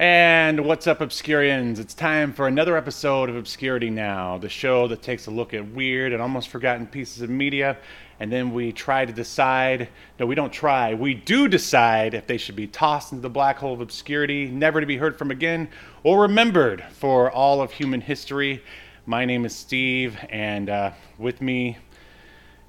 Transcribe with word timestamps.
And 0.00 0.64
what's 0.64 0.86
up, 0.86 1.00
Obscurians? 1.00 1.78
It's 1.78 1.92
time 1.92 2.32
for 2.32 2.46
another 2.46 2.74
episode 2.74 3.28
of 3.28 3.36
Obscurity 3.36 3.90
Now, 3.90 4.38
the 4.38 4.48
show 4.48 4.88
that 4.88 5.02
takes 5.02 5.26
a 5.26 5.30
look 5.30 5.52
at 5.52 5.72
weird 5.72 6.14
and 6.14 6.22
almost 6.22 6.48
forgotten 6.48 6.86
pieces 6.86 7.20
of 7.20 7.28
media, 7.28 7.76
and 8.18 8.32
then 8.32 8.54
we 8.54 8.72
try 8.72 9.04
to 9.04 9.12
decide. 9.12 9.90
No, 10.18 10.24
we 10.24 10.34
don't 10.34 10.54
try. 10.54 10.94
We 10.94 11.12
do 11.12 11.48
decide 11.48 12.14
if 12.14 12.26
they 12.26 12.38
should 12.38 12.56
be 12.56 12.66
tossed 12.66 13.12
into 13.12 13.20
the 13.20 13.28
black 13.28 13.58
hole 13.58 13.74
of 13.74 13.82
obscurity, 13.82 14.46
never 14.46 14.80
to 14.80 14.86
be 14.86 14.96
heard 14.96 15.18
from 15.18 15.30
again, 15.30 15.68
or 16.02 16.22
remembered 16.22 16.82
for 16.92 17.30
all 17.30 17.60
of 17.60 17.70
human 17.70 18.00
history. 18.00 18.64
My 19.04 19.26
name 19.26 19.44
is 19.44 19.54
Steve, 19.54 20.16
and 20.30 20.70
uh, 20.70 20.92
with 21.18 21.42
me 21.42 21.76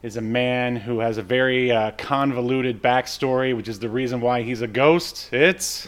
is 0.03 0.17
a 0.17 0.21
man 0.21 0.75
who 0.75 0.99
has 0.99 1.17
a 1.17 1.23
very 1.23 1.71
uh, 1.71 1.91
convoluted 1.91 2.83
backstory, 2.83 3.55
which 3.55 3.69
is 3.69 3.79
the 3.79 3.89
reason 3.89 4.19
why 4.19 4.41
he's 4.41 4.61
a 4.61 4.67
ghost. 4.67 5.29
It's. 5.31 5.87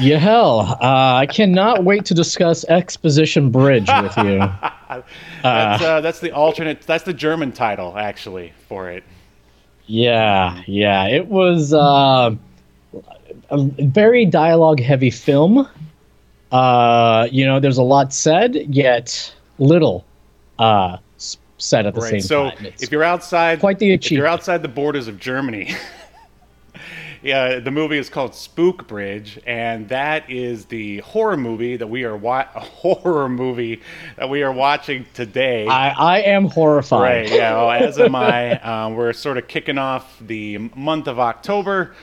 Yahel, 0.00 0.60
uh, 0.60 1.14
I 1.16 1.26
cannot 1.26 1.84
wait 1.84 2.04
to 2.06 2.14
discuss 2.14 2.64
Exposition 2.64 3.50
Bridge 3.50 3.88
with 4.02 4.16
you. 4.18 4.38
that's, 5.42 5.82
uh, 5.82 6.00
that's 6.00 6.20
the 6.20 6.32
alternate. 6.32 6.82
That's 6.82 7.04
the 7.04 7.12
German 7.12 7.52
title, 7.52 7.96
actually, 7.96 8.52
for 8.68 8.90
it. 8.90 9.04
Yeah, 9.86 10.62
yeah, 10.66 11.06
it 11.06 11.26
was 11.28 11.72
uh, 11.72 12.34
a 13.50 13.58
very 13.58 14.24
dialogue-heavy 14.24 15.10
film. 15.10 15.68
Uh, 16.50 17.28
you 17.30 17.44
know, 17.44 17.60
there's 17.60 17.78
a 17.78 17.82
lot 17.82 18.12
said, 18.12 18.54
yet 18.74 19.34
little 19.58 20.04
uh, 20.58 20.96
said 21.58 21.86
at 21.86 21.94
the 21.94 22.00
Right. 22.00 22.10
same 22.10 22.20
So 22.20 22.50
time. 22.50 22.66
It's 22.66 22.82
if 22.82 22.90
you're 22.90 23.04
outside, 23.04 23.60
quite 23.60 23.78
the 23.78 23.92
if 23.92 24.10
you're 24.10 24.26
outside 24.26 24.62
the 24.62 24.68
borders 24.68 25.08
of 25.08 25.20
Germany. 25.20 25.74
Yeah, 27.26 27.58
the 27.58 27.72
movie 27.72 27.98
is 27.98 28.08
called 28.08 28.36
Spook 28.36 28.86
Bridge, 28.86 29.40
and 29.44 29.88
that 29.88 30.30
is 30.30 30.66
the 30.66 30.98
horror 30.98 31.36
movie 31.36 31.76
that 31.76 31.88
we 31.88 32.04
are 32.04 32.16
wa- 32.16 32.46
horror 32.54 33.28
movie 33.28 33.82
that 34.16 34.30
we 34.30 34.44
are 34.44 34.52
watching 34.52 35.06
today. 35.12 35.66
I, 35.66 35.88
I 35.88 36.18
am 36.20 36.44
horrified. 36.44 37.02
Right, 37.02 37.28
yeah, 37.28 37.54
well, 37.54 37.72
as 37.72 37.98
am 37.98 38.14
I. 38.14 38.60
Um, 38.60 38.94
we're 38.96 39.12
sort 39.12 39.38
of 39.38 39.48
kicking 39.48 39.76
off 39.76 40.16
the 40.20 40.58
month 40.76 41.08
of 41.08 41.18
October 41.18 41.96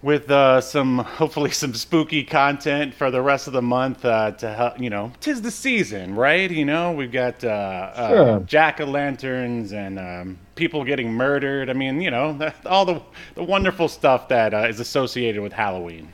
with 0.00 0.30
uh, 0.30 0.60
some, 0.60 0.98
hopefully, 0.98 1.50
some 1.50 1.74
spooky 1.74 2.22
content 2.22 2.94
for 2.94 3.10
the 3.10 3.20
rest 3.20 3.46
of 3.48 3.52
the 3.52 3.62
month 3.62 4.04
uh, 4.04 4.30
to 4.32 4.52
help, 4.54 4.80
you 4.80 4.90
know, 4.90 5.10
tis 5.20 5.42
the 5.42 5.50
season, 5.50 6.14
right? 6.14 6.50
You 6.50 6.64
know, 6.64 6.92
we've 6.92 7.10
got 7.10 7.42
uh, 7.42 7.48
uh, 7.48 8.08
Sure. 8.08 8.40
jack 8.40 8.80
o' 8.80 8.84
lanterns 8.84 9.72
and 9.72 9.98
um, 9.98 10.38
people 10.54 10.84
getting 10.84 11.12
murdered. 11.12 11.68
I 11.68 11.72
mean, 11.72 12.00
you 12.00 12.10
know, 12.12 12.32
that- 12.38 12.54
all 12.66 12.84
the, 12.84 13.02
the 13.34 13.42
wonderful 13.42 13.88
stuff 13.88 14.28
that 14.28 14.54
uh, 14.54 14.68
is 14.68 14.78
associated 14.80 15.42
with 15.42 15.52
Halloween. 15.52 16.12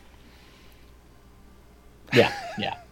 Yeah, 2.12 2.32
yeah. 2.58 2.76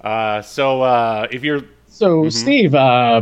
Uh, 0.00 0.40
so 0.40 0.80
uh, 0.80 1.26
if 1.30 1.44
you're 1.44 1.60
So, 1.86 2.22
Mm-hmm. 2.22 2.28
Steve, 2.30 2.74
uh, 2.74 3.20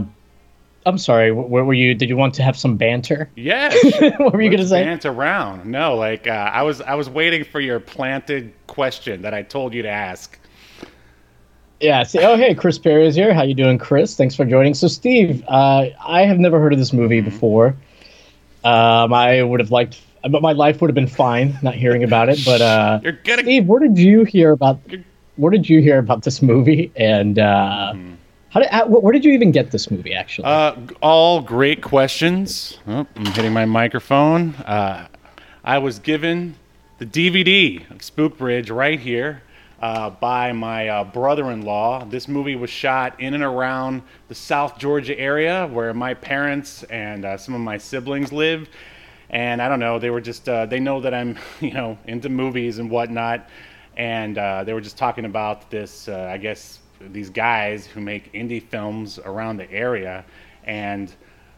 I'm 0.89 0.99
sorry. 0.99 1.31
wh- 1.31 1.49
Where 1.51 1.65
were 1.65 1.75
you? 1.75 1.95
Did 1.95 2.09
you 2.09 2.17
want 2.17 2.35
to 2.35 2.43
have 2.43 2.57
some 2.57 2.77
banter? 2.77 3.31
Yeah. 3.37 3.73
what 4.19 4.33
were 4.33 4.43
you 4.43 4.51
gonna 4.51 4.67
say? 4.67 4.83
Dance 4.85 5.05
around. 5.07 5.67
No, 5.67 5.95
like 5.97 6.27
uh, 6.27 6.31
I 6.53 6.63
was 6.63 6.81
I 6.81 6.95
was 6.95 7.09
waiting 7.11 7.45
for 7.45 7.61
your 7.61 7.79
planted 7.81 8.53
question 8.67 9.23
that 9.23 9.35
I 9.35 9.43
told 9.43 9.75
you 9.75 9.83
to 9.83 9.89
ask. 9.89 10.39
Yeah. 11.81 12.03
See, 12.03 12.19
oh, 12.21 12.37
hey, 12.37 12.55
Chris 12.55 12.79
Perry 12.79 13.07
is 13.07 13.15
here. 13.15 13.33
How 13.33 13.43
you 13.43 13.55
doing, 13.55 13.79
Chris? 13.79 14.17
Thanks 14.17 14.35
for 14.35 14.45
joining. 14.45 14.75
So, 14.75 14.89
Steve, 14.89 15.45
uh, 15.47 15.87
I 16.05 16.23
have 16.23 16.39
never 16.41 16.59
heard 16.59 16.73
of 16.73 16.79
this 16.79 16.93
movie 16.93 17.21
Mm-hmm. 17.21 17.31
before. 17.31 17.77
Um, 18.65 19.13
I 19.15 19.41
would 19.43 19.61
have 19.61 19.71
liked, 19.71 20.01
but 20.29 20.43
my 20.43 20.53
life 20.53 20.81
would 20.81 20.91
have 20.91 20.95
been 20.97 21.07
fine 21.07 21.57
not 21.63 21.75
hearing 21.75 22.03
about 22.03 22.29
it. 22.29 22.41
But 22.45 22.61
uh, 22.61 23.01
You're 23.05 23.13
gonna 23.13 23.43
Steve, 23.43 23.67
where 23.67 23.79
did 23.81 23.97
you 23.97 24.25
hear 24.25 24.51
about? 24.51 24.81
Where 25.37 25.53
did 25.53 25.69
you 25.69 25.81
hear 25.81 25.99
about 25.99 26.25
this 26.25 26.43
movie? 26.43 26.91
And 26.97 27.39
uh, 27.39 27.95
how 28.51 28.61
did? 28.61 28.71
How, 28.71 28.87
where 28.87 29.13
did 29.13 29.25
you 29.25 29.33
even 29.33 29.51
get 29.51 29.71
this 29.71 29.91
movie? 29.91 30.15
Actually, 30.15 30.47
uh, 30.47 30.77
all 31.03 31.41
great 31.41 31.83
questions. 31.83 32.79
Oh, 32.87 33.07
I'm 33.17 33.27
hitting 33.27 33.53
my 33.53 33.67
microphone. 33.67 34.55
Uh, 34.55 35.09
I 35.65 35.79
was 35.79 35.99
given 35.99 36.55
the 36.99 37.07
DVD 37.07 37.89
of 37.91 38.03
Spook 38.03 38.39
Bridge 38.39 38.71
right 38.71 38.99
here 38.99 39.43
uh, 39.81 40.11
by 40.11 40.53
my 40.53 40.89
uh, 40.89 41.05
brother-in-law. 41.05 42.07
This 42.07 42.27
movie 42.27 42.57
was 42.57 42.71
shot 42.71 43.21
in 43.21 43.35
and 43.35 43.43
around 43.43 44.03
the 44.29 44.35
South 44.35 44.79
Georgia 44.79 45.19
area 45.19 45.67
where 45.67 45.93
my 45.95 46.15
parents 46.15 46.83
and 46.85 47.25
uh, 47.25 47.37
some 47.37 47.55
of 47.55 47.61
my 47.61 47.79
siblings 47.79 48.33
live. 48.33 48.69
And 49.31 49.61
I 49.61 49.69
don't 49.69 49.81
know, 49.81 49.99
they 49.99 50.11
were 50.11 50.23
just 50.23 50.49
uh, 50.49 50.67
they 50.67 50.81
know 50.81 51.01
that 51.01 51.13
I'm 51.13 51.39
you 51.61 51.73
know 51.73 51.99
into 52.07 52.29
movies 52.29 52.79
and 52.79 52.91
whatnot, 52.91 53.49
and 53.97 54.39
uh, 54.39 54.65
they 54.65 54.73
were 54.73 54.81
just 54.81 54.97
talking 54.97 55.27
about 55.27 55.71
this. 55.71 56.09
Uh, 56.09 56.31
I 56.33 56.39
guess 56.39 56.81
these 57.01 57.31
guys 57.31 57.87
who 57.87 58.01
make 58.01 58.33
indie 58.33 58.63
films 58.63 59.19
around 59.19 59.57
the 59.57 59.71
area, 59.71 60.25
and 60.65 61.13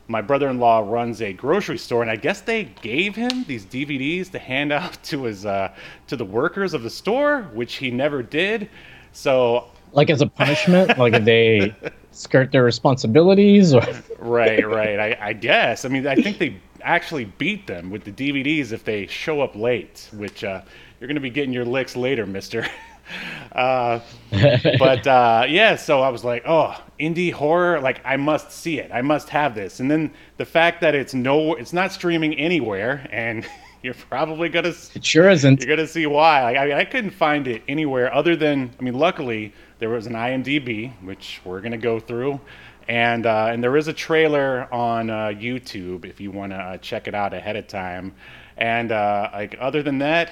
my 0.09 0.21
brother-in-law 0.21 0.81
runs 0.91 1.23
a 1.23 1.33
grocery 1.33 1.78
store, 1.78 2.03
and 2.03 2.11
I 2.11 2.17
guess 2.17 2.41
they 2.41 2.65
gave 2.83 3.15
him 3.15 3.45
these 3.45 3.65
DVDs 3.65 4.31
to 4.33 4.39
hand 4.39 4.73
out 4.81 5.03
to 5.05 5.25
his 5.25 5.47
uh, 5.47 5.73
to 6.09 6.17
the 6.17 6.25
workers 6.25 6.75
of 6.75 6.83
the 6.83 6.91
store, 6.91 7.43
which 7.55 7.75
he 7.75 7.91
never 7.91 8.23
did. 8.23 8.69
So 9.12 9.67
like 9.93 10.11
as 10.11 10.21
a 10.21 10.27
punishment, 10.27 10.99
like 10.99 11.15
if 11.15 11.25
they 11.25 11.75
skirt 12.11 12.53
their 12.53 12.65
responsibilities, 12.65 13.72
or 13.75 13.83
right, 14.19 14.67
right, 14.67 14.99
I, 14.99 15.19
I 15.28 15.33
guess. 15.33 15.84
I 15.84 15.89
mean, 15.89 16.07
I 16.07 16.15
think 16.15 16.39
they 16.39 16.57
actually 16.83 17.27
beat 17.27 17.67
them 17.67 17.91
with 17.91 18.05
the 18.05 18.12
DVDs 18.12 18.72
if 18.72 18.84
they 18.84 19.07
show 19.07 19.41
up 19.41 19.55
late, 19.55 20.09
which 20.12 20.45
uh, 20.45 20.62
you're 20.99 21.09
going 21.09 21.15
to 21.17 21.21
be 21.21 21.31
getting 21.31 21.53
your 21.53 21.65
licks 21.65 21.97
later, 21.97 22.27
Mister. 22.27 22.67
Uh, 23.53 24.00
but 24.78 25.06
uh, 25.06 25.44
yeah, 25.49 25.77
so 25.77 26.00
I 26.00 26.09
was 26.09 26.25
like, 26.25 26.44
oh, 26.47 26.81
indie 26.99 27.33
horror, 27.33 27.81
like 27.81 28.00
I 28.05 28.16
must 28.16 28.53
see 28.53 28.78
it. 28.78 28.91
I 28.93 29.03
must 29.03 29.28
have 29.31 29.55
this. 29.55 29.81
And 29.81 29.91
then 29.91 30.12
the 30.37 30.44
fact 30.44 30.81
that 30.83 30.94
it's 30.94 31.15
no, 31.15 31.55
it's 31.55 31.72
not 31.72 31.93
streaming 31.93 32.34
anywhere, 32.34 33.06
and 33.10 33.47
you're 33.83 33.94
probably 33.94 34.49
gonna 34.49 34.75
it 34.94 35.05
sure 35.05 35.28
isn't. 35.28 35.60
you're 35.60 35.77
gonna 35.77 35.89
see 35.89 36.06
why. 36.06 36.43
Like 36.43 36.56
I, 36.56 36.66
mean, 36.66 36.75
I 36.75 36.84
couldn't 36.84 37.10
find 37.10 37.47
it 37.47 37.62
anywhere 37.69 38.12
other 38.15 38.37
than, 38.37 38.71
I 38.78 38.83
mean, 38.83 38.94
luckily 38.94 39.53
there 39.78 39.91
was 39.91 40.06
an 40.06 40.12
IMDb, 40.12 40.93
which 41.03 41.41
we're 41.44 41.60
gonna 41.60 41.78
go 41.78 41.99
through. 41.99 42.41
And, 42.89 43.25
uh, 43.25 43.47
and 43.50 43.62
there 43.62 43.77
is 43.77 43.87
a 43.87 43.93
trailer 43.93 44.72
on 44.75 45.10
uh, 45.10 45.27
YouTube 45.28 46.05
if 46.05 46.21
you 46.21 46.33
want 46.33 46.50
to 46.50 46.56
uh, 46.56 46.77
check 46.78 47.06
it 47.06 47.15
out 47.15 47.33
ahead 47.33 47.55
of 47.55 47.69
time. 47.69 48.12
And 48.56 48.91
uh, 48.91 49.31
like 49.33 49.56
other 49.60 49.83
than 49.83 49.99
that, 49.99 50.31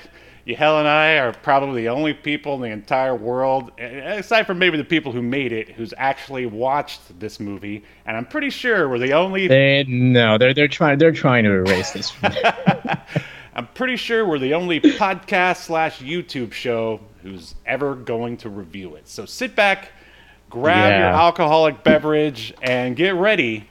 Yahel 0.49 0.79
and 0.79 0.89
I 0.89 1.19
are 1.19 1.33
probably 1.35 1.83
the 1.83 1.91
only 1.91 2.15
people 2.15 2.55
in 2.55 2.63
the 2.63 2.69
entire 2.69 3.15
world, 3.15 3.71
aside 3.79 4.47
from 4.47 4.59
maybe 4.59 4.79
the 4.79 4.85
people 4.85 5.13
who 5.13 5.21
made 5.21 5.53
it, 5.53 5.69
who's 5.69 5.93
actually 5.99 6.47
watched 6.47 7.21
this 7.21 7.39
movie. 7.39 7.85
And 8.07 8.17
I'm 8.17 8.25
pretty 8.25 8.49
sure 8.49 8.89
we're 8.89 8.99
the 8.99 9.13
only. 9.13 9.47
They 9.47 9.85
no, 9.87 10.39
they're 10.39 10.55
they're 10.55 10.67
trying 10.67 10.99
they're 10.99 11.13
trying 11.13 11.45
to 11.45 11.51
erase 11.51 11.91
this. 11.91 12.15
I'm 13.55 13.67
pretty 13.75 13.97
sure 13.97 14.27
we're 14.27 14.39
the 14.39 14.55
only 14.55 14.81
podcast 14.81 15.65
slash 15.65 15.99
YouTube 15.99 16.55
show 16.55 17.01
who's 17.23 17.55
ever 17.67 17.95
going 17.95 18.39
to 18.39 18.49
review 18.49 18.95
it. 18.95 19.07
So 19.07 19.27
sit 19.27 19.55
back, 19.55 19.93
grab 20.49 20.99
your 20.99 21.09
alcoholic 21.09 21.85
beverage, 21.85 22.55
and 22.63 22.97
get 22.97 23.17
ready 23.17 23.69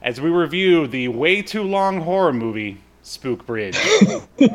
as 0.00 0.20
we 0.20 0.30
review 0.30 0.86
the 0.86 1.08
way 1.08 1.42
too 1.42 1.64
long 1.64 2.02
horror 2.02 2.32
movie 2.32 2.78
Spook 3.10 3.44
Bridge. 3.44 3.74
Welcome 4.38 4.54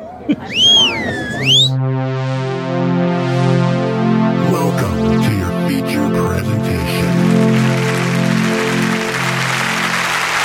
to 5.24 5.32
your 5.36 5.52
feature 5.68 6.08
presentation. 6.10 7.12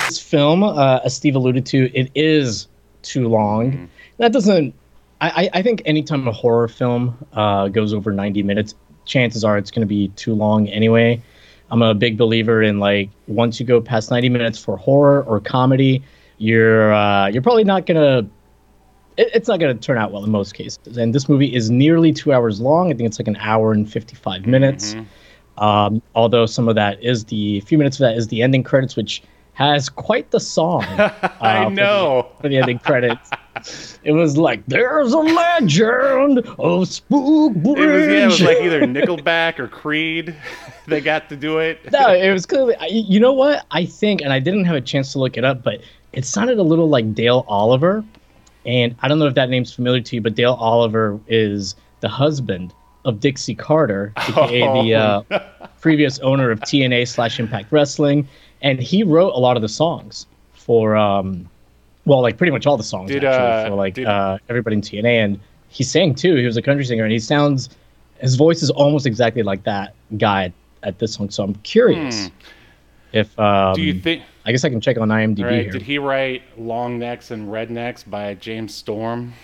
this 0.08 0.20
film, 0.20 0.64
uh, 0.64 0.98
as 1.04 1.14
Steve 1.14 1.36
alluded 1.36 1.64
to, 1.66 1.88
it 1.96 2.10
is 2.16 2.66
too 3.02 3.28
long. 3.28 3.88
That 4.18 4.32
doesn't. 4.32 4.74
I, 5.20 5.44
I 5.44 5.50
I 5.60 5.62
think 5.62 5.82
anytime 5.84 6.26
a 6.26 6.32
horror 6.32 6.66
film 6.66 7.16
uh, 7.34 7.68
goes 7.68 7.94
over 7.94 8.10
90 8.10 8.42
minutes, 8.42 8.74
chances 9.04 9.44
are 9.44 9.56
it's 9.56 9.70
going 9.70 9.82
to 9.82 9.86
be 9.86 10.08
too 10.16 10.34
long 10.34 10.66
anyway. 10.66 11.22
I'm 11.70 11.82
a 11.82 11.94
big 11.94 12.18
believer 12.18 12.60
in 12.60 12.80
like 12.80 13.08
once 13.28 13.60
you 13.60 13.66
go 13.66 13.80
past 13.80 14.10
90 14.10 14.30
minutes 14.30 14.58
for 14.58 14.76
horror 14.76 15.22
or 15.22 15.38
comedy, 15.38 16.02
you're 16.40 16.92
uh, 16.92 17.28
you're 17.28 17.42
probably 17.42 17.64
not 17.64 17.86
gonna 17.86 18.26
it, 19.16 19.28
it's 19.34 19.48
not 19.48 19.60
going 19.60 19.76
to 19.76 19.80
turn 19.86 19.98
out 19.98 20.12
well 20.12 20.24
in 20.24 20.30
most 20.30 20.54
cases. 20.54 20.96
And 20.96 21.14
this 21.14 21.28
movie 21.28 21.54
is 21.54 21.70
nearly 21.70 22.12
two 22.12 22.32
hours 22.32 22.60
long. 22.60 22.90
I 22.90 22.96
think 22.96 23.06
it's 23.06 23.18
like 23.18 23.28
an 23.28 23.36
hour 23.36 23.72
and 23.72 23.90
55 23.90 24.46
minutes. 24.46 24.96
Um, 25.58 26.00
although 26.14 26.46
some 26.46 26.68
of 26.68 26.74
that 26.76 27.02
is 27.02 27.26
the 27.26 27.58
a 27.58 27.60
few 27.60 27.76
minutes 27.76 27.96
of 27.96 28.00
that 28.04 28.16
is 28.16 28.28
the 28.28 28.42
ending 28.42 28.62
credits, 28.62 28.96
which 28.96 29.22
has 29.52 29.90
quite 29.90 30.30
the 30.30 30.40
song. 30.40 30.84
uh, 30.84 31.12
I 31.40 31.64
for 31.64 31.70
the- 31.70 31.76
know. 31.76 32.28
for 32.40 32.48
the 32.48 32.56
ending 32.56 32.78
credits. 32.78 33.30
It 34.04 34.12
was 34.12 34.38
like, 34.38 34.64
"There's 34.68 35.12
a 35.12 35.18
legend 35.18 36.38
of 36.58 36.88
Spook 36.88 37.52
Bridge." 37.52 37.78
It 37.78 37.86
was, 37.86 38.06
yeah, 38.06 38.22
it 38.22 38.26
was 38.26 38.40
like 38.40 38.60
either 38.62 38.80
Nickelback 38.82 39.58
or 39.58 39.68
Creed. 39.68 40.34
they 40.86 41.02
got 41.02 41.28
to 41.28 41.36
do 41.36 41.58
it. 41.58 41.92
no, 41.92 42.10
it 42.14 42.30
was 42.32 42.46
clearly. 42.46 42.74
You 42.88 43.20
know 43.20 43.34
what? 43.34 43.66
I 43.70 43.84
think, 43.84 44.22
and 44.22 44.32
I 44.32 44.38
didn't 44.38 44.64
have 44.64 44.76
a 44.76 44.80
chance 44.80 45.12
to 45.12 45.18
look 45.18 45.36
it 45.36 45.44
up, 45.44 45.62
but 45.62 45.82
it 46.12 46.24
sounded 46.24 46.58
a 46.58 46.62
little 46.62 46.88
like 46.88 47.14
Dale 47.14 47.44
Oliver, 47.48 48.04
and 48.66 48.94
I 49.00 49.08
don't 49.08 49.18
know 49.18 49.26
if 49.26 49.34
that 49.34 49.48
name's 49.48 49.72
familiar 49.72 50.00
to 50.00 50.16
you, 50.16 50.20
but 50.20 50.34
Dale 50.34 50.54
Oliver 50.54 51.18
is 51.28 51.74
the 52.00 52.08
husband 52.08 52.72
of 53.04 53.20
Dixie 53.20 53.54
Carter, 53.54 54.12
aka 54.16 54.82
the 54.82 54.94
uh, 54.94 55.66
previous 55.80 56.18
owner 56.20 56.50
of 56.50 56.60
TNA 56.60 57.08
slash 57.08 57.40
Impact 57.40 57.72
Wrestling, 57.72 58.28
and 58.62 58.80
he 58.80 59.02
wrote 59.02 59.32
a 59.34 59.38
lot 59.38 59.56
of 59.56 59.62
the 59.62 59.68
songs 59.68 60.26
for, 60.52 60.96
um, 60.96 61.48
well, 62.04 62.20
like 62.20 62.36
pretty 62.36 62.50
much 62.50 62.66
all 62.66 62.76
the 62.76 62.82
songs 62.82 63.10
Did, 63.10 63.24
actually 63.24 63.46
uh, 63.46 63.68
for 63.68 63.74
like 63.74 63.94
did- 63.94 64.06
uh, 64.06 64.38
everybody 64.48 64.76
in 64.76 64.82
TNA, 64.82 65.24
and 65.24 65.40
he 65.68 65.84
sang 65.84 66.14
too. 66.14 66.34
He 66.36 66.44
was 66.44 66.56
a 66.56 66.62
country 66.62 66.84
singer, 66.84 67.04
and 67.04 67.12
he 67.12 67.18
sounds, 67.20 67.70
his 68.20 68.34
voice 68.34 68.62
is 68.62 68.70
almost 68.70 69.06
exactly 69.06 69.42
like 69.42 69.62
that 69.64 69.94
guy 70.18 70.46
at, 70.46 70.52
at 70.82 70.98
this 70.98 71.14
song. 71.14 71.30
So 71.30 71.44
I'm 71.44 71.54
curious 71.56 72.30
if 73.12 73.38
um, 73.38 73.74
Do 73.74 73.82
you 73.82 73.94
think? 73.98 74.22
I 74.44 74.52
guess 74.52 74.64
I 74.64 74.70
can 74.70 74.80
check 74.80 74.96
on 74.98 75.08
IMDb 75.08 75.44
Right? 75.44 75.62
here. 75.62 75.72
Did 75.72 75.82
he 75.82 75.98
write 75.98 76.42
"Long 76.58 76.98
Necks 76.98 77.30
and 77.30 77.48
Rednecks" 77.48 78.08
by 78.08 78.34
James 78.34 78.74
Storm? 78.74 79.34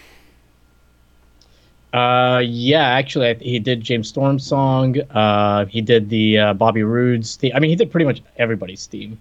Uh, 1.93 2.43
yeah, 2.45 2.89
actually, 2.89 3.29
I, 3.29 3.35
he 3.35 3.59
did 3.59 3.81
James 3.81 4.09
Storm's 4.09 4.45
song. 4.45 5.01
Uh, 5.11 5.65
he 5.67 5.81
did 5.81 6.11
the 6.11 6.39
uh, 6.39 6.55
Bobby 6.55 6.83
Roode's 6.83 7.37
theme. 7.37 7.53
I 7.55 7.59
mean, 7.61 7.71
he 7.71 7.77
did 7.77 7.91
pretty 7.91 8.05
much 8.05 8.23
everybody's 8.37 8.87
theme 8.87 9.19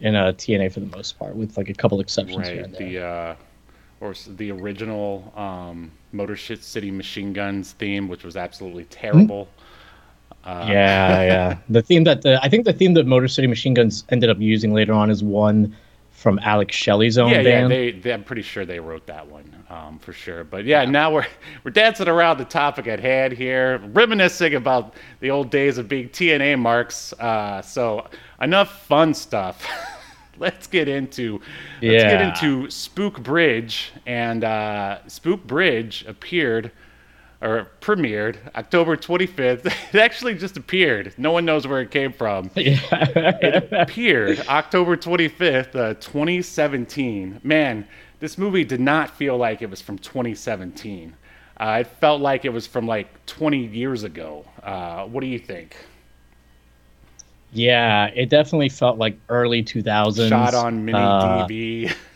in 0.00 0.14
uh, 0.14 0.32
TNA 0.32 0.72
for 0.72 0.80
the 0.80 0.94
most 0.94 1.18
part, 1.18 1.34
with 1.36 1.56
like 1.56 1.68
a 1.68 1.74
couple 1.74 2.00
exceptions 2.00 2.46
here 2.48 2.62
Right. 2.62 2.76
The 2.76 3.02
uh, 3.02 3.34
or 4.00 4.14
the 4.36 4.50
original 4.52 5.32
um, 5.36 5.90
Motor 6.12 6.36
Shit 6.36 6.62
City 6.62 6.90
Machine 6.90 7.32
Guns 7.32 7.72
theme, 7.72 8.08
which 8.08 8.24
was 8.24 8.36
absolutely 8.36 8.84
terrible. 8.84 9.48
Uh, 10.48 10.66
yeah, 10.66 11.22
yeah. 11.22 11.58
The 11.68 11.82
theme 11.82 12.04
that 12.04 12.22
the, 12.22 12.42
I 12.42 12.48
think 12.48 12.64
the 12.64 12.72
theme 12.72 12.94
that 12.94 13.06
Motor 13.06 13.28
City 13.28 13.46
Machine 13.46 13.74
Guns 13.74 14.04
ended 14.08 14.30
up 14.30 14.38
using 14.40 14.72
later 14.72 14.92
on 14.92 15.10
is 15.10 15.22
one 15.22 15.76
from 16.10 16.38
Alex 16.42 16.74
Shelley's 16.74 17.16
own 17.16 17.30
Yeah, 17.30 17.36
yeah, 17.36 17.42
band. 17.42 17.70
they, 17.70 17.90
they, 17.92 18.12
I'm 18.12 18.24
pretty 18.24 18.42
sure 18.42 18.64
they 18.64 18.80
wrote 18.80 19.06
that 19.06 19.28
one 19.28 19.64
um, 19.70 19.98
for 20.00 20.12
sure. 20.12 20.42
But 20.44 20.64
yeah, 20.64 20.84
now 20.84 21.12
we're 21.12 21.26
we're 21.64 21.70
dancing 21.70 22.08
around 22.08 22.38
the 22.38 22.44
topic 22.44 22.86
at 22.86 22.98
hand 22.98 23.34
here, 23.34 23.78
reminiscing 23.92 24.54
about 24.54 24.94
the 25.20 25.30
old 25.30 25.50
days 25.50 25.78
of 25.78 25.86
being 25.88 26.08
TNA 26.08 26.58
marks. 26.58 27.12
Uh, 27.14 27.60
so 27.62 28.08
enough 28.40 28.86
fun 28.86 29.12
stuff. 29.14 29.64
let's 30.38 30.66
get 30.66 30.88
into 30.88 31.40
let's 31.82 32.04
get 32.04 32.20
into 32.22 32.70
Spook 32.70 33.22
Bridge, 33.22 33.92
and 34.06 34.44
uh, 34.44 35.06
Spook 35.08 35.46
Bridge 35.46 36.04
appeared 36.08 36.72
or 37.40 37.68
premiered 37.80 38.36
October 38.56 38.96
25th. 38.96 39.72
It 39.92 39.98
actually 40.00 40.34
just 40.34 40.56
appeared. 40.56 41.14
No 41.16 41.30
one 41.32 41.44
knows 41.44 41.66
where 41.66 41.80
it 41.80 41.90
came 41.90 42.12
from 42.12 42.50
it 42.56 43.68
appeared 43.72 44.40
October 44.48 44.96
25th, 44.96 45.74
uh, 45.74 45.94
2017. 45.94 47.40
Man, 47.42 47.86
this 48.20 48.36
movie 48.38 48.64
did 48.64 48.80
not 48.80 49.16
feel 49.16 49.36
like 49.36 49.62
it 49.62 49.70
was 49.70 49.80
from 49.80 49.98
2017. 49.98 51.14
Uh, 51.60 51.78
it 51.80 51.86
felt 52.00 52.20
like 52.20 52.44
it 52.44 52.50
was 52.50 52.66
from 52.66 52.86
like 52.86 53.08
20 53.26 53.66
years 53.66 54.04
ago. 54.04 54.44
Uh, 54.62 55.04
what 55.06 55.20
do 55.20 55.26
you 55.26 55.38
think? 55.38 55.76
yeah, 57.52 58.06
it 58.14 58.28
definitely 58.28 58.68
felt 58.68 58.98
like 58.98 59.18
early 59.30 59.62
2000s. 59.64 60.28
Shot 60.28 60.54
on 60.54 60.84
mini 60.84 60.98
Uh, 60.98 61.46
DV. 61.46 61.94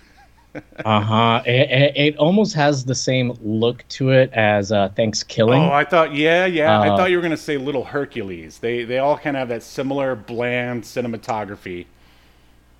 Uh 0.84 1.00
huh. 1.00 1.42
It, 1.46 1.96
it, 1.96 2.16
almost 2.18 2.54
has 2.54 2.84
the 2.84 2.94
same 2.94 3.32
look 3.40 3.86
to 3.90 4.10
it 4.10 4.30
as 4.34 4.70
uh, 4.72 4.90
Thanksgiving. 4.90 5.62
Oh, 5.62 5.72
I 5.72 5.84
thought, 5.84 6.14
yeah, 6.14 6.44
yeah. 6.46 6.78
I 6.80 6.88
Uh, 6.88 6.96
thought 6.96 7.10
you 7.10 7.16
were 7.16 7.22
gonna 7.22 7.36
say 7.36 7.56
Little 7.56 7.84
Hercules. 7.84 8.58
They 8.58 8.84
they 8.84 8.98
all 8.98 9.16
kind 9.16 9.36
of 9.36 9.40
have 9.40 9.48
that 9.48 9.62
similar 9.62 10.14
bland 10.14 10.82
cinematography. 10.82 11.86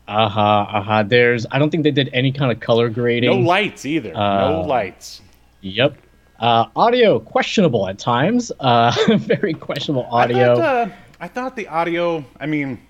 Uh 0.09 0.29
huh. 0.29 0.41
Uh 0.69 0.83
huh. 0.83 1.03
There's. 1.05 1.47
I 1.51 1.59
don't 1.59 1.71
think 1.71 1.85
they 1.85 1.91
did 1.93 2.11
any 2.13 2.33
kind 2.33 2.53
of 2.53 2.61
color 2.61 2.89
grading. 2.91 3.31
No 3.31 3.39
lights 3.49 3.87
either. 3.87 4.13
no 4.13 4.21
Uh, 4.63 4.65
lights. 4.67 5.23
Yep. 5.63 5.97
Uh, 6.41 6.67
audio 6.75 7.21
questionable 7.21 7.89
at 7.89 7.99
times. 7.99 8.51
Uh, 8.61 8.93
very 9.17 9.55
questionable 9.55 10.07
I 10.13 10.25
audio. 10.25 10.57
thought, 10.57 10.89
uh, 10.89 10.91
I 11.21 11.29
thought 11.29 11.55
the 11.57 11.69
audio. 11.69 12.25
I 12.41 12.47
mean, 12.47 12.81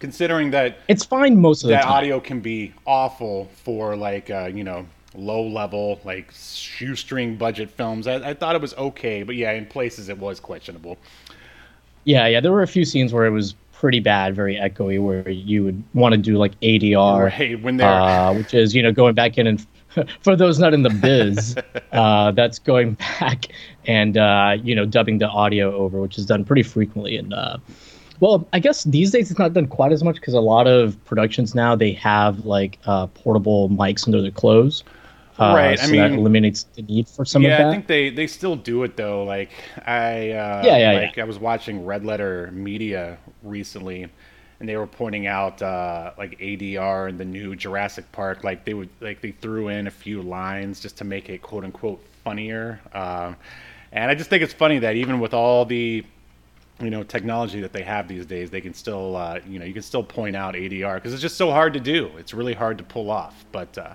considering 0.00 0.50
that 0.50 0.78
it's 0.88 1.04
fine 1.04 1.40
most 1.40 1.62
of 1.62 1.68
the 1.68 1.74
that 1.74 1.84
time. 1.84 1.92
audio 1.92 2.18
can 2.18 2.40
be 2.40 2.74
awful 2.86 3.48
for 3.62 3.94
like 3.94 4.30
uh, 4.30 4.50
you 4.52 4.64
know 4.64 4.84
low 5.14 5.46
level 5.46 6.00
like 6.04 6.32
shoestring 6.32 7.36
budget 7.36 7.70
films. 7.70 8.06
I, 8.06 8.30
I 8.30 8.34
thought 8.34 8.56
it 8.56 8.60
was 8.60 8.74
okay, 8.74 9.22
but 9.22 9.36
yeah, 9.36 9.52
in 9.52 9.66
places 9.66 10.08
it 10.08 10.18
was 10.18 10.40
questionable. 10.40 10.98
Yeah, 12.04 12.26
yeah. 12.26 12.40
There 12.40 12.52
were 12.52 12.62
a 12.62 12.68
few 12.68 12.84
scenes 12.84 13.12
where 13.12 13.26
it 13.26 13.30
was 13.30 13.54
pretty 13.72 14.00
bad, 14.00 14.34
very 14.34 14.56
echoey, 14.56 15.02
where 15.02 15.28
you 15.28 15.64
would 15.64 15.82
want 15.94 16.12
to 16.12 16.18
do 16.18 16.36
like 16.36 16.58
ADR, 16.60 17.30
Right 17.30 17.62
when 17.62 17.76
they're 17.76 17.88
uh, 17.88 18.34
which 18.34 18.54
is 18.54 18.74
you 18.74 18.82
know 18.82 18.92
going 18.92 19.14
back 19.14 19.38
in 19.38 19.46
and 19.46 19.66
for 20.20 20.36
those 20.36 20.58
not 20.58 20.72
in 20.74 20.82
the 20.82 20.90
biz, 20.90 21.56
uh, 21.92 22.30
that's 22.32 22.58
going 22.58 22.94
back 22.94 23.46
and 23.86 24.16
uh, 24.16 24.56
you 24.62 24.74
know 24.74 24.86
dubbing 24.86 25.18
the 25.18 25.28
audio 25.28 25.74
over, 25.74 26.00
which 26.00 26.18
is 26.18 26.26
done 26.26 26.44
pretty 26.44 26.62
frequently. 26.62 27.16
And 27.16 27.34
uh, 27.34 27.58
well, 28.20 28.46
I 28.52 28.58
guess 28.58 28.84
these 28.84 29.10
days 29.10 29.30
it's 29.30 29.38
not 29.38 29.54
done 29.54 29.66
quite 29.66 29.92
as 29.92 30.04
much 30.04 30.16
because 30.16 30.34
a 30.34 30.40
lot 30.40 30.66
of 30.66 31.02
productions 31.06 31.54
now 31.54 31.74
they 31.74 31.92
have 31.92 32.44
like 32.44 32.78
uh, 32.84 33.06
portable 33.08 33.68
mics 33.70 34.06
under 34.06 34.20
their 34.20 34.30
clothes. 34.30 34.84
Uh, 35.38 35.54
Right, 35.56 35.80
I 35.80 35.86
so 35.86 35.96
that 35.96 36.12
eliminates 36.12 36.64
the 36.74 36.82
need 36.82 37.08
for 37.08 37.24
some 37.24 37.42
of 37.46 37.50
yeah, 37.50 37.58
that. 37.58 37.68
I 37.68 37.72
think 37.72 37.86
they 37.86 38.10
they 38.10 38.26
still 38.26 38.56
do 38.56 38.82
it 38.82 38.96
though. 38.96 39.24
Like 39.24 39.50
I 39.86 40.32
uh, 40.32 40.62
Yeah, 40.64 40.76
yeah, 40.76 40.92
like 40.92 41.16
I 41.16 41.24
was 41.24 41.38
watching 41.38 41.86
Red 41.86 42.04
Letter 42.04 42.50
Media 42.52 43.16
recently, 43.42 44.02
and 44.02 44.68
they 44.68 44.76
were 44.76 44.86
pointing 44.86 45.26
out 45.26 45.62
uh, 45.62 46.12
like 46.18 46.38
ADR 46.40 47.08
in 47.08 47.16
the 47.16 47.24
new 47.24 47.56
Jurassic 47.56 48.12
Park. 48.12 48.44
Like 48.44 48.66
they 48.66 48.74
would 48.74 48.90
like 49.00 49.22
they 49.22 49.30
threw 49.30 49.68
in 49.68 49.86
a 49.86 49.90
few 49.90 50.20
lines 50.20 50.78
just 50.78 50.98
to 50.98 51.04
make 51.04 51.30
it 51.30 51.40
quote 51.40 51.64
unquote 51.64 52.04
funnier. 52.22 52.80
Um, 52.92 53.36
and 53.92 54.10
I 54.10 54.14
just 54.14 54.28
think 54.28 54.42
it's 54.42 54.52
funny 54.52 54.78
that 54.80 54.94
even 54.96 55.20
with 55.20 55.32
all 55.32 55.64
the 55.64 56.04
you 56.80 56.90
know 56.90 57.02
technology 57.02 57.60
that 57.60 57.72
they 57.72 57.82
have 57.82 58.08
these 58.08 58.26
days, 58.26 58.50
they 58.50 58.60
can 58.60 58.74
still 58.74 59.16
uh, 59.16 59.40
you 59.46 59.58
know 59.58 59.64
you 59.64 59.72
can 59.74 59.82
still 59.82 60.02
point 60.02 60.36
out 60.36 60.54
ADR 60.54 60.94
because 60.96 61.12
it's 61.12 61.22
just 61.22 61.36
so 61.36 61.50
hard 61.50 61.72
to 61.74 61.80
do. 61.80 62.10
It's 62.18 62.32
really 62.34 62.54
hard 62.54 62.78
to 62.78 62.84
pull 62.84 63.10
off. 63.10 63.44
But 63.52 63.76
uh, 63.78 63.94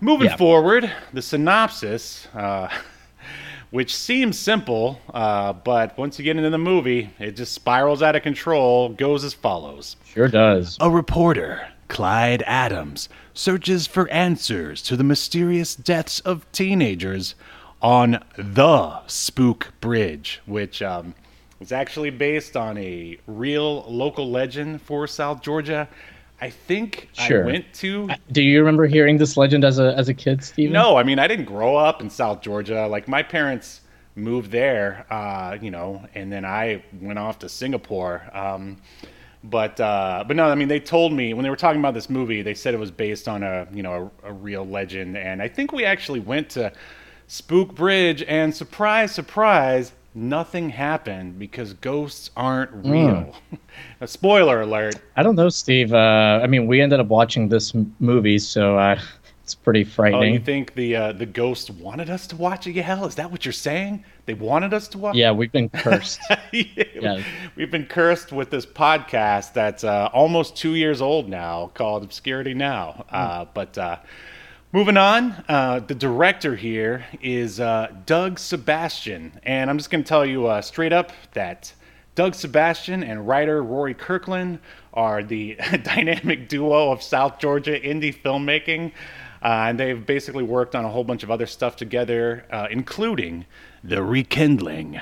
moving 0.00 0.28
Yeah. 0.28 0.36
forward, 0.36 0.90
the 1.12 1.22
synopsis, 1.22 2.28
uh, 2.34 2.68
which 3.70 3.94
seems 3.94 4.38
simple, 4.38 5.00
uh, 5.12 5.52
but 5.52 5.96
once 5.98 6.18
you 6.18 6.24
get 6.24 6.36
into 6.36 6.50
the 6.50 6.58
movie, 6.58 7.10
it 7.18 7.32
just 7.32 7.52
spirals 7.52 8.02
out 8.02 8.16
of 8.16 8.22
control. 8.22 8.90
Goes 8.90 9.24
as 9.24 9.34
follows. 9.34 9.96
sure 10.06 10.28
does. 10.28 10.76
A 10.80 10.90
reporter, 10.90 11.68
Clyde 11.88 12.42
Adams, 12.46 13.08
searches 13.34 13.86
for 13.86 14.08
answers 14.10 14.82
to 14.82 14.96
the 14.96 15.04
mysterious 15.04 15.74
deaths 15.76 16.20
of 16.20 16.50
teenagers 16.52 17.34
on 17.82 18.22
the 18.38 19.00
Spook 19.06 19.72
Bridge, 19.80 20.40
which 20.46 20.80
um, 20.80 21.14
is 21.60 21.72
actually 21.72 22.10
based 22.10 22.56
on 22.56 22.76
a 22.78 23.18
real 23.26 23.82
local 23.90 24.30
legend 24.30 24.82
for 24.82 25.06
South 25.06 25.42
Georgia. 25.42 25.88
I 26.40 26.50
think 26.50 27.08
Sure. 27.14 27.44
I 27.44 27.46
went 27.46 27.72
to. 27.74 28.10
Do 28.30 28.42
you 28.42 28.58
remember 28.58 28.86
hearing 28.86 29.16
this 29.16 29.36
legend 29.36 29.64
as 29.64 29.78
a 29.78 29.94
as 29.96 30.08
a 30.08 30.14
kid, 30.14 30.44
Steven? 30.44 30.72
No, 30.72 30.96
I 30.96 31.02
mean 31.02 31.18
I 31.18 31.26
didn't 31.26 31.46
grow 31.46 31.76
up 31.76 32.02
in 32.02 32.10
South 32.10 32.42
Georgia. 32.42 32.86
Like 32.86 33.08
my 33.08 33.22
parents 33.22 33.80
moved 34.14 34.50
there, 34.50 35.06
uh, 35.10 35.56
you 35.60 35.70
know, 35.70 36.04
and 36.14 36.30
then 36.32 36.44
I 36.44 36.82
went 37.00 37.18
off 37.18 37.38
to 37.40 37.48
Singapore. 37.48 38.22
Um, 38.32 38.78
but 39.44 39.80
uh, 39.80 40.24
but 40.26 40.36
no, 40.36 40.44
I 40.44 40.54
mean 40.56 40.68
they 40.68 40.80
told 40.80 41.12
me 41.12 41.32
when 41.32 41.42
they 41.42 41.50
were 41.50 41.56
talking 41.56 41.80
about 41.80 41.94
this 41.94 42.10
movie, 42.10 42.42
they 42.42 42.54
said 42.54 42.74
it 42.74 42.80
was 42.80 42.90
based 42.90 43.28
on 43.28 43.42
a 43.42 43.66
you 43.72 43.82
know 43.82 44.10
a, 44.24 44.28
a 44.28 44.32
real 44.32 44.66
legend, 44.66 45.16
and 45.16 45.40
I 45.40 45.48
think 45.48 45.72
we 45.72 45.84
actually 45.86 46.20
went 46.20 46.50
to 46.50 46.70
Spook 47.28 47.74
Bridge, 47.74 48.22
and 48.22 48.54
surprise, 48.54 49.12
surprise, 49.12 49.92
nothing 50.16 50.70
happened 50.70 51.38
because 51.38 51.74
ghosts 51.74 52.30
aren't 52.36 52.70
real. 52.72 53.34
a 54.00 54.08
spoiler 54.08 54.62
alert. 54.62 54.96
I 55.16 55.22
don't 55.22 55.36
know, 55.36 55.50
Steve. 55.50 55.92
Uh, 55.92 56.40
I 56.42 56.46
mean, 56.46 56.66
we 56.66 56.80
ended 56.80 56.98
up 56.98 57.08
watching 57.08 57.48
this 57.48 57.74
m- 57.74 57.94
movie, 58.00 58.38
so 58.38 58.78
uh, 58.78 58.98
it's 59.44 59.54
pretty 59.54 59.84
frightening. 59.84 60.30
Oh, 60.30 60.32
you 60.32 60.40
think 60.40 60.74
the 60.74 60.96
uh, 60.96 61.12
the 61.12 61.26
ghost 61.26 61.70
wanted 61.70 62.10
us 62.10 62.26
to 62.28 62.36
watch 62.36 62.66
it? 62.66 62.72
Yeah, 62.72 63.04
is 63.04 63.14
that 63.16 63.30
what 63.30 63.44
you're 63.44 63.52
saying? 63.52 64.04
They 64.24 64.34
wanted 64.34 64.74
us 64.74 64.88
to 64.88 64.98
watch? 64.98 65.14
yeah, 65.14 65.30
we've 65.30 65.52
been 65.52 65.68
cursed. 65.68 66.18
yeah. 66.52 67.22
We've 67.54 67.70
been 67.70 67.86
cursed 67.86 68.32
with 68.32 68.50
this 68.50 68.66
podcast 68.66 69.52
that's 69.52 69.84
uh, 69.84 70.08
almost 70.12 70.56
two 70.56 70.74
years 70.74 71.00
old 71.00 71.28
now 71.28 71.70
called 71.74 72.02
Obscurity 72.02 72.54
Now. 72.54 73.04
Uh, 73.10 73.44
but 73.54 73.78
uh, 73.78 73.98
Moving 74.72 74.96
on, 74.96 75.44
uh, 75.48 75.78
the 75.78 75.94
director 75.94 76.56
here 76.56 77.06
is 77.22 77.60
uh, 77.60 77.86
Doug 78.04 78.40
Sebastian, 78.40 79.38
and 79.44 79.70
I'm 79.70 79.78
just 79.78 79.90
going 79.90 80.02
to 80.02 80.08
tell 80.08 80.26
you 80.26 80.48
uh, 80.48 80.60
straight 80.60 80.92
up 80.92 81.12
that 81.34 81.72
Doug 82.16 82.34
Sebastian 82.34 83.04
and 83.04 83.28
writer 83.28 83.62
Rory 83.62 83.94
Kirkland 83.94 84.58
are 84.92 85.22
the 85.22 85.56
dynamic 85.84 86.48
duo 86.48 86.90
of 86.90 87.00
South 87.00 87.38
Georgia 87.38 87.78
indie 87.78 88.12
filmmaking. 88.12 88.90
Uh, 89.40 89.66
and 89.68 89.78
they've 89.78 90.04
basically 90.04 90.42
worked 90.42 90.74
on 90.74 90.84
a 90.84 90.88
whole 90.88 91.04
bunch 91.04 91.22
of 91.22 91.30
other 91.30 91.46
stuff 91.46 91.76
together, 91.76 92.44
uh, 92.50 92.66
including 92.68 93.46
The 93.84 94.02
Rekindling, 94.02 95.00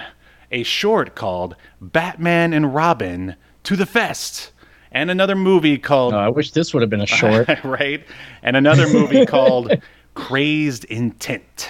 a 0.50 0.62
short 0.62 1.14
called 1.14 1.56
Batman 1.80 2.52
and 2.52 2.74
Robin 2.74 3.36
to 3.62 3.76
the 3.76 3.86
Fest, 3.86 4.52
and 4.94 5.10
another 5.10 5.34
movie 5.34 5.76
called 5.76 6.14
Oh, 6.14 6.18
I 6.18 6.28
wish 6.28 6.52
this 6.52 6.72
would 6.72 6.80
have 6.80 6.90
been 6.90 7.02
a 7.02 7.06
short. 7.06 7.48
right? 7.64 8.04
And 8.42 8.56
another 8.56 8.88
movie 8.88 9.26
called 9.36 9.72
Crazed 10.14 10.84
Intent. 10.86 11.68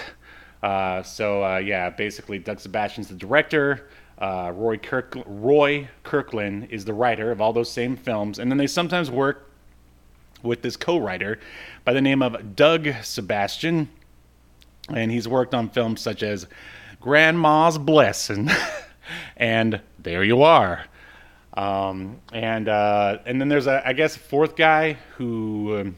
Uh, 0.62 1.02
so 1.02 1.45
uh, 1.45 1.57
yeah, 1.57 1.90
basically 1.90 2.38
Doug 2.38 2.61
Sebastian's 2.61 3.09
the 3.09 3.14
director. 3.14 3.88
Uh, 4.19 4.52
Roy 4.54 4.76
Kirk 4.78 5.16
Roy 5.26 5.88
Kirkland 6.04 6.69
is 6.71 6.85
the 6.85 6.95
writer 6.95 7.33
of 7.33 7.40
all 7.40 7.52
those 7.52 7.71
same 7.71 7.97
films, 7.97 8.38
and 8.38 8.50
then 8.50 8.59
they 8.59 8.69
sometimes 8.69 9.11
work 9.11 9.50
with 10.43 10.62
this 10.62 10.76
co-writer 10.76 11.40
by 11.85 11.93
the 11.93 12.00
name 12.00 12.23
of 12.23 12.54
Doug 12.54 12.88
Sebastian, 13.02 13.88
and 14.88 15.11
he's 15.11 15.26
worked 15.26 15.54
on 15.54 15.69
films 15.71 16.00
such 16.00 16.23
as 16.23 16.47
Grandma's 17.00 17.76
Blessing 17.78 18.50
and 19.37 19.81
There 19.99 20.23
You 20.23 20.43
Are. 20.43 20.85
Um, 21.54 22.20
and 22.32 22.68
uh, 22.68 23.18
and 23.26 23.40
then 23.40 23.49
there's 23.49 23.66
a 23.66 23.87
I 23.87 23.92
guess 23.92 24.16
fourth 24.16 24.56
guy 24.56 24.99
who. 25.16 25.78
Um, 25.80 25.96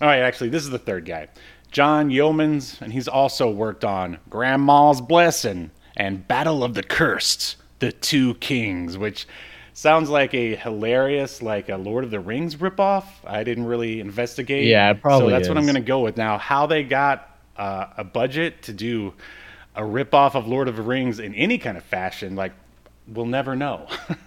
all 0.00 0.06
right, 0.06 0.20
actually, 0.20 0.50
this 0.50 0.62
is 0.62 0.70
the 0.70 0.78
third 0.78 1.06
guy, 1.06 1.26
John 1.72 2.08
Yeomans, 2.10 2.80
and 2.80 2.92
he's 2.92 3.08
also 3.08 3.50
worked 3.50 3.84
on 3.84 4.18
Grandma's 4.30 5.00
Blessing 5.00 5.72
and 5.96 6.26
Battle 6.28 6.62
of 6.62 6.74
the 6.74 6.84
Cursed, 6.84 7.56
The 7.80 7.90
Two 7.90 8.34
Kings, 8.34 8.96
which 8.96 9.26
sounds 9.72 10.08
like 10.08 10.34
a 10.34 10.54
hilarious 10.54 11.42
like 11.42 11.68
a 11.68 11.76
Lord 11.76 12.04
of 12.04 12.10
the 12.10 12.20
Rings 12.20 12.56
ripoff. 12.56 13.04
I 13.24 13.42
didn't 13.42 13.66
really 13.66 13.98
investigate. 13.98 14.66
Yeah, 14.66 14.92
probably 14.92 15.28
So 15.28 15.30
that's 15.30 15.48
what 15.48 15.58
I'm 15.58 15.66
gonna 15.66 15.80
go 15.80 16.00
with 16.00 16.16
now. 16.16 16.38
How 16.38 16.66
they 16.66 16.84
got 16.84 17.36
uh, 17.56 17.86
a 17.96 18.04
budget 18.04 18.62
to 18.62 18.72
do 18.72 19.14
a 19.74 19.82
ripoff 19.82 20.34
of 20.34 20.46
Lord 20.46 20.68
of 20.68 20.76
the 20.76 20.82
Rings 20.82 21.18
in 21.18 21.34
any 21.34 21.58
kind 21.58 21.76
of 21.76 21.84
fashion, 21.84 22.36
like 22.36 22.52
we'll 23.08 23.26
never 23.26 23.56
know. 23.56 23.88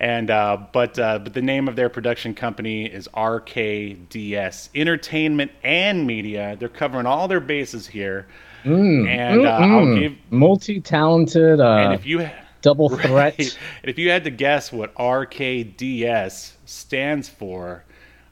and 0.00 0.30
uh, 0.30 0.56
but 0.72 0.98
uh, 0.98 1.18
but 1.20 1.34
the 1.34 1.42
name 1.42 1.68
of 1.68 1.76
their 1.76 1.88
production 1.88 2.34
company 2.34 2.86
is 2.86 3.06
RKDS 3.14 4.70
Entertainment 4.74 5.52
and 5.62 6.06
Media. 6.06 6.56
They're 6.58 6.68
covering 6.68 7.06
all 7.06 7.28
their 7.28 7.40
bases 7.40 7.86
here. 7.86 8.26
and 8.64 9.46
uh, 9.46 9.50
I'll 9.50 9.94
give. 9.98 10.14
Multi-talented, 10.30 11.60
And 11.60 11.92
uh, 11.92 11.92
if 11.92 12.04
you 12.04 12.28
double 12.62 12.88
threat. 12.96 13.10
Right. 13.10 13.58
And 13.82 13.90
if 13.90 13.98
you 13.98 14.10
had 14.10 14.24
to 14.24 14.30
guess 14.30 14.72
what 14.72 14.94
RKDS 14.96 16.52
stands 16.66 17.28
for, 17.28 17.84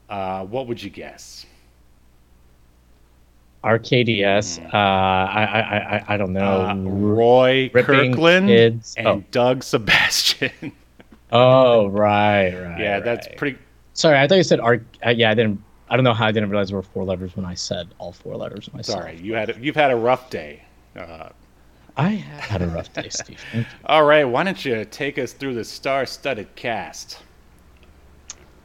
uh, 0.09 0.45
what 0.45 0.67
would 0.67 0.81
you 0.83 0.89
guess? 0.89 1.45
RKDS. 3.63 4.63
Uh, 4.73 4.77
I, 4.77 5.43
I, 5.43 5.59
I, 5.97 6.03
I 6.13 6.17
don't 6.17 6.31
know. 6.33 6.61
Uh, 6.61 6.75
Roy 6.75 7.69
ripping 7.73 8.11
Kirkland 8.13 8.47
kids. 8.47 8.95
and 8.97 9.07
Oh. 9.07 9.23
Doug 9.31 9.63
Sebastian. 9.63 10.71
Oh, 11.31 11.87
right, 11.87 12.53
right. 12.53 12.79
yeah, 12.79 12.99
that's 12.99 13.27
pretty. 13.37 13.57
Sorry, 13.93 14.17
I 14.17 14.27
thought 14.27 14.35
you 14.35 14.43
said 14.43 14.59
R. 14.59 14.81
Uh, 15.05 15.09
yeah, 15.09 15.31
I 15.31 15.33
didn't. 15.33 15.63
I 15.89 15.95
don't 15.95 16.03
know 16.03 16.13
how 16.13 16.27
I 16.27 16.31
didn't 16.31 16.49
realize 16.49 16.69
there 16.69 16.77
were 16.77 16.83
four 16.83 17.03
letters 17.03 17.35
when 17.35 17.45
I 17.45 17.55
said 17.55 17.87
all 17.97 18.11
four 18.11 18.35
letters 18.35 18.71
myself. 18.73 18.99
Sorry, 18.99 19.17
you 19.17 19.33
had 19.33 19.57
you've 19.59 19.75
had 19.75 19.91
a 19.91 19.95
rough 19.95 20.29
day. 20.29 20.63
Uh, 20.95 21.29
I 21.97 22.09
had 22.11 22.61
a 22.61 22.67
rough 22.67 22.93
day, 22.93 23.09
Steve. 23.09 23.43
All 23.85 24.05
right, 24.05 24.23
why 24.23 24.43
don't 24.43 24.63
you 24.63 24.85
take 24.85 25.17
us 25.17 25.33
through 25.33 25.55
the 25.55 25.65
star-studded 25.65 26.55
cast? 26.55 27.19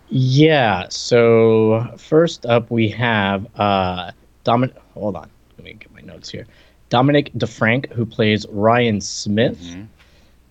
Yeah. 0.08 0.86
So 0.90 1.92
first 1.96 2.46
up, 2.46 2.70
we 2.70 2.88
have 2.90 3.46
uh, 3.58 4.12
Dominic. 4.44 4.76
Hold 4.94 5.16
on. 5.16 5.30
Let 5.58 5.64
me 5.64 5.72
get 5.74 5.92
my 5.92 6.00
notes 6.02 6.28
here. 6.28 6.46
Dominic 6.90 7.32
DeFrank, 7.32 7.92
who 7.92 8.06
plays 8.06 8.46
Ryan 8.50 9.00
Smith. 9.00 9.58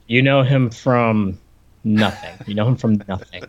You 0.07 0.21
know 0.21 0.43
him 0.43 0.69
from 0.69 1.39
nothing. 1.83 2.33
You 2.47 2.55
know 2.55 2.67
him 2.67 2.75
from 2.75 3.01
nothing. 3.07 3.43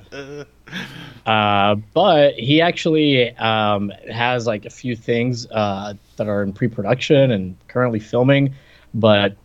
Uh, 1.26 1.76
but 1.94 2.34
he 2.34 2.60
actually 2.60 3.34
um, 3.36 3.90
has 4.12 4.46
like 4.46 4.66
a 4.66 4.70
few 4.70 4.94
things 4.94 5.46
uh, 5.50 5.94
that 6.16 6.28
are 6.28 6.42
in 6.42 6.52
pre-production 6.52 7.30
and 7.30 7.56
currently 7.68 7.98
filming. 7.98 8.54
But 8.92 9.36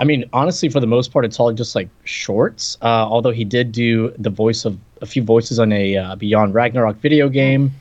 I 0.00 0.04
mean, 0.04 0.24
honestly, 0.32 0.68
for 0.68 0.80
the 0.80 0.86
most 0.86 1.12
part, 1.12 1.24
it's 1.24 1.40
all 1.40 1.52
just 1.52 1.74
like 1.74 1.88
shorts. 2.04 2.76
Uh, 2.82 2.86
although 2.86 3.30
he 3.30 3.44
did 3.44 3.72
do 3.72 4.12
the 4.18 4.30
voice 4.30 4.64
of 4.64 4.78
a 5.00 5.06
few 5.06 5.22
voices 5.22 5.58
on 5.58 5.72
a 5.72 5.96
uh, 5.96 6.16
Beyond 6.16 6.54
Ragnarok 6.54 6.96
video 6.96 7.28
game, 7.28 7.72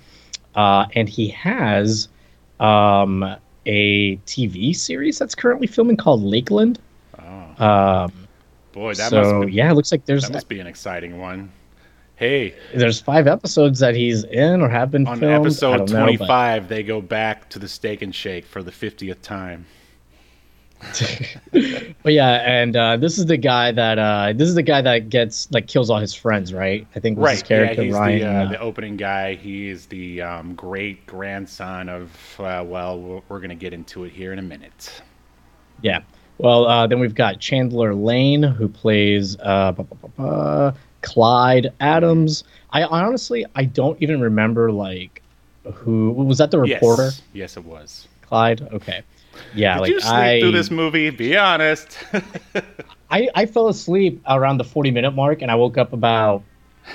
uh, 0.56 0.86
and 0.96 1.10
he 1.10 1.28
has 1.30 2.08
um, 2.60 3.24
a 3.66 4.18
TV 4.18 4.76
series 4.76 5.20
that's 5.20 5.36
currently 5.36 5.68
filming 5.68 5.98
called 5.98 6.24
Lakeland. 6.24 6.80
Um, 7.60 8.23
Boy, 8.74 8.94
that 8.96 9.10
so 9.12 9.22
must 9.40 9.48
be, 9.48 9.54
yeah, 9.54 9.72
it 9.72 9.76
looks 9.76 9.92
like 9.92 10.06
there's 10.06 10.24
that 10.24 10.34
must 10.34 10.50
be 10.50 10.60
an 10.60 10.68
exciting 10.68 11.20
one. 11.20 11.52
Hey, 12.16 12.54
there's 12.76 13.00
five 13.02 13.26
episodes 13.28 13.80
that 13.80 13.96
he's 13.96 14.24
in 14.26 14.62
or 14.62 14.70
have 14.70 14.92
been 14.92 15.08
on 15.08 15.20
filmed. 15.20 15.46
Episode 15.46 15.78
but- 15.80 15.88
25, 15.90 16.68
they 16.68 16.84
go 16.84 17.02
back 17.02 17.50
to 17.50 17.60
the 17.60 17.68
Steak 17.68 18.02
and 18.02 18.14
Shake 18.14 18.46
for 18.46 18.62
the 18.62 18.72
50th 18.72 19.22
time. 19.22 19.66
But 22.04 22.12
yeah, 22.12 22.42
and 22.46 22.76
uh, 22.76 22.98
this 22.98 23.18
is 23.18 23.28
the 23.28 23.38
guy 23.38 23.72
that 23.72 23.98
uh, 23.98 24.34
this 24.36 24.50
is 24.50 24.56
the 24.56 24.64
guy 24.64 24.82
that 24.82 25.08
gets 25.10 25.50
like 25.52 25.68
kills 25.68 25.90
all 25.90 26.00
his 26.00 26.14
friends, 26.14 26.54
right? 26.54 26.86
I 26.96 27.00
think 27.00 27.18
was 27.18 27.32
his 27.32 27.40
Right. 27.42 27.48
character 27.48 27.82
yeah, 27.84 27.86
he's 27.86 27.94
Ryan. 27.94 28.20
the, 28.20 28.26
uh, 28.28 28.32
uh, 28.44 28.50
the 28.50 28.60
opening 28.60 28.98
guy. 28.98 29.36
He's 29.36 29.86
the 29.86 30.22
um, 30.22 30.56
great 30.56 31.06
grandson 31.08 31.88
of, 31.88 32.12
uh, 32.40 32.64
well, 32.68 33.00
we're- 33.00 33.22
we're 33.30 33.40
going 33.40 33.50
to 33.52 33.56
get 33.56 33.72
into 33.72 34.04
it 34.04 34.12
here 34.12 34.34
in 34.34 34.40
a 34.40 34.44
minute. 34.44 35.02
yeah. 35.82 36.00
Well, 36.40 36.66
uh, 36.66 36.88
then 36.88 37.00
we've 37.00 37.16
got 37.16 37.40
Chandler 37.40 37.94
Lane 37.96 38.44
who 38.44 38.68
plays 38.68 39.38
uh, 39.40 40.72
Clyde 41.02 41.72
Adams. 41.80 42.44
I 42.72 42.84
honestly 42.84 43.46
I 43.56 43.66
don't 43.66 44.02
even 44.02 44.20
remember 44.22 44.72
like 44.72 45.22
who 45.74 46.12
was 46.12 46.40
that 46.40 46.52
the 46.52 46.60
reporter 46.60 47.04
Yes, 47.04 47.22
yes 47.34 47.58
it 47.58 47.64
was. 47.66 48.08
Clyde. 48.24 48.62
Okay. 48.74 49.04
Yeah, 49.56 49.76
Did 49.76 49.82
like 49.82 49.90
you 49.92 50.00
sleep 50.00 50.14
I, 50.14 50.40
through 50.42 50.52
this 50.52 50.70
movie? 50.72 51.10
Be 51.10 51.38
honest. 51.38 51.98
I 53.12 53.30
I 53.36 53.46
fell 53.46 53.68
asleep 53.68 54.22
around 54.28 54.58
the 54.58 54.64
40 54.64 54.92
minute 54.92 55.12
mark 55.12 55.42
and 55.42 55.52
I 55.52 55.56
woke 55.56 55.78
up 55.78 55.94
about 55.94 56.44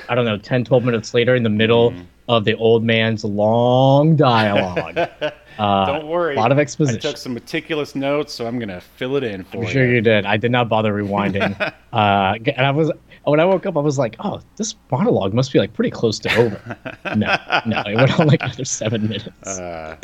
I 0.08 0.14
don't 0.14 0.24
know 0.24 0.36
10 0.38 0.64
12 0.64 0.84
minutes 0.84 1.14
later 1.14 1.34
in 1.34 1.42
the 1.42 1.48
middle 1.50 1.92
Mm-hmm. 1.92 2.02
of 2.28 2.44
the 2.44 2.54
old 2.56 2.84
man's 2.84 3.24
long 3.24 4.14
dialogue. 4.16 5.08
Uh, 5.58 5.86
Don't 5.86 6.06
worry. 6.08 6.34
A 6.36 6.38
lot 6.38 6.52
of 6.52 6.58
exposition. 6.58 6.98
I 6.98 7.00
took 7.00 7.16
some 7.16 7.34
meticulous 7.34 7.94
notes, 7.94 8.32
so 8.32 8.46
I'm 8.46 8.58
going 8.58 8.68
to 8.68 8.80
fill 8.80 9.16
it 9.16 9.24
in 9.24 9.44
for 9.44 9.58
I'm 9.58 9.62
you. 9.64 9.68
sure 9.70 9.86
you 9.92 10.00
did. 10.00 10.24
I 10.26 10.36
did 10.36 10.50
not 10.52 10.68
bother 10.68 10.92
rewinding. 10.94 11.58
uh, 11.92 12.34
and 12.56 12.66
I 12.66 12.70
was 12.70 12.90
when 13.24 13.40
I 13.40 13.44
woke 13.44 13.66
up, 13.66 13.76
I 13.76 13.80
was 13.80 13.98
like, 13.98 14.16
"Oh, 14.20 14.40
this 14.56 14.74
monologue 14.90 15.34
must 15.34 15.52
be 15.52 15.58
like 15.58 15.74
pretty 15.74 15.90
close 15.90 16.18
to 16.20 16.34
over." 16.36 16.76
no, 17.16 17.36
no, 17.66 17.82
it 17.86 17.94
went 17.96 18.18
on 18.18 18.26
like 18.28 18.42
another 18.42 18.64
seven 18.64 19.02
minutes. 19.08 19.46
Uh, 19.46 19.96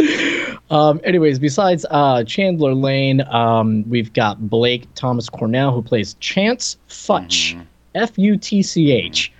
Um, 0.70 1.00
anyways, 1.04 1.38
besides 1.38 1.84
uh, 1.90 2.24
Chandler 2.24 2.74
Lane, 2.74 3.20
um, 3.28 3.88
we've 3.88 4.12
got 4.12 4.48
Blake 4.48 4.86
Thomas 4.94 5.28
Cornell 5.28 5.72
who 5.72 5.82
plays 5.82 6.14
Chance 6.20 6.76
Futch, 6.88 7.54
Mm-hmm. 7.54 7.60
F 7.94 8.18
U 8.18 8.36
T 8.36 8.62
C 8.62 8.90
H. 8.92 9.32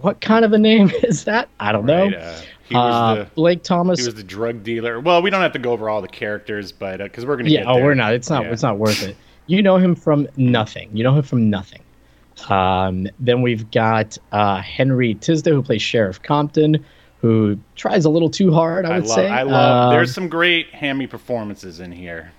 What 0.00 0.20
kind 0.20 0.44
of 0.44 0.52
a 0.52 0.58
name 0.58 0.90
is 1.02 1.24
that? 1.24 1.48
I 1.58 1.72
don't 1.72 1.86
know. 1.86 2.04
right, 2.04 2.14
uh, 2.14 2.38
he 2.68 2.74
was 2.74 2.94
Uh, 2.94 3.14
the 3.24 3.30
Blake 3.34 3.62
Thomas. 3.62 3.98
he 4.00 4.06
was 4.06 4.14
the 4.14 4.22
drug 4.22 4.62
dealer. 4.62 5.00
Well, 5.00 5.22
we 5.22 5.30
don't 5.30 5.40
have 5.40 5.52
to 5.52 5.58
go 5.58 5.72
over 5.72 5.88
all 5.88 6.02
the 6.02 6.08
characters, 6.08 6.72
but 6.72 6.98
because 6.98 7.24
we're 7.26 7.36
going 7.36 7.46
to 7.46 7.52
yeah. 7.52 7.60
get 7.60 7.68
Oh, 7.68 7.74
there. 7.76 7.84
we're 7.84 7.94
not. 7.94 8.12
It's 8.14 8.30
not. 8.30 8.44
Yeah. 8.44 8.52
It's 8.52 8.62
not 8.62 8.78
worth 8.78 9.02
it. 9.02 9.16
You 9.46 9.62
know 9.62 9.76
him 9.78 9.94
from 9.94 10.28
nothing. 10.36 10.90
You 10.92 11.04
know 11.04 11.14
him 11.14 11.22
from 11.22 11.48
nothing. 11.50 11.80
Um, 12.48 13.08
then 13.18 13.42
we've 13.42 13.70
got 13.70 14.16
uh, 14.32 14.60
Henry 14.60 15.14
Tisdale 15.14 15.54
who 15.54 15.62
plays 15.62 15.82
Sheriff 15.82 16.22
Compton, 16.22 16.84
who 17.20 17.58
tries 17.74 18.04
a 18.04 18.10
little 18.10 18.30
too 18.30 18.52
hard. 18.52 18.84
I 18.86 18.90
I 18.90 18.98
would 18.98 19.06
love. 19.08 19.14
say. 19.16 19.28
I 19.28 19.42
love. 19.42 19.84
Um, 19.88 19.90
there's 19.94 20.14
some 20.14 20.28
great 20.28 20.68
hammy 20.74 21.06
performances 21.06 21.80
in 21.80 21.90
here. 21.92 22.30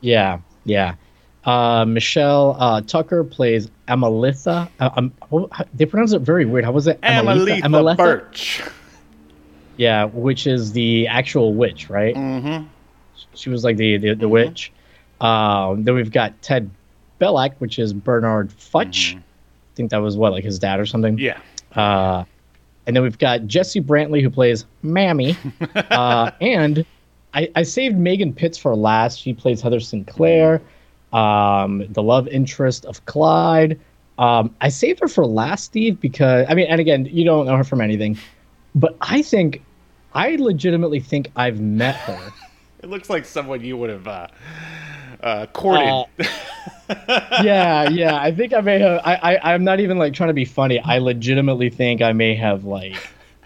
Yeah, 0.00 0.40
yeah. 0.64 0.96
Uh, 1.44 1.84
Michelle 1.86 2.56
uh, 2.58 2.80
Tucker 2.82 3.22
plays 3.24 3.70
Amelitha. 3.88 4.68
Uh, 4.80 4.90
um, 4.96 5.12
how- 5.52 5.64
they 5.72 5.86
pronounce 5.86 6.12
it 6.12 6.20
very 6.22 6.44
weird. 6.44 6.64
How 6.64 6.72
was 6.72 6.86
it? 6.86 7.00
Amelitha 7.02 7.60
Ameletha? 7.60 7.96
Birch. 7.96 8.62
Yeah, 9.76 10.04
which 10.04 10.46
is 10.46 10.72
the 10.72 11.06
actual 11.08 11.54
witch, 11.54 11.90
right? 11.90 12.14
Mm-hmm. 12.14 12.66
She 13.34 13.50
was 13.50 13.64
like 13.64 13.76
the 13.76 13.96
the, 13.98 14.14
the 14.14 14.28
witch. 14.28 14.72
Um, 15.20 15.84
then 15.84 15.94
we've 15.94 16.12
got 16.12 16.40
Ted 16.42 16.70
Belak, 17.20 17.54
which 17.58 17.78
is 17.78 17.92
Bernard 17.92 18.50
Futch. 18.50 19.16
I 19.16 19.22
think 19.74 19.90
that 19.90 19.98
was 19.98 20.16
what, 20.16 20.32
like 20.32 20.44
his 20.44 20.58
dad 20.58 20.80
or 20.80 20.86
something. 20.86 21.18
Yeah. 21.18 21.38
Uh, 21.74 22.24
and 22.86 22.94
then 22.94 23.02
we've 23.02 23.18
got 23.18 23.46
Jesse 23.46 23.80
Brantley, 23.80 24.22
who 24.22 24.30
plays 24.30 24.66
Mammy, 24.82 25.36
uh, 25.74 26.30
and 26.40 26.84
I, 27.32 27.50
I 27.56 27.62
saved 27.62 27.96
Megan 27.96 28.32
Pitts 28.32 28.58
for 28.58 28.76
last. 28.76 29.20
She 29.20 29.32
plays 29.32 29.60
Heather 29.60 29.80
Sinclair, 29.80 30.60
um, 31.12 31.84
the 31.90 32.02
love 32.02 32.28
interest 32.28 32.84
of 32.84 33.04
Clyde. 33.06 33.80
Um, 34.18 34.54
I 34.60 34.68
saved 34.68 35.00
her 35.00 35.08
for 35.08 35.26
last, 35.26 35.64
Steve, 35.64 36.00
because 36.00 36.46
I 36.48 36.54
mean, 36.54 36.66
and 36.68 36.80
again, 36.80 37.06
you 37.06 37.24
don't 37.24 37.46
know 37.46 37.56
her 37.56 37.64
from 37.64 37.80
anything, 37.80 38.18
but 38.74 38.96
I 39.00 39.22
think, 39.22 39.62
I 40.14 40.36
legitimately 40.36 41.00
think 41.00 41.30
I've 41.36 41.60
met 41.60 41.96
her. 41.96 42.32
It 42.82 42.90
looks 42.90 43.08
like 43.08 43.24
someone 43.24 43.64
you 43.64 43.78
would 43.78 43.88
have 43.88 44.06
uh, 44.06 44.26
uh, 45.22 45.46
courted. 45.54 46.04
yeah, 47.42 47.88
yeah. 47.88 48.16
I 48.20 48.30
think 48.30 48.52
I 48.52 48.60
may 48.60 48.78
have. 48.78 49.00
I, 49.06 49.14
I, 49.38 49.54
I'm 49.54 49.64
not 49.64 49.80
even 49.80 49.96
like 49.96 50.12
trying 50.12 50.28
to 50.28 50.34
be 50.34 50.44
funny. 50.44 50.78
I 50.80 50.98
legitimately 50.98 51.70
think 51.70 52.02
I 52.02 52.12
may 52.12 52.34
have 52.34 52.64
like 52.64 52.94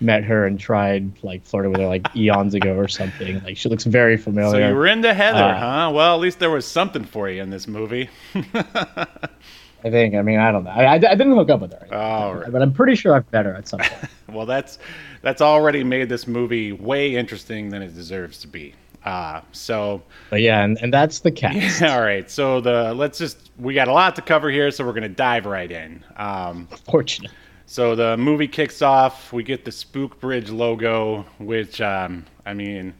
met 0.00 0.24
her 0.24 0.44
and 0.44 0.58
tried 0.58 1.22
like 1.22 1.44
flirting 1.44 1.70
with 1.70 1.80
her 1.80 1.86
like 1.86 2.08
eons 2.16 2.54
ago 2.54 2.74
or 2.74 2.88
something. 2.88 3.40
Like 3.44 3.56
she 3.56 3.68
looks 3.68 3.84
very 3.84 4.16
familiar. 4.16 4.50
so 4.60 4.68
you 4.70 4.74
were 4.74 4.88
into 4.88 5.14
Heather, 5.14 5.38
Uh, 5.38 5.58
huh? 5.86 5.92
Well, 5.94 6.16
at 6.16 6.20
least 6.20 6.40
there 6.40 6.50
was 6.50 6.66
something 6.66 7.04
for 7.04 7.28
you 7.28 7.40
in 7.40 7.50
this 7.50 7.68
movie. 7.68 8.10
I 8.34 9.90
think. 9.90 10.16
I 10.16 10.22
mean, 10.22 10.40
I 10.40 10.50
don't 10.50 10.64
know. 10.64 10.70
I, 10.70 10.84
I, 10.84 10.94
I 10.94 10.98
didn't 10.98 11.34
hook 11.34 11.50
up 11.50 11.60
with 11.60 11.72
her, 11.72 11.94
All 11.94 12.34
right. 12.34 12.50
but 12.50 12.60
I'm 12.60 12.72
pretty 12.72 12.96
sure 12.96 13.14
I've 13.14 13.30
met 13.32 13.46
her 13.46 13.54
at 13.54 13.68
some 13.68 13.78
point. 13.78 14.10
Well, 14.30 14.46
that's 14.46 14.78
that's 15.22 15.40
already 15.42 15.84
made 15.84 16.08
this 16.08 16.26
movie 16.26 16.72
way 16.72 17.14
interesting 17.14 17.70
than 17.70 17.82
it 17.82 17.94
deserves 17.94 18.38
to 18.40 18.48
be. 18.48 18.74
Uh, 19.04 19.40
so, 19.52 20.02
but 20.30 20.40
yeah, 20.40 20.64
and, 20.64 20.78
and 20.82 20.92
that's 20.92 21.20
the 21.20 21.30
cast. 21.32 21.82
all 21.82 22.00
right. 22.00 22.30
So 22.30 22.60
the 22.60 22.92
let's 22.94 23.18
just 23.18 23.50
we 23.58 23.74
got 23.74 23.88
a 23.88 23.92
lot 23.92 24.16
to 24.16 24.22
cover 24.22 24.50
here, 24.50 24.70
so 24.70 24.84
we're 24.84 24.92
gonna 24.92 25.08
dive 25.08 25.46
right 25.46 25.70
in. 25.70 26.04
Um, 26.16 26.68
Fortunate. 26.90 27.30
So 27.66 27.94
the 27.94 28.16
movie 28.16 28.48
kicks 28.48 28.80
off. 28.82 29.32
We 29.32 29.42
get 29.42 29.64
the 29.64 29.72
Spook 29.72 30.20
Bridge 30.20 30.50
logo, 30.50 31.26
which 31.38 31.80
um, 31.80 32.24
I 32.46 32.54
mean, 32.54 32.94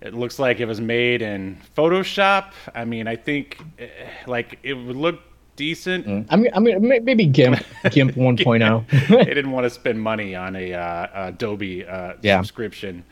it 0.00 0.14
looks 0.14 0.38
like 0.38 0.60
it 0.60 0.66
was 0.66 0.80
made 0.80 1.22
in 1.22 1.58
Photoshop. 1.76 2.52
I 2.74 2.84
mean, 2.84 3.08
I 3.08 3.16
think 3.16 3.58
eh, 3.78 3.88
like 4.26 4.58
it 4.62 4.74
would 4.74 4.96
look 4.96 5.20
decent. 5.56 6.26
I 6.30 6.36
mean, 6.36 6.50
I 6.54 6.58
mean, 6.60 6.86
maybe 7.04 7.26
GIMP, 7.26 7.58
GIMP 7.90 8.12
1.0. 8.14 9.08
they 9.08 9.24
didn't 9.34 9.50
want 9.50 9.64
to 9.64 9.70
spend 9.70 10.00
money 10.00 10.34
on 10.34 10.54
a 10.56 10.72
uh, 10.74 11.28
Adobe 11.28 11.84
uh, 11.86 12.14
Yeah. 12.22 12.38
subscription. 12.40 13.04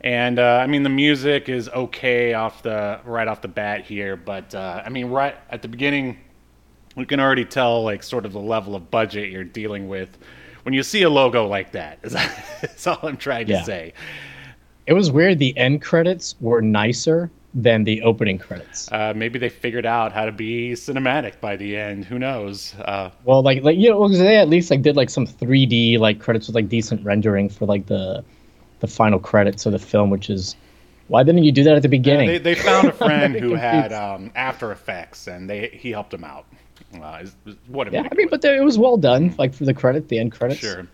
And 0.00 0.38
uh, 0.38 0.58
I 0.62 0.66
mean, 0.66 0.82
the 0.82 0.90
music 0.90 1.48
is 1.48 1.68
okay 1.70 2.34
off 2.34 2.62
the 2.62 3.00
right 3.04 3.26
off 3.26 3.40
the 3.40 3.48
bat 3.48 3.84
here, 3.84 4.16
but 4.16 4.54
uh, 4.54 4.82
I 4.84 4.90
mean, 4.90 5.06
right 5.06 5.34
at 5.50 5.62
the 5.62 5.68
beginning, 5.68 6.18
we 6.94 7.06
can 7.06 7.20
already 7.20 7.44
tell 7.46 7.82
like 7.82 8.02
sort 8.02 8.26
of 8.26 8.32
the 8.34 8.40
level 8.40 8.74
of 8.76 8.90
budget 8.90 9.30
you're 9.30 9.44
dealing 9.44 9.88
with 9.88 10.18
when 10.64 10.74
you 10.74 10.82
see 10.82 11.02
a 11.02 11.10
logo 11.10 11.46
like 11.46 11.72
that. 11.72 12.00
Is 12.02 12.12
that's 12.12 12.86
all 12.86 12.98
I'm 13.02 13.16
trying 13.16 13.48
Yeah. 13.48 13.60
to 13.60 13.64
say. 13.64 13.94
it 14.86 14.92
was 14.92 15.10
weird. 15.10 15.38
The 15.38 15.56
end 15.56 15.80
credits 15.80 16.34
were 16.38 16.60
nicer 16.60 17.30
than 17.54 17.84
the 17.84 18.02
opening 18.02 18.36
credits. 18.38 18.90
Uh, 18.90 19.12
maybe 19.14 19.38
they 19.38 19.48
figured 19.48 19.86
out 19.86 20.12
how 20.12 20.24
to 20.24 20.32
be 20.32 20.72
cinematic 20.72 21.40
by 21.40 21.54
the 21.56 21.76
end. 21.76 22.04
Who 22.04 22.18
knows? 22.18 22.74
Uh, 22.74 23.10
Well, 23.24 23.42
like, 23.42 23.62
like 23.62 23.78
you 23.78 23.90
know, 23.90 24.00
'cause 24.00 24.18
they 24.18 24.36
at 24.36 24.48
least 24.48 24.70
like 24.70 24.82
did 24.82 24.96
like 24.96 25.08
some 25.10 25.26
3D 25.26 25.98
like 25.98 26.18
credits 26.18 26.48
with 26.48 26.56
like 26.56 26.68
decent 26.68 27.04
rendering 27.04 27.48
for 27.48 27.66
like 27.66 27.86
the 27.86 28.24
the 28.80 28.86
final 28.88 29.18
credits 29.18 29.66
of 29.66 29.72
the 29.72 29.78
film, 29.78 30.10
which 30.10 30.28
is 30.28 30.56
why 31.08 31.22
didn't 31.22 31.44
you 31.44 31.52
do 31.52 31.62
that 31.64 31.76
at 31.76 31.82
the 31.82 31.88
beginning? 31.88 32.26
they, 32.26 32.38
they 32.38 32.54
found 32.54 32.88
a 32.88 32.92
friend 33.06 33.34
who 33.34 33.54
had 33.54 33.92
um, 33.92 34.32
After 34.34 34.72
Effects, 34.72 35.26
and 35.28 35.48
they 35.48 35.68
he 35.68 35.90
helped 35.90 36.12
him 36.12 36.24
out. 36.24 36.46
Uh, 37.00 37.20
is, 37.22 37.36
is 37.46 37.56
what 37.68 37.92
yeah, 37.92 38.06
I 38.10 38.14
mean, 38.14 38.28
but 38.28 38.40
they, 38.42 38.56
it 38.56 38.64
was 38.64 38.78
well 38.78 38.96
done. 38.96 39.34
Like 39.38 39.54
for 39.54 39.64
the 39.64 39.74
credit, 39.74 40.08
the 40.08 40.18
end 40.18 40.32
credits. 40.32 40.60
Sure. 40.60 40.86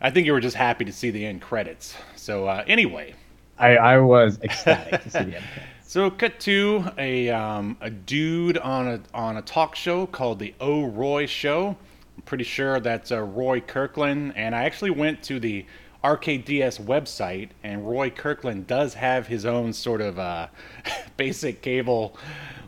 I 0.00 0.10
think 0.10 0.26
you 0.26 0.32
were 0.32 0.40
just 0.40 0.56
happy 0.56 0.84
to 0.84 0.92
see 0.92 1.10
the 1.10 1.24
end 1.26 1.42
credits. 1.42 1.94
So 2.16 2.46
uh, 2.46 2.64
anyway, 2.66 3.14
I, 3.58 3.76
I 3.76 3.98
was 3.98 4.38
ecstatic 4.42 5.02
to 5.02 5.10
see 5.10 5.18
the 5.18 5.36
end 5.36 5.44
credits. 5.52 5.79
So 5.90 6.08
cut 6.08 6.38
to 6.38 6.84
a 6.98 7.30
um, 7.30 7.76
a 7.80 7.90
dude 7.90 8.56
on 8.58 8.86
a 8.86 9.00
on 9.12 9.38
a 9.38 9.42
talk 9.42 9.74
show 9.74 10.06
called 10.06 10.38
the 10.38 10.54
O 10.60 10.84
Roy 10.84 11.26
Show. 11.26 11.76
I'm 12.16 12.22
pretty 12.22 12.44
sure 12.44 12.78
that's 12.78 13.10
uh, 13.10 13.20
Roy 13.20 13.60
Kirkland, 13.60 14.34
and 14.36 14.54
I 14.54 14.66
actually 14.66 14.92
went 14.92 15.20
to 15.24 15.40
the 15.40 15.66
RKDS 16.04 16.80
website, 16.84 17.48
and 17.64 17.90
Roy 17.90 18.08
Kirkland 18.08 18.68
does 18.68 18.94
have 18.94 19.26
his 19.26 19.44
own 19.44 19.72
sort 19.72 20.00
of 20.00 20.20
uh, 20.20 20.46
basic 21.16 21.60
cable, 21.60 22.16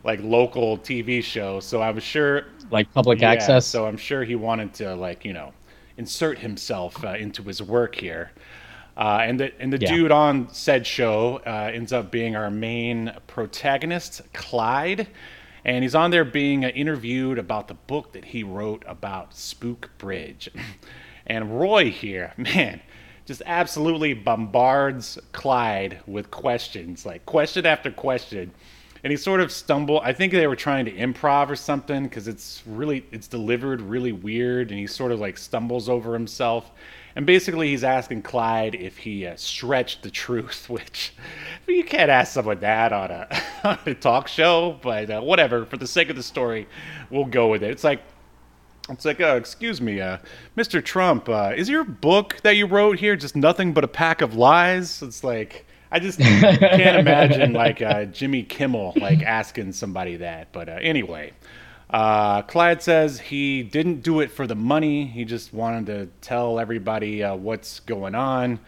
like 0.03 0.19
local 0.21 0.77
TV 0.77 1.23
show. 1.23 1.61
So 1.61 1.81
I'm 1.81 2.01
sure 2.01 2.47
Like 2.71 2.93
public 2.93 3.21
Yeah, 3.21 3.31
access. 3.31 3.65
So 3.65 3.85
I'm 3.85 3.95
sure 3.95 4.25
he 4.25 4.35
wanted 4.35 4.73
to 4.73 4.95
like 4.95 5.23
you 5.23 5.31
know 5.31 5.53
insert 5.95 6.39
himself 6.39 7.01
uh, 7.05 7.11
into 7.11 7.41
his 7.43 7.63
work 7.63 7.95
here. 7.95 8.31
Uh, 8.95 9.19
and 9.23 9.39
the 9.39 9.51
and 9.59 9.73
the 9.73 9.79
Yeah. 9.79 9.95
dude 9.95 10.11
on 10.11 10.49
said 10.53 10.85
show 10.85 11.41
uh, 11.45 11.71
ends 11.73 11.91
up 11.91 12.11
being 12.11 12.35
our 12.35 12.51
main 12.51 13.13
protagonist, 13.27 14.21
Clyde, 14.33 15.07
and 15.65 15.83
he's 15.83 15.95
on 15.95 16.11
there 16.11 16.25
being 16.25 16.63
uh, 16.63 16.69
interviewed 16.69 17.39
about 17.39 17.67
the 17.67 17.73
book 17.73 18.13
that 18.13 18.25
he 18.25 18.43
wrote 18.43 18.83
about 18.87 19.33
Spook 19.33 19.89
Bridge. 19.97 20.49
and 21.27 21.59
Roy 21.59 21.89
here, 21.89 22.33
man, 22.37 22.81
just 23.25 23.41
absolutely 23.45 24.13
bombards 24.13 25.17
Clyde 25.31 26.01
with 26.05 26.29
questions, 26.29 27.05
like 27.05 27.25
question 27.25 27.65
after 27.65 27.91
question 27.91 28.51
and 29.03 29.11
he 29.11 29.17
sort 29.17 29.41
of 29.41 29.51
stumbled 29.51 30.01
i 30.03 30.13
think 30.13 30.31
they 30.31 30.47
were 30.47 30.55
trying 30.55 30.85
to 30.85 30.91
improv 30.91 31.49
or 31.49 31.55
something 31.55 32.03
because 32.03 32.27
it's 32.27 32.63
really 32.65 33.05
it's 33.11 33.27
delivered 33.27 33.81
really 33.81 34.11
weird 34.11 34.71
and 34.71 34.79
he 34.79 34.87
sort 34.87 35.11
of 35.11 35.19
like 35.19 35.37
stumbles 35.37 35.89
over 35.89 36.13
himself 36.13 36.71
and 37.15 37.25
basically 37.25 37.69
he's 37.69 37.83
asking 37.83 38.21
clyde 38.21 38.75
if 38.75 38.97
he 38.97 39.25
uh, 39.25 39.35
stretched 39.35 40.03
the 40.03 40.09
truth 40.11 40.69
which 40.69 41.13
you 41.67 41.83
can't 41.83 42.09
ask 42.09 42.33
someone 42.33 42.59
that 42.59 42.91
on 42.93 43.11
a, 43.11 43.27
on 43.63 43.79
a 43.85 43.93
talk 43.93 44.27
show 44.27 44.77
but 44.81 45.09
uh, 45.09 45.21
whatever 45.21 45.65
for 45.65 45.77
the 45.77 45.87
sake 45.87 46.09
of 46.09 46.15
the 46.15 46.23
story 46.23 46.67
we'll 47.09 47.25
go 47.25 47.47
with 47.47 47.63
it 47.63 47.71
it's 47.71 47.83
like 47.83 48.01
it's 48.89 49.05
like, 49.05 49.21
uh, 49.21 49.35
excuse 49.37 49.79
me, 49.79 50.01
uh, 50.01 50.17
Mr. 50.57 50.83
Trump, 50.83 51.29
uh, 51.29 51.53
is 51.55 51.69
your 51.69 51.85
book 51.85 52.41
that 52.43 52.57
you 52.57 52.65
wrote 52.65 52.99
here 52.99 53.15
just 53.15 53.33
nothing 53.33 53.71
but 53.71 53.85
a 53.85 53.87
pack 53.87 54.21
of 54.21 54.35
lies? 54.35 55.01
It's 55.01 55.23
like, 55.23 55.65
I 55.89 55.99
just 55.99 56.19
can't 56.19 56.97
imagine 56.97 57.53
like 57.53 57.81
uh, 57.81 58.05
Jimmy 58.11 58.43
Kimmel 58.43 58.93
like 58.97 59.21
asking 59.21 59.71
somebody 59.71 60.17
that. 60.17 60.51
But 60.51 60.67
uh, 60.67 60.79
anyway, 60.81 61.31
uh, 61.93 62.41
Clyde 62.41 62.81
says 62.81 63.19
he 63.19 63.61
didn't 63.61 64.01
do 64.01 64.19
it 64.21 64.31
for 64.31 64.47
the 64.47 64.55
money. 64.55 65.05
He 65.05 65.25
just 65.25 65.53
wanted 65.53 65.85
to 65.85 66.09
tell 66.21 66.59
everybody 66.59 67.23
uh, 67.23 67.35
what's 67.35 67.79
going 67.81 68.15
on. 68.15 68.59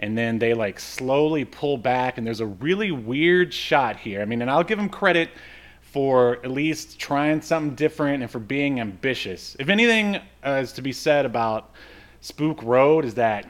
And 0.00 0.18
then 0.18 0.40
they 0.40 0.52
like 0.52 0.80
slowly 0.80 1.44
pull 1.44 1.78
back, 1.78 2.18
and 2.18 2.26
there's 2.26 2.40
a 2.40 2.46
really 2.46 2.90
weird 2.90 3.54
shot 3.54 3.96
here. 3.96 4.20
I 4.20 4.24
mean, 4.24 4.42
and 4.42 4.50
I'll 4.50 4.64
give 4.64 4.80
him 4.80 4.88
credit 4.88 5.30
for 5.80 6.38
at 6.44 6.50
least 6.50 6.98
trying 6.98 7.40
something 7.40 7.76
different 7.76 8.22
and 8.22 8.30
for 8.30 8.40
being 8.40 8.80
ambitious. 8.80 9.54
If 9.60 9.68
anything 9.68 10.16
uh, 10.44 10.60
is 10.62 10.72
to 10.72 10.82
be 10.82 10.92
said 10.92 11.24
about 11.24 11.70
Spook 12.20 12.60
Road, 12.64 13.04
is 13.04 13.14
that 13.14 13.46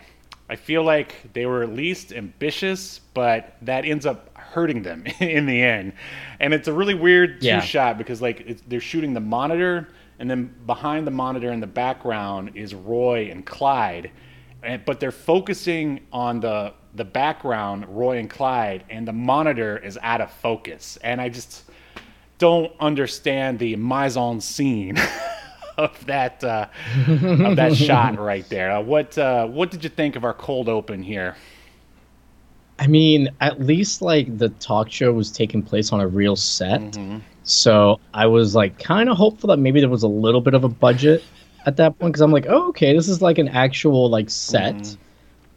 I 0.51 0.57
feel 0.57 0.83
like 0.83 1.33
they 1.33 1.47
were 1.47 1.63
at 1.63 1.71
least 1.71 2.13
ambitious, 2.13 3.01
but 3.15 3.57
that 3.63 3.87
ends 3.87 4.05
up 4.05 4.29
hurting 4.53 4.83
them 4.83 5.05
in 5.21 5.47
the 5.47 5.61
end. 5.63 5.93
And 6.41 6.55
it's 6.55 6.69
a 6.69 6.73
really 6.73 6.95
weird 6.95 7.41
two 7.41 7.47
Yeah. 7.49 7.61
shot 7.61 7.99
because 7.99 8.23
like 8.23 8.41
it's, 8.47 8.63
they're 8.67 8.81
shooting 8.81 9.15
the 9.15 9.21
monitor, 9.21 9.89
and 10.19 10.31
then 10.31 10.55
behind 10.67 11.07
the 11.07 11.11
monitor 11.11 11.51
in 11.51 11.61
the 11.61 11.67
background 11.67 12.53
is 12.55 12.75
Roy 12.75 13.29
and 13.31 13.45
Clyde, 13.45 14.11
and, 14.63 14.85
but 14.85 15.01
they're 15.01 15.11
focusing 15.11 16.01
on 16.13 16.41
the 16.41 16.75
the 16.95 17.05
background, 17.05 17.87
Roy 17.89 18.19
and 18.19 18.29
Clyde, 18.29 18.85
and 18.91 19.09
the 19.09 19.13
monitor 19.15 19.79
is 19.79 19.99
out 20.03 20.21
of 20.21 20.31
focus. 20.31 20.99
And 21.03 21.21
I 21.23 21.31
just 21.31 21.63
don't 22.39 22.71
understand 22.81 23.59
the 23.59 23.77
mise 23.77 24.17
en 24.19 24.41
scene 24.43 24.99
of 25.79 26.05
that 26.07 26.45
uh, 26.45 26.67
of 27.09 27.57
that 27.57 27.75
shot 27.89 28.19
right 28.19 28.47
there. 28.51 28.73
Uh, 28.73 28.81
what 28.83 29.17
uh, 29.17 29.47
what 29.47 29.71
did 29.71 29.83
you 29.85 29.91
think 29.91 30.17
of 30.17 30.25
our 30.25 30.35
cold 30.35 30.69
open 30.69 31.03
here? 31.03 31.35
I 32.79 32.87
mean, 32.87 33.29
at 33.41 33.61
least 33.61 34.03
like 34.03 34.39
the 34.39 34.49
talk 34.49 34.91
show 34.91 35.13
was 35.13 35.31
taking 35.31 35.63
place 35.63 35.93
on 35.93 36.01
a 36.01 36.07
real 36.07 36.37
set. 36.37 36.81
So 37.45 38.01
I 38.15 38.27
was 38.27 38.55
like 38.55 38.79
kind 38.79 39.09
of 39.09 39.17
hopeful 39.17 39.49
that 39.49 39.59
maybe 39.59 39.81
there 39.81 39.89
was 39.89 40.03
a 40.03 40.09
little 40.09 40.41
bit 40.41 40.55
of 40.55 40.65
a 40.65 40.69
budget 40.69 41.25
at 41.67 41.77
that 41.77 41.99
point 41.99 42.13
because 42.13 42.21
I'm 42.21 42.33
like, 42.33 42.47
oh, 42.49 42.69
okay, 42.69 42.95
this 42.95 43.09
is 43.09 43.23
like 43.23 43.39
an 43.39 43.49
actual 43.49 44.09
like 44.11 44.31
set. 44.31 44.97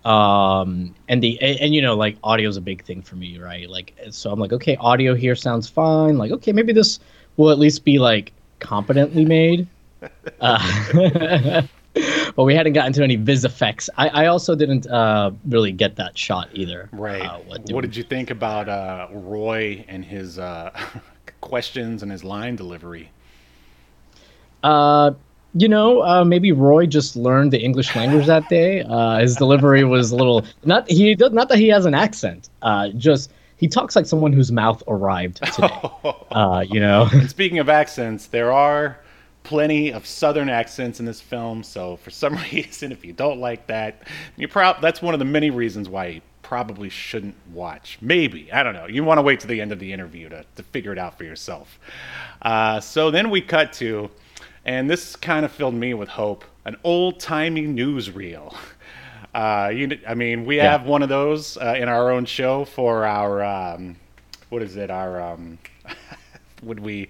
Um, 0.03 0.93
and 1.07 1.21
the 1.23 1.41
and, 1.41 1.59
and, 1.59 1.73
you 1.73 1.81
know 1.81 1.95
like 1.95 2.15
audio 2.23 2.47
is 2.47 2.57
a 2.57 2.61
big 2.61 2.83
thing 2.83 3.01
for 3.01 3.15
me, 3.15 3.39
right? 3.39 3.67
Like, 3.67 3.95
so 4.11 4.31
I'm 4.31 4.39
like, 4.39 4.53
okay, 4.53 4.75
audio 4.75 5.15
here 5.15 5.35
sounds 5.35 5.67
fine. 5.67 6.19
Like, 6.19 6.31
okay, 6.31 6.51
maybe 6.51 6.73
this 6.73 6.99
will 7.37 7.49
at 7.49 7.57
least 7.57 7.83
be 7.83 7.97
like 7.97 8.31
competently 8.59 9.25
made. 9.25 9.67
Uh, 10.39 11.61
but 12.35 12.43
we 12.43 12.55
hadn't 12.55 12.73
gotten 12.73 12.93
to 12.93 13.03
any 13.03 13.15
vis 13.15 13.43
effects. 13.43 13.89
I, 13.97 14.09
I 14.09 14.25
also 14.27 14.55
didn't 14.55 14.87
uh, 14.87 15.31
really 15.47 15.71
get 15.71 15.95
that 15.95 16.17
shot 16.17 16.49
either. 16.53 16.89
Right. 16.91 17.21
Uh, 17.21 17.39
what, 17.39 17.61
what, 17.71 17.81
did 17.81 17.95
you 17.95 18.03
think 18.03 18.31
about 18.31 18.67
uh, 18.67 19.07
Roy 19.11 19.85
and 19.87 20.03
his 20.03 20.37
uh, 20.37 20.77
questions 21.41 22.03
and 22.03 22.11
his 22.11 22.23
line 22.23 22.55
delivery? 22.55 23.11
Uh, 24.63 25.11
you 25.53 25.69
know, 25.69 26.01
uh, 26.03 26.25
maybe 26.25 26.51
Roy 26.51 26.85
just 26.85 27.15
learned 27.15 27.53
the 27.53 27.61
English 27.61 27.95
language 27.95 28.25
that 28.25 28.49
day. 28.49 28.81
Uh, 28.81 29.19
his 29.19 29.35
delivery 29.37 29.85
was 29.85 30.11
a 30.11 30.15
little 30.15 30.45
not 30.65 30.89
he 30.89 31.15
not 31.15 31.47
that 31.47 31.57
he 31.57 31.69
has 31.69 31.85
an 31.85 31.93
accent. 31.93 32.49
Uh, 32.61 32.89
just 32.89 33.31
he 33.55 33.69
talks 33.69 33.95
like 33.95 34.05
someone 34.05 34.33
whose 34.33 34.51
mouth 34.51 34.83
arrived 34.87 35.37
today. 35.53 35.79
uh, 36.31 36.65
you 36.67 36.81
know. 36.81 37.07
And 37.13 37.29
speaking 37.29 37.59
of 37.59 37.69
accents, 37.69 38.27
there 38.27 38.51
are 38.51 38.99
plenty 39.45 39.91
of 39.93 40.05
southern 40.05 40.49
accents 40.49 40.99
in 40.99 41.05
this 41.05 41.21
film. 41.21 41.63
So 41.63 41.95
for 41.97 42.09
some 42.09 42.35
reason, 42.51 42.91
if 42.91 43.05
you 43.05 43.13
don't 43.13 43.39
like 43.39 43.67
that, 43.67 44.03
you 44.35 44.47
prob 44.49 44.81
that's 44.81 45.01
one 45.01 45.13
of 45.15 45.19
the 45.19 45.25
many 45.25 45.49
reasons 45.49 45.87
why 45.87 46.05
you 46.07 46.21
probably 46.41 46.89
shouldn't 46.89 47.35
watch. 47.53 47.97
Maybe 48.01 48.51
I 48.51 48.61
don't 48.63 48.73
know. 48.73 48.87
You 48.87 49.03
want 49.03 49.17
to 49.19 49.21
wait 49.21 49.39
to 49.41 49.47
the 49.47 49.61
end 49.61 49.71
of 49.71 49.79
the 49.79 49.93
interview 49.93 50.27
to 50.29 50.45
to 50.57 50.63
figure 50.63 50.91
it 50.91 50.97
out 50.99 51.17
for 51.17 51.23
yourself. 51.23 51.79
Uh, 52.41 52.79
so 52.81 53.09
then 53.11 53.29
we 53.29 53.41
cut 53.41 53.71
to, 53.73 54.09
and 54.65 54.89
this 54.89 55.15
kind 55.15 55.45
of 55.45 55.51
filled 55.51 55.73
me 55.75 55.93
with 55.93 56.09
hope. 56.09 56.43
An 56.65 56.75
old 56.83 57.19
timey 57.19 57.65
newsreel. 57.67 58.53
Uh, 59.33 59.67
you, 59.67 59.99
I 60.07 60.13
mean, 60.13 60.45
we 60.45 60.55
Yeah. 60.55 60.71
have 60.71 60.85
one 60.85 61.03
of 61.03 61.09
those 61.09 61.57
uh, 61.57 61.75
in 61.77 61.89
our 61.89 62.09
own 62.09 62.23
show 62.23 62.63
for 62.63 63.03
our 63.05 63.43
um, 63.43 63.97
what 64.47 64.61
is 64.61 64.77
it? 64.77 64.89
Our 64.89 65.19
um, 65.19 65.57
would 66.63 66.79
we? 66.79 67.09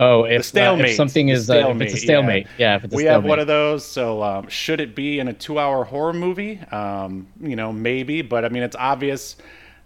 Oh, 0.00 0.24
if, 0.24 0.40
uh, 0.40 0.42
stalemate. 0.42 0.90
if 0.90 0.96
something 0.96 1.28
is 1.28 1.48
uh, 1.48 1.68
if 1.68 1.80
it's 1.80 1.94
a 1.94 1.96
stalemate, 1.98 2.46
stalemate, 2.46 2.46
yeah. 2.58 2.76
if 2.76 2.84
it's 2.84 2.94
a 2.94 2.96
we 2.96 3.04
stalemate. 3.04 3.22
have 3.22 3.28
one 3.28 3.38
of 3.38 3.46
those. 3.46 3.84
So 3.84 4.22
um, 4.22 4.48
should 4.48 4.80
it 4.80 4.94
be 4.94 5.20
in 5.20 5.28
a 5.28 5.32
two-hour 5.32 5.84
horror 5.84 6.12
movie? 6.12 6.58
Um, 6.70 7.28
you 7.40 7.56
know, 7.56 7.72
maybe, 7.72 8.22
but 8.22 8.44
I 8.44 8.48
mean, 8.48 8.62
it's 8.62 8.76
obvious 8.76 9.36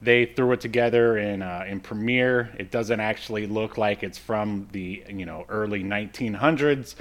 they 0.01 0.27
threw 0.27 0.53
it 0.53 0.61
together 0.61 1.18
in 1.18 1.42
uh, 1.42 1.64
in 1.66 1.81
Premiere. 1.81 2.51
It 2.59 2.71
doesn't 2.71 3.01
actually 3.01 3.47
look 3.47 3.77
like 3.79 4.03
it's 4.03 4.18
from 4.18 4.68
the 4.73 5.05
you 5.09 5.27
know 5.27 5.44
early 5.49 5.83
1900s, 5.83 6.94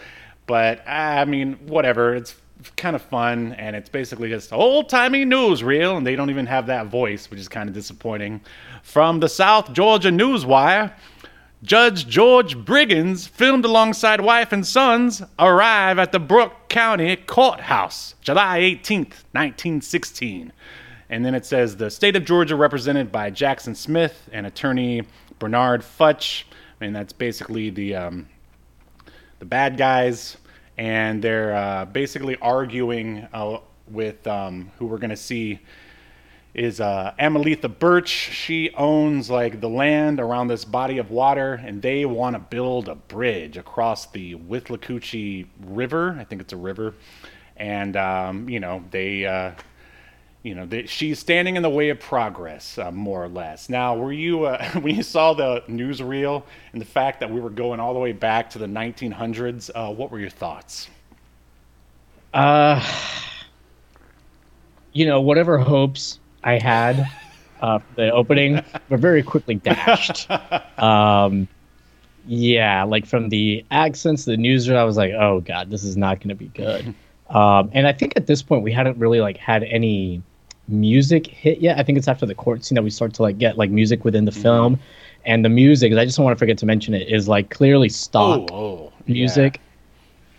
but 0.45 0.87
I 0.87 1.25
mean, 1.25 1.53
whatever. 1.67 2.15
It's 2.15 2.35
kind 2.75 2.95
of 2.95 3.03
fun, 3.03 3.53
and 3.53 3.75
it's 3.75 3.87
basically 3.87 4.29
just 4.29 4.51
old-timey 4.51 5.25
newsreel, 5.25 5.95
and 5.95 6.07
they 6.07 6.15
don't 6.15 6.31
even 6.31 6.47
have 6.47 6.65
that 6.67 6.87
voice, 6.87 7.29
which 7.29 7.39
is 7.39 7.47
kind 7.47 7.69
of 7.69 7.75
disappointing. 7.75 8.41
From 8.81 9.19
the 9.19 9.29
South 9.29 9.73
Georgia 9.73 10.09
Newswire. 10.09 10.91
Judge 11.63 12.07
George 12.07 12.55
Briggins, 12.55 13.27
filmed 13.27 13.65
alongside 13.65 14.21
wife 14.21 14.51
and 14.51 14.65
sons, 14.65 15.23
arrive 15.39 15.97
at 15.97 16.11
the 16.11 16.19
Brook 16.19 16.53
County 16.69 17.15
Courthouse, 17.15 18.13
July 18.21 18.59
18th, 18.59 19.25
1916. 19.33 20.53
And 21.09 21.25
then 21.25 21.33
it 21.33 21.47
says 21.47 21.77
the 21.77 21.89
state 21.89 22.15
of 22.15 22.25
Georgia 22.25 22.55
represented 22.55 23.11
by 23.11 23.31
Jackson 23.31 23.73
Smith 23.73 24.29
and 24.31 24.45
attorney 24.45 25.01
Bernard 25.39 25.81
Futch. 25.81 26.43
I 26.79 26.85
mean, 26.85 26.93
that's 26.93 27.13
basically 27.13 27.71
the 27.71 27.95
um, 27.95 28.29
the 29.39 29.45
bad 29.45 29.77
guys, 29.77 30.37
and 30.77 31.23
they're 31.23 31.55
uh, 31.55 31.85
basically 31.85 32.35
arguing 32.39 33.27
uh, 33.33 33.59
with 33.89 34.27
um, 34.27 34.71
who 34.77 34.85
we're 34.85 34.99
going 34.99 35.09
to 35.09 35.17
see 35.17 35.59
is 36.57 36.81
uh, 36.81 37.13
Amelitha 37.19 37.69
Birch. 37.79 38.09
She 38.09 38.71
owns 38.71 39.29
like 39.29 39.61
the 39.61 39.69
land 39.69 40.19
around 40.19 40.47
this 40.47 40.65
body 40.65 40.97
of 40.97 41.11
water, 41.11 41.53
and 41.53 41.81
they 41.81 42.03
want 42.05 42.35
to 42.35 42.39
build 42.39 42.89
a 42.89 42.95
bridge 42.95 43.57
across 43.57 44.07
the 44.07 44.35
Withlacoochee 44.35 45.45
River. 45.67 46.17
I 46.19 46.23
think 46.23 46.41
it's 46.41 46.53
a 46.53 46.57
river, 46.57 46.95
and 47.55 47.95
um, 47.95 48.49
you 48.49 48.59
know 48.59 48.83
they. 48.91 49.25
Uh, 49.25 49.51
you 50.43 50.55
know, 50.55 50.65
they, 50.65 50.85
she's 50.85 51.19
standing 51.19 51.57
in 51.57 51.63
the 51.63 51.69
way 51.69 51.89
of 51.89 51.99
progress, 51.99 52.77
uh, 52.77 52.89
more 52.89 53.21
or 53.21 53.27
less. 53.27 53.67
Now, 53.67 53.97
were 53.97 54.13
you 54.13 54.45
uh, 54.45 54.65
when 54.79 54.95
you 54.95 55.03
saw 55.03 55.33
the 55.33 55.61
newsreel 55.67 56.43
and 56.71 56.81
the 56.81 56.85
fact 56.85 57.19
that 57.19 57.29
we 57.29 57.41
were 57.41 57.49
going 57.49 57.81
all 57.81 57.93
the 57.93 57.99
way 57.99 58.13
back 58.13 58.51
to 58.51 58.59
the 58.59 58.67
1900s? 58.67 59.69
Uh, 59.75 59.91
what 59.91 60.09
were 60.09 60.19
your 60.19 60.29
thoughts? 60.29 60.89
Uh, 62.33 62.81
you 64.93 65.05
know, 65.05 65.19
whatever 65.19 65.57
hopes 65.57 66.19
I 66.47 66.57
had 66.57 67.07
uh, 67.61 67.79
the 67.95 68.11
opening 68.11 68.63
but 68.89 68.99
very 68.99 69.21
quickly 69.21 69.55
dashed. 69.55 70.27
Um, 70.77 71.47
yeah, 72.27 72.83
like 72.83 73.05
from 73.07 73.29
the 73.29 73.65
accents, 73.71 74.25
the 74.25 74.37
news, 74.37 74.69
I 74.69 74.83
was 74.83 74.95
like, 74.97 75.11
oh 75.13 75.39
god, 75.41 75.71
this 75.71 75.83
is 75.83 75.97
not 75.97 76.19
going 76.19 76.29
to 76.29 76.35
be 76.35 76.49
good. 76.49 76.93
Um, 77.29 77.69
and 77.73 77.87
I 77.87 77.93
think 77.93 78.13
at 78.15 78.27
this 78.27 78.41
point 78.43 78.63
we 78.63 78.71
hadn't 78.71 78.97
really 78.97 79.19
like 79.19 79.37
had 79.37 79.63
any 79.63 80.21
music 80.67 81.25
hit 81.27 81.59
yet. 81.59 81.79
I 81.79 81.83
think 81.83 81.97
it's 81.97 82.07
after 82.07 82.25
the 82.25 82.35
court 82.35 82.63
scene 82.63 82.75
that 82.75 82.83
we 82.83 82.89
start 82.89 83.13
to 83.15 83.21
like 83.23 83.37
get 83.37 83.57
like 83.57 83.69
music 83.71 84.05
within 84.05 84.25
the 84.25 84.31
film, 84.31 84.79
and 85.25 85.43
the 85.43 85.49
music. 85.49 85.91
I 85.93 86.05
just 86.05 86.15
don't 86.17 86.25
want 86.25 86.37
to 86.37 86.39
forget 86.39 86.57
to 86.59 86.65
mention 86.65 86.93
it 86.93 87.07
is 87.09 87.27
like 87.27 87.49
clearly 87.49 87.89
stock 87.89 88.49
Oh, 88.51 88.55
oh, 88.55 88.93
yeah. 89.07 89.13
music. 89.13 89.59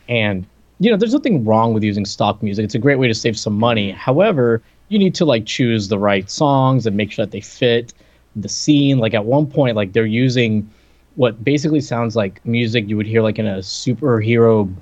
And 0.09 0.47
you 0.79 0.90
know, 0.90 0.97
there's 0.97 1.12
nothing 1.14 1.44
wrong 1.44 1.75
with 1.75 1.83
using 1.83 2.05
stock 2.05 2.42
music. 2.42 2.64
It's 2.64 2.75
a 2.77 2.79
great 2.79 2.99
way 2.99 3.09
to 3.09 3.14
save 3.14 3.37
some 3.38 3.55
money. 3.59 3.90
However, 3.90 4.62
you 4.88 4.98
need 4.98 5.14
to 5.16 5.24
like 5.24 5.46
choose 5.46 5.88
the 5.88 5.98
right 5.98 6.29
songs 6.31 6.87
and 6.87 6.96
make 6.96 7.12
sure 7.12 7.24
that 7.24 7.31
they 7.31 7.40
fit 7.40 7.92
the 8.37 8.48
scene. 8.48 8.98
Like 8.98 9.14
at 9.14 9.24
one 9.24 9.46
point, 9.46 9.77
like 9.77 9.92
they're 9.92 10.07
using 10.07 10.68
what 11.16 11.42
basically 11.42 11.81
sounds 11.81 12.16
like 12.16 12.44
music 12.46 12.88
you 12.88 12.96
would 12.96 13.07
hear 13.07 13.22
like 13.22 13.38
in 13.38 13.46
a 13.46 13.59
superhero 13.59 14.72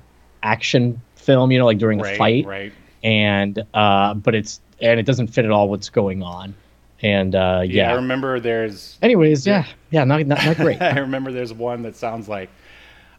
action 0.43 1.01
film, 1.15 1.51
you 1.51 1.59
know, 1.59 1.65
like 1.65 1.77
during 1.77 1.99
a 1.99 2.15
fight. 2.15 2.45
right. 2.45 2.73
And 3.03 3.63
uh 3.73 4.13
but 4.13 4.35
it's 4.35 4.61
and 4.79 4.99
it 4.99 5.03
doesn't 5.03 5.27
fit 5.27 5.45
at 5.45 5.51
all 5.51 5.69
what's 5.69 5.89
going 5.89 6.23
on. 6.23 6.55
And 7.01 7.35
uh 7.35 7.61
Yeah, 7.65 7.87
yeah. 7.87 7.91
I 7.91 7.95
remember 7.95 8.39
there's 8.39 8.97
Anyways, 9.01 9.45
yeah. 9.45 9.65
Yeah, 9.91 10.03
not 10.03 10.25
not, 10.25 10.43
not 10.45 10.57
great. 10.57 10.81
I 10.81 10.99
remember 10.99 11.31
there's 11.31 11.53
one 11.53 11.81
that 11.83 11.95
sounds 11.95 12.29
like 12.29 12.49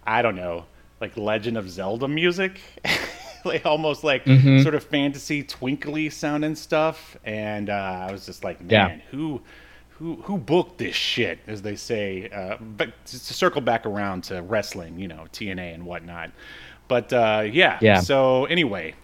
I 0.06 0.22
don't 0.22 0.36
know, 0.36 0.64
like 1.00 1.16
Legend 1.16 1.58
of 1.58 1.68
Zelda 1.68 2.08
music. 2.08 2.60
like 3.54 3.66
almost 3.66 4.04
like 4.04 4.24
Mm-hmm. 4.24 4.60
sort 4.62 4.74
of 4.74 4.84
fantasy 4.84 5.42
twinkly 5.42 6.10
sounding 6.10 6.54
stuff 6.54 7.16
and 7.24 7.68
uh, 7.70 8.06
I 8.08 8.12
was 8.12 8.26
just 8.26 8.44
like, 8.44 8.58
Yeah. 8.68 8.88
man, 8.88 9.02
who 9.10 9.40
who 9.90 10.14
who 10.22 10.38
booked 10.38 10.78
this 10.78 10.94
shit 10.94 11.40
as 11.48 11.62
they 11.62 11.74
say 11.74 12.28
uh, 12.30 12.56
but 12.60 12.90
to 13.06 13.12
to 13.18 13.34
circle 13.34 13.60
back 13.60 13.84
around 13.86 14.22
to 14.24 14.42
wrestling, 14.42 14.98
you 14.98 15.08
know, 15.08 15.24
TNA 15.32 15.74
and 15.74 15.84
whatnot. 15.86 16.30
But 16.86 17.12
uh, 17.12 17.42
yeah, 17.50 17.78
Yeah. 17.80 18.00
so 18.00 18.44
anyway, 18.46 18.94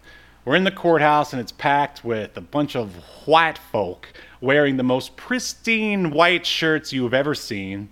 we're 0.44 0.56
in 0.56 0.64
the 0.64 0.70
courthouse 0.70 1.32
and 1.32 1.40
it's 1.40 1.52
packed 1.52 2.04
with 2.04 2.36
a 2.36 2.40
bunch 2.40 2.76
of 2.76 2.94
white 3.26 3.58
folk 3.58 4.08
wearing 4.40 4.76
the 4.76 4.82
most 4.82 5.16
pristine 5.16 6.10
white 6.10 6.46
shirts 6.46 6.92
you've 6.92 7.14
ever 7.14 7.34
seen. 7.34 7.88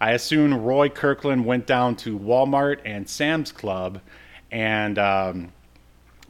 I 0.00 0.12
assume 0.12 0.54
Roy 0.54 0.88
Kirkland 0.88 1.44
went 1.46 1.66
down 1.66 1.96
to 1.96 2.18
Walmart 2.18 2.78
and 2.84 3.08
Sam's 3.08 3.50
Club 3.52 4.00
and 4.52 4.98
um, 4.98 5.52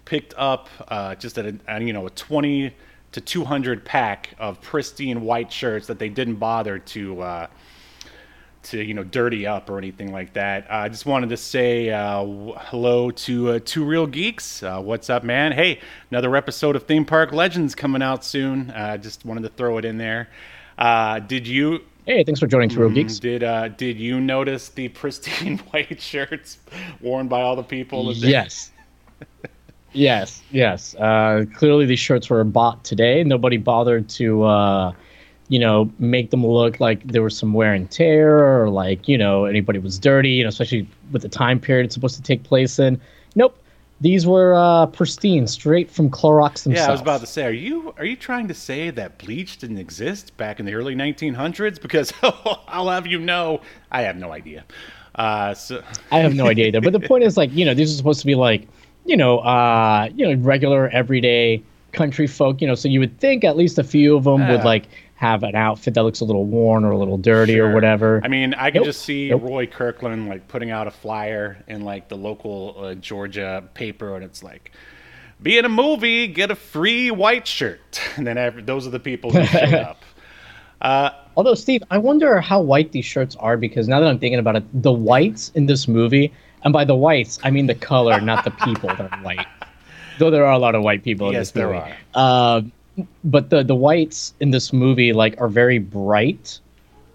picked 0.06 0.32
up 0.38 0.70
uh, 0.88 1.14
just 1.16 1.36
at 1.36 1.44
a, 1.44 1.58
a, 1.68 1.82
you 1.82 1.92
know 1.92 2.06
a 2.06 2.10
20 2.10 2.74
to 3.12 3.20
200 3.20 3.84
pack 3.84 4.34
of 4.38 4.60
pristine 4.62 5.20
white 5.20 5.52
shirts 5.52 5.86
that 5.88 5.98
they 5.98 6.08
didn't 6.08 6.36
bother 6.36 6.78
to 6.78 7.20
uh, 7.20 7.46
to 8.62 8.82
you 8.82 8.94
know 8.94 9.04
dirty 9.04 9.46
up 9.46 9.70
or 9.70 9.78
anything 9.78 10.12
like 10.12 10.32
that. 10.32 10.66
I 10.70 10.88
just 10.88 11.06
wanted 11.06 11.30
to 11.30 11.36
say 11.36 11.90
uh, 11.90 12.24
hello 12.24 13.10
to 13.10 13.50
uh, 13.50 13.60
two 13.64 13.84
real 13.84 14.06
geeks. 14.06 14.62
Uh, 14.62 14.80
what's 14.80 15.08
up, 15.10 15.24
man? 15.24 15.52
Hey, 15.52 15.80
another 16.10 16.34
episode 16.36 16.76
of 16.76 16.84
Theme 16.84 17.04
Park 17.04 17.32
Legends 17.32 17.74
coming 17.74 18.02
out 18.02 18.24
soon. 18.24 18.70
Uh, 18.70 18.96
just 18.96 19.24
wanted 19.24 19.42
to 19.42 19.50
throw 19.50 19.78
it 19.78 19.84
in 19.84 19.98
there. 19.98 20.28
Uh, 20.78 21.20
did 21.20 21.46
you 21.46 21.84
hey, 22.06 22.24
thanks 22.24 22.40
for 22.40 22.46
joining 22.46 22.68
Two 22.68 22.80
Real 22.80 22.90
Geeks. 22.90 23.18
did 23.18 23.42
uh, 23.42 23.68
did 23.68 23.98
you 23.98 24.20
notice 24.20 24.68
the 24.68 24.88
pristine 24.88 25.58
white 25.70 26.00
shirts 26.00 26.58
worn 27.00 27.28
by 27.28 27.42
all 27.42 27.56
the 27.56 27.62
people? 27.62 28.12
Yes. 28.12 28.70
yes, 29.96 30.42
yes. 30.50 30.94
Uh, 30.96 31.44
clearly, 31.54 31.86
these 31.86 31.98
shirts 31.98 32.30
were 32.30 32.44
bought 32.44 32.84
today. 32.84 33.24
Nobody 33.24 33.56
bothered 33.56 34.08
to, 34.10 34.44
uh, 34.44 34.92
you 35.48 35.58
know, 35.58 35.90
make 35.98 36.30
them 36.30 36.46
look 36.46 36.80
like 36.80 37.06
there 37.06 37.22
was 37.22 37.36
some 37.36 37.52
wear 37.52 37.72
and 37.72 37.90
tear 37.90 38.62
or 38.62 38.68
like, 38.68 39.08
you 39.08 39.16
know, 39.16 39.44
anybody 39.44 39.78
was 39.78 39.98
dirty, 39.98 40.30
you 40.30 40.42
know, 40.42 40.48
especially 40.48 40.88
with 41.12 41.22
the 41.22 41.28
time 41.28 41.60
period 41.60 41.86
it's 41.86 41.94
supposed 41.94 42.16
to 42.16 42.22
take 42.22 42.42
place 42.42 42.78
in. 42.78 43.00
Nope. 43.34 43.58
These 44.00 44.26
were 44.26 44.54
uh, 44.54 44.86
pristine, 44.86 45.46
straight 45.46 45.90
from 45.90 46.10
Clorox 46.10 46.64
themselves. 46.64 46.76
Yeah, 46.76 46.88
I 46.88 46.90
was 46.90 47.00
about 47.00 47.20
to 47.22 47.26
say, 47.26 47.46
are 47.46 47.50
you 47.50 47.94
are 47.96 48.04
you 48.04 48.14
trying 48.14 48.46
to 48.48 48.54
say 48.54 48.90
that 48.90 49.16
bleach 49.16 49.56
didn't 49.56 49.78
exist 49.78 50.36
back 50.36 50.60
in 50.60 50.66
the 50.66 50.74
early 50.74 50.94
1900s? 50.94 51.80
Because 51.80 52.12
I'll 52.22 52.90
have 52.90 53.06
you 53.06 53.18
know, 53.18 53.62
I 53.90 54.02
have 54.02 54.16
no 54.16 54.32
idea. 54.32 54.66
Uh, 55.14 55.54
so 55.54 55.82
I 56.12 56.18
have 56.18 56.34
no 56.34 56.46
idea 56.46 56.66
either. 56.66 56.82
But 56.82 56.92
the 56.92 57.00
point 57.00 57.24
is, 57.24 57.38
like, 57.38 57.50
you 57.52 57.64
know, 57.64 57.72
these 57.72 57.92
are 57.92 57.96
supposed 57.96 58.20
to 58.20 58.26
be 58.26 58.34
like, 58.34 58.68
you 59.06 59.16
know, 59.16 59.38
uh, 59.38 60.08
you 60.14 60.26
know, 60.26 60.42
regular 60.42 60.88
everyday 60.88 61.62
country 61.92 62.26
folk. 62.26 62.60
You 62.60 62.66
know, 62.68 62.74
so 62.74 62.88
you 62.88 63.00
would 63.00 63.18
think 63.18 63.44
at 63.44 63.56
least 63.56 63.78
a 63.78 63.84
few 63.84 64.16
of 64.16 64.24
them 64.24 64.46
would 64.48 64.64
like 64.64 64.88
have 65.14 65.42
an 65.42 65.54
outfit 65.54 65.94
that 65.94 66.02
looks 66.02 66.20
a 66.20 66.24
little 66.26 66.44
worn 66.44 66.84
or 66.84 66.90
a 66.90 66.98
little 66.98 67.16
dirty 67.16 67.58
or 67.58 67.72
whatever. 67.72 68.20
I 68.22 68.28
mean, 68.28 68.52
I 68.52 68.70
can 68.70 68.80
Nope. 68.80 68.84
just 68.86 69.02
see 69.02 69.30
Nope. 69.30 69.42
Roy 69.44 69.66
Kirkland 69.66 70.28
like 70.28 70.46
putting 70.46 70.70
out 70.70 70.86
a 70.86 70.90
flyer 70.90 71.56
in 71.68 71.82
like 71.82 72.08
the 72.08 72.16
local 72.16 72.74
uh, 72.78 72.94
Georgia 72.94 73.64
paper, 73.72 74.14
and 74.14 74.24
it's 74.24 74.42
like, 74.42 74.72
"Be 75.42 75.56
in 75.56 75.64
a 75.64 75.70
movie, 75.70 76.26
get 76.26 76.50
a 76.50 76.54
free 76.56 77.10
white 77.10 77.46
shirt," 77.46 78.00
and 78.16 78.26
then 78.26 78.36
every, 78.36 78.62
those 78.62 78.86
are 78.86 78.90
the 78.90 79.00
people 79.00 79.30
who 79.30 79.44
showed 79.46 79.72
up. 79.74 80.02
Although, 81.36 81.54
Steve, 81.54 81.82
I 81.90 81.98
wonder 81.98 82.40
how 82.40 82.60
white 82.60 82.92
these 82.92 83.04
shirts 83.04 83.36
are 83.36 83.56
because 83.56 83.88
now 83.88 84.00
that 84.00 84.08
I'm 84.08 84.18
thinking 84.18 84.38
about 84.38 84.56
it, 84.56 84.64
the 84.82 84.92
whites 84.92 85.50
in 85.54 85.66
this 85.66 85.86
movie, 85.88 86.32
and 86.64 86.72
by 86.72 86.84
the 86.84 86.94
whites, 86.96 87.38
I 87.44 87.50
mean 87.50 87.66
the 87.66 87.74
color, 87.74 88.20
not 88.20 88.44
the 88.44 88.50
people 88.50 88.88
that 88.88 89.00
are 89.12 89.18
white. 89.22 89.46
Though 90.18 90.30
there 90.30 90.46
are 90.46 90.52
a 90.52 90.58
lot 90.58 90.74
of 90.74 90.82
white 90.82 91.02
people 91.04 91.28
in 91.28 91.34
Yes, 91.34 91.48
this 91.48 91.50
there 91.52 91.66
movie. 91.68 91.78
are. 91.78 91.96
Uh, 92.14 92.62
but 93.24 93.50
the 93.50 93.62
the 93.62 93.74
whites 93.74 94.32
in 94.40 94.50
this 94.50 94.72
movie 94.72 95.12
like 95.12 95.38
are 95.40 95.48
very 95.48 95.78
bright 95.78 96.58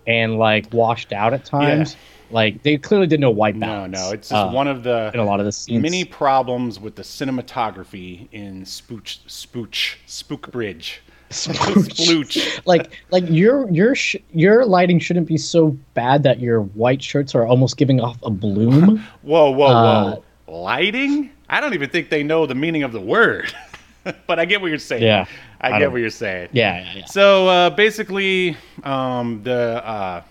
and 0.07 0.37
like 0.37 0.71
washed 0.73 1.11
out 1.13 1.33
at 1.33 1.43
times. 1.45 1.95
Like 2.29 2.63
they 2.63 2.77
clearly 2.77 3.07
did 3.07 3.19
no 3.19 3.29
white 3.29 3.55
No, 3.55 3.67
balance. 3.67 3.93
no, 3.97 4.11
it's 4.11 4.29
just 4.29 4.33
uh, 4.33 4.51
one 4.51 4.67
of 4.67 4.83
the 4.83 5.11
in 5.13 5.19
a 5.19 5.25
lot 5.25 5.39
of 5.41 5.45
the 5.45 5.51
scenes. 5.51 5.81
many 5.81 6.05
problems 6.05 6.79
with 6.79 6.95
the 6.95 7.01
cinematography 7.03 8.27
in 8.31 8.63
Spooch, 8.63 9.19
Spooch, 9.27 9.95
Spook 10.05 10.49
Bridge. 10.51 11.01
Splooch. 11.35 12.61
like 12.65 12.91
like 13.11 13.23
your 13.29 13.69
your 13.71 13.95
sh- 13.95 14.17
your 14.33 14.65
lighting 14.65 14.99
shouldn't 14.99 15.27
be 15.27 15.37
so 15.37 15.69
bad 15.93 16.23
that 16.23 16.39
your 16.39 16.61
white 16.61 17.01
shirts 17.01 17.33
are 17.35 17.45
almost 17.45 17.77
giving 17.77 17.99
off 18.01 18.17
a 18.23 18.29
bloom. 18.29 18.97
Whoa, 19.21 19.51
whoa, 19.51 19.67
Uh, 19.67 20.15
whoa! 20.47 20.61
Lighting? 20.61 21.29
I 21.49 21.61
don't 21.61 21.73
even 21.73 21.89
think 21.89 22.09
they 22.09 22.23
know 22.23 22.45
the 22.45 22.55
meaning 22.55 22.83
of 22.83 22.91
the 22.91 23.01
word. 23.01 23.53
but 24.27 24.39
I 24.39 24.45
get 24.45 24.61
what 24.61 24.67
you're 24.67 24.79
saying. 24.79 25.03
Yeah, 25.03 25.25
I, 25.61 25.73
I 25.73 25.79
get 25.79 25.91
what 25.91 26.01
you're 26.01 26.09
saying. 26.09 26.49
yeah, 26.53 26.79
yeah, 26.81 26.93
yeah. 26.99 27.05
So 27.05 27.47
uh, 27.47 27.69
basically, 27.69 28.57
um, 28.83 29.41
the 29.43 29.85
uh, 29.85 30.23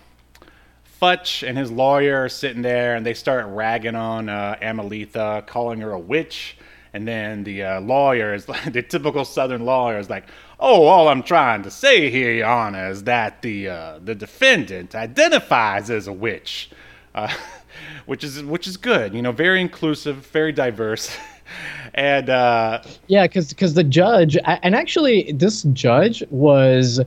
Futch 1.01 1.47
and 1.47 1.57
his 1.57 1.71
lawyer 1.71 2.25
are 2.25 2.29
sitting 2.29 2.61
there, 2.61 2.95
and 2.95 3.05
they 3.05 3.13
start 3.13 3.45
ragging 3.47 3.95
on 3.95 4.29
uh, 4.29 4.57
Amelitha, 4.61 5.45
calling 5.47 5.79
her 5.81 5.91
a 5.91 5.99
witch. 5.99 6.57
And 6.93 7.07
then 7.07 7.45
the 7.45 7.63
uh, 7.63 7.81
lawyer 7.81 8.33
is 8.33 8.49
like 8.49 8.73
the 8.73 8.81
typical 8.83 9.23
Southern 9.23 9.63
lawyer 9.65 9.97
is 9.97 10.09
like, 10.09 10.25
"Oh, 10.61 10.85
all 10.85 11.07
I'm 11.09 11.23
trying 11.23 11.63
to 11.63 11.71
say 11.71 12.09
here, 12.09 12.31
Your 12.31 12.47
Honor, 12.47 12.89
is 12.89 13.03
that 13.03 13.41
the 13.41 13.67
uh, 13.69 13.99
the 14.03 14.15
defendant 14.15 14.95
identifies 14.95 15.89
as 15.89 16.07
a 16.07 16.13
witch." 16.13 16.69
Uh, 17.13 17.27
which 18.05 18.23
is 18.23 18.41
which 18.43 18.67
is 18.67 18.77
good, 18.77 19.13
you 19.13 19.21
know, 19.21 19.31
very 19.33 19.59
inclusive, 19.59 20.17
very 20.27 20.51
diverse, 20.53 21.15
and 21.93 22.29
uh, 22.29 22.81
Yeah, 23.07 23.25
because 23.27 23.49
because 23.49 23.73
the 23.73 23.83
judge, 23.83 24.37
and 24.45 24.75
actually, 24.75 25.31
this 25.33 25.63
judge 25.73 26.23
was 26.29 27.01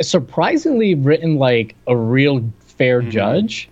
surprisingly 0.00 0.94
written 0.94 1.36
like 1.36 1.74
a 1.86 1.96
real 1.96 2.44
fair 2.60 3.00
Mm-hmm. 3.00 3.10
judge, 3.10 3.68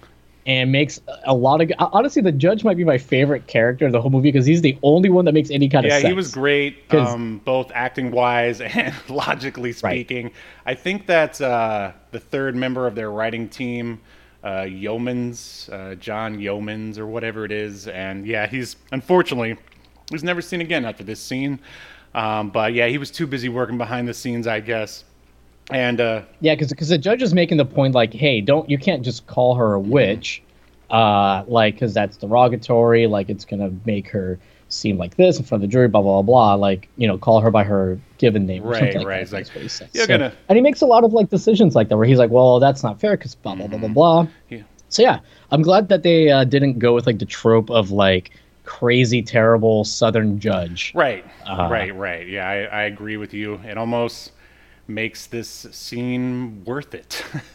and 0.46 0.70
makes 0.72 1.00
a 1.24 1.34
lot 1.34 1.60
of. 1.60 1.70
Honestly, 1.78 2.20
the 2.22 2.32
judge 2.32 2.64
might 2.64 2.76
be 2.76 2.84
my 2.84 2.98
favorite 2.98 3.46
character 3.46 3.86
of 3.86 3.92
the 3.92 4.00
whole 4.00 4.10
movie 4.10 4.30
because 4.30 4.46
he's 4.46 4.62
the 4.62 4.78
only 4.82 5.08
one 5.08 5.24
that 5.24 5.32
makes 5.32 5.50
any 5.50 5.68
kind 5.68 5.84
Yeah, 5.84 5.88
of 5.88 5.92
sense. 5.92 6.02
Yeah, 6.02 6.08
he 6.08 6.14
was 6.14 6.28
great 6.28 6.92
um, 6.94 7.38
both 7.44 7.70
acting 7.74 8.10
wise 8.10 8.60
and 8.60 8.94
logically 9.08 9.72
speaking. 9.72 10.32
I 10.66 10.74
think 10.74 11.06
that 11.06 11.40
uh, 11.40 11.92
the 12.10 12.20
third 12.20 12.56
member 12.56 12.86
of 12.86 12.94
their 12.94 13.10
writing 13.10 13.48
team, 13.48 14.00
uh, 14.42 14.62
Yeomans, 14.62 15.72
uh, 15.72 15.94
John 15.96 16.38
Yeomans, 16.38 16.98
or 16.98 17.06
whatever 17.06 17.44
it 17.44 17.52
is, 17.52 17.88
and 17.88 18.26
yeah, 18.26 18.46
he's 18.46 18.76
unfortunately 18.92 19.56
he's 20.10 20.24
never 20.24 20.42
seen 20.42 20.60
again 20.60 20.84
after 20.84 21.04
this 21.04 21.20
scene. 21.20 21.58
Um, 22.14 22.50
but 22.50 22.74
yeah, 22.74 22.86
he 22.88 22.98
was 22.98 23.10
too 23.10 23.26
busy 23.26 23.48
working 23.48 23.78
behind 23.78 24.06
the 24.06 24.14
scenes, 24.14 24.46
I 24.46 24.60
guess. 24.60 25.04
And 25.70 26.00
uh, 26.00 26.22
Yeah, 26.40 26.54
because 26.54 26.88
the 26.88 26.98
judge 26.98 27.22
is 27.22 27.32
making 27.34 27.56
the 27.56 27.64
point 27.64 27.94
like, 27.94 28.12
hey, 28.12 28.40
don't 28.40 28.68
you 28.68 28.78
can't 28.78 29.02
just 29.02 29.26
call 29.26 29.54
her 29.54 29.74
a 29.76 29.80
Mm-hmm. 29.80 29.90
witch, 29.90 30.42
uh, 30.90 31.44
like 31.48 31.74
because 31.74 31.94
that's 31.94 32.16
derogatory. 32.16 33.06
Like 33.06 33.30
it's 33.30 33.44
gonna 33.44 33.70
make 33.86 34.08
her 34.08 34.38
seem 34.68 34.98
like 34.98 35.16
this 35.16 35.38
in 35.38 35.44
front 35.44 35.62
of 35.64 35.68
the 35.70 35.72
jury. 35.72 35.88
Blah 35.88 36.02
blah 36.02 36.22
blah. 36.22 36.22
blah. 36.22 36.54
Like 36.54 36.88
you 36.96 37.08
know, 37.08 37.16
call 37.16 37.40
her 37.40 37.50
by 37.50 37.64
her 37.64 37.98
given 38.18 38.44
name. 38.46 38.62
Right, 38.62 38.94
like 38.94 39.06
right. 39.06 39.20
It's 39.22 39.32
like, 39.32 39.48
he 39.48 39.68
says. 39.68 39.88
you're 39.94 40.04
So- 40.04 40.08
gonna- 40.08 40.32
and 40.48 40.56
he 40.56 40.62
makes 40.62 40.82
a 40.82 40.86
lot 40.86 41.02
of 41.04 41.12
like 41.14 41.30
decisions 41.30 41.74
like 41.74 41.88
that 41.88 41.96
where 41.96 42.06
he's 42.06 42.18
like, 42.18 42.30
well, 42.30 42.60
that's 42.60 42.82
not 42.82 43.00
fair 43.00 43.16
because 43.16 43.34
blah 43.34 43.54
blah 43.54 43.66
blah 43.66 43.78
blah 43.78 43.88
blah. 43.88 44.26
Yeah. 44.50 44.62
So 44.90 45.02
yeah, 45.02 45.20
I'm 45.50 45.62
glad 45.62 45.88
that 45.88 46.02
they 46.02 46.30
uh, 46.30 46.44
didn't 46.44 46.78
go 46.78 46.94
with 46.94 47.06
like 47.06 47.18
the 47.18 47.24
trope 47.26 47.70
of 47.70 47.90
like 47.90 48.30
crazy 48.64 49.22
terrible 49.22 49.84
Southern 49.84 50.38
judge. 50.38 50.92
Right, 50.94 51.24
Uh, 51.46 51.68
right, 51.70 51.94
right. 51.94 52.26
Yeah, 52.28 52.48
I, 52.48 52.62
I 52.64 52.82
agree 52.84 53.16
with 53.16 53.34
you. 53.34 53.54
It 53.64 53.76
almost 53.76 54.32
makes 54.86 55.26
this 55.26 55.48
scene 55.48 56.64
worth 56.64 56.94
it. 56.94 57.24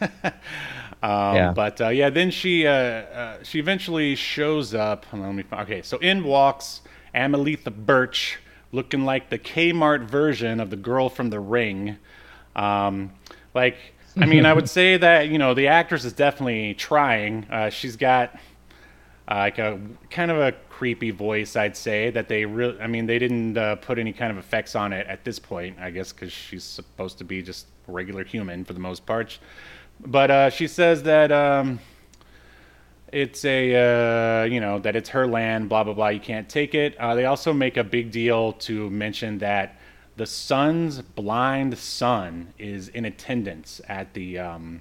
um, 1.02 1.36
Yeah. 1.36 1.52
But 1.54 1.80
uh, 1.80 1.88
yeah, 1.88 2.10
then 2.10 2.30
she 2.30 2.66
uh, 2.66 2.72
uh, 2.72 3.42
she 3.42 3.58
eventually 3.58 4.14
shows 4.14 4.74
up. 4.74 5.06
Let 5.12 5.32
me. 5.34 5.42
find- 5.42 5.62
Okay, 5.62 5.82
so 5.82 5.98
in 5.98 6.24
walks 6.24 6.82
Amelitha 7.14 7.74
Birch, 7.74 8.38
looking 8.72 9.04
like 9.04 9.30
the 9.30 9.38
Kmart 9.38 10.04
version 10.04 10.60
of 10.60 10.70
the 10.70 10.76
girl 10.76 11.08
from 11.08 11.30
The 11.30 11.40
Ring. 11.40 11.96
Um, 12.56 13.12
like, 13.54 13.76
I 14.16 14.26
mean, 14.26 14.44
I 14.46 14.52
would 14.52 14.68
say 14.78 14.96
that 14.96 15.28
you 15.28 15.38
know 15.38 15.54
the 15.54 15.68
actress 15.68 16.04
is 16.04 16.12
definitely 16.12 16.74
trying. 16.74 17.44
Uh, 17.50 17.70
she's 17.70 17.96
got 17.96 18.36
uh, 19.30 19.34
like 19.36 19.58
a 19.58 19.80
kind 20.10 20.30
of 20.30 20.38
a 20.38 20.52
creepy 20.70 21.10
voice, 21.10 21.56
I'd 21.56 21.76
say. 21.76 22.10
That 22.10 22.28
they 22.28 22.44
really, 22.44 22.80
I 22.80 22.86
mean, 22.86 23.06
they 23.06 23.18
didn't 23.18 23.56
uh, 23.56 23.76
put 23.76 23.98
any 23.98 24.12
kind 24.12 24.30
of 24.32 24.38
effects 24.38 24.74
on 24.74 24.92
it 24.92 25.06
at 25.06 25.24
this 25.24 25.38
point, 25.38 25.78
I 25.80 25.90
guess, 25.90 26.12
because 26.12 26.32
she's 26.32 26.64
supposed 26.64 27.18
to 27.18 27.24
be 27.24 27.42
just 27.42 27.66
a 27.88 27.92
regular 27.92 28.24
human 28.24 28.64
for 28.64 28.72
the 28.72 28.80
most 28.80 29.06
part. 29.06 29.38
But 30.00 30.30
uh, 30.30 30.50
she 30.50 30.66
says 30.66 31.02
that 31.04 31.30
um, 31.30 31.78
it's 33.12 33.44
a, 33.44 34.42
uh, 34.42 34.44
you 34.44 34.60
know, 34.60 34.78
that 34.80 34.96
it's 34.96 35.10
her 35.10 35.26
land, 35.26 35.68
blah 35.68 35.84
blah 35.84 35.94
blah. 35.94 36.08
You 36.08 36.20
can't 36.20 36.48
take 36.48 36.74
it. 36.74 36.96
Uh, 36.98 37.14
they 37.14 37.24
also 37.26 37.52
make 37.52 37.76
a 37.76 37.84
big 37.84 38.10
deal 38.10 38.52
to 38.54 38.88
mention 38.90 39.38
that 39.38 39.78
the 40.16 40.26
son's 40.26 41.00
blind 41.02 41.76
son 41.78 42.52
is 42.58 42.88
in 42.88 43.04
attendance 43.06 43.80
at 43.88 44.12
the 44.14 44.38
um, 44.38 44.80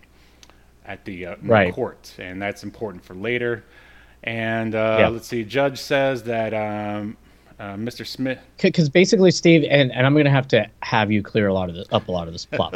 at 0.85 1.05
the 1.05 1.25
uh, 1.27 1.35
Right. 1.41 1.73
court, 1.73 2.13
and 2.19 2.41
that's 2.41 2.63
important 2.63 3.03
for 3.03 3.13
later. 3.15 3.63
And 4.23 4.75
uh, 4.75 4.97
Yeah. 4.99 5.07
let's 5.09 5.27
see, 5.27 5.43
judge 5.43 5.79
says 5.79 6.23
that 6.23 6.53
um, 6.53 7.17
uh, 7.59 7.75
Mr. 7.75 8.07
Smith. 8.07 8.39
because 8.61 8.87
basically 8.89 9.31
steve 9.31 9.65
and, 9.69 9.91
and 9.91 10.07
i'm 10.07 10.15
gonna 10.15 10.29
have 10.29 10.47
to 10.47 10.65
have 10.81 11.11
you 11.11 11.21
clear 11.21 11.47
a 11.47 11.53
lot 11.53 11.67
of 11.67 11.75
this 11.75 11.87
up 11.91 12.07
a 12.07 12.11
lot 12.11 12.25
of 12.25 12.33
this 12.33 12.45
plot 12.45 12.73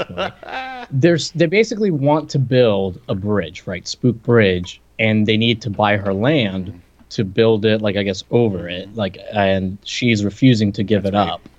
there's 0.92 1.32
they 1.32 1.46
basically 1.46 1.90
want 1.90 2.30
to 2.30 2.38
build 2.38 3.00
a 3.08 3.16
bridge 3.16 3.66
right 3.66 3.88
spook 3.88 4.22
bridge 4.24 4.82
and 5.00 5.26
they 5.26 5.38
need 5.38 5.62
to 5.62 5.70
buy 5.70 5.96
her 5.96 6.14
land 6.14 6.82
to 7.10 7.24
build 7.24 7.64
it 7.64 7.82
like 7.82 7.96
i 7.96 8.04
guess 8.04 8.26
over 8.32 8.68
it 8.68 8.94
like 8.96 9.18
and 9.32 9.78
she's 9.86 10.26
refusing 10.26 10.70
to 10.72 10.84
give 10.84 11.06
it 11.06 11.14
right. 11.14 11.30
up 11.30 11.50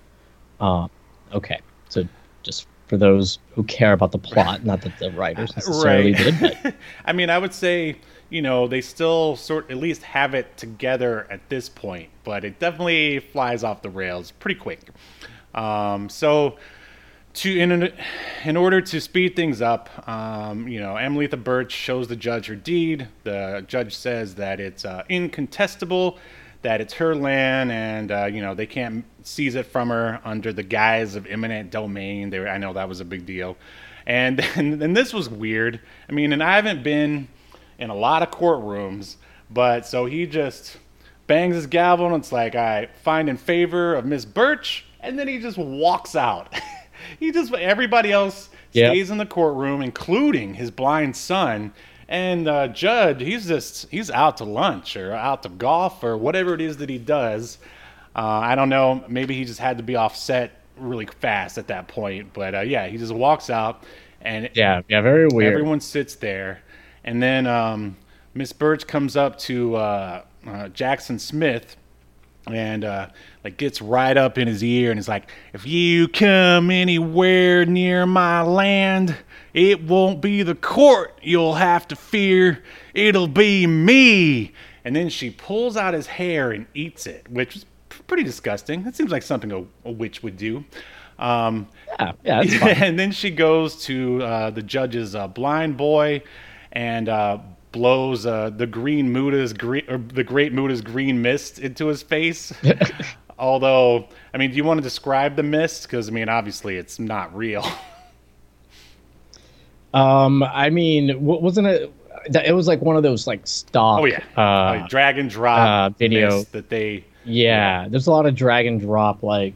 um 0.61 0.91
okay 1.33 1.61
so 1.89 2.07
just 2.43 2.67
for 2.89 2.99
those 2.99 3.39
who 3.55 3.63
care 3.65 3.95
about 3.95 4.13
the 4.13 4.19
plot 4.19 4.67
not 4.67 4.83
that 4.83 4.99
the 4.99 5.11
writers 5.13 5.55
necessarily 5.57 6.13
did 6.13 6.39
but 6.39 6.75
I 7.07 7.13
mean, 7.13 7.31
I 7.31 7.39
would 7.39 7.55
say, 7.55 7.97
you 8.31 8.43
know, 8.43 8.67
they 8.67 8.81
still 8.81 9.37
sort 9.37 9.71
at 9.71 9.77
least 9.77 10.03
have 10.03 10.35
it 10.35 10.57
together 10.57 11.27
at 11.31 11.49
this 11.49 11.69
point, 11.69 12.11
but 12.25 12.45
it 12.45 12.59
definitely 12.59 13.21
flies 13.21 13.63
off 13.65 13.83
the 13.83 13.91
rails 13.91 14.31
pretty 14.33 14.59
quick. 14.59 14.81
Um, 15.55 16.09
so, 16.09 16.57
to 17.35 17.59
in 17.59 17.93
in 18.45 18.57
order 18.57 18.81
to 18.81 19.01
speed 19.01 19.35
things 19.37 19.61
up, 19.61 20.09
um, 20.09 20.69
you 20.69 20.81
know, 20.81 20.95
Amelitha 20.95 21.43
Birch 21.43 21.73
shows 21.73 22.09
the 22.09 22.17
judge 22.17 22.47
her 22.47 22.55
deed. 22.57 23.09
The 23.25 23.65
judge 23.67 23.95
says 23.95 24.37
that 24.37 24.61
it's 24.61 24.85
uh, 24.85 25.03
incontestable, 25.09 26.19
that 26.63 26.81
it's 26.81 26.95
her 26.95 27.15
land, 27.15 27.73
and 27.73 28.11
uh, 28.13 28.25
you 28.27 28.41
know 28.41 28.55
they 28.55 28.67
can't 28.67 29.05
seize 29.23 29.55
it 29.55 29.67
from 29.67 29.89
her 29.91 30.21
under 30.25 30.53
the 30.53 30.63
guise 30.63 31.15
of 31.17 31.27
eminent 31.27 31.71
domain. 31.71 32.31
They, 32.31 32.39
were- 32.39 32.49
I 32.49 32.59
know 32.59 32.73
that 32.73 32.89
was 32.89 33.01
a 33.01 33.05
big 33.05 33.27
deal, 33.27 33.57
and 34.07 34.41
and, 34.57 34.81
and 34.83 34.97
this 34.97 35.13
was 35.13 35.29
weird. 35.29 35.81
I 36.09 36.13
mean, 36.13 36.33
and 36.33 36.43
I 36.43 36.57
haven't 36.57 36.83
been 36.83 37.29
in 37.79 37.91
a 37.91 37.95
lot 37.95 38.23
of 38.23 38.31
courtrooms, 38.31 39.17
but 39.51 39.87
so 39.87 40.07
he 40.07 40.27
just 40.27 40.77
bangs 41.27 41.55
his 41.55 41.67
gavel 41.67 42.07
and 42.07 42.17
it's 42.17 42.33
like, 42.33 42.55
I 42.55 42.89
find 43.03 43.29
in 43.29 43.37
favor 43.37 43.95
of 43.95 44.05
Miss 44.05 44.25
Birch, 44.25 44.85
and 45.01 45.19
then 45.19 45.29
he 45.29 45.39
just 45.39 45.59
walks 45.59 46.17
out. 46.17 46.55
he 47.21 47.33
just 47.33 47.53
everybody 47.55 48.13
else 48.13 48.49
Yep. 48.73 48.91
stays 48.91 49.11
in 49.11 49.19
the 49.19 49.27
courtroom, 49.27 49.83
including 49.83 50.55
his 50.55 50.73
blind 50.73 51.17
son. 51.17 51.73
And 52.09 52.49
uh, 52.49 52.67
Judge, 52.69 53.23
he's 53.23 53.47
just 53.47 53.89
he's 53.89 54.11
out 54.11 54.39
to 54.39 54.45
lunch 54.45 54.97
or 54.97 55.13
out 55.13 55.45
to 55.45 55.49
golf 55.49 56.03
or 56.03 56.17
whatever 56.17 56.55
it 56.55 56.61
is 56.61 56.79
that 56.79 56.89
he 56.91 56.99
does. 56.99 57.59
Uh, 58.17 58.21
I 58.21 58.57
don't 58.57 58.69
know. 58.69 59.05
Maybe 59.09 59.35
he 59.37 59.45
just 59.45 59.61
had 59.61 59.77
to 59.77 59.85
be 59.85 59.95
offset 59.95 60.61
really 60.77 61.07
fast 61.07 61.57
at 61.57 61.69
that 61.69 61.87
point. 61.87 62.33
But 62.33 62.55
uh, 62.57 62.61
yeah, 62.63 62.89
he 62.89 62.99
just 62.99 63.15
walks 63.15 63.49
out, 63.49 63.85
and 64.21 64.51
yeah 64.55 64.83
yeah 64.89 65.01
very 65.03 65.29
weird 65.29 65.53
Everyone 65.53 65.81
sits 65.81 66.17
there, 66.17 66.63
and 67.05 67.23
then 67.23 67.47
um, 67.47 67.97
Miss 68.35 68.53
Birch 68.53 68.87
comes 68.87 69.17
up 69.17 69.39
to 69.41 69.77
uh, 69.77 70.23
uh, 70.47 70.69
Jackson 70.69 71.19
Smith, 71.19 71.77
and 72.47 72.85
uh, 72.85 73.09
like 73.43 73.57
gets 73.57 73.81
right 73.81 74.17
up 74.17 74.39
in 74.39 74.49
his 74.49 74.63
ear, 74.63 74.91
and 74.91 74.99
is 74.99 75.09
like, 75.09 75.31
"If 75.53 75.67
you 75.67 76.09
come 76.09 76.71
anywhere 76.71 77.65
near 77.65 78.07
my 78.07 78.43
land, 78.43 79.17
it 79.53 79.83
won't 79.83 80.21
be 80.21 80.43
the 80.43 80.55
court 80.55 81.19
you'll 81.23 81.55
have 81.55 81.87
to 81.89 81.97
fear. 81.97 82.63
It'll 82.95 83.29
be 83.29 83.67
me." 83.67 84.53
And 84.85 84.95
then 84.95 85.09
she 85.09 85.31
pulls 85.31 85.77
out 85.77 85.95
his 85.95 86.07
hair 86.07 86.53
and 86.53 86.67
eats 86.75 87.07
it, 87.07 87.27
which 87.31 87.57
is 87.57 87.67
pretty 88.07 88.23
disgusting. 88.23 88.83
That 88.83 88.95
seems 88.95 89.11
like 89.11 89.23
something 89.23 89.51
a, 89.53 89.65
a 89.89 89.93
witch 89.93 90.23
would 90.23 90.37
do. 90.37 90.65
Um, 91.19 91.69
yeah 92.25 92.43
yeah 92.43 92.67
and 92.85 92.99
then 92.99 93.13
she 93.13 93.31
goes 93.31 93.85
to 93.85 94.21
uh, 94.23 94.51
the 94.51 94.63
judge's 94.63 95.15
uh, 95.15 95.29
blind 95.29 95.77
boy 95.77 96.23
and 96.75 97.09
uh, 97.09 97.39
blows 97.73 98.27
uh, 98.27 98.51
the 98.51 98.67
green 98.67 99.13
Muda's 99.13 99.53
green 99.53 99.85
or 99.89 99.99
the 99.99 100.25
great 100.25 100.53
Muda's 100.53 100.81
green 100.83 101.23
mist 101.23 101.59
into 101.59 101.87
his 101.87 102.03
face. 102.03 102.53
Although, 103.39 104.09
I 104.33 104.39
mean, 104.39 104.51
do 104.51 104.57
you 104.57 104.65
want 104.65 104.79
to 104.79 104.83
describe 104.83 105.35
the 105.37 105.43
mist? 105.43 105.83
Because 105.85 106.09
I 106.09 106.13
mean, 106.13 106.29
obviously, 106.29 106.77
it's 106.77 106.99
not 106.99 107.35
real. 107.35 107.67
Um, 109.93 110.43
I 110.43 110.71
mean, 110.71 111.23
wasn't 111.23 111.69
it? 111.69 111.93
It 112.45 112.53
was 112.55 112.67
like 112.67 112.81
one 112.81 112.97
of 112.97 113.03
those 113.03 113.27
like 113.27 113.47
stock. 113.47 114.01
Oh 114.01 114.05
yeah, 114.07 114.23
Uh, 114.37 114.81
like 114.81 114.89
drag 114.89 115.19
and 115.19 115.31
drop 115.31 115.59
uh, 115.61 115.95
video. 115.97 116.43
that 116.53 116.69
they. 116.69 117.05
yeah. 117.25 117.87
There's 117.89 118.07
a 118.07 118.11
lot 118.11 118.27
of 118.27 118.35
drag 118.35 118.67
and 118.67 118.81
drop 118.81 119.23
like 119.23 119.55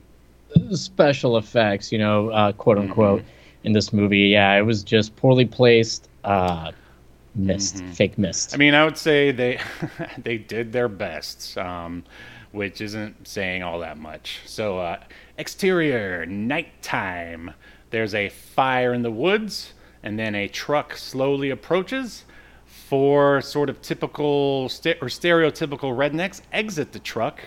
special 0.74 1.38
effects, 1.38 1.90
you 1.90 1.98
know, 1.98 2.28
uh, 2.28 2.52
quote 2.52 2.78
unquote, 2.78 3.22
in 3.64 3.72
this 3.72 3.92
movie. 3.92 4.28
Yeah, 4.28 4.54
it 4.56 4.62
was 4.62 4.84
just 4.84 5.16
poorly 5.16 5.44
placed. 5.44 6.08
Uh, 6.24 6.72
mist, 7.38 7.82
fake 7.92 8.18
mist. 8.18 8.54
I 8.54 8.56
mean, 8.56 8.74
I 8.74 8.84
would 8.84 8.96
say 8.96 9.30
they 9.30 9.60
they 10.18 10.38
did 10.38 10.72
their 10.72 10.88
best, 10.88 11.56
um, 11.58 12.04
which 12.52 12.80
isn't 12.80 13.26
saying 13.26 13.62
all 13.62 13.80
that 13.80 13.98
much. 13.98 14.40
So, 14.46 14.78
uh, 14.78 15.00
exterior, 15.36 16.26
nighttime. 16.26 17.52
There's 17.90 18.14
a 18.14 18.28
fire 18.28 18.92
in 18.92 19.02
the 19.02 19.10
woods, 19.10 19.72
and 20.02 20.18
then 20.18 20.34
a 20.34 20.48
truck 20.48 20.96
slowly 20.96 21.50
approaches. 21.50 22.24
Four 22.66 23.40
sort 23.40 23.68
of 23.68 23.80
typical 23.82 24.68
st- 24.68 24.98
or 25.00 25.08
stereotypical 25.08 25.94
rednecks 25.96 26.40
exit 26.52 26.92
the 26.92 26.98
truck, 26.98 27.40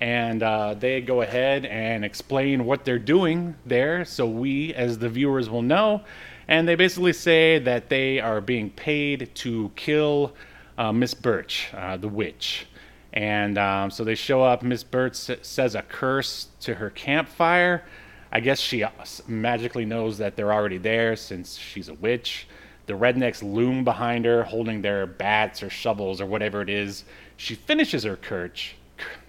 and 0.00 0.42
uh, 0.42 0.74
they 0.74 1.00
go 1.00 1.22
ahead 1.22 1.64
and 1.64 2.04
explain 2.04 2.64
what 2.64 2.84
they're 2.84 2.98
doing 2.98 3.54
there, 3.66 4.04
so 4.04 4.26
we, 4.26 4.72
as 4.74 4.98
the 4.98 5.08
viewers, 5.08 5.50
will 5.50 5.62
know. 5.62 6.02
And 6.48 6.66
they 6.66 6.74
basically 6.74 7.12
say 7.12 7.58
that 7.58 7.90
they 7.90 8.20
are 8.20 8.40
being 8.40 8.70
paid 8.70 9.30
to 9.36 9.70
kill 9.76 10.34
uh, 10.78 10.92
Miss 10.92 11.12
Birch, 11.12 11.68
uh, 11.74 11.98
the 11.98 12.08
witch. 12.08 12.66
And 13.12 13.58
um, 13.58 13.90
so 13.90 14.02
they 14.02 14.14
show 14.14 14.42
up. 14.42 14.62
Miss 14.62 14.82
Birch 14.82 15.14
says 15.14 15.74
a 15.74 15.82
curse 15.82 16.48
to 16.60 16.74
her 16.74 16.90
campfire. 16.90 17.84
I 18.32 18.40
guess 18.40 18.60
she 18.60 18.82
uh, 18.82 18.90
magically 19.26 19.84
knows 19.84 20.18
that 20.18 20.36
they're 20.36 20.52
already 20.52 20.78
there 20.78 21.16
since 21.16 21.56
she's 21.56 21.88
a 21.88 21.94
witch. 21.94 22.48
The 22.86 22.94
rednecks 22.94 23.42
loom 23.42 23.84
behind 23.84 24.24
her, 24.24 24.42
holding 24.44 24.80
their 24.80 25.06
bats 25.06 25.62
or 25.62 25.68
shovels 25.68 26.20
or 26.20 26.26
whatever 26.26 26.62
it 26.62 26.70
is. 26.70 27.04
She 27.36 27.54
finishes 27.54 28.04
her 28.04 28.16
curse, 28.16 28.72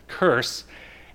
curse 0.08 0.64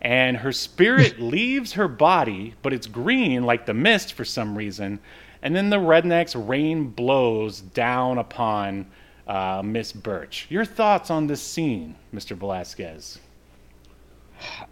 and 0.05 0.37
her 0.37 0.53
spirit 0.53 1.19
leaves 1.19 1.73
her 1.73 1.89
body, 1.89 2.55
but 2.63 2.73
it's 2.73 2.87
green 2.87 3.45
like 3.45 3.67
the 3.67 3.75
mist 3.75 4.13
for 4.13 4.25
some 4.25 4.57
reason. 4.57 5.01
And 5.45 5.55
then 5.55 5.69
the 5.69 5.77
rednecks' 5.77 6.35
rain 6.49 6.89
blows 6.89 7.61
down 7.61 8.17
upon 8.17 8.87
uh, 9.29 9.61
Miss 9.63 9.93
Birch. 9.93 10.47
Your 10.49 10.65
thoughts 10.65 11.11
on 11.11 11.27
this 11.27 11.43
scene, 11.43 11.95
Mr. 12.15 12.35
Velasquez? 12.35 13.21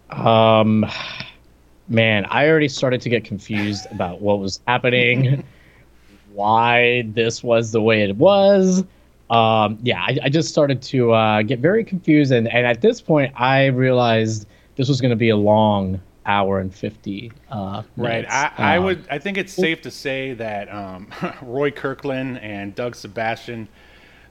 Um, 0.09 0.83
man, 1.87 2.25
I 2.25 2.49
already 2.49 2.67
started 2.67 3.01
to 3.01 3.09
get 3.09 3.23
confused 3.23 3.85
about 3.91 4.19
what 4.19 4.39
was 4.39 4.61
happening, 4.67 5.43
why 6.33 7.03
this 7.09 7.43
was 7.43 7.71
the 7.71 7.81
way 7.81 8.01
it 8.01 8.15
was. 8.17 8.83
Um, 9.29 9.77
yeah, 9.83 10.01
I, 10.01 10.17
I 10.23 10.29
just 10.29 10.49
started 10.49 10.81
to 10.81 11.13
uh, 11.13 11.43
get 11.43 11.59
very 11.59 11.83
confused, 11.83 12.31
and, 12.31 12.47
and 12.47 12.65
at 12.65 12.81
this 12.81 12.99
point, 12.99 13.31
I 13.39 13.67
realized 13.67 14.47
this 14.75 14.89
was 14.89 15.01
going 15.01 15.11
to 15.11 15.15
be 15.15 15.29
a 15.29 15.37
long 15.37 16.01
hour 16.25 16.59
and 16.59 16.73
fifty. 16.73 17.31
Uh, 17.49 17.83
Right. 17.97 18.25
I, 18.29 18.51
I 18.57 18.77
Um, 18.77 18.83
would. 18.85 19.07
I 19.09 19.19
think 19.19 19.37
it's 19.37 19.53
safe 19.53 19.81
to 19.83 19.91
say 19.91 20.33
that 20.33 20.73
um, 20.73 21.07
Roy 21.41 21.71
Kirkland 21.71 22.39
and 22.39 22.73
Doug 22.75 22.95
Sebastian, 22.95 23.67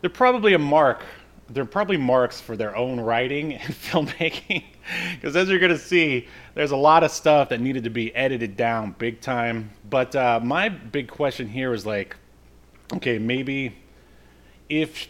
they're 0.00 0.10
probably 0.10 0.54
a 0.54 0.58
mark. 0.58 1.02
They're 1.50 1.64
probably 1.66 1.98
marks 1.98 2.40
for 2.40 2.56
their 2.56 2.74
own 2.76 2.98
writing 3.00 3.54
and 3.54 3.74
filmmaking, 3.74 4.64
because 5.14 5.36
as 5.36 5.48
you're 5.48 5.58
gonna 5.58 5.76
see, 5.78 6.26
there's 6.54 6.70
a 6.70 6.76
lot 6.76 7.04
of 7.04 7.10
stuff 7.10 7.50
that 7.50 7.60
needed 7.60 7.84
to 7.84 7.90
be 7.90 8.14
edited 8.14 8.56
down 8.56 8.94
big 8.98 9.20
time. 9.20 9.70
But 9.90 10.16
uh, 10.16 10.40
my 10.42 10.68
big 10.70 11.08
question 11.08 11.48
here 11.48 11.74
is 11.74 11.84
like, 11.84 12.16
okay, 12.94 13.18
maybe 13.18 13.74
if 14.68 15.08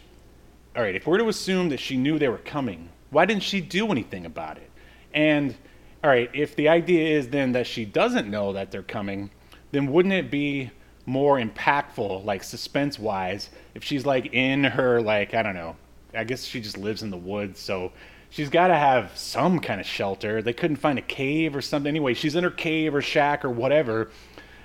all 0.74 0.82
right, 0.82 0.94
if 0.94 1.06
we're 1.06 1.18
to 1.18 1.28
assume 1.28 1.68
that 1.68 1.78
she 1.80 1.96
knew 1.96 2.18
they 2.18 2.28
were 2.28 2.38
coming, 2.38 2.88
why 3.10 3.26
didn't 3.26 3.42
she 3.42 3.60
do 3.60 3.90
anything 3.92 4.24
about 4.26 4.56
it? 4.56 4.70
And 5.14 5.54
all 6.02 6.10
right, 6.10 6.30
if 6.34 6.56
the 6.56 6.68
idea 6.68 7.16
is 7.16 7.28
then 7.28 7.52
that 7.52 7.66
she 7.66 7.84
doesn't 7.84 8.28
know 8.28 8.52
that 8.52 8.70
they're 8.70 8.82
coming, 8.82 9.30
then 9.70 9.90
wouldn't 9.92 10.14
it 10.14 10.30
be 10.30 10.70
more 11.06 11.38
impactful, 11.38 12.24
like 12.24 12.42
suspense 12.42 12.98
wise, 12.98 13.50
if 13.74 13.84
she's 13.84 14.04
like 14.06 14.32
in 14.32 14.64
her 14.64 15.00
like 15.00 15.34
I 15.34 15.42
don't 15.42 15.54
know, 15.54 15.76
I 16.14 16.24
guess 16.24 16.44
she 16.44 16.60
just 16.60 16.76
lives 16.76 17.02
in 17.02 17.10
the 17.10 17.16
woods, 17.16 17.60
so 17.60 17.92
she's 18.30 18.50
got 18.50 18.68
to 18.68 18.76
have 18.76 19.16
some 19.16 19.60
kind 19.60 19.80
of 19.80 19.86
shelter. 19.86 20.42
They 20.42 20.52
couldn't 20.52 20.76
find 20.76 20.98
a 20.98 21.02
cave 21.02 21.54
or 21.54 21.62
something. 21.62 21.88
Anyway, 21.88 22.14
she's 22.14 22.34
in 22.34 22.44
her 22.44 22.50
cave 22.50 22.94
or 22.94 23.02
shack 23.02 23.44
or 23.44 23.50
whatever. 23.50 24.10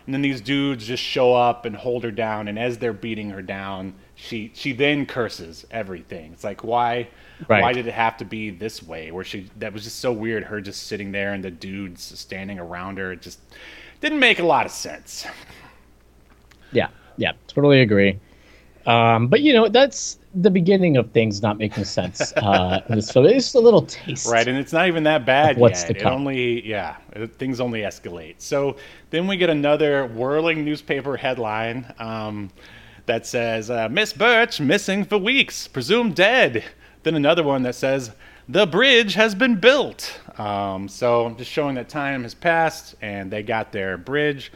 And 0.06 0.14
then 0.14 0.22
these 0.22 0.40
dudes 0.40 0.88
just 0.88 1.04
show 1.04 1.34
up 1.36 1.66
and 1.66 1.76
hold 1.76 2.06
her 2.06 2.12
down, 2.12 2.48
and 2.48 2.58
as 2.58 2.78
they're 2.78 2.94
beating 2.94 3.30
her 3.32 3.42
down, 3.42 3.94
she 4.16 4.52
she 4.56 4.72
then 4.72 5.06
curses 5.06 5.68
everything. 5.70 6.32
It's 6.34 6.44
like 6.46 6.64
why 6.64 7.10
Right. 7.48 7.62
why 7.62 7.74
did 7.74 7.86
it 7.88 7.94
have 7.94 8.18
to 8.18 8.26
be 8.26 8.50
this 8.50 8.82
way? 8.82 9.12
Where 9.12 9.24
she 9.24 9.50
that 9.58 9.72
was 9.74 9.84
just 9.84 10.00
so 10.00 10.12
weird. 10.12 10.44
Her 10.44 10.60
just 10.62 10.88
sitting 10.88 11.12
there 11.12 11.34
and 11.34 11.44
the 11.44 11.52
dudes 11.52 12.02
standing 12.20 12.58
around 12.60 12.98
her. 12.98 13.12
It 13.12 13.22
just 13.22 13.40
didn't 14.02 14.20
make 14.20 14.40
a 14.40 14.44
lot 14.46 14.66
of 14.66 14.72
sense. 14.72 15.26
Yeah, 16.72 16.88
yeah, 17.18 17.34
totally 17.48 17.82
agree. 17.82 18.20
Um, 18.86 19.28
but 19.28 19.42
you 19.42 19.54
know, 19.54 19.68
that's 19.68 20.18
the 20.34 20.50
beginning 20.50 20.98
of 20.98 21.12
things 21.12 21.42
not 21.42 21.58
making 21.58 21.84
sense 21.84 22.32
uh, 22.38 22.82
in 22.88 22.96
this 22.96 23.12
film. 23.12 23.26
It's 23.26 23.46
just 23.46 23.56
a 23.56 23.60
little 23.60 23.82
taste. 23.84 24.28
Right, 24.30 24.48
and 24.48 24.58
it's 24.58 24.72
not 24.72 24.88
even 24.88 25.04
that 25.04 25.26
bad 25.26 25.58
what's 25.58 25.82
yet. 25.82 25.88
to 25.90 25.98
It 25.98 26.06
only, 26.06 26.66
yeah, 26.68 26.96
it- 27.14 27.36
things 27.36 27.60
only 27.60 27.82
escalate. 27.82 28.36
So 28.38 28.78
then 29.10 29.28
we 29.28 29.36
get 29.38 29.50
another 29.50 30.06
whirling 30.08 30.64
newspaper 30.64 31.18
headline 31.18 31.94
um, 32.00 32.50
that 33.08 33.26
says 33.26 33.70
uh, 33.70 33.90
Miss 33.90 34.14
Birch 34.14 34.62
missing 34.62 35.04
for 35.04 35.18
weeks, 35.18 35.68
presumed 35.68 36.16
dead. 36.16 36.64
Then 37.04 37.16
another 37.16 37.44
one 37.44 37.64
that 37.64 37.76
says 37.76 38.12
the 38.50 38.66
bridge 38.66 39.14
has 39.16 39.36
been 39.36 39.56
built. 39.56 40.20
Um, 40.38 40.88
so 40.88 41.34
just 41.38 41.52
showing 41.52 41.76
that 41.76 41.90
time 41.90 42.24
has 42.24 42.34
passed 42.34 42.96
and 43.02 43.32
they 43.32 43.44
got 43.44 43.72
their 43.72 43.98
bridge. 43.98 44.52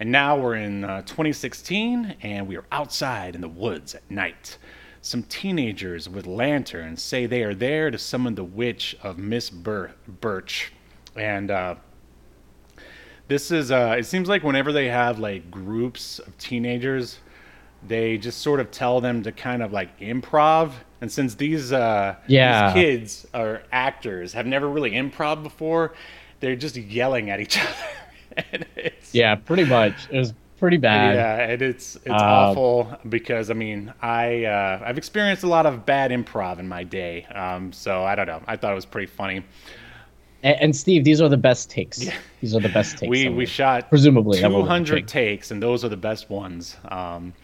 And 0.00 0.10
now 0.10 0.36
we're 0.36 0.56
in 0.56 0.84
uh, 0.84 1.02
2016 1.02 2.16
and 2.22 2.48
we 2.48 2.56
are 2.56 2.64
outside 2.72 3.34
in 3.34 3.40
the 3.40 3.48
woods 3.48 3.94
at 3.94 4.10
night. 4.10 4.58
Some 5.02 5.22
teenagers 5.24 6.08
with 6.08 6.26
lanterns 6.26 7.02
say 7.02 7.26
they 7.26 7.42
are 7.42 7.54
there 7.54 7.90
to 7.90 7.98
summon 7.98 8.34
the 8.34 8.44
witch 8.44 8.96
of 9.02 9.18
Miss 9.18 9.50
Bir- 9.50 9.92
Birch. 10.20 10.72
And 11.14 11.50
uh, 11.50 11.74
this 13.28 13.50
is, 13.50 13.70
uh, 13.70 13.96
it 13.98 14.04
seems 14.04 14.28
like 14.28 14.42
whenever 14.42 14.72
they 14.72 14.88
have 14.88 15.18
like 15.18 15.50
groups 15.50 16.18
of 16.18 16.36
teenagers, 16.38 17.18
they 17.86 18.16
just 18.16 18.40
sort 18.40 18.60
of 18.60 18.70
tell 18.70 19.00
them 19.00 19.22
to 19.22 19.32
kind 19.32 19.62
of 19.62 19.72
like 19.72 20.00
improv. 20.00 20.72
And 21.04 21.12
since 21.12 21.34
these, 21.34 21.70
uh, 21.70 22.14
Yeah. 22.28 22.72
these 22.72 22.82
kids 22.82 23.26
are 23.34 23.62
actors, 23.70 24.32
have 24.32 24.46
never 24.46 24.66
really 24.66 24.92
improv 24.92 25.42
before, 25.42 25.92
they're 26.40 26.56
just 26.56 26.76
yelling 26.76 27.28
at 27.28 27.40
each 27.40 27.58
other. 27.62 28.42
and 28.50 28.64
it's, 28.74 29.14
Yeah, 29.14 29.34
pretty 29.34 29.66
much. 29.66 29.92
It 30.10 30.16
was 30.18 30.32
pretty 30.58 30.78
bad. 30.78 31.16
yeah, 31.16 31.52
and 31.52 31.60
it's 31.60 31.96
it's 31.96 32.08
Uh, 32.08 32.14
awful 32.14 32.98
because 33.10 33.50
I 33.50 33.54
mean 33.54 33.92
I 34.00 34.44
uh, 34.46 34.80
I've 34.82 34.96
experienced 34.96 35.42
a 35.44 35.46
lot 35.46 35.66
of 35.66 35.84
bad 35.84 36.10
improv 36.10 36.58
in 36.58 36.66
my 36.66 36.84
day, 36.84 37.24
um, 37.34 37.70
so 37.70 38.02
I 38.02 38.14
don't 38.14 38.26
know. 38.26 38.40
I 38.46 38.56
thought 38.56 38.72
it 38.72 38.74
was 38.74 38.86
pretty 38.86 39.06
funny. 39.08 39.42
And, 40.42 40.56
and 40.62 40.76
Steve, 40.76 41.04
these 41.04 41.20
are 41.20 41.28
the 41.28 41.36
best 41.36 41.68
takes. 41.70 41.98
These 42.40 42.54
are 42.56 42.60
the 42.60 42.70
best 42.70 42.96
takes. 42.98 43.10
We 43.10 43.28
we 43.28 43.44
shot 43.44 43.90
Presumably, 43.90 44.40
two 44.40 44.62
hundred 44.62 45.06
takes, 45.06 45.50
and 45.50 45.62
those 45.62 45.84
are 45.84 45.90
the 45.90 45.98
best 45.98 46.30
ones. 46.30 46.76
Um, 46.88 47.34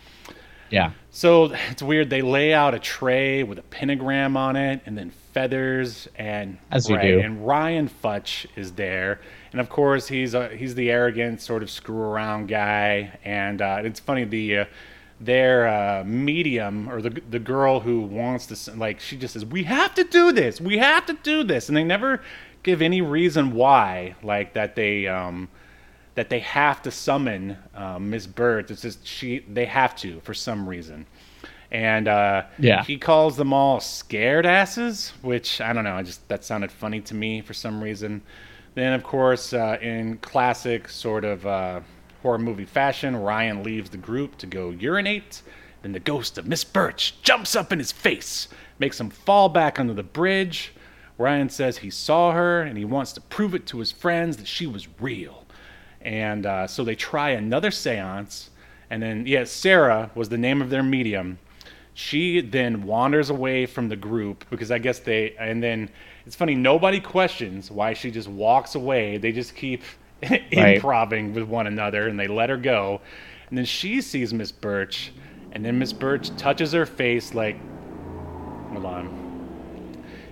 Yeah. 0.70 0.92
so 1.10 1.52
it's 1.70 1.82
weird. 1.82 2.10
They 2.10 2.22
lay 2.22 2.54
out 2.54 2.74
a 2.74 2.78
tray 2.78 3.42
with 3.42 3.58
a 3.58 3.62
pentagram 3.62 4.36
on 4.36 4.56
it, 4.56 4.80
and 4.86 4.96
then 4.96 5.10
feathers, 5.32 6.08
and 6.16 6.58
As 6.70 6.88
you 6.88 7.00
do. 7.00 7.20
And 7.20 7.46
Ryan 7.46 7.88
Futch 7.88 8.46
is 8.56 8.72
there, 8.72 9.20
and 9.52 9.60
of 9.60 9.68
course 9.68 10.08
he's 10.08 10.34
a, 10.34 10.48
he's 10.48 10.74
the 10.74 10.90
arrogant 10.90 11.40
sort 11.40 11.62
of 11.62 11.70
screw 11.70 12.00
around 12.00 12.48
guy. 12.48 13.18
And 13.24 13.60
uh, 13.60 13.82
it's 13.84 14.00
funny 14.00 14.24
the 14.24 14.58
uh, 14.58 14.64
their 15.20 15.68
uh, 15.68 16.04
medium 16.04 16.88
or 16.88 17.02
the 17.02 17.20
the 17.28 17.38
girl 17.38 17.80
who 17.80 18.00
wants 18.00 18.46
to 18.46 18.76
like 18.76 19.00
she 19.00 19.16
just 19.16 19.34
says 19.34 19.44
we 19.44 19.64
have 19.64 19.94
to 19.94 20.04
do 20.04 20.32
this, 20.32 20.60
we 20.60 20.78
have 20.78 21.06
to 21.06 21.12
do 21.12 21.44
this, 21.44 21.68
and 21.68 21.76
they 21.76 21.84
never 21.84 22.22
give 22.62 22.82
any 22.82 23.00
reason 23.00 23.52
why 23.52 24.14
like 24.22 24.54
that 24.54 24.76
they 24.76 25.06
um, 25.06 25.48
that 26.14 26.28
they 26.28 26.40
have 26.40 26.82
to 26.82 26.90
summon 26.90 27.56
um, 27.74 28.10
Miss 28.10 28.26
Bird. 28.26 28.70
It's 28.70 28.82
just 28.82 29.06
she 29.06 29.40
they 29.48 29.64
have 29.66 29.94
to 29.96 30.20
for 30.20 30.34
some 30.34 30.68
reason. 30.68 31.06
And 31.72 32.08
uh, 32.08 32.44
Yeah. 32.58 32.82
he 32.82 32.98
calls 32.98 33.36
them 33.36 33.52
all 33.52 33.78
scared 33.80 34.44
asses, 34.44 35.12
which 35.22 35.60
I 35.60 35.72
don't 35.72 35.84
know. 35.84 35.94
I 35.94 36.02
just 36.02 36.26
that 36.28 36.44
sounded 36.44 36.72
funny 36.72 37.00
to 37.02 37.14
me 37.14 37.40
for 37.42 37.54
some 37.54 37.82
reason. 37.82 38.22
Then, 38.74 38.92
of 38.92 39.02
course, 39.02 39.52
uh, 39.52 39.78
in 39.80 40.18
classic 40.18 40.88
sort 40.88 41.24
of 41.24 41.46
uh, 41.46 41.80
horror 42.22 42.38
movie 42.38 42.64
fashion, 42.64 43.16
Ryan 43.16 43.62
leaves 43.62 43.90
the 43.90 43.96
group 43.96 44.36
to 44.38 44.46
go 44.46 44.70
urinate. 44.70 45.42
Then 45.82 45.92
the 45.92 46.00
ghost 46.00 46.38
of 46.38 46.46
Miss 46.46 46.62
Birch 46.64 47.20
jumps 47.22 47.56
up 47.56 47.72
in 47.72 47.78
his 47.78 47.90
face, 47.92 48.48
makes 48.78 49.00
him 49.00 49.10
fall 49.10 49.48
back 49.48 49.80
under 49.80 49.94
the 49.94 50.02
bridge. 50.02 50.72
Ryan 51.18 51.48
says 51.50 51.78
he 51.78 51.90
saw 51.90 52.32
her 52.32 52.62
and 52.62 52.76
he 52.78 52.84
wants 52.84 53.12
to 53.14 53.20
prove 53.20 53.54
it 53.54 53.66
to 53.66 53.78
his 53.78 53.90
friends 53.92 54.36
that 54.38 54.46
she 54.46 54.66
was 54.66 54.88
real. 55.00 55.39
And 56.00 56.46
uh, 56.46 56.66
so 56.66 56.84
they 56.84 56.94
try 56.94 57.30
another 57.30 57.70
seance, 57.70 58.50
And 58.88 59.02
then, 59.02 59.26
yeah, 59.26 59.44
Sarah 59.44 60.10
was 60.14 60.28
the 60.28 60.38
name 60.38 60.62
of 60.62 60.70
their 60.70 60.82
medium. 60.82 61.38
She 61.94 62.40
then 62.40 62.84
wanders 62.84 63.30
away 63.30 63.66
from 63.66 63.88
the 63.88 63.96
group 63.96 64.44
because 64.48 64.70
I 64.70 64.78
guess 64.78 65.00
they, 65.00 65.34
and 65.36 65.62
then 65.62 65.90
it's 66.24 66.36
funny, 66.36 66.54
nobody 66.54 67.00
questions 67.00 67.70
why 67.70 67.92
she 67.92 68.10
just 68.10 68.28
walks 68.28 68.74
away. 68.74 69.18
They 69.18 69.32
just 69.32 69.54
keep 69.54 69.82
improving 70.22 71.34
with 71.34 71.44
one 71.44 71.66
another 71.66 72.08
and 72.08 72.18
they 72.18 72.28
let 72.28 72.48
her 72.48 72.56
go. 72.56 73.00
And 73.48 73.58
then 73.58 73.64
she 73.64 74.00
sees 74.00 74.32
Miss 74.32 74.52
Birch, 74.52 75.12
and 75.52 75.64
then 75.64 75.78
Miss 75.78 75.92
Birch 75.92 76.34
touches 76.36 76.72
her 76.72 76.86
face 76.86 77.34
like, 77.34 77.56
hold 78.70 78.86
on. 78.86 79.19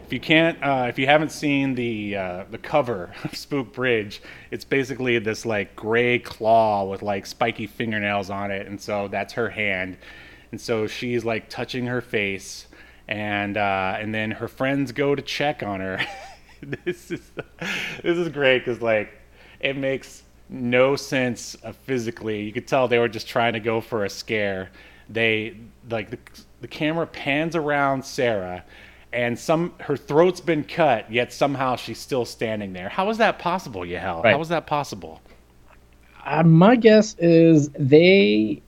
If 0.08 0.14
you 0.14 0.20
can't, 0.20 0.56
uh, 0.62 0.86
if 0.88 0.98
you 0.98 1.04
haven't 1.04 1.32
seen 1.32 1.74
the 1.74 2.16
uh, 2.16 2.44
the 2.50 2.56
cover 2.56 3.12
of 3.24 3.36
Spook 3.36 3.74
Bridge, 3.74 4.22
it's 4.50 4.64
basically 4.64 5.18
this 5.18 5.44
like 5.44 5.76
gray 5.76 6.18
claw 6.18 6.84
with 6.84 7.02
like 7.02 7.26
spiky 7.26 7.66
fingernails 7.66 8.30
on 8.30 8.50
it, 8.50 8.66
and 8.66 8.80
so 8.80 9.08
that's 9.08 9.34
her 9.34 9.50
hand, 9.50 9.98
and 10.50 10.58
so 10.58 10.86
she's 10.86 11.26
like 11.26 11.50
touching 11.50 11.84
her 11.88 12.00
face, 12.00 12.68
and 13.06 13.58
uh, 13.58 13.98
and 14.00 14.14
then 14.14 14.30
her 14.30 14.48
friends 14.48 14.92
go 14.92 15.14
to 15.14 15.20
check 15.20 15.62
on 15.62 15.80
her. 15.80 16.00
this 16.62 17.10
is 17.10 17.30
this 18.02 18.16
is 18.16 18.30
great 18.30 18.60
because 18.60 18.80
like 18.80 19.12
it 19.60 19.76
makes 19.76 20.22
no 20.48 20.96
sense 20.96 21.54
physically. 21.82 22.40
You 22.44 22.52
could 22.54 22.66
tell 22.66 22.88
they 22.88 22.98
were 22.98 23.10
just 23.10 23.28
trying 23.28 23.52
to 23.52 23.60
go 23.60 23.82
for 23.82 24.06
a 24.06 24.08
scare. 24.08 24.70
They 25.10 25.58
like 25.90 26.08
the 26.08 26.18
the 26.62 26.68
camera 26.68 27.06
pans 27.06 27.54
around 27.54 28.06
Sarah 28.06 28.64
and 29.12 29.38
some 29.38 29.72
her 29.80 29.96
throat's 29.96 30.40
been 30.40 30.64
cut, 30.64 31.10
yet 31.10 31.32
somehow 31.32 31.76
she's 31.76 31.98
still 31.98 32.24
standing 32.24 32.72
there. 32.72 32.88
How 32.88 33.08
is 33.10 33.18
that 33.18 33.38
possible, 33.38 33.84
Yahel? 33.84 34.22
Right. 34.22 34.34
How 34.34 34.40
is 34.40 34.48
that 34.48 34.66
possible? 34.66 35.20
Uh, 36.24 36.42
my 36.42 36.76
guess 36.76 37.16
is 37.18 37.70
they 37.70 38.60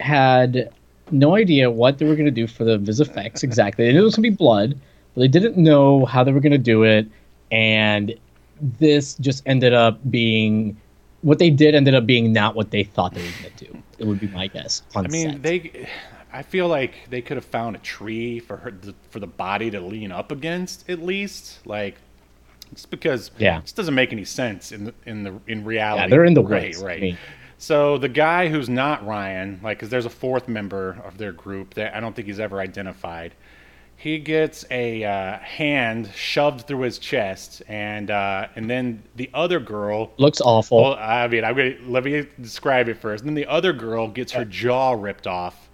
had 0.00 0.72
no 1.10 1.36
idea 1.36 1.70
what 1.70 1.98
they 1.98 2.06
were 2.06 2.14
going 2.14 2.26
to 2.26 2.30
do 2.30 2.46
for 2.46 2.64
the 2.64 2.78
vis 2.78 3.00
effects 3.00 3.42
exactly. 3.42 3.86
They 3.86 3.92
knew 3.92 4.00
it 4.00 4.04
was 4.04 4.16
going 4.16 4.24
to 4.24 4.30
be 4.30 4.36
blood, 4.36 4.78
but 5.14 5.20
they 5.20 5.28
didn't 5.28 5.56
know 5.56 6.04
how 6.04 6.24
they 6.24 6.32
were 6.32 6.40
going 6.40 6.52
to 6.52 6.58
do 6.58 6.82
it. 6.82 7.06
And 7.50 8.14
this 8.60 9.14
just 9.14 9.42
ended 9.46 9.72
up 9.72 9.98
being 10.10 10.76
what 11.22 11.38
they 11.38 11.50
did 11.50 11.74
ended 11.74 11.94
up 11.94 12.06
being 12.06 12.32
not 12.32 12.54
what 12.54 12.70
they 12.70 12.84
thought 12.84 13.14
they 13.14 13.22
were 13.22 13.42
going 13.42 13.54
to 13.56 13.64
do. 13.64 13.82
It 13.98 14.06
would 14.06 14.20
be 14.20 14.28
my 14.28 14.46
guess. 14.46 14.82
I 14.94 15.02
mean, 15.02 15.32
set. 15.32 15.42
they. 15.42 15.88
I 16.32 16.42
feel 16.42 16.68
like 16.68 16.94
they 17.08 17.22
could 17.22 17.36
have 17.36 17.44
found 17.44 17.76
a 17.76 17.78
tree 17.78 18.38
for 18.40 18.56
her 18.58 18.72
for 19.10 19.18
the 19.20 19.26
body 19.26 19.70
to 19.70 19.80
lean 19.80 20.12
up 20.12 20.30
against 20.32 20.88
at 20.90 21.02
least, 21.02 21.66
like 21.66 21.96
just 22.74 22.90
because 22.90 23.30
Yeah. 23.38 23.58
it 23.58 23.62
just 23.62 23.76
doesn't 23.76 23.94
make 23.94 24.12
any 24.12 24.24
sense 24.26 24.72
in 24.72 24.84
the, 24.86 24.94
in 25.06 25.22
the 25.22 25.34
in 25.46 25.64
reality. 25.64 26.02
Yeah, 26.02 26.08
they're 26.08 26.24
in 26.26 26.34
the 26.34 26.42
right, 26.42 26.66
woods. 26.74 26.82
right. 26.82 26.98
I 26.98 27.00
mean- 27.00 27.18
So 27.60 27.98
the 27.98 28.08
guy 28.10 28.48
who's 28.48 28.68
not 28.68 29.04
Ryan, 29.06 29.58
like, 29.64 29.78
because 29.78 29.88
there's 29.88 30.06
a 30.06 30.10
fourth 30.10 30.46
member 30.48 31.00
of 31.04 31.18
their 31.18 31.32
group 31.32 31.74
that 31.74 31.96
I 31.96 31.98
don't 32.00 32.14
think 32.14 32.28
he's 32.28 32.38
ever 32.38 32.60
identified. 32.60 33.34
He 33.96 34.20
gets 34.20 34.64
a 34.70 35.02
uh, 35.02 35.38
hand 35.38 36.08
shoved 36.14 36.68
through 36.68 36.82
his 36.82 37.00
chest, 37.00 37.62
and 37.66 38.12
uh, 38.12 38.46
and 38.54 38.70
then 38.70 39.02
the 39.16 39.28
other 39.34 39.58
girl 39.58 40.12
looks 40.18 40.40
awful. 40.40 40.82
well, 40.82 40.94
I 41.00 41.26
mean, 41.26 41.42
I'm 41.42 41.56
gonna, 41.56 41.74
let 41.84 42.04
me 42.04 42.26
describe 42.40 42.88
it 42.88 42.98
first. 42.98 43.22
And 43.24 43.28
then 43.30 43.34
the 43.34 43.46
other 43.46 43.72
girl 43.72 44.06
gets 44.06 44.30
her 44.32 44.44
jaw 44.44 44.92
ripped 44.92 45.26
off, 45.26 45.67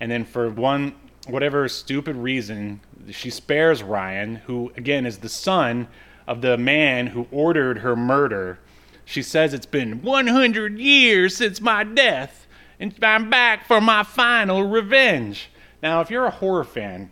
and 0.00 0.10
then 0.10 0.24
for 0.24 0.48
one 0.50 0.94
whatever 1.26 1.68
stupid 1.68 2.16
reason, 2.16 2.80
she 3.10 3.30
spares 3.30 3.82
Ryan, 3.82 4.36
who 4.36 4.72
again 4.76 5.06
is 5.06 5.18
the 5.18 5.28
son 5.28 5.88
of 6.26 6.40
the 6.40 6.58
man 6.58 7.08
who 7.08 7.26
ordered 7.30 7.78
her 7.78 7.96
murder. 7.96 8.58
She 9.04 9.22
says 9.22 9.54
it's 9.54 9.66
been 9.66 10.02
100 10.02 10.78
years 10.78 11.36
since 11.36 11.60
my 11.60 11.84
death, 11.84 12.46
and 12.78 12.94
I'm 13.02 13.30
back 13.30 13.66
for 13.66 13.80
my 13.80 14.02
final 14.02 14.62
revenge. 14.64 15.48
Now, 15.82 16.00
if 16.00 16.10
you're 16.10 16.26
a 16.26 16.30
horror 16.30 16.64
fan, 16.64 17.10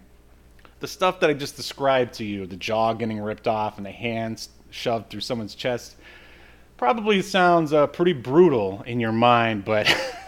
the 0.81 0.89
stuff 0.89 1.21
that 1.21 1.31
I 1.31 1.33
just 1.33 1.57
described 1.57 2.15
to 2.15 2.25
you, 2.25 2.47
the 2.47 2.57
jaw 2.57 2.93
getting 2.93 3.19
ripped 3.19 3.49
off 3.49 3.79
and 3.79 3.87
the 3.87 3.91
hands 3.91 4.51
shoved 4.71 5.09
through 5.09 5.21
someone's 5.21 5.55
chest, 5.55 5.97
probably 6.77 7.23
sounds 7.23 7.73
uh, 7.73 7.87
pretty 7.87 8.13
brutal 8.13 8.83
in 8.87 9.01
your 9.01 9.13
mind, 9.13 9.65
but 9.65 9.87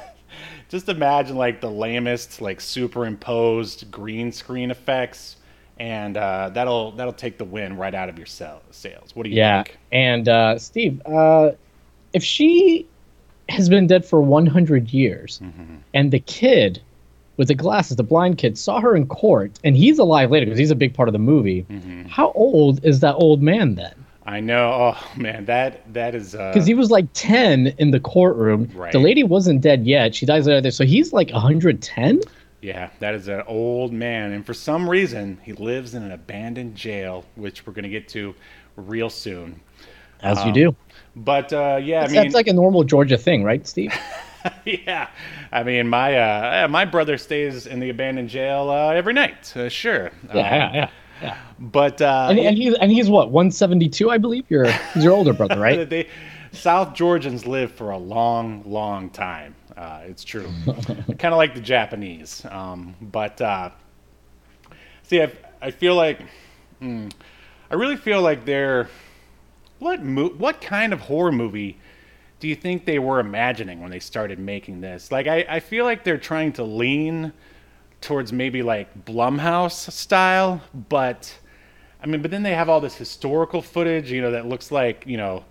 just 0.68 0.88
imagine 0.88 1.36
like 1.36 1.60
the 1.60 1.70
lamest, 1.70 2.40
like 2.40 2.60
superimposed 2.60 3.90
green 3.90 4.32
screen 4.32 4.70
effects, 4.70 5.36
and 5.78 6.16
uh, 6.16 6.50
that'll 6.50 6.92
that'll 6.92 7.12
take 7.12 7.38
the 7.38 7.44
win 7.44 7.76
right 7.76 7.94
out 7.94 8.08
of 8.08 8.16
your 8.18 8.26
sell- 8.26 8.62
sales. 8.70 9.14
What 9.14 9.24
do 9.24 9.30
you 9.30 9.36
yeah. 9.36 9.62
think? 9.62 9.78
And 9.92 10.28
uh, 10.28 10.58
Steve, 10.58 11.00
uh, 11.06 11.52
if 12.12 12.22
she 12.22 12.86
has 13.48 13.68
been 13.68 13.86
dead 13.86 14.04
for 14.04 14.20
100 14.20 14.92
years, 14.92 15.40
Mm-hmm. 15.42 15.76
and 15.94 16.10
the 16.12 16.20
kid 16.20 16.82
with 17.38 17.48
the 17.48 17.54
glasses, 17.54 17.96
the 17.96 18.02
blind 18.02 18.36
kid, 18.36 18.58
saw 18.58 18.80
her 18.80 18.94
in 18.96 19.06
court, 19.06 19.52
and 19.64 19.76
he's 19.76 19.98
alive 19.98 20.30
later 20.30 20.44
because 20.44 20.58
he's 20.58 20.70
a 20.72 20.74
big 20.76 20.92
part 20.92 21.08
of 21.08 21.12
the 21.12 21.18
movie. 21.20 21.64
Mm-hmm. 21.70 22.02
How 22.06 22.32
old 22.32 22.84
is 22.84 23.00
that 23.00 23.14
old 23.14 23.40
man 23.42 23.76
then? 23.76 23.94
I 24.28 24.40
know. 24.40 24.94
Oh 24.94 25.10
man, 25.16 25.46
that 25.46 25.90
that 25.94 26.14
is. 26.14 26.34
Uh, 26.34 26.50
Because 26.52 26.66
he 26.66 26.74
was 26.74 26.90
like 26.90 27.06
10 27.14 27.68
in 27.78 27.92
the 27.92 27.98
courtroom. 28.00 28.70
Right. 28.74 28.92
The 28.92 28.98
lady 28.98 29.24
wasn't 29.24 29.62
dead 29.62 29.86
yet. 29.86 30.14
She 30.14 30.26
dies 30.26 30.46
later. 30.46 30.70
So 30.70 30.84
he's 30.84 31.14
like 31.14 31.30
110. 31.30 32.20
Yeah, 32.60 32.90
that 33.00 33.14
is 33.14 33.28
an 33.28 33.42
old 33.46 33.92
man, 33.92 34.32
and 34.32 34.44
for 34.44 34.52
some 34.52 34.90
reason, 34.90 35.38
he 35.44 35.52
lives 35.52 35.94
in 35.94 36.02
an 36.02 36.10
abandoned 36.10 36.74
jail, 36.74 37.24
which 37.36 37.66
we're 37.66 37.72
gonna 37.72 37.88
get 37.88 38.08
to 38.08 38.34
real 38.76 39.08
soon. 39.08 39.60
As 40.20 40.44
you 40.44 40.52
do. 40.52 40.76
But 41.16 41.52
uh, 41.52 41.78
yeah, 41.80 42.00
That's, 42.00 42.12
Um, 42.12 42.18
I 42.18 42.20
mean, 42.22 42.26
that's 42.28 42.34
like 42.34 42.48
a 42.48 42.52
normal 42.52 42.82
Georgia 42.84 43.16
thing, 43.16 43.44
right, 43.44 43.66
Steve? 43.66 43.94
yeah, 44.64 45.08
I 45.52 45.62
mean, 45.62 45.88
my 45.88 46.16
uh, 46.18 46.64
uh, 46.64 46.68
my 46.68 46.84
brother 46.84 47.16
stays 47.16 47.66
in 47.66 47.80
the 47.80 47.88
abandoned 47.90 48.28
jail 48.28 48.68
uh, 48.68 48.90
every 48.90 49.12
night. 49.14 49.56
Uh, 49.56 49.68
sure. 49.68 50.10
Yeah, 50.34 50.72
yeah, 50.74 50.90
yeah. 51.22 51.36
But 51.58 52.00
uh, 52.00 52.28
And, 52.30 52.38
and 52.38 52.56
he's 52.56 52.74
and 52.74 52.90
he's 52.90 53.08
what 53.08 53.30
172, 53.30 54.10
I 54.10 54.18
believe. 54.18 54.44
You're 54.48 54.70
he's 54.94 55.04
your 55.04 55.12
older 55.12 55.32
brother, 55.32 55.58
right? 55.58 55.88
they, 55.90 56.08
South 56.52 56.94
Georgians 56.94 57.46
live 57.46 57.72
for 57.72 57.90
a 57.90 57.98
long, 57.98 58.62
long 58.64 59.10
time. 59.10 59.54
Uh, 59.76 60.00
it's 60.04 60.24
true. 60.24 60.48
kind 61.18 61.32
of 61.32 61.36
like 61.36 61.54
the 61.54 61.60
Japanese. 61.60 62.44
Um, 62.50 62.96
but 63.00 63.40
uh, 63.40 63.70
see, 65.02 65.22
I, 65.22 65.30
I 65.60 65.70
feel 65.70 65.94
like 65.94 66.20
hmm, 66.80 67.08
I 67.70 67.74
really 67.74 67.96
feel 67.96 68.22
like 68.22 68.44
they're 68.44 68.88
what 69.78 70.02
mo- 70.02 70.34
what 70.38 70.60
kind 70.60 70.92
of 70.92 71.00
horror 71.00 71.32
movie 71.32 71.78
do 72.40 72.48
you 72.48 72.54
think 72.54 72.84
they 72.84 72.98
were 72.98 73.20
imagining 73.20 73.80
when 73.80 73.90
they 73.90 73.98
started 74.00 74.38
making 74.38 74.80
this? 74.80 75.10
Like, 75.10 75.26
I, 75.26 75.44
I 75.48 75.60
feel 75.60 75.84
like 75.84 76.04
they're 76.04 76.18
trying 76.18 76.52
to 76.54 76.64
lean 76.64 77.32
towards 78.00 78.32
maybe 78.32 78.62
like 78.62 79.04
Blumhouse 79.04 79.90
style, 79.90 80.62
but 80.88 81.38
I 82.02 82.06
mean, 82.06 82.22
but 82.22 82.30
then 82.30 82.42
they 82.42 82.54
have 82.54 82.68
all 82.68 82.80
this 82.80 82.96
historical 82.96 83.62
footage, 83.62 84.10
you 84.10 84.20
know, 84.20 84.30
that 84.30 84.46
looks 84.46 84.70
like 84.70 85.04
you 85.06 85.16
know 85.16 85.44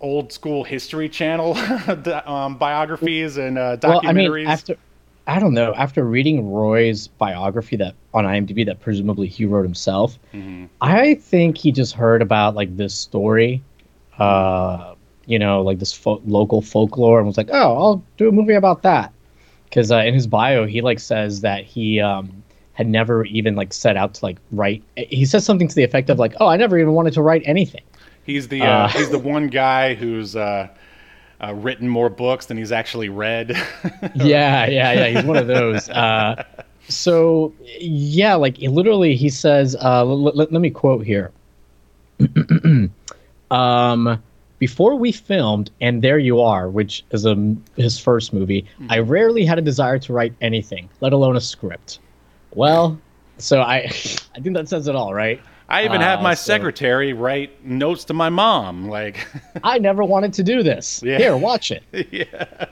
old 0.00 0.32
school 0.32 0.64
History 0.64 1.08
Channel 1.08 1.56
um, 2.26 2.56
biographies 2.58 3.36
and 3.36 3.58
uh, 3.58 3.76
documentaries. 3.76 3.82
Well, 4.02 4.08
I 4.08 4.12
mean, 4.12 4.46
after 4.46 4.76
I 5.26 5.40
don't 5.40 5.54
know, 5.54 5.74
after 5.74 6.04
reading 6.04 6.50
Roy's 6.50 7.08
biography 7.08 7.76
that 7.76 7.94
on 8.14 8.24
IMDb 8.24 8.64
that 8.66 8.80
presumably 8.80 9.26
he 9.26 9.44
wrote 9.44 9.64
himself, 9.64 10.18
Mm-hmm. 10.32 10.66
I 10.80 11.14
think 11.14 11.58
he 11.58 11.72
just 11.72 11.94
heard 11.94 12.22
about 12.22 12.54
like 12.54 12.76
this 12.76 12.94
story, 12.94 13.62
uh, 14.18 14.94
you 15.24 15.38
know, 15.38 15.62
like 15.62 15.78
this 15.78 15.92
fo- 15.92 16.22
local 16.26 16.62
folklore, 16.62 17.18
and 17.18 17.26
was 17.26 17.36
like, 17.36 17.48
"Oh, 17.50 17.76
I'll 17.76 18.04
do 18.16 18.28
a 18.28 18.32
movie 18.32 18.54
about 18.54 18.82
that." 18.82 19.12
Because 19.76 19.92
uh, 19.92 19.98
in 19.98 20.14
his 20.14 20.26
bio, 20.26 20.64
he 20.64 20.80
like 20.80 20.98
says 20.98 21.42
that 21.42 21.62
he 21.62 22.00
um, 22.00 22.42
had 22.72 22.86
never 22.86 23.26
even 23.26 23.56
like 23.56 23.74
set 23.74 23.94
out 23.94 24.14
to 24.14 24.24
like 24.24 24.38
write. 24.50 24.82
He 24.96 25.26
says 25.26 25.44
something 25.44 25.68
to 25.68 25.74
the 25.74 25.84
effect 25.84 26.08
of 26.08 26.18
like, 26.18 26.32
"Oh, 26.40 26.46
I 26.46 26.56
never 26.56 26.78
even 26.78 26.94
wanted 26.94 27.12
to 27.12 27.20
write 27.20 27.42
anything." 27.44 27.82
he's 28.24 28.48
the 28.48 28.62
uh, 28.62 28.66
uh, 28.66 28.88
he's 28.88 29.10
the 29.10 29.18
one 29.34 29.48
guy 29.48 29.92
who's 29.92 30.34
uh, 30.34 30.68
uh, 31.44 31.52
written 31.52 31.90
more 31.90 32.08
books 32.08 32.46
than 32.46 32.56
he's 32.56 32.72
actually 32.72 33.10
read. 33.10 33.50
yeah, 34.14 34.64
yeah, 34.64 34.92
yeah. 34.94 35.08
He's 35.08 35.24
one 35.24 35.36
of 35.36 35.46
those. 35.46 35.90
Uh, 35.90 36.42
so 36.88 37.52
yeah, 37.78 38.34
like 38.34 38.56
literally, 38.56 39.14
he 39.14 39.28
says. 39.28 39.76
Uh, 39.76 40.00
l- 40.00 40.28
l- 40.28 40.48
let 40.50 40.52
me 40.52 40.70
quote 40.70 41.04
here. 41.04 41.32
um, 43.50 44.22
before 44.58 44.96
we 44.96 45.12
filmed, 45.12 45.70
and 45.80 46.02
there 46.02 46.18
you 46.18 46.40
are, 46.40 46.68
which 46.68 47.04
is 47.10 47.26
a, 47.26 47.54
his 47.76 47.98
first 47.98 48.32
movie. 48.32 48.64
I 48.88 48.98
rarely 48.98 49.44
had 49.44 49.58
a 49.58 49.62
desire 49.62 49.98
to 50.00 50.12
write 50.12 50.34
anything, 50.40 50.88
let 51.00 51.12
alone 51.12 51.36
a 51.36 51.40
script. 51.40 51.98
Well, 52.54 52.98
so 53.38 53.60
I, 53.60 53.76
I 54.34 54.40
think 54.40 54.54
that 54.56 54.68
says 54.68 54.88
it 54.88 54.94
all, 54.96 55.12
right? 55.14 55.40
I 55.68 55.84
even 55.84 56.00
have 56.00 56.20
Uh, 56.20 56.22
my 56.22 56.34
so- 56.34 56.46
secretary 56.46 57.12
write 57.12 57.64
notes 57.64 58.04
to 58.04 58.14
my 58.14 58.28
mom, 58.28 58.88
like. 58.88 59.26
I 59.64 59.78
never 59.78 60.04
wanted 60.04 60.32
to 60.34 60.42
do 60.42 60.62
this. 60.62 61.02
Yeah. 61.04 61.18
Here, 61.18 61.36
watch 61.36 61.70
it. 61.72 61.82
yeah 62.10 62.66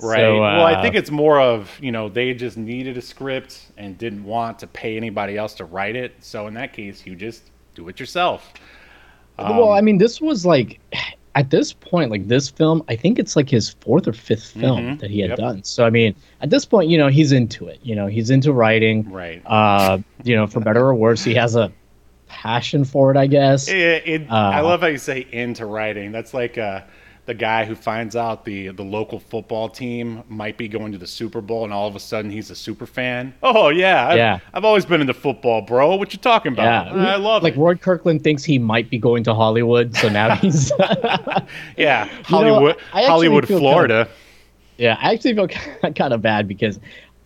Right. 0.00 0.18
So, 0.18 0.40
well, 0.40 0.66
I 0.66 0.74
uh, 0.74 0.82
think 0.82 0.96
it's 0.96 1.12
more 1.12 1.40
of, 1.40 1.70
you 1.80 1.92
know, 1.92 2.08
they 2.08 2.34
just 2.34 2.56
needed 2.56 2.96
a 2.96 3.00
script 3.00 3.66
and 3.76 3.96
didn't 3.96 4.24
want 4.24 4.58
to 4.58 4.66
pay 4.66 4.96
anybody 4.96 5.38
else 5.38 5.54
to 5.54 5.64
write 5.64 5.94
it. 5.94 6.14
So 6.18 6.48
in 6.48 6.54
that 6.54 6.72
case, 6.72 7.06
you 7.06 7.14
just 7.14 7.50
do 7.76 7.88
it 7.88 8.00
yourself. 8.00 8.52
Um, 9.38 9.56
well, 9.56 9.72
I 9.72 9.80
mean, 9.80 9.98
this 9.98 10.20
was 10.20 10.44
like 10.46 10.78
at 11.34 11.50
this 11.50 11.72
point, 11.72 12.10
like 12.10 12.28
this 12.28 12.48
film, 12.50 12.82
I 12.88 12.96
think 12.96 13.18
it's 13.18 13.36
like 13.36 13.48
his 13.48 13.70
fourth 13.80 14.06
or 14.06 14.12
fifth 14.12 14.48
film 14.50 14.80
Mhm, 14.82 15.00
that 15.00 15.10
he 15.10 15.20
had 15.20 15.30
yep. 15.30 15.38
done. 15.38 15.62
So 15.64 15.84
I 15.86 15.90
mean, 15.90 16.14
at 16.42 16.50
this 16.50 16.64
point, 16.66 16.90
you 16.90 16.98
know, 16.98 17.08
he's 17.08 17.32
into 17.32 17.66
it. 17.68 17.80
You 17.82 17.94
know, 17.96 18.06
he's 18.06 18.28
into 18.30 18.52
writing. 18.52 19.10
Right. 19.10 19.42
Uh, 19.46 19.98
you 20.24 20.36
know, 20.36 20.46
for 20.46 20.60
better 20.60 20.84
or 20.84 20.94
worse, 20.94 21.24
he 21.24 21.34
has 21.34 21.56
a 21.56 21.72
passion 22.28 22.84
for 22.84 23.10
it, 23.10 23.16
I 23.16 23.26
guess. 23.26 23.68
It, 23.68 23.74
it, 24.06 24.30
I 24.30 24.60
Uh, 24.60 24.64
love 24.64 24.80
how 24.82 24.86
you 24.88 24.98
say 24.98 25.26
into 25.32 25.64
writing. 25.66 26.12
That's 26.12 26.34
like 26.34 26.58
uh, 26.58 26.82
the 27.24 27.34
guy 27.34 27.64
who 27.64 27.74
finds 27.76 28.16
out 28.16 28.44
the 28.44 28.68
the 28.68 28.82
local 28.82 29.20
football 29.20 29.68
team 29.68 30.22
might 30.28 30.58
be 30.58 30.66
going 30.66 30.90
to 30.92 30.98
the 30.98 31.06
Super 31.06 31.40
Bowl, 31.40 31.62
and 31.64 31.72
all 31.72 31.86
of 31.86 31.94
a 31.94 32.00
sudden 32.00 32.30
he's 32.30 32.50
a 32.50 32.56
super 32.56 32.84
fan. 32.86 33.32
Oh 33.42 33.68
yeah, 33.68 34.08
I've, 34.08 34.16
Yeah. 34.16 34.38
I've 34.52 34.64
always 34.64 34.84
been 34.84 35.00
into 35.00 35.14
football, 35.14 35.62
bro. 35.62 35.94
What 35.96 36.12
you 36.12 36.18
talking 36.18 36.52
about? 36.52 36.86
Yeah, 36.86 36.92
I 37.12 37.16
love 37.16 37.42
it. 37.42 37.44
like 37.44 37.54
it. 37.54 37.60
Roy 37.60 37.76
Kirkland 37.76 38.24
thinks 38.24 38.42
he 38.42 38.58
might 38.58 38.90
be 38.90 38.98
going 38.98 39.22
to 39.24 39.34
Hollywood, 39.34 39.94
so 39.96 40.08
now 40.08 40.34
he's 40.42 40.72
Yeah, 40.78 41.14
You 41.76 42.12
know, 42.14 42.22
Hollywood, 42.24 42.76
I 42.92 43.02
actually 43.02 43.06
Hollywood, 43.06 43.46
feel 43.48 43.58
kinda- 43.58 43.70
Florida. 43.72 44.08
Yeah, 44.78 44.96
I 45.00 45.12
actually 45.14 45.34
feel 45.34 45.48
kind 45.94 46.12
of 46.14 46.22
bad 46.22 46.48
because 46.48 46.80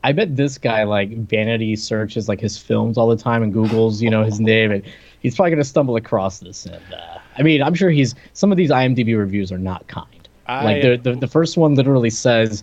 I 0.04 0.12
bet 0.12 0.36
this 0.36 0.58
guy 0.58 0.82
like 0.84 1.10
vanity 1.26 1.74
searches 1.74 2.28
like 2.28 2.40
his 2.40 2.58
films 2.58 2.98
all 2.98 3.08
the 3.08 3.16
time 3.16 3.42
and 3.42 3.52
Google's 3.52 4.02
you 4.02 4.10
know 4.10 4.24
his 4.24 4.40
name 4.40 4.70
and 4.72 4.82
he's 5.20 5.34
probably 5.36 5.52
gonna 5.52 5.64
stumble 5.64 5.96
across 5.96 6.40
this. 6.40 6.66
And 6.66 6.82
uh, 6.92 7.18
I 7.38 7.42
mean, 7.42 7.62
I'm 7.62 7.74
sure 7.74 7.90
he's 7.90 8.14
some 8.32 8.50
of 8.50 8.56
these 8.58 8.70
IMDb 8.70 9.16
reviews 9.16 9.50
are 9.52 9.58
not 9.58 9.86
kind. 9.88 10.28
I- 10.46 10.64
like 10.64 10.82
the, 10.82 10.96
the 10.96 11.16
the 11.16 11.26
first 11.28 11.56
one 11.56 11.74
literally 11.74 12.10
says 12.10 12.62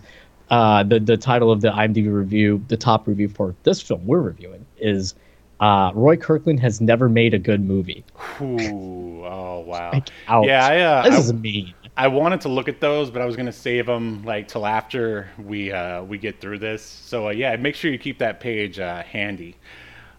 uh, 0.50 0.82
the 0.82 1.00
the 1.00 1.16
title 1.16 1.50
of 1.52 1.60
the 1.60 1.68
IMDb 1.70 2.12
review, 2.12 2.64
the 2.68 2.76
top 2.76 3.06
review 3.06 3.28
for 3.28 3.54
this 3.64 3.80
film 3.80 4.06
we're 4.06 4.20
reviewing 4.20 4.64
is. 4.78 5.14
Uh, 5.60 5.92
Roy 5.94 6.16
Kirkland 6.16 6.58
has 6.60 6.80
never 6.80 7.08
made 7.08 7.32
a 7.32 7.38
good 7.38 7.62
movie. 7.64 8.04
Ooh, 8.40 9.24
oh 9.24 9.60
wow. 9.60 9.92
Like. 9.92 10.08
Yeah, 10.28 10.66
I, 10.66 10.80
uh, 10.80 11.02
this 11.04 11.14
I- 11.14 11.18
is 11.20 11.32
mean. 11.32 11.72
I 11.96 12.08
wanted 12.08 12.40
to 12.40 12.48
look 12.48 12.68
at 12.68 12.80
those, 12.80 13.08
but 13.08 13.22
I 13.22 13.24
was 13.24 13.36
gonna 13.36 13.52
save 13.52 13.86
them 13.86 14.24
like 14.24 14.48
till 14.48 14.66
after 14.66 15.30
we 15.38 15.70
uh, 15.70 16.02
we 16.02 16.18
get 16.18 16.40
through 16.40 16.58
this. 16.58 16.82
So 16.82 17.28
uh, 17.28 17.30
yeah, 17.30 17.54
make 17.54 17.76
sure 17.76 17.90
you 17.92 17.98
keep 17.98 18.18
that 18.18 18.40
page 18.40 18.80
uh, 18.80 19.04
handy. 19.04 19.54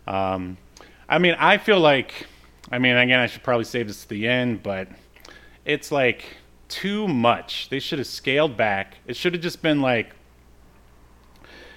Um, 0.08 0.58
I 1.10 1.20
mean, 1.20 1.36
I 1.38 1.58
feel 1.58 1.82
like, 1.82 2.28
I 2.72 2.80
mean, 2.80 2.96
again, 2.98 3.20
I 3.20 3.28
should 3.28 3.44
probably 3.44 3.66
save 3.66 3.88
this 3.88 4.02
to 4.04 4.10
the 4.10 4.28
end, 4.28 4.64
but 4.64 4.88
it's 5.66 5.92
like 5.92 6.26
too 6.68 7.08
much. 7.08 7.70
They 7.70 7.80
should 7.80 8.00
have 8.00 8.08
scaled 8.08 8.58
back. 8.58 8.96
It 9.06 9.16
should 9.16 9.34
have 9.34 9.42
just 9.44 9.62
been 9.62 9.82
like, 9.82 10.12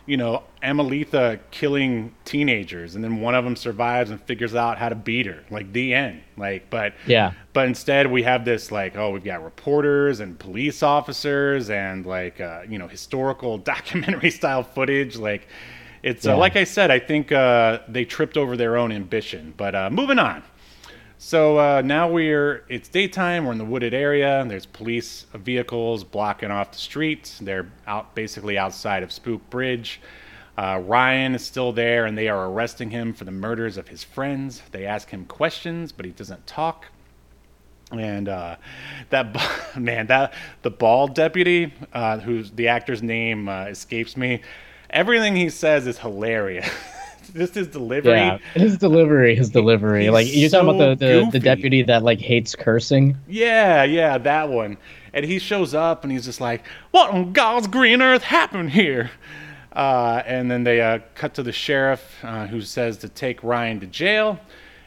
you 0.07 0.17
know, 0.17 0.45
Amelitha 0.63 1.39
killing 1.51 2.15
teenagers, 2.25 2.95
and 2.95 3.05
then 3.05 3.21
one 3.21 3.35
of 3.35 3.45
them 3.45 3.55
survives 3.55 4.11
and 4.11 4.19
figures 4.23 4.55
out 4.55 4.79
how 4.79 4.89
to 4.89 4.95
beat 4.95 5.27
her. 5.27 5.45
Like 5.51 5.71
the 5.75 5.93
end. 5.93 6.23
Like, 6.39 6.71
but 6.71 6.95
Yeah. 7.07 7.33
but 7.53 7.67
instead, 7.67 8.11
we 8.11 8.23
have 8.23 8.47
this 8.47 8.73
like, 8.73 8.97
oh, 8.97 9.11
we've 9.11 9.23
got 9.23 9.45
reporters 9.45 10.21
and 10.21 10.39
police 10.39 10.83
officers 10.83 11.69
and 11.69 12.07
like, 12.07 12.41
uh, 12.41 12.63
you 12.67 12.79
know, 12.79 12.89
historical 12.89 13.59
documentary 13.75 14.31
style 14.31 14.63
footage. 14.63 15.17
Like, 15.19 15.47
it's 16.03 16.25
Yeah. 16.25 16.33
uh, 16.33 16.39
like 16.39 16.57
I 16.57 16.65
said, 16.65 16.91
I 16.91 16.99
think 16.99 17.31
uh, 17.31 17.81
they 17.87 18.07
tripped 18.07 18.39
over 18.39 18.57
their 18.57 18.79
own 18.79 18.91
ambition. 18.93 19.53
But 19.59 19.75
uh, 19.75 19.91
moving 19.91 20.19
on. 20.19 20.43
So 21.21 21.59
uh, 21.59 21.83
now 21.85 22.09
we're 22.09 22.65
it's 22.69 22.89
daytime. 22.89 23.45
We're 23.45 23.51
in 23.51 23.59
the 23.59 23.65
wooded 23.65 23.93
area. 23.93 24.41
And 24.41 24.49
there's 24.49 24.67
police 24.67 25.27
vehicles 25.35 26.05
blocking 26.05 26.53
off 26.53 26.71
the 26.71 26.79
street. 26.79 27.35
They're 27.41 27.71
out 27.89 28.15
basically 28.15 28.57
outside 28.57 29.03
of 29.03 29.11
Spook 29.11 29.51
Bridge. 29.51 30.01
Uh, 30.57 30.81
Ryan 30.85 31.35
is 31.35 31.45
still 31.45 31.73
there, 31.73 32.07
and 32.07 32.19
they 32.19 32.29
are 32.29 32.49
arresting 32.49 32.91
him 32.91 33.13
for 33.13 33.25
the 33.25 33.31
murders 33.31 33.77
of 33.77 33.89
his 33.89 34.03
friends. 34.03 34.63
They 34.73 34.87
ask 34.87 35.11
him 35.11 35.25
questions, 35.25 35.93
but 35.93 36.05
he 36.05 36.13
doesn't 36.13 36.47
talk. 36.47 36.87
And 37.93 38.29
uh, 38.29 38.57
that 39.11 39.37
man, 39.77 40.07
that 40.07 40.35
the 40.63 40.71
bald 40.71 41.15
deputy, 41.15 41.75
uh, 41.93 42.19
whose 42.19 42.53
the 42.53 42.69
actor's 42.69 43.03
name 43.03 43.49
uh, 43.49 43.65
escapes 43.65 44.17
me, 44.17 44.43
everything 44.89 45.35
he 45.35 45.51
says 45.51 45.87
is 45.89 45.99
hilarious. 45.99 46.69
Just 47.35 47.55
his 47.55 47.69
delivery. 47.69 48.13
Yeah, 48.13 48.39
his 48.55 48.79
delivery, 48.79 49.35
his 49.35 49.51
delivery. 49.51 50.05
he's 50.05 50.13
like 50.13 50.27
you're 50.31 50.51
talking 50.51 50.69
about 50.69 50.99
the, 50.99 51.25
the, 51.25 51.31
the 51.33 51.41
deputy 51.41 51.83
that 51.83 52.03
like 52.03 52.21
hates 52.21 52.55
cursing. 52.55 53.17
Yeah, 53.27 53.85
yeah, 53.85 54.19
that 54.19 54.49
one. 54.49 54.77
And 55.13 55.25
he 55.25 55.39
shows 55.39 55.75
up 55.75 56.05
and 56.05 56.13
he's 56.13 56.25
just 56.25 56.41
like, 56.41 56.67
"What 56.91 57.11
on 57.11 57.33
God's 57.33 57.67
green 57.67 58.03
earth 58.03 58.23
happened 58.23 58.71
here?" 58.71 59.11
Uh, 59.73 60.23
and 60.27 60.51
then 60.51 60.65
they 60.65 60.81
uh, 60.81 60.99
cut 61.15 61.35
to 61.35 61.43
the 61.43 61.53
sheriff, 61.53 62.17
uh, 62.23 62.47
who 62.47 62.61
says 62.61 62.99
to 62.99 63.09
take 63.09 63.43
Ryan 63.45 63.79
to 63.81 63.87
jail. 63.87 64.41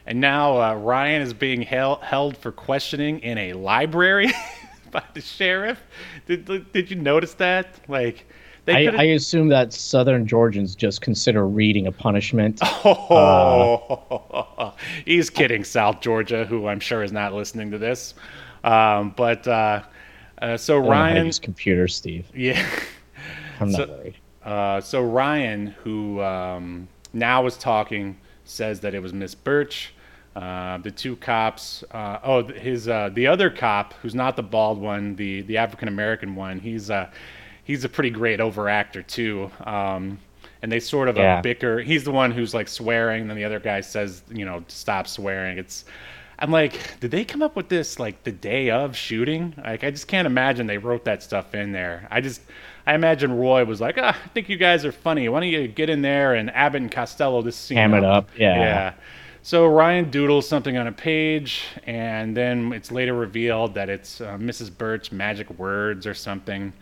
And 0.06 0.20
now 0.20 0.60
uh, 0.60 0.74
Ryan 0.74 1.22
is 1.22 1.32
being 1.32 1.62
held 1.62 2.02
held 2.02 2.36
for 2.36 2.50
questioning 2.52 3.20
in 3.20 3.38
a 3.38 3.52
library 3.52 4.32
by 4.90 5.02
the 5.14 5.20
sheriff. 5.20 5.80
Did 6.26 6.72
did 6.72 6.90
you 6.90 6.96
notice 6.96 7.34
that? 7.34 7.80
Like, 7.88 8.26
I, 8.68 8.86
I 8.86 9.02
assume 9.04 9.48
that 9.48 9.72
Southern 9.72 10.26
Georgians 10.26 10.74
just 10.76 11.00
consider 11.00 11.46
reading 11.48 11.86
a 11.86 11.92
punishment. 11.92 12.60
Oh, 12.84 14.74
he's 15.04 15.30
kidding, 15.30 15.64
South 15.64 16.00
Georgia, 16.00 16.44
who 16.44 16.66
I'm 16.68 16.80
sure 16.80 17.02
is 17.02 17.12
not 17.12 17.32
listening 17.34 17.70
to 17.72 17.78
this. 17.78 18.14
Um, 18.64 19.12
but 19.16 19.46
uh, 19.48 19.82
uh, 20.40 20.56
so 20.56 20.76
I 20.76 20.80
don't 20.80 20.86
know 20.88 20.92
how 20.94 20.98
to 21.08 21.12
Ryan, 21.14 21.26
use 21.26 21.38
computers, 21.38 21.94
Steve. 21.94 22.26
yeah. 22.34 22.64
I'm 23.60 23.70
not 23.70 23.76
So- 23.78 23.86
worried. 23.88 24.16
Uh, 24.44 24.80
so 24.80 25.02
Ryan, 25.02 25.68
who 25.68 26.20
um, 26.20 26.88
now 27.12 27.46
is 27.46 27.56
talking, 27.56 28.16
says 28.44 28.80
that 28.80 28.92
it 28.92 29.00
was 29.00 29.12
Miss 29.12 29.36
Birch. 29.36 29.94
Uh, 30.34 30.78
the 30.78 30.90
two 30.90 31.14
cops. 31.16 31.84
Uh, 31.92 32.18
oh, 32.24 32.42
his 32.48 32.88
uh, 32.88 33.10
the 33.12 33.26
other 33.28 33.50
cop, 33.50 33.94
who's 34.02 34.14
not 34.16 34.34
the 34.34 34.42
bald 34.42 34.80
one, 34.80 35.14
the 35.14 35.42
the 35.42 35.58
African 35.58 35.86
American 35.86 36.34
one. 36.34 36.58
He's 36.58 36.90
uh, 36.90 37.08
he's 37.64 37.84
a 37.84 37.88
pretty 37.88 38.10
great 38.10 38.40
overactor 38.40 39.06
too. 39.06 39.50
Um, 39.64 40.18
and 40.62 40.70
they 40.70 40.80
sort 40.80 41.08
of 41.08 41.16
Yeah. 41.16 41.38
uh, 41.38 41.42
bicker. 41.42 41.80
He's 41.80 42.04
the 42.04 42.12
one 42.12 42.30
who's 42.30 42.54
like 42.54 42.68
swearing, 42.68 43.22
and 43.22 43.30
then 43.30 43.36
the 43.36 43.44
other 43.44 43.58
guy 43.60 43.80
says, 43.80 44.22
you 44.30 44.44
know, 44.44 44.64
stop 44.68 45.08
swearing. 45.08 45.58
It's 45.58 45.84
I'm 46.38 46.50
like, 46.50 46.98
did 46.98 47.12
they 47.12 47.24
come 47.24 47.40
up 47.42 47.54
with 47.54 47.68
this 47.68 47.98
like 48.00 48.24
the 48.24 48.32
day 48.32 48.70
of 48.70 48.96
shooting? 48.96 49.54
Like, 49.64 49.84
I 49.84 49.90
just 49.90 50.08
can't 50.08 50.26
imagine 50.26 50.66
they 50.66 50.78
wrote 50.78 51.04
that 51.04 51.22
stuff 51.22 51.54
in 51.54 51.70
there. 51.72 52.08
I 52.10 52.20
just, 52.20 52.40
I 52.84 52.94
imagine 52.94 53.32
Roy 53.36 53.64
was 53.64 53.80
like, 53.80 53.96
ah, 53.98 54.16
I 54.24 54.28
think 54.30 54.48
you 54.48 54.56
guys 54.56 54.84
are 54.84 54.90
funny. 54.90 55.28
Why 55.28 55.38
don't 55.40 55.48
you 55.50 55.68
get 55.68 55.88
in 55.88 56.02
there 56.02 56.34
and 56.34 56.50
Abbott 56.50 56.82
and 56.82 56.90
Costello 56.90 57.42
this 57.42 57.54
scene? 57.54 57.76
Ham 57.76 57.94
it 57.94 58.02
up, 58.02 58.28
yeah. 58.36 58.56
Yeah. 58.58 58.92
So 59.42 59.66
Ryan 59.66 60.10
doodles 60.10 60.48
something 60.48 60.76
on 60.76 60.86
a 60.88 60.92
page, 60.92 61.62
and 61.84 62.36
then 62.36 62.72
it's 62.72 62.90
later 62.90 63.14
revealed 63.14 63.74
that 63.74 63.88
it's 63.88 64.20
uh, 64.20 64.36
Mrs. 64.36 64.76
Birch 64.76 65.12
magic 65.12 65.48
words 65.58 66.06
or 66.08 66.14
something. 66.14 66.72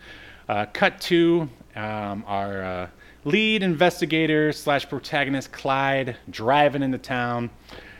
Uh, 0.51 0.65
cut 0.73 0.99
to 0.99 1.49
um, 1.77 2.25
our 2.27 2.61
uh, 2.61 2.89
lead 3.23 3.63
investigator 3.63 4.51
slash 4.51 4.89
protagonist 4.89 5.49
Clyde 5.53 6.17
driving 6.29 6.83
into 6.83 6.97
town. 6.97 7.49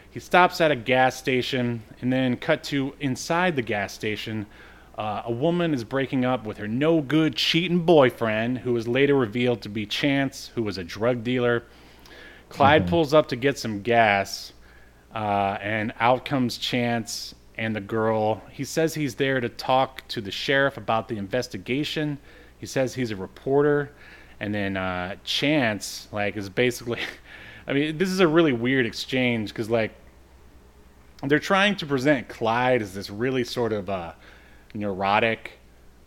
He 0.10 0.20
stops 0.20 0.60
at 0.60 0.70
a 0.70 0.76
gas 0.76 1.16
station, 1.16 1.82
and 2.02 2.12
then 2.12 2.36
cut 2.36 2.62
to 2.66 2.94
inside 3.00 3.56
the 3.56 3.62
gas 3.62 3.94
station. 3.94 4.46
Uh, 4.98 5.22
a 5.24 5.32
woman 5.32 5.74
is 5.74 5.86
breaking 5.86 6.26
up 6.26 6.46
with 6.46 6.58
her 6.58 6.68
no 6.68 7.00
good 7.00 7.38
cheating 7.38 7.86
boyfriend, 7.86 8.58
who 8.58 8.74
was 8.74 8.86
later 8.86 9.16
revealed 9.16 9.62
to 9.62 9.70
be 9.70 9.86
Chance, 9.86 10.52
who 10.54 10.62
was 10.62 10.78
a 10.78 10.84
drug 10.84 11.24
dealer. 11.24 11.64
Clyde 12.50 12.86
pulls 12.86 13.14
up 13.14 13.30
to 13.30 13.38
get 13.38 13.58
some 13.60 13.82
gas, 13.82 14.52
uh, 15.16 15.58
and 15.62 15.94
out 16.02 16.26
comes 16.26 16.58
Chance 16.58 17.34
and 17.56 17.74
the 17.74 17.80
girl. 17.80 18.42
He 18.52 18.66
says 18.66 18.94
he's 18.94 19.16
there 19.16 19.40
to 19.40 19.48
talk 19.48 20.06
to 20.10 20.20
the 20.20 20.32
sheriff 20.32 20.76
about 20.76 21.08
the 21.08 21.16
investigation. 21.16 22.18
He 22.62 22.68
says 22.68 22.94
he's 22.94 23.10
a 23.10 23.16
reporter, 23.16 23.92
and 24.40 24.54
then 24.54 24.78
uh, 24.78 25.16
Chance 25.26 26.08
like 26.14 26.38
is 26.38 26.48
basically. 26.48 27.00
I 27.68 27.74
mean, 27.74 27.98
this 27.98 28.10
is 28.10 28.20
a 28.20 28.28
really 28.28 28.54
weird 28.54 28.86
exchange 28.86 29.50
because 29.50 29.70
like 29.70 29.92
they're 31.24 31.40
trying 31.40 31.76
to 31.78 31.86
present 31.86 32.28
Clyde 32.28 32.82
as 32.82 32.94
this 32.94 33.10
really 33.10 33.44
sort 33.44 33.74
of 33.74 33.90
uh, 33.90 34.14
neurotic 34.74 35.54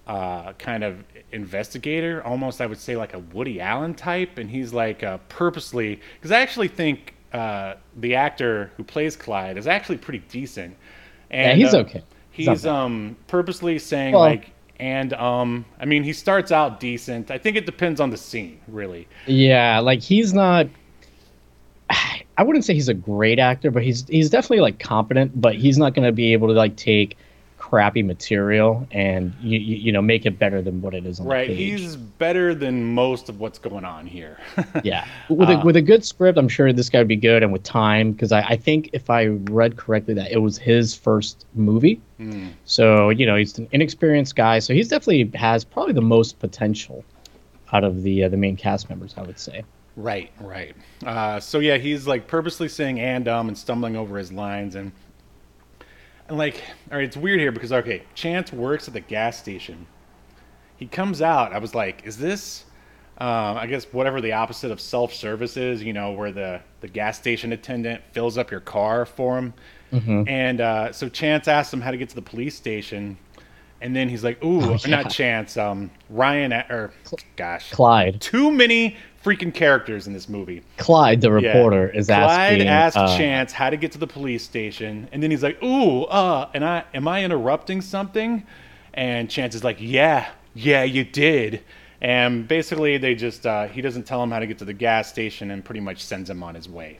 uh, 0.06 0.52
kind 0.54 0.84
of 0.84 1.02
investigator, 1.32 2.22
almost 2.24 2.60
I 2.60 2.66
would 2.66 2.78
say 2.78 2.96
like 2.96 3.14
a 3.14 3.18
Woody 3.18 3.60
Allen 3.60 3.94
type, 3.94 4.38
and 4.38 4.48
he's 4.48 4.72
like 4.72 5.02
uh, 5.02 5.18
purposely 5.28 6.00
because 6.14 6.30
I 6.30 6.40
actually 6.40 6.68
think 6.68 7.14
uh, 7.32 7.74
the 7.96 8.14
actor 8.14 8.70
who 8.76 8.84
plays 8.84 9.16
Clyde 9.16 9.58
is 9.58 9.66
actually 9.66 9.98
pretty 9.98 10.22
decent. 10.28 10.76
And, 11.30 11.58
he's 11.58 11.74
uh, 11.74 11.78
okay. 11.78 12.02
He's 12.30 12.64
um 12.64 13.16
purposely 13.26 13.78
saying 13.78 14.14
Well- 14.14 14.22
like 14.22 14.50
and 14.84 15.14
um 15.14 15.64
I 15.80 15.86
mean 15.86 16.04
he 16.04 16.12
starts 16.12 16.52
out 16.52 16.78
decent. 16.78 17.30
I 17.30 17.38
think 17.38 17.56
it 17.56 17.64
depends 17.64 18.00
on 18.00 18.10
the 18.10 18.18
scene, 18.18 18.60
really. 18.68 19.08
Yeah, 19.26 19.80
like 19.80 20.00
he's 20.00 20.34
not. 20.34 20.66
I 22.36 22.42
wouldn't 22.42 22.64
say 22.66 22.74
he's 22.74 22.88
a 22.88 22.94
great 22.94 23.38
actor, 23.38 23.70
but 23.70 23.82
he's 23.82 24.06
he's 24.08 24.28
definitely 24.28 24.60
like 24.60 24.78
competent. 24.78 25.40
But 25.40 25.54
he's 25.54 25.78
not 25.78 25.94
going 25.94 26.04
to 26.04 26.12
be 26.12 26.34
able 26.34 26.48
to 26.48 26.54
like 26.54 26.76
take 26.76 27.16
crappy 27.74 28.04
material 28.04 28.86
and 28.92 29.32
you, 29.40 29.58
you 29.58 29.76
you 29.76 29.90
know 29.92 30.00
make 30.00 30.24
it 30.24 30.38
better 30.38 30.62
than 30.62 30.80
what 30.80 30.94
it 30.94 31.04
is 31.04 31.18
on 31.18 31.26
Right. 31.26 31.48
the 31.48 31.56
page. 31.56 31.80
He's 31.80 31.96
better 31.96 32.54
than 32.54 32.84
most 32.94 33.28
of 33.28 33.40
what's 33.40 33.58
going 33.58 33.84
on 33.84 34.06
here. 34.06 34.38
yeah 34.84 35.04
with 35.28 35.48
Uh, 35.48 35.58
a, 35.60 35.64
with 35.64 35.74
a 35.74 35.82
good 35.82 36.04
script 36.04 36.38
i'm 36.38 36.48
sure 36.48 36.72
this 36.72 36.88
guy 36.88 36.98
would 36.98 37.08
be 37.08 37.16
good 37.16 37.42
and 37.42 37.52
with 37.52 37.64
time 37.64 38.12
because 38.12 38.30
I, 38.30 38.42
I 38.42 38.56
think 38.56 38.90
if 38.92 39.10
i 39.10 39.26
read 39.26 39.76
correctly 39.76 40.14
that 40.14 40.30
it 40.30 40.38
was 40.38 40.56
his 40.56 40.94
first 40.94 41.46
movie 41.54 42.00
Hmm. 42.18 42.50
so 42.64 43.08
you 43.10 43.26
know 43.26 43.34
he's 43.34 43.58
an 43.58 43.66
inexperienced 43.72 44.36
guy 44.36 44.60
so 44.60 44.72
he's 44.72 44.86
definitely 44.88 45.36
has 45.36 45.64
probably 45.64 45.94
the 45.94 46.00
most 46.16 46.38
potential 46.38 47.04
out 47.72 47.82
of 47.82 48.04
the 48.04 48.22
uh, 48.22 48.28
the 48.28 48.36
main 48.36 48.56
cast 48.56 48.88
members 48.88 49.14
i 49.16 49.22
would 49.22 49.38
say 49.40 49.64
Right, 49.96 50.32
right. 50.40 50.74
Uh, 51.06 51.38
so 51.38 51.60
yeah, 51.60 51.76
he's 51.76 52.04
like 52.04 52.26
purposely 52.26 52.68
saying 52.68 52.98
and 52.98 53.28
um 53.28 53.46
and 53.46 53.56
stumbling 53.56 53.94
over 53.94 54.18
his 54.18 54.32
lines 54.32 54.74
and 54.74 54.90
and 56.28 56.38
like 56.38 56.62
all 56.90 56.96
right, 56.98 57.04
it's 57.04 57.16
weird 57.16 57.40
here 57.40 57.52
because 57.52 57.72
okay, 57.72 58.04
Chance 58.14 58.52
works 58.52 58.88
at 58.88 58.94
the 58.94 59.00
gas 59.00 59.38
station. 59.38 59.86
He 60.76 60.86
comes 60.86 61.22
out. 61.22 61.52
I 61.52 61.58
was 61.58 61.74
like, 61.74 62.04
is 62.04 62.18
this? 62.18 62.64
Um, 63.18 63.56
I 63.56 63.66
guess 63.66 63.84
whatever 63.92 64.20
the 64.20 64.32
opposite 64.32 64.72
of 64.72 64.80
self-service 64.80 65.56
is, 65.56 65.82
you 65.84 65.92
know, 65.92 66.12
where 66.12 66.32
the 66.32 66.60
the 66.80 66.88
gas 66.88 67.16
station 67.16 67.52
attendant 67.52 68.02
fills 68.12 68.36
up 68.36 68.50
your 68.50 68.60
car 68.60 69.06
for 69.06 69.38
him. 69.38 69.54
And 70.28 70.60
uh, 70.60 70.92
so 70.92 71.08
Chance 71.08 71.46
asks 71.46 71.72
him 71.72 71.80
how 71.80 71.92
to 71.92 71.96
get 71.96 72.08
to 72.08 72.16
the 72.16 72.22
police 72.22 72.56
station, 72.56 73.16
and 73.84 73.94
then 73.94 74.08
he's 74.08 74.24
like, 74.24 74.42
"Ooh, 74.42 74.62
Oh, 74.62 74.76
yeah. 74.84 75.02
not 75.02 75.10
Chance, 75.10 75.56
um, 75.56 75.90
Ryan, 76.10 76.52
or 76.52 76.92
gosh, 77.36 77.70
clyde 77.70 78.20
too 78.20 78.50
many 78.50 78.96
freaking 79.24 79.54
characters 79.54 80.06
in 80.06 80.12
this 80.12 80.28
movie. 80.28 80.62
clyde 80.76 81.20
the 81.20 81.28
Yeah. 81.30 81.48
reporter 81.48 81.88
is 81.90 82.06
Clyde 82.08 82.60
asking 82.60 82.68
asked 82.68 82.96
uh, 82.96 83.16
Chance 83.16 83.52
how 83.52 83.70
to 83.70 83.76
get 83.76 83.92
to 83.92 83.98
the 83.98 84.06
police 84.06 84.42
station, 84.42 85.08
and 85.12 85.22
then 85.22 85.30
he's 85.30 85.42
like, 85.42 85.62
"Ooh, 85.62 86.02
uh, 86.04 86.48
and 86.54 86.64
I 86.64 86.84
am 86.94 87.06
I 87.06 87.22
interrupting 87.24 87.80
something?" 87.82 88.42
And 88.94 89.28
Chance 89.30 89.54
is 89.54 89.62
like, 89.64 89.76
"Yeah, 89.80 90.26
yeah, 90.54 90.82
you 90.84 91.04
did." 91.04 91.60
And 92.02 92.46
basically, 92.48 92.98
they 92.98 93.14
just 93.14 93.46
uh, 93.46 93.66
he 93.68 93.80
doesn't 93.80 94.04
tell 94.04 94.22
him 94.22 94.30
how 94.30 94.38
to 94.40 94.46
get 94.46 94.58
to 94.58 94.64
the 94.64 94.74
gas 94.74 95.08
station, 95.08 95.50
and 95.50 95.64
pretty 95.64 95.80
much 95.80 96.02
sends 96.02 96.28
him 96.28 96.42
on 96.42 96.54
his 96.54 96.68
way. 96.68 96.98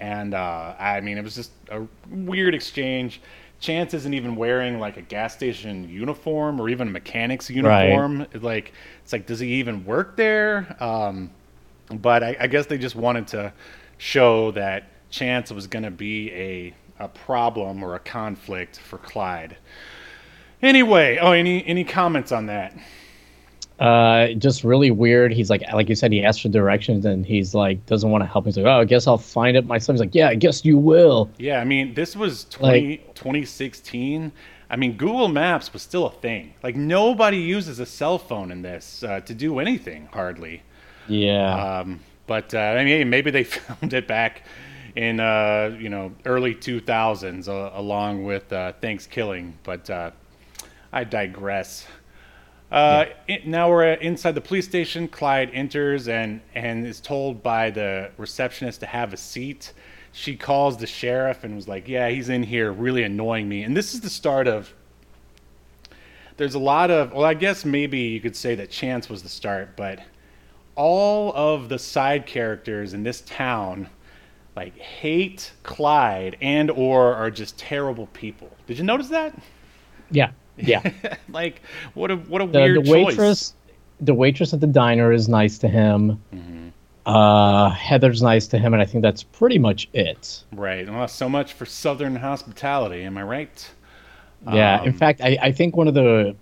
And 0.00 0.34
uh, 0.34 0.74
I 0.78 1.00
mean, 1.00 1.16
it 1.16 1.22
was 1.24 1.34
just 1.34 1.52
a 1.70 1.82
weird 2.10 2.54
exchange. 2.54 3.20
Chance 3.62 3.94
isn't 3.94 4.12
even 4.12 4.34
wearing 4.34 4.80
like 4.80 4.96
a 4.96 5.02
gas 5.02 5.32
station 5.32 5.88
uniform 5.88 6.60
or 6.60 6.68
even 6.68 6.88
a 6.88 6.90
mechanic's 6.90 7.48
uniform. 7.48 8.26
Like, 8.34 8.72
it's 9.04 9.12
like, 9.12 9.24
does 9.26 9.38
he 9.38 9.54
even 9.54 9.84
work 9.84 10.16
there? 10.16 10.76
Um, 10.82 11.30
but 11.88 12.24
I, 12.24 12.36
I 12.40 12.46
guess 12.48 12.66
they 12.66 12.76
just 12.76 12.96
wanted 12.96 13.28
to 13.28 13.52
show 13.98 14.50
that 14.50 14.88
Chance 15.10 15.52
was 15.52 15.68
going 15.68 15.84
to 15.84 15.92
be 15.92 16.32
a, 16.32 16.74
a 16.98 17.08
problem 17.08 17.84
or 17.84 17.94
a 17.94 18.00
conflict 18.00 18.80
for 18.80 18.98
Clyde. 18.98 19.56
Anyway, 20.60 21.18
oh, 21.20 21.32
any 21.32 21.64
any 21.66 21.84
comments 21.84 22.32
on 22.32 22.46
that? 22.46 22.76
Uh 23.82 24.28
just 24.34 24.62
really 24.64 24.90
weird 24.90 25.32
he's 25.32 25.50
like 25.50 25.62
like 25.72 25.88
you 25.88 25.94
said 25.94 26.12
he 26.12 26.22
asked 26.24 26.42
for 26.42 26.48
directions 26.48 27.04
and 27.04 27.26
he's 27.26 27.54
like 27.54 27.84
doesn't 27.86 28.10
want 28.10 28.22
to 28.22 28.28
help 28.28 28.44
he's 28.44 28.56
like 28.56 28.66
oh 28.66 28.80
i 28.80 28.84
guess 28.84 29.06
i'll 29.06 29.18
find 29.18 29.56
it 29.56 29.66
myself 29.66 29.94
he's 29.94 30.00
like 30.00 30.14
yeah 30.14 30.28
i 30.28 30.34
guess 30.34 30.64
you 30.64 30.78
will 30.78 31.30
Yeah, 31.38 31.60
I 31.60 31.64
mean, 31.64 31.94
this 31.94 32.14
was 32.16 32.44
20, 32.44 32.98
2016. 33.14 34.32
I 34.70 34.76
mean, 34.76 34.96
Google 34.96 35.28
Maps 35.28 35.72
was 35.72 35.82
still 35.82 36.06
a 36.06 36.12
thing. 36.12 36.54
Like 36.62 36.76
nobody 36.76 37.38
uses 37.38 37.78
a 37.80 37.86
cell 37.86 38.18
phone 38.18 38.50
in 38.52 38.62
this 38.62 39.02
uh, 39.02 39.20
to 39.20 39.34
do 39.34 39.58
anything 39.58 40.08
hardly. 40.12 40.62
yeah 41.06 41.80
Um, 41.80 42.00
but 42.26 42.54
uh, 42.54 42.58
I 42.58 42.84
mean, 42.84 43.10
maybe 43.10 43.30
they 43.30 43.44
filmed 43.56 43.92
it 43.92 44.06
back 44.06 44.44
in 44.96 45.20
uh, 45.20 45.76
you 45.78 45.88
know 45.88 46.14
early 46.26 46.54
2000s 46.54 47.48
uh, 47.48 47.70
along 47.74 48.24
with 48.24 48.52
uh, 48.52 48.72
Thanksgiving. 48.80 49.58
But 49.64 49.90
uh, 49.90 50.12
I 50.92 51.04
digress. 51.04 51.86
Uh, 52.72 53.04
it- 53.28 53.46
now 53.46 53.68
we're 53.68 53.84
inside 53.92 54.32
the 54.34 54.40
police 54.40 54.64
station. 54.64 55.06
Clyde 55.06 55.50
enters 55.52 56.08
and 56.08 56.40
and 56.54 56.86
is 56.86 57.00
told 57.00 57.42
by 57.42 57.70
the 57.70 58.10
receptionist 58.16 58.80
to 58.80 58.86
have 58.86 59.12
a 59.12 59.16
seat. 59.16 59.72
She 60.12 60.36
calls 60.36 60.78
the 60.78 60.86
sheriff 60.86 61.44
and 61.44 61.54
was 61.54 61.68
like, 61.68 61.86
"Yeah, 61.86 62.08
he's 62.08 62.28
in 62.28 62.42
here, 62.42 62.72
really 62.72 63.02
annoying 63.02 63.48
me." 63.48 63.62
And 63.62 63.76
this 63.76 63.94
is 63.94 64.00
the 64.00 64.10
start 64.10 64.48
of. 64.48 64.72
There's 66.38 66.54
a 66.54 66.58
lot 66.58 66.90
of 66.90 67.12
well, 67.12 67.24
I 67.26 67.34
guess 67.34 67.64
maybe 67.64 67.98
you 67.98 68.20
could 68.20 68.36
say 68.36 68.54
that 68.54 68.70
Chance 68.70 69.08
was 69.10 69.22
the 69.22 69.28
start, 69.28 69.76
but 69.76 70.00
all 70.74 71.32
of 71.34 71.68
the 71.68 71.78
side 71.78 72.24
characters 72.24 72.94
in 72.94 73.02
this 73.02 73.20
town 73.20 73.88
like 74.56 74.76
hate 74.78 75.52
Clyde 75.62 76.36
and 76.40 76.70
or 76.70 77.14
are 77.14 77.30
just 77.30 77.58
terrible 77.58 78.06
people. 78.08 78.50
Did 78.66 78.78
you 78.78 78.84
notice 78.84 79.08
that? 79.08 79.34
yeah 80.10 80.30
yeah 80.62 80.82
like 81.30 81.60
what 81.94 82.10
a 82.10 82.16
what 82.16 82.40
a 82.42 82.46
the, 82.46 82.58
weird 82.58 82.84
the 82.86 82.90
waitress 82.90 83.54
the 84.00 84.14
waitress 84.14 84.52
at 84.54 84.60
the 84.60 84.66
diner 84.66 85.12
is 85.12 85.28
nice 85.28 85.58
to 85.58 85.68
him 85.68 86.20
Mm-hmm. 86.34 86.68
uh 87.06 87.70
heather's 87.70 88.22
nice 88.22 88.46
to 88.48 88.58
him 88.58 88.72
and 88.74 88.82
i 88.82 88.86
think 88.86 89.02
that's 89.02 89.22
pretty 89.22 89.58
much 89.58 89.88
it. 89.92 90.44
Right. 90.52 90.88
Well, 90.88 91.08
so 91.08 91.28
much 91.28 91.52
for 91.54 91.66
southern 91.66 92.16
hospitality, 92.16 93.02
am 93.04 93.18
I 93.18 93.22
right? 93.22 93.70
yeah 94.52 94.82
in 94.82 94.88
Um, 94.90 94.94
fact 94.94 95.20
I, 95.20 95.38
I 95.40 95.52
think 95.52 95.76
one 95.76 95.86
of 95.88 95.94
the 95.94 96.34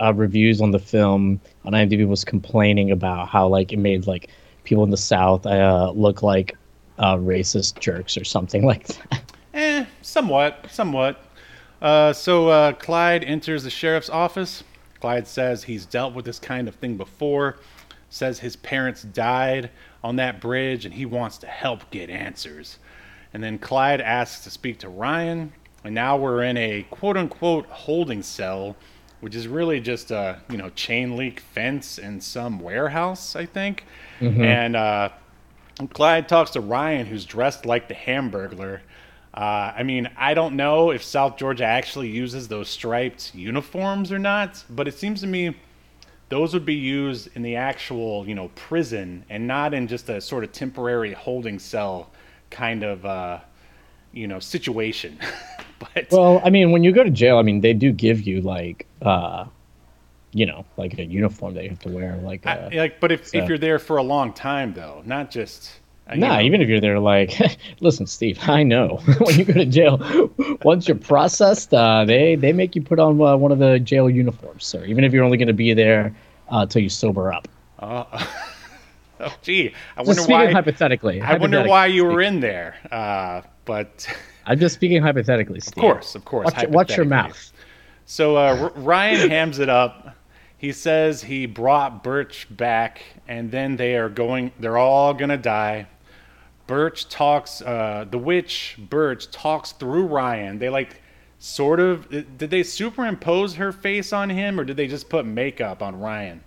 uh, 0.00 0.12
reviews 0.14 0.60
on 0.60 0.72
the 0.72 0.78
film 0.80 1.40
on 1.64 1.72
imdb 1.72 2.06
was 2.08 2.24
complaining 2.24 2.90
about 2.90 3.28
how 3.28 3.46
like 3.46 3.72
it 3.72 3.78
made 3.78 4.06
like 4.08 4.28
people 4.64 4.82
in 4.82 4.90
the 4.90 4.96
south 4.96 5.46
uh 5.46 5.92
look 5.94 6.22
like 6.22 6.56
uh 6.98 7.14
racist 7.16 7.78
jerks 7.78 8.16
or 8.16 8.24
something 8.24 8.64
like 8.72 8.86
that 8.88 9.32
Eh, 9.56 9.84
somewhat, 10.02 10.66
somewhat. 10.68 11.23
Uh, 11.84 12.14
so 12.14 12.48
uh, 12.48 12.72
Clyde 12.72 13.22
enters 13.24 13.62
the 13.62 13.68
sheriff's 13.68 14.08
office. 14.08 14.64
Clyde 15.00 15.28
says 15.28 15.64
he's 15.64 15.84
dealt 15.84 16.14
with 16.14 16.24
this 16.24 16.38
kind 16.38 16.66
of 16.66 16.74
thing 16.76 16.96
before. 16.96 17.58
Says 18.08 18.38
his 18.38 18.56
parents 18.56 19.02
died 19.02 19.68
on 20.02 20.16
that 20.16 20.40
bridge 20.40 20.86
and 20.86 20.94
he 20.94 21.04
wants 21.04 21.36
to 21.38 21.46
help 21.46 21.90
get 21.90 22.08
answers. 22.08 22.78
And 23.34 23.42
then 23.42 23.58
Clyde 23.58 24.00
asks 24.00 24.44
to 24.44 24.50
speak 24.50 24.78
to 24.78 24.88
Ryan. 24.88 25.52
And 25.84 25.94
now 25.94 26.16
we're 26.16 26.42
in 26.44 26.56
a 26.56 26.86
quote 26.90 27.18
unquote 27.18 27.66
holding 27.66 28.22
cell, 28.22 28.76
which 29.20 29.34
is 29.34 29.46
really 29.46 29.78
just 29.78 30.10
a 30.10 30.40
you 30.48 30.56
know 30.56 30.70
chain 30.70 31.18
link 31.18 31.40
fence 31.40 31.98
in 31.98 32.18
some 32.22 32.60
warehouse, 32.60 33.36
I 33.36 33.44
think. 33.44 33.84
And 34.42 34.74
uh, 34.74 35.10
Clyde 35.92 36.30
talks 36.30 36.52
to 36.52 36.62
Ryan, 36.62 37.04
who's 37.04 37.26
dressed 37.26 37.66
like 37.66 37.88
the 37.88 37.94
Hamburglar. 37.94 38.80
Uh, 39.34 39.72
I 39.76 39.82
mean, 39.82 40.08
I 40.16 40.32
don't 40.34 40.54
know 40.54 40.90
if 40.92 41.02
South 41.02 41.36
Georgia 41.36 41.64
actually 41.64 42.08
uses 42.08 42.46
those 42.46 42.68
striped 42.68 43.34
uniforms 43.34 44.12
or 44.12 44.18
not, 44.18 44.62
but 44.70 44.86
it 44.86 44.94
seems 44.94 45.20
to 45.22 45.26
me 45.26 45.56
those 46.28 46.54
would 46.54 46.64
be 46.64 46.74
used 46.74 47.28
in 47.34 47.42
the 47.42 47.56
actual, 47.56 48.26
you 48.28 48.34
know, 48.34 48.48
prison 48.54 49.24
and 49.28 49.46
not 49.46 49.74
in 49.74 49.88
just 49.88 50.08
a 50.08 50.20
sort 50.20 50.44
of 50.44 50.52
temporary 50.52 51.12
holding 51.12 51.58
cell 51.58 52.10
kind 52.50 52.84
of, 52.84 53.04
uh, 53.04 53.40
you 54.12 54.28
know, 54.28 54.38
situation. 54.38 55.18
but 55.80 56.06
well 56.12 56.40
i 56.44 56.50
mean 56.50 56.70
when 56.70 56.84
you 56.84 56.92
go 56.92 57.02
to 57.02 57.10
jail 57.10 57.36
i 57.36 57.42
mean 57.42 57.60
they 57.60 57.72
do 57.72 57.90
give 57.92 58.22
you 58.22 58.40
like 58.40 58.86
uh 59.02 59.44
you 60.32 60.46
know 60.46 60.64
like 60.76 60.98
a 60.98 61.04
uniform 61.04 61.52
that 61.54 61.64
you 61.64 61.70
have 61.70 61.78
to 61.80 61.88
wear 61.88 62.16
like 62.18 62.46
uh, 62.46 62.68
I, 62.72 62.76
like, 62.76 63.00
but 63.00 63.12
if, 63.12 63.28
so- 63.28 63.38
if 63.38 63.48
you're 63.48 63.58
there 63.58 63.78
for 63.78 63.96
a 63.96 64.02
long 64.02 64.32
time, 64.32 64.74
though, 64.74 65.02
not 65.04 65.30
just. 65.30 65.70
Uh, 66.10 66.14
you 66.14 66.20
Nah, 66.20 66.34
know, 66.36 66.40
even 66.42 66.60
if 66.60 66.68
you're 66.68 66.80
there, 66.80 66.98
like, 67.00 67.38
listen, 67.80 68.06
Steve, 68.06 68.38
I 68.42 68.62
know 68.62 69.00
when 69.20 69.38
you 69.38 69.44
go 69.44 69.54
to 69.54 69.64
jail, 69.66 70.30
once 70.62 70.86
you're 70.88 70.96
processed, 70.96 71.72
uh, 71.72 72.04
they 72.04 72.34
they 72.36 72.52
make 72.52 72.74
you 72.76 72.82
put 72.82 72.98
on 72.98 73.20
uh, 73.20 73.36
one 73.36 73.52
of 73.52 73.58
the 73.58 73.78
jail 73.78 74.08
uniforms, 74.10 74.64
sir. 74.66 74.84
Even 74.84 75.04
if 75.04 75.12
you're 75.12 75.24
only 75.24 75.38
going 75.38 75.48
to 75.48 75.54
be 75.54 75.72
there 75.74 76.14
uh, 76.50 76.66
till 76.66 76.82
you 76.82 76.88
sober 76.90 77.32
up. 77.32 77.48
Oh, 79.20 79.32
gee, 79.42 79.72
I 79.96 80.02
Just 80.04 80.28
wonder 80.28 80.46
why. 80.46 80.52
hypothetically. 80.52 81.20
I 81.22 81.36
wonder 81.36 81.62
why 81.66 81.86
you 81.86 82.04
were 82.04 82.20
in 82.20 82.40
there. 82.40 82.76
Uh, 82.90 83.42
but 83.64 84.06
I'm 84.44 84.58
just 84.58 84.74
speaking 84.74 85.00
hypothetically, 85.00 85.60
Steve. 85.60 85.78
of 85.78 85.80
course, 85.80 86.14
of 86.14 86.24
course. 86.24 86.44
Watch, 86.46 86.62
your- 86.62 86.70
watch 86.70 86.96
your 86.96 87.06
mouth. 87.06 87.52
So 88.06 88.36
uh, 88.36 88.70
R- 88.74 88.82
Ryan 88.82 89.30
hams 89.30 89.58
it 89.60 89.68
up. 89.70 90.14
He 90.58 90.72
says 90.72 91.22
he 91.22 91.46
brought 91.46 92.02
Birch 92.02 92.46
back, 92.50 93.02
and 93.28 93.50
then 93.50 93.76
they 93.76 93.96
are 93.96 94.08
going. 94.08 94.50
They're 94.58 94.76
all 94.78 95.14
gonna 95.14 95.36
die. 95.38 95.86
Birch 96.66 97.08
talks. 97.08 97.60
Uh, 97.62 98.06
the 98.10 98.18
witch 98.18 98.76
Birch 98.78 99.30
talks 99.30 99.72
through 99.72 100.06
Ryan. 100.06 100.58
They 100.58 100.70
like 100.70 101.00
sort 101.38 101.80
of. 101.80 102.08
Did 102.08 102.50
they 102.50 102.62
superimpose 102.62 103.54
her 103.56 103.72
face 103.72 104.12
on 104.12 104.30
him, 104.30 104.58
or 104.58 104.64
did 104.64 104.76
they 104.76 104.86
just 104.86 105.08
put 105.08 105.26
makeup 105.26 105.82
on 105.82 105.98
Ryan? 106.00 106.42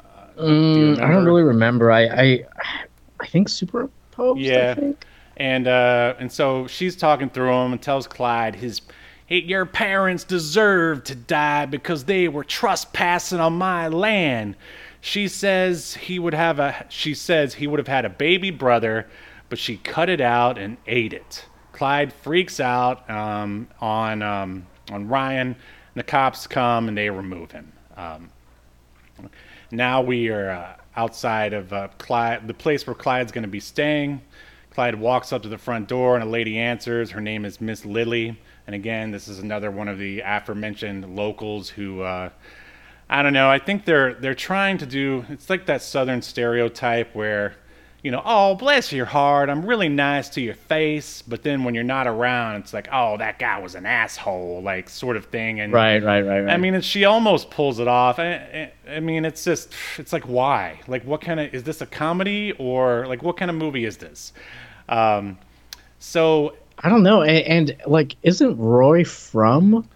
Uh, 0.00 0.44
do 0.44 0.96
I 1.00 1.10
don't 1.10 1.24
really 1.24 1.42
remember. 1.42 1.90
I 1.90 2.06
I, 2.06 2.44
I 3.20 3.26
think 3.26 3.48
superimposed. 3.48 4.40
Yeah. 4.40 4.74
I 4.76 4.80
think. 4.80 5.04
And 5.38 5.68
uh, 5.68 6.14
and 6.18 6.30
so 6.30 6.66
she's 6.66 6.96
talking 6.96 7.30
through 7.30 7.52
him 7.52 7.72
and 7.72 7.80
tells 7.80 8.06
Clyde 8.08 8.56
his 8.56 8.82
"Hey, 9.26 9.42
your 9.42 9.64
parents 9.66 10.24
deserve 10.24 11.04
to 11.04 11.14
die 11.14 11.66
because 11.66 12.04
they 12.04 12.28
were 12.28 12.44
trespassing 12.44 13.38
on 13.38 13.52
my 13.54 13.88
land. 13.88 14.56
She 15.00 15.28
says 15.28 15.94
he 15.94 16.18
would 16.18 16.34
have 16.34 16.58
a 16.58 16.86
she 16.88 17.14
says 17.14 17.54
he 17.54 17.66
would 17.66 17.78
have 17.78 17.88
had 17.88 18.04
a 18.04 18.10
baby 18.10 18.50
brother, 18.50 19.06
but 19.48 19.58
she 19.58 19.76
cut 19.76 20.08
it 20.08 20.20
out 20.20 20.58
and 20.58 20.76
ate 20.86 21.12
it. 21.12 21.46
Clyde 21.72 22.12
freaks 22.12 22.58
out 22.58 23.08
um, 23.08 23.68
on 23.80 24.22
um, 24.22 24.66
on 24.90 25.08
Ryan. 25.08 25.48
And 25.48 25.56
the 25.94 26.02
cops 26.02 26.46
come 26.46 26.88
and 26.88 26.96
they 26.96 27.10
remove 27.10 27.52
him. 27.52 27.72
Um, 27.96 28.30
now 29.70 30.02
we 30.02 30.28
are 30.28 30.50
uh, 30.50 30.76
outside 30.96 31.52
of 31.52 31.72
uh, 31.72 31.88
Clyde, 31.98 32.48
the 32.48 32.54
place 32.54 32.86
where 32.86 32.94
Clyde's 32.94 33.32
going 33.32 33.42
to 33.42 33.48
be 33.48 33.60
staying. 33.60 34.20
Clyde 34.70 34.94
walks 34.94 35.32
up 35.32 35.42
to 35.42 35.48
the 35.48 35.58
front 35.58 35.88
door 35.88 36.14
and 36.14 36.22
a 36.22 36.28
lady 36.28 36.58
answers. 36.58 37.10
Her 37.10 37.20
name 37.20 37.44
is 37.44 37.60
Miss 37.60 37.84
Lily. 37.84 38.38
And 38.66 38.74
again, 38.74 39.10
this 39.10 39.28
is 39.28 39.38
another 39.38 39.70
one 39.70 39.88
of 39.88 39.98
the 39.98 40.20
aforementioned 40.20 41.16
locals 41.16 41.68
who, 41.68 42.02
uh, 42.02 42.30
I 43.10 43.22
don't 43.22 43.32
know. 43.32 43.48
I 43.48 43.58
think 43.58 43.84
they're 43.84 44.14
they're 44.14 44.34
trying 44.34 44.78
to 44.78 44.86
do. 44.86 45.24
It's 45.30 45.48
like 45.48 45.66
that 45.66 45.80
Southern 45.82 46.20
stereotype 46.20 47.14
where, 47.14 47.54
you 48.02 48.10
know, 48.10 48.22
oh 48.24 48.54
bless 48.54 48.92
your 48.92 49.06
heart, 49.06 49.48
I'm 49.48 49.64
really 49.64 49.88
nice 49.88 50.28
to 50.30 50.40
your 50.40 50.54
face, 50.54 51.22
but 51.22 51.42
then 51.42 51.64
when 51.64 51.74
you're 51.74 51.84
not 51.84 52.06
around, 52.06 52.56
it's 52.56 52.74
like, 52.74 52.88
oh 52.92 53.16
that 53.16 53.38
guy 53.38 53.58
was 53.60 53.74
an 53.74 53.86
asshole, 53.86 54.60
like 54.62 54.90
sort 54.90 55.16
of 55.16 55.24
thing. 55.26 55.60
And 55.60 55.72
Right, 55.72 56.02
right, 56.02 56.20
right, 56.20 56.40
right. 56.40 56.52
I 56.52 56.58
mean, 56.58 56.80
she 56.82 57.06
almost 57.06 57.50
pulls 57.50 57.80
it 57.80 57.88
off. 57.88 58.18
I, 58.18 58.34
I, 58.86 58.96
I 58.96 59.00
mean, 59.00 59.24
it's 59.24 59.42
just, 59.42 59.72
it's 59.96 60.12
like, 60.12 60.24
why? 60.24 60.80
Like, 60.86 61.02
what 61.04 61.22
kind 61.22 61.40
of, 61.40 61.54
is 61.54 61.62
this 61.62 61.80
a 61.80 61.86
comedy 61.86 62.52
or 62.58 63.06
like, 63.06 63.22
what 63.22 63.36
kind 63.38 63.50
of 63.50 63.56
movie 63.56 63.84
is 63.86 63.96
this? 63.96 64.32
Um, 64.88 65.38
so, 65.98 66.54
I 66.80 66.88
don't 66.88 67.02
know. 67.02 67.22
And, 67.22 67.70
and 67.70 67.82
like, 67.86 68.16
isn't 68.22 68.56
Roy 68.58 69.02
from 69.04 69.88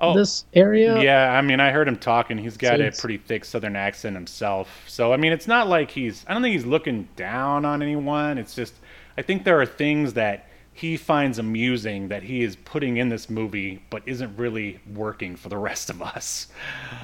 oh, 0.00 0.14
this 0.16 0.44
area? 0.54 1.00
yeah, 1.00 1.32
I 1.32 1.42
mean, 1.42 1.60
I 1.60 1.70
heard 1.70 1.88
him 1.88 1.96
talking. 1.96 2.38
He's 2.38 2.56
got 2.56 2.80
a 2.80 2.90
pretty 2.92 3.18
thick 3.18 3.44
Southern 3.44 3.76
accent 3.76 4.14
himself. 4.16 4.84
So, 4.86 5.12
I 5.12 5.16
mean, 5.16 5.32
it's 5.32 5.46
not 5.48 5.68
like 5.68 5.90
he's, 5.90 6.24
I 6.28 6.32
don't 6.34 6.42
think 6.42 6.54
he's 6.54 6.66
looking 6.66 7.08
down 7.16 7.64
on 7.64 7.82
anyone. 7.82 8.38
It's 8.38 8.54
just, 8.54 8.74
I 9.16 9.22
think 9.22 9.44
there 9.44 9.60
are 9.60 9.66
things 9.66 10.12
that 10.14 10.46
he 10.72 10.96
finds 10.96 11.40
amusing 11.40 12.06
that 12.06 12.22
he 12.22 12.42
is 12.44 12.54
putting 12.54 12.98
in 12.98 13.08
this 13.08 13.28
movie, 13.28 13.82
but 13.90 14.00
isn't 14.06 14.36
really 14.36 14.78
working 14.94 15.34
for 15.34 15.48
the 15.48 15.58
rest 15.58 15.90
of 15.90 16.00
us. 16.00 16.46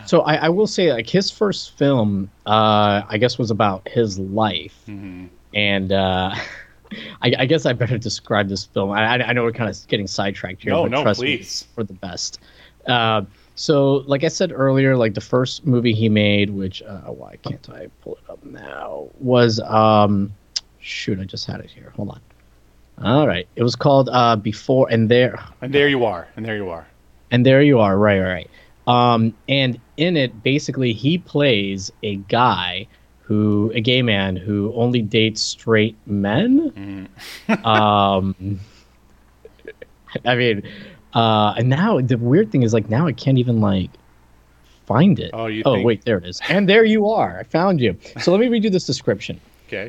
So 0.07 0.20
I, 0.20 0.34
I 0.36 0.49
will 0.49 0.68
say, 0.68 0.92
like 0.92 1.09
his 1.09 1.28
first 1.28 1.76
film, 1.76 2.30
uh, 2.47 3.03
I 3.09 3.18
guess, 3.18 3.36
was 3.36 3.51
about 3.51 3.88
his 3.88 4.16
life, 4.18 4.76
Mm-hmm. 4.86 5.26
and 5.55 5.90
uh, 5.90 6.34
I, 7.22 7.32
I 7.40 7.47
guess 7.47 7.66
I 7.66 7.72
better 7.72 7.99
describe 7.99 8.49
this 8.49 8.64
film. 8.64 8.92
I, 8.92 9.16
I 9.16 9.30
I 9.30 9.32
know 9.32 9.42
we're 9.42 9.51
kind 9.51 9.68
of 9.68 9.88
getting 9.88 10.07
sidetracked 10.07 10.62
here, 10.62 10.72
No, 10.72 10.82
but 10.82 10.92
no, 10.92 11.03
trust 11.03 11.18
please. 11.18 11.64
me, 11.66 11.72
for 11.74 11.82
the 11.82 11.95
best. 11.95 12.38
Uh, 12.87 13.22
so, 13.57 14.03
like 14.07 14.24
I 14.24 14.28
said 14.28 14.51
earlier, 14.53 14.97
like 14.97 15.14
the 15.14 15.20
first 15.20 15.64
movie 15.66 15.93
he 15.95 16.09
made, 16.09 16.51
which 16.51 16.82
uh, 16.82 17.01
why 17.03 17.37
can't 17.43 17.68
I 17.70 17.89
pull 18.03 18.16
it 18.16 18.30
up 18.30 18.45
now, 18.45 19.09
was 19.20 19.61
um, 19.61 20.32
shoot, 20.80 21.18
I 21.20 21.24
just 21.24 21.47
had 21.47 21.61
it 21.61 21.70
here. 21.70 21.93
Hold 21.97 22.11
on. 22.11 22.20
All 23.03 23.26
right, 23.26 23.47
it 23.57 23.62
was 23.62 23.74
called 23.76 24.09
uh, 24.12 24.37
Before 24.37 24.89
and 24.91 25.09
There 25.09 25.39
And 25.62 25.72
there 25.72 25.89
you 25.89 26.05
are. 26.05 26.28
And 26.37 26.45
there 26.45 26.57
you 26.57 26.68
are. 26.68 26.87
and 27.30 27.45
there 27.45 27.62
you 27.62 27.80
are 27.80 27.97
right 27.99 28.20
right 28.20 28.49
right 28.49 28.51
um 28.87 29.35
and 29.49 29.80
in 29.97 30.14
it 30.16 30.43
basically 30.43 30.93
he 30.93 31.16
plays 31.18 31.91
a 32.03 32.16
guy 32.28 32.87
who 33.22 33.72
a 33.74 33.80
gay 33.80 34.03
man 34.03 34.37
who 34.37 34.72
only 34.76 35.01
dates 35.03 35.41
straight 35.41 35.97
men 36.07 37.09
um 37.64 38.61
i 40.26 40.35
mean 40.37 40.62
uh 41.15 41.55
and 41.57 41.69
now 41.69 42.01
the 42.01 42.17
weird 42.19 42.51
thing 42.51 42.62
is 42.62 42.73
like 42.75 42.89
now 42.91 43.07
i 43.07 43.12
can't 43.12 43.39
even 43.39 43.61
like 43.61 43.91
find 44.87 45.19
it. 45.19 45.31
Oh, 45.33 45.47
you 45.47 45.62
oh 45.65 45.75
think- 45.77 45.87
wait 45.87 46.05
there 46.05 46.19
it 46.19 46.27
is. 46.27 46.41
And 46.49 46.69
there 46.69 46.85
you 46.85 47.09
are. 47.09 47.39
I 47.39 47.45
found 47.45 47.81
you. 47.81 47.97
So 48.21 48.31
let 48.31 48.39
me 48.41 48.49
read 48.49 48.65
you 48.65 48.71
this 48.71 48.85
description. 48.87 49.41
Okay. 49.67 49.89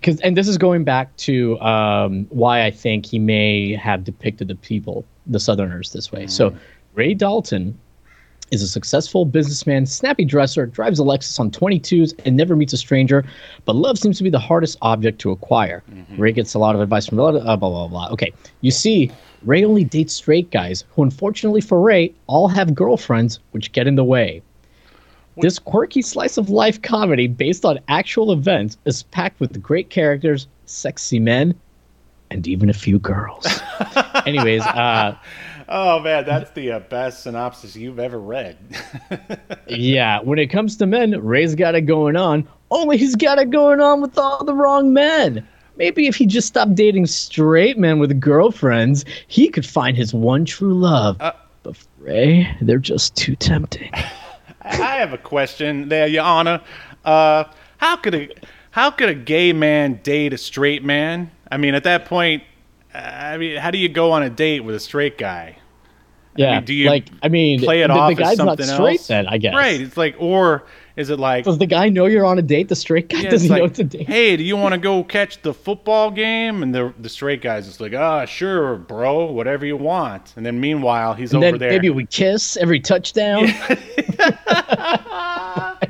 because 0.00 0.20
and 0.20 0.36
this 0.36 0.46
is 0.48 0.58
going 0.58 0.84
back 0.84 1.16
to 1.18 1.58
um, 1.60 2.26
why 2.28 2.64
I 2.64 2.70
think 2.70 3.06
he 3.06 3.18
may 3.18 3.74
have 3.74 4.04
depicted 4.04 4.48
the 4.48 4.54
people, 4.54 5.04
the 5.26 5.40
Southerners, 5.40 5.92
this 5.92 6.12
way. 6.12 6.26
So 6.26 6.54
Ray 6.94 7.14
Dalton 7.14 7.78
is 8.50 8.62
a 8.62 8.68
successful 8.68 9.24
businessman, 9.24 9.86
snappy 9.86 10.24
dresser, 10.24 10.66
drives 10.66 10.98
a 10.98 11.02
Lexus 11.02 11.38
on 11.38 11.50
22s, 11.50 12.18
and 12.24 12.36
never 12.36 12.56
meets 12.56 12.72
a 12.72 12.76
stranger. 12.76 13.24
But 13.64 13.76
love 13.76 13.98
seems 13.98 14.18
to 14.18 14.24
be 14.24 14.30
the 14.30 14.38
hardest 14.38 14.78
object 14.82 15.20
to 15.20 15.30
acquire. 15.30 15.82
Ray 16.16 16.32
gets 16.32 16.54
a 16.54 16.58
lot 16.58 16.74
of 16.74 16.80
advice 16.80 17.06
from 17.06 17.16
blah, 17.18 17.32
blah, 17.32 17.56
blah, 17.56 17.56
blah, 17.56 17.88
blah. 17.88 18.08
Okay, 18.10 18.32
you 18.60 18.70
see, 18.70 19.10
Ray 19.44 19.64
only 19.64 19.84
dates 19.84 20.14
straight 20.14 20.50
guys 20.50 20.84
who, 20.90 21.02
unfortunately 21.02 21.60
for 21.60 21.80
Ray, 21.80 22.12
all 22.26 22.48
have 22.48 22.74
girlfriends, 22.74 23.40
which 23.52 23.72
get 23.72 23.86
in 23.86 23.96
the 23.96 24.04
way. 24.04 24.42
This 25.40 25.60
quirky 25.60 26.02
slice 26.02 26.36
of 26.36 26.50
life 26.50 26.82
comedy 26.82 27.28
based 27.28 27.64
on 27.64 27.78
actual 27.86 28.32
events 28.32 28.76
is 28.86 29.04
packed 29.04 29.38
with 29.38 29.62
great 29.62 29.88
characters, 29.88 30.48
sexy 30.66 31.20
men, 31.20 31.54
and 32.30 32.46
even 32.48 32.68
a 32.68 32.72
few 32.72 32.98
girls. 32.98 33.46
Anyways, 34.26 34.62
uh, 34.62 35.16
Oh 35.70 36.00
man, 36.00 36.24
that's 36.24 36.50
the 36.52 36.72
uh, 36.72 36.78
best 36.80 37.24
synopsis 37.24 37.76
you've 37.76 37.98
ever 37.98 38.18
read. 38.18 38.56
yeah, 39.68 40.20
when 40.20 40.38
it 40.38 40.46
comes 40.46 40.76
to 40.76 40.86
men, 40.86 41.10
Ray's 41.22 41.54
got 41.54 41.74
it 41.74 41.82
going 41.82 42.16
on. 42.16 42.48
Only 42.70 42.96
he's 42.96 43.14
got 43.14 43.38
it 43.38 43.50
going 43.50 43.80
on 43.80 44.00
with 44.00 44.16
all 44.16 44.44
the 44.44 44.54
wrong 44.54 44.94
men. 44.94 45.46
Maybe 45.76 46.06
if 46.06 46.16
he 46.16 46.26
just 46.26 46.48
stopped 46.48 46.74
dating 46.74 47.06
straight 47.06 47.78
men 47.78 47.98
with 47.98 48.18
girlfriends, 48.18 49.04
he 49.26 49.48
could 49.48 49.66
find 49.66 49.96
his 49.96 50.14
one 50.14 50.44
true 50.44 50.74
love. 50.74 51.18
but 51.18 51.76
for 51.76 51.88
Ray, 51.98 52.48
they're 52.62 52.78
just 52.78 53.14
too 53.14 53.36
tempting. 53.36 53.92
I 54.62 54.96
have 54.96 55.12
a 55.12 55.18
question 55.18 55.88
there, 55.88 56.06
Your 56.06 56.24
Honor. 56.24 56.62
Uh, 57.04 57.44
how 57.76 57.96
could 57.96 58.14
a 58.14 58.28
how 58.70 58.90
could 58.90 59.08
a 59.10 59.14
gay 59.14 59.52
man 59.52 60.00
date 60.02 60.32
a 60.32 60.38
straight 60.38 60.82
man? 60.82 61.30
I 61.50 61.58
mean, 61.58 61.74
at 61.74 61.84
that 61.84 62.06
point, 62.06 62.42
uh, 62.94 62.98
I 62.98 63.36
mean, 63.36 63.56
how 63.58 63.70
do 63.70 63.78
you 63.78 63.88
go 63.88 64.12
on 64.12 64.22
a 64.22 64.30
date 64.30 64.60
with 64.60 64.74
a 64.74 64.80
straight 64.80 65.18
guy? 65.18 65.57
Yeah, 66.38 66.56
mean, 66.56 66.64
do 66.64 66.74
you 66.74 66.88
like 66.88 67.08
I 67.22 67.28
mean, 67.28 67.60
Play 67.60 67.82
it 67.82 67.88
the, 67.88 67.94
off 67.94 68.10
the 68.10 68.14
guy's 68.14 68.32
as 68.32 68.38
not 68.38 68.46
something 68.46 68.66
straight 68.66 68.98
else, 68.98 69.06
then, 69.08 69.26
I 69.26 69.38
guess. 69.38 69.54
Right? 69.54 69.80
It's 69.80 69.96
like, 69.96 70.14
or 70.18 70.64
is 70.96 71.10
it 71.10 71.18
like? 71.18 71.44
Does 71.44 71.58
the 71.58 71.66
guy 71.66 71.88
know 71.88 72.06
you're 72.06 72.24
on 72.24 72.38
a 72.38 72.42
date? 72.42 72.68
The 72.68 72.76
straight 72.76 73.08
guy 73.08 73.22
yeah, 73.22 73.30
doesn't 73.30 73.48
he 73.48 73.54
know 73.54 73.62
like, 73.62 73.70
it's 73.70 73.78
a 73.80 73.84
date? 73.84 74.06
hey, 74.06 74.36
do 74.36 74.44
you 74.44 74.56
want 74.56 74.72
to 74.72 74.78
go 74.78 75.02
catch 75.02 75.42
the 75.42 75.52
football 75.52 76.10
game? 76.12 76.62
And 76.62 76.74
the 76.74 76.94
the 76.98 77.08
straight 77.08 77.42
guy's 77.42 77.66
just 77.66 77.80
like, 77.80 77.92
ah, 77.92 78.24
sure, 78.24 78.76
bro, 78.76 79.26
whatever 79.26 79.66
you 79.66 79.76
want. 79.76 80.32
And 80.36 80.46
then 80.46 80.60
meanwhile, 80.60 81.14
he's 81.14 81.32
and 81.32 81.42
over 81.42 81.52
then 81.52 81.58
there. 81.58 81.70
maybe 81.70 81.90
we 81.90 82.06
kiss 82.06 82.56
every 82.56 82.78
touchdown. 82.80 83.46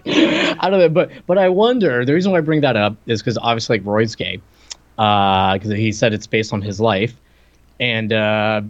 I 0.07 0.68
don't 0.70 0.80
know, 0.80 0.88
but 0.88 1.11
but 1.26 1.36
I 1.38 1.49
wonder. 1.49 2.05
The 2.05 2.14
reason 2.14 2.32
why 2.32 2.38
I 2.38 2.40
bring 2.40 2.62
that 2.62 2.76
up 2.76 2.96
is 3.07 3.20
because 3.20 3.36
obviously, 3.38 3.78
like 3.78 3.86
Roy's 3.86 4.14
gay, 4.14 4.40
because 4.96 5.70
he 5.72 5.92
said 5.92 6.14
it's 6.14 6.26
based 6.26 6.53
on 6.53 6.62
his 6.62 6.80
life, 6.80 7.14
and 7.80 8.12
uh, 8.12 8.62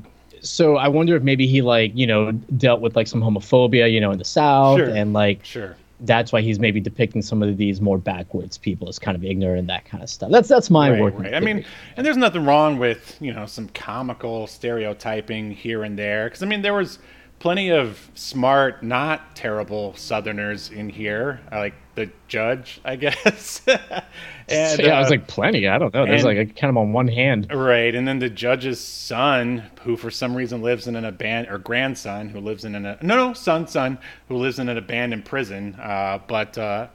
so 0.42 0.76
I 0.76 0.88
wonder 0.88 1.16
if 1.16 1.22
maybe 1.22 1.46
he 1.46 1.62
like 1.62 1.92
you 1.94 2.06
know 2.06 2.32
dealt 2.32 2.80
with 2.80 2.96
like 2.96 3.06
some 3.06 3.20
homophobia, 3.22 3.90
you 3.92 4.00
know, 4.00 4.10
in 4.10 4.18
the 4.18 4.24
South, 4.24 4.78
Sure. 4.78 4.88
and 4.88 5.12
like 5.12 5.44
sure. 5.44 5.76
that's 6.00 6.32
why 6.32 6.40
he's 6.40 6.58
maybe 6.58 6.80
depicting 6.80 7.22
some 7.22 7.42
of 7.42 7.56
these 7.56 7.80
more 7.80 7.98
backwoods 7.98 8.56
people 8.58 8.88
as 8.88 8.98
kind 8.98 9.16
of 9.16 9.24
ignorant 9.24 9.58
and 9.60 9.68
that 9.68 9.84
kind 9.84 10.02
of 10.02 10.08
stuff. 10.10 10.30
That's 10.30 10.48
that's 10.48 10.70
my 10.70 10.90
Right, 10.90 11.00
working. 11.00 11.20
right. 11.22 11.34
I 11.34 11.40
mean, 11.40 11.64
and 11.96 12.06
there's 12.06 12.16
nothing 12.16 12.44
wrong 12.44 12.78
with 12.78 13.16
you 13.20 13.32
know 13.32 13.46
some 13.46 13.68
comical 13.70 14.46
stereotyping 14.46 15.50
here 15.50 15.82
and 15.84 15.98
there 15.98 16.26
because 16.26 16.42
I 16.42 16.46
mean 16.46 16.62
there 16.62 16.74
was 16.74 16.98
plenty 17.40 17.70
of 17.70 18.10
smart, 18.14 18.82
not 18.82 19.36
terrible 19.36 19.94
Southerners 19.94 20.70
in 20.70 20.88
here, 20.88 21.40
like 21.52 21.74
the 21.94 22.10
judge, 22.26 22.80
I 22.84 22.96
guess. 22.96 23.62
and 24.50 24.80
yeah, 24.82 24.96
I 24.96 24.98
was 25.00 25.08
uh, 25.08 25.10
like 25.10 25.26
plenty. 25.26 25.68
I 25.68 25.78
don't 25.78 25.92
know. 25.92 26.04
There's 26.06 26.24
and- 26.24 26.36
like 26.36 26.38
I 26.38 26.50
count 26.52 26.70
them 26.70 26.78
on 26.78 26.92
one 26.92 27.08
hand. 27.08 27.48
Right, 27.52 27.94
and 27.94 28.06
then 28.06 28.18
the 28.18 28.30
judge's 28.30 28.80
son, 28.80 29.64
who 29.82 29.96
for 29.96 30.10
some 30.10 30.34
reason 30.34 30.62
lives 30.62 30.86
in 30.86 30.96
an 30.96 31.04
abandoned, 31.04 31.54
or 31.54 31.58
grandson 31.58 32.28
who 32.28 32.40
lives 32.40 32.64
in 32.64 32.74
an 32.74 32.82
no 32.84 33.16
no 33.16 33.32
son 33.32 33.66
son 33.66 33.98
who 34.28 34.36
lives 34.36 34.58
in 34.58 34.68
an 34.68 34.76
abandoned 34.78 35.24
prison. 35.24 35.74
Uh, 35.80 36.18
but 36.26 36.56
uh, 36.58 36.88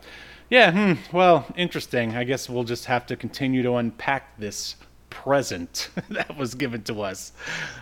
yeah, 0.50 0.72
hmm, 0.72 1.16
well, 1.16 1.46
interesting. 1.56 2.16
I 2.16 2.24
guess 2.24 2.50
we'll 2.50 2.64
just 2.64 2.86
have 2.86 3.06
to 3.08 3.16
continue 3.16 3.64
to 3.64 3.76
unpack 3.76 4.38
this 4.38 4.76
present 5.10 5.90
that 6.10 6.38
was 6.38 6.56
given 6.56 6.84
to 6.84 7.02
us. 7.02 7.34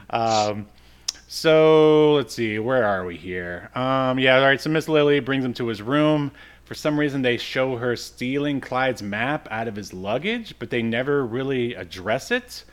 Um, 0.10 0.68
so 1.28 2.16
let's 2.16 2.36
see, 2.36 2.60
where 2.60 2.86
are 2.86 3.06
we 3.06 3.16
here? 3.16 3.70
Um, 3.74 4.20
yeah, 4.20 4.36
all 4.36 4.44
right. 4.44 4.60
So 4.60 4.70
Miss 4.70 4.90
Lily 4.90 5.22
brings 5.22 5.46
him 5.46 5.54
to 5.56 5.68
his 5.68 5.82
room. 5.82 6.32
For 6.72 6.76
some 6.76 6.98
reason, 6.98 7.22
they 7.22 7.36
show 7.36 7.76
her 7.76 7.98
stealing 7.98 8.62
Clyde's 8.62 9.04
map 9.04 9.46
out 9.52 9.68
of 9.68 9.76
his 9.76 9.92
luggage, 9.92 10.56
but 10.58 10.70
they 10.70 10.82
never 10.82 11.26
really 11.26 11.74
address 11.74 12.32
it. 12.32 12.64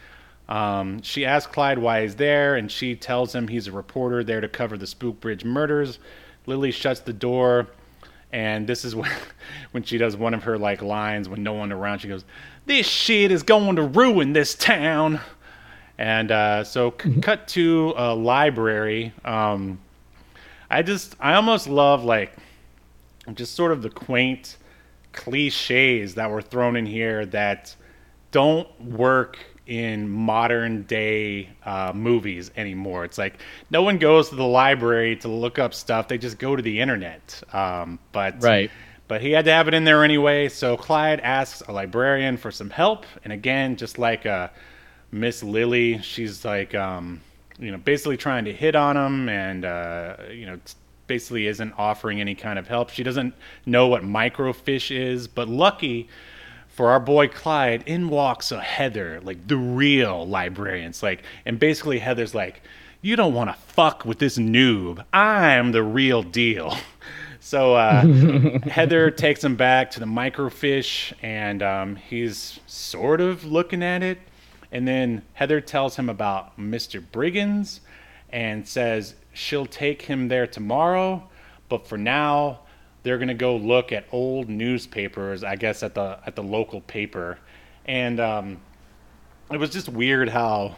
Um, 0.48 1.02
she 1.02 1.26
asks 1.26 1.52
Clyde 1.52 1.80
why 1.80 2.02
he's 2.02 2.14
there, 2.14 2.54
and 2.54 2.70
she 2.70 2.94
tells 2.94 3.34
him 3.34 3.48
he's 3.48 3.66
a 3.66 3.72
reporter 3.72 4.22
there 4.22 4.40
to 4.40 4.46
cover 4.46 4.78
the 4.78 4.86
Spook 4.86 5.18
Bridge 5.18 5.44
murders. 5.44 5.98
Lily 6.46 6.70
shuts 6.70 7.00
the 7.00 7.12
door, 7.12 7.66
and 8.32 8.68
this 8.68 8.84
is 8.84 8.94
when, 8.94 9.10
when 9.72 9.82
she 9.82 9.98
does 9.98 10.16
one 10.16 10.32
of 10.32 10.44
her 10.44 10.56
like 10.56 10.80
lines 10.80 11.28
when 11.28 11.42
no 11.42 11.54
one 11.54 11.72
around. 11.72 11.98
She 11.98 12.06
goes, 12.06 12.24
"This 12.66 12.86
shit 12.86 13.32
is 13.32 13.42
going 13.42 13.74
to 13.74 13.82
ruin 13.82 14.32
this 14.32 14.54
town." 14.54 15.18
And 15.98 16.30
uh, 16.30 16.62
so, 16.62 16.94
c- 17.02 17.20
cut 17.20 17.48
to 17.48 17.94
a 17.96 18.14
library. 18.14 19.12
Um, 19.24 19.80
I 20.70 20.82
just, 20.82 21.16
I 21.18 21.34
almost 21.34 21.68
love 21.68 22.04
like 22.04 22.36
just 23.36 23.54
sort 23.54 23.72
of 23.72 23.82
the 23.82 23.90
quaint 23.90 24.56
cliches 25.12 26.14
that 26.14 26.30
were 26.30 26.42
thrown 26.42 26.76
in 26.76 26.86
here 26.86 27.26
that 27.26 27.74
don't 28.30 28.68
work 28.80 29.38
in 29.66 30.08
modern 30.08 30.82
day 30.84 31.48
uh, 31.64 31.92
movies 31.94 32.50
anymore. 32.56 33.04
It's 33.04 33.18
like 33.18 33.40
no 33.70 33.82
one 33.82 33.98
goes 33.98 34.30
to 34.30 34.34
the 34.36 34.46
library 34.46 35.16
to 35.16 35.28
look 35.28 35.58
up 35.58 35.74
stuff; 35.74 36.08
they 36.08 36.18
just 36.18 36.38
go 36.38 36.56
to 36.56 36.62
the 36.62 36.80
internet. 36.80 37.42
Um, 37.52 37.98
but 38.12 38.42
Right. 38.42 38.70
but 39.08 39.20
he 39.20 39.32
had 39.32 39.44
to 39.44 39.52
have 39.52 39.68
it 39.68 39.74
in 39.74 39.84
there 39.84 40.04
anyway. 40.04 40.48
So 40.48 40.76
Clyde 40.76 41.20
asks 41.20 41.62
a 41.68 41.72
librarian 41.72 42.36
for 42.36 42.50
some 42.50 42.70
help, 42.70 43.04
and 43.24 43.32
again, 43.32 43.76
just 43.76 43.98
like 43.98 44.24
uh, 44.24 44.48
Miss 45.12 45.42
Lily, 45.42 46.00
she's 46.00 46.44
like, 46.44 46.74
um, 46.74 47.20
you 47.58 47.70
know, 47.70 47.78
basically 47.78 48.16
trying 48.16 48.44
to 48.46 48.52
hit 48.52 48.74
on 48.74 48.96
him, 48.96 49.28
and 49.28 49.64
uh, 49.64 50.16
you 50.30 50.46
know, 50.46 50.58
basically 51.08 51.46
isn't 51.46 51.72
offering 51.76 52.20
any 52.20 52.34
kind 52.34 52.58
of 52.58 52.68
help. 52.68 52.90
She 52.90 53.02
doesn't 53.02 53.34
know 53.66 53.88
what 53.88 54.02
microfiche 54.02 54.96
is, 54.96 55.26
but 55.26 55.48
lucky 55.48 56.08
for 56.68 56.90
our 56.90 57.00
boy 57.00 57.26
Clyde, 57.26 57.82
in 57.86 58.08
walks 58.08 58.52
a 58.52 58.60
Heather, 58.60 59.20
like 59.24 59.48
the 59.48 59.56
real 59.56 60.24
librarians. 60.28 61.02
Like, 61.02 61.24
and 61.44 61.58
basically 61.58 61.98
Heather's 61.98 62.36
like, 62.36 62.62
you 63.02 63.16
don't 63.16 63.34
want 63.34 63.50
to 63.50 63.54
fuck 63.54 64.04
with 64.04 64.20
this 64.20 64.38
noob. 64.38 65.04
I'm 65.12 65.72
the 65.72 65.82
real 65.82 66.22
deal. 66.22 66.76
So 67.40 67.76
uh, 67.76 68.02
Heather 68.64 69.10
takes 69.10 69.42
him 69.42 69.56
back 69.56 69.92
to 69.92 70.00
the 70.00 70.06
microfiche, 70.06 71.14
and 71.22 71.62
um, 71.62 71.96
he's 71.96 72.60
sort 72.66 73.22
of 73.22 73.44
looking 73.44 73.82
at 73.82 74.02
it. 74.02 74.18
And 74.70 74.86
then 74.86 75.22
Heather 75.32 75.60
tells 75.60 75.96
him 75.96 76.10
about 76.10 76.58
Mr. 76.58 77.00
Briggins 77.00 77.80
and 78.30 78.68
says 78.68 79.14
she'll 79.38 79.66
take 79.66 80.02
him 80.02 80.28
there 80.28 80.46
tomorrow, 80.46 81.22
but 81.68 81.86
for 81.86 81.96
now, 81.96 82.60
they're 83.04 83.18
gonna 83.18 83.34
go 83.34 83.56
look 83.56 83.92
at 83.92 84.04
old 84.10 84.48
newspapers, 84.48 85.44
I 85.44 85.56
guess 85.56 85.82
at 85.82 85.94
the 85.94 86.18
at 86.26 86.34
the 86.34 86.42
local 86.42 86.80
paper, 86.80 87.38
and 87.86 88.18
um, 88.20 88.58
it 89.50 89.56
was 89.58 89.70
just 89.70 89.88
weird 89.88 90.28
how, 90.28 90.76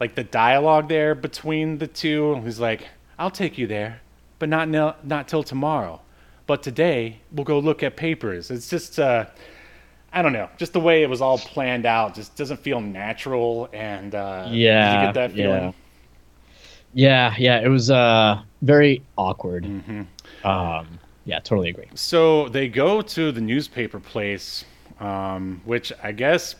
like 0.00 0.14
the 0.16 0.24
dialogue 0.24 0.88
there 0.88 1.14
between 1.14 1.78
the 1.78 1.86
two. 1.86 2.40
He's 2.42 2.58
like, 2.60 2.88
"I'll 3.18 3.30
take 3.30 3.56
you 3.56 3.66
there, 3.66 4.00
but 4.38 4.48
not 4.48 4.68
nil- 4.68 4.96
not 5.04 5.28
till 5.28 5.44
tomorrow. 5.44 6.00
But 6.46 6.62
today 6.62 7.20
we'll 7.32 7.44
go 7.44 7.58
look 7.60 7.82
at 7.82 7.96
papers." 7.96 8.50
It's 8.50 8.68
just, 8.68 8.98
uh, 8.98 9.26
I 10.12 10.20
don't 10.20 10.32
know, 10.32 10.50
just 10.58 10.72
the 10.72 10.80
way 10.80 11.02
it 11.02 11.08
was 11.08 11.20
all 11.22 11.38
planned 11.38 11.86
out 11.86 12.14
just 12.14 12.36
doesn't 12.36 12.58
feel 12.60 12.80
natural. 12.80 13.68
And 13.72 14.14
uh, 14.14 14.48
Yeah, 14.50 15.00
you 15.00 15.06
get 15.06 15.14
that 15.14 15.32
feeling? 15.32 15.62
Yeah, 15.62 15.72
yeah, 16.94 17.34
yeah, 17.38 17.60
it 17.60 17.68
was 17.68 17.90
uh 17.90 18.40
very 18.62 19.02
awkward. 19.18 19.64
Mm-hmm. 19.64 20.46
Um, 20.46 20.98
yeah, 21.24 21.38
totally 21.40 21.70
agree. 21.70 21.88
So 21.94 22.48
they 22.48 22.68
go 22.68 23.02
to 23.02 23.32
the 23.32 23.40
newspaper 23.40 23.98
place, 23.98 24.64
um, 25.00 25.60
which 25.64 25.92
I 26.02 26.12
guess 26.12 26.56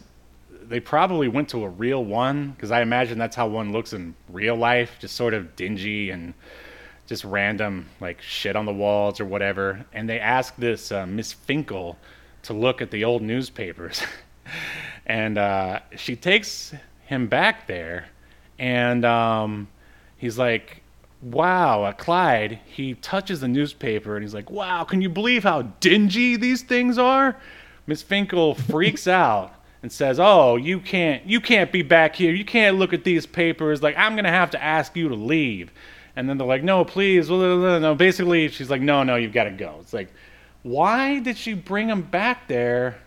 they 0.68 0.80
probably 0.80 1.28
went 1.28 1.48
to 1.50 1.64
a 1.64 1.68
real 1.68 2.04
one 2.04 2.50
because 2.50 2.70
I 2.70 2.80
imagine 2.80 3.18
that's 3.18 3.36
how 3.36 3.46
one 3.46 3.72
looks 3.72 3.92
in 3.92 4.14
real 4.28 4.56
life, 4.56 4.96
just 4.98 5.16
sort 5.16 5.34
of 5.34 5.54
dingy 5.56 6.10
and 6.10 6.34
just 7.06 7.24
random 7.24 7.86
like 8.00 8.20
shit 8.22 8.56
on 8.56 8.64
the 8.64 8.72
walls 8.72 9.20
or 9.20 9.26
whatever. 9.26 9.84
And 9.92 10.08
they 10.08 10.18
ask 10.18 10.56
this 10.56 10.90
uh, 10.90 11.06
Miss 11.06 11.32
Finkel 11.32 11.98
to 12.42 12.52
look 12.52 12.80
at 12.82 12.90
the 12.90 13.04
old 13.04 13.22
newspapers, 13.22 14.02
and 15.06 15.38
uh, 15.38 15.80
she 15.96 16.16
takes 16.16 16.74
him 17.06 17.26
back 17.26 17.66
there, 17.66 18.06
and 18.58 19.04
um, 19.04 19.68
he's 20.24 20.38
like, 20.38 20.82
wow, 21.22 21.84
uh, 21.84 21.92
Clyde, 21.92 22.60
he 22.66 22.94
touches 22.94 23.40
the 23.40 23.48
newspaper 23.48 24.16
and 24.16 24.24
he's 24.24 24.34
like, 24.34 24.50
wow, 24.50 24.84
can 24.84 25.00
you 25.00 25.08
believe 25.08 25.42
how 25.42 25.62
dingy 25.80 26.36
these 26.36 26.62
things 26.62 26.98
are? 26.98 27.36
Miss 27.86 28.02
Finkel 28.02 28.54
freaks 28.70 29.06
out 29.06 29.54
and 29.82 29.92
says, 29.92 30.18
oh, 30.18 30.56
you 30.56 30.80
can't, 30.80 31.24
you 31.26 31.40
can't 31.40 31.70
be 31.70 31.82
back 31.82 32.16
here. 32.16 32.32
You 32.32 32.44
can't 32.44 32.76
look 32.76 32.92
at 32.92 33.04
these 33.04 33.26
papers. 33.26 33.82
Like, 33.82 33.96
I'm 33.98 34.14
going 34.14 34.24
to 34.24 34.30
have 34.30 34.50
to 34.52 34.62
ask 34.62 34.96
you 34.96 35.08
to 35.08 35.14
leave. 35.14 35.72
And 36.16 36.28
then 36.28 36.38
they're 36.38 36.46
like, 36.46 36.62
no, 36.62 36.84
please. 36.84 37.28
No, 37.28 37.94
basically, 37.94 38.48
she's 38.48 38.70
like, 38.70 38.80
no, 38.80 39.02
no, 39.02 39.16
you've 39.16 39.32
got 39.32 39.44
to 39.44 39.50
go. 39.50 39.78
It's 39.80 39.92
like, 39.92 40.12
why 40.62 41.18
did 41.18 41.36
she 41.36 41.52
bring 41.54 41.88
him 41.88 42.02
back 42.02 42.48
there? 42.48 42.98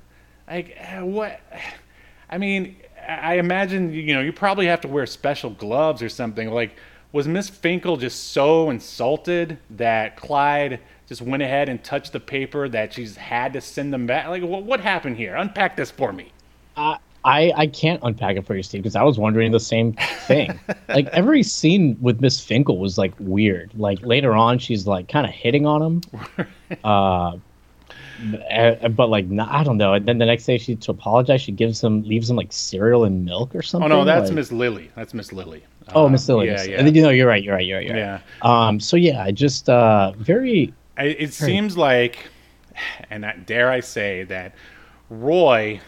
Like, 0.47 0.78
uh, 0.80 1.05
what? 1.05 1.39
I 2.30 2.38
mean, 2.38 2.76
I 3.07 3.36
imagine 3.36 3.93
you 3.93 4.13
know 4.13 4.20
you 4.20 4.34
probably 4.34 4.65
have 4.65 4.82
to 4.82 4.89
wear 4.89 5.05
special 5.05 5.51
gloves 5.51 6.01
or 6.01 6.09
something. 6.09 6.49
Like, 6.49 6.76
was 7.12 7.28
Miss 7.28 7.49
Finkel 7.49 7.97
just 7.97 8.32
so 8.32 8.70
insulted 8.70 9.58
that 9.72 10.18
Clyde 10.18 10.80
just 11.08 11.22
went 11.22 11.41
ahead 11.41 11.70
and 11.70 11.84
touched 11.84 12.12
the 12.12 12.20
paper 12.20 12.68
that 12.70 12.93
she's 12.93 13.16
had 13.16 13.53
to 13.53 13.62
send 13.62 13.93
them 13.93 14.05
back? 14.05 14.28
Like, 14.28 14.43
what, 14.43 14.64
what 14.64 14.80
happened 14.80 15.18
here? 15.18 15.36
Unpack 15.36 15.76
this 15.76 15.91
for 15.91 16.12
me. 16.12 16.32
I 16.76 16.97
I, 17.28 17.51
I 17.58 17.68
can't 17.68 17.99
unpack 18.03 18.38
it 18.38 18.45
for 18.45 18.55
you, 18.55 18.64
Steve, 18.64 18.84
because 18.84 18.95
I 18.95 19.03
was 19.03 19.20
wondering 19.20 19.51
the 19.51 19.60
same 19.60 19.93
thing. 20.28 20.58
like 20.88 21.08
every 21.08 21.43
scene 21.43 21.97
with 21.99 22.22
Miss 22.22 22.39
Finkel 22.39 22.78
was 22.78 22.97
like 22.97 23.14
weird. 23.20 23.70
Like 23.76 23.99
later 24.01 24.34
on, 24.34 24.60
she's 24.60 24.88
like 24.88 25.10
kind 25.10 25.26
of 25.26 25.34
hitting 25.34 25.66
on 25.66 25.82
him. 25.82 26.01
uh, 26.86 26.88
uh, 26.88 27.38
but 28.95 29.09
like 29.09 29.28
not, 29.28 29.49
I 29.51 29.63
don't 29.63 29.78
know. 29.78 29.93
And 29.93 30.05
then 30.05 30.18
the 30.18 30.26
next 30.26 30.45
day, 30.45 30.57
she 30.57 30.76
to 30.76 30.91
apologize, 30.91 31.41
she 31.41 31.51
gives 31.51 31.84
him 31.84 32.03
leaves 32.03 32.30
him 32.30 32.36
like 32.36 32.51
cereal 32.51 33.03
and 33.05 33.26
milk 33.26 33.53
or 33.55 33.61
something. 33.61 33.91
Oh 33.91 33.99
no, 33.99 34.05
that's 34.05 34.30
like- 34.30 34.36
Miss 34.36 34.51
Lily. 34.51 34.91
That's 34.95 35.13
Miss 35.13 35.32
Lily. 35.34 35.63
Oh, 35.95 36.05
Uh, 36.05 36.09
Miss 36.09 36.28
Lily. 36.28 36.47
Yeah, 36.47 36.53
Miss- 36.53 36.68
yeah. 36.68 36.86
You 36.86 37.01
know, 37.01 37.09
you're 37.09 37.28
right. 37.28 37.41
You're 37.43 37.55
right. 37.55 37.65
You're 37.65 37.78
right. 37.78 37.86
You're 37.88 37.95
right. 37.95 38.22
Yeah. 38.43 38.68
Um. 38.68 38.80
So 38.80 38.97
yeah, 38.97 39.24
I 39.24 39.32
just 39.32 39.70
uh 39.70 40.11
very 40.18 40.74
I, 40.97 41.05
it 41.05 41.32
seems 41.34 41.78
like, 41.78 42.18
and 43.09 43.26
I, 43.26 43.36
dare 43.38 43.70
I 43.70 43.80
say 43.82 44.24
that 44.24 44.55
Roy 45.09 45.80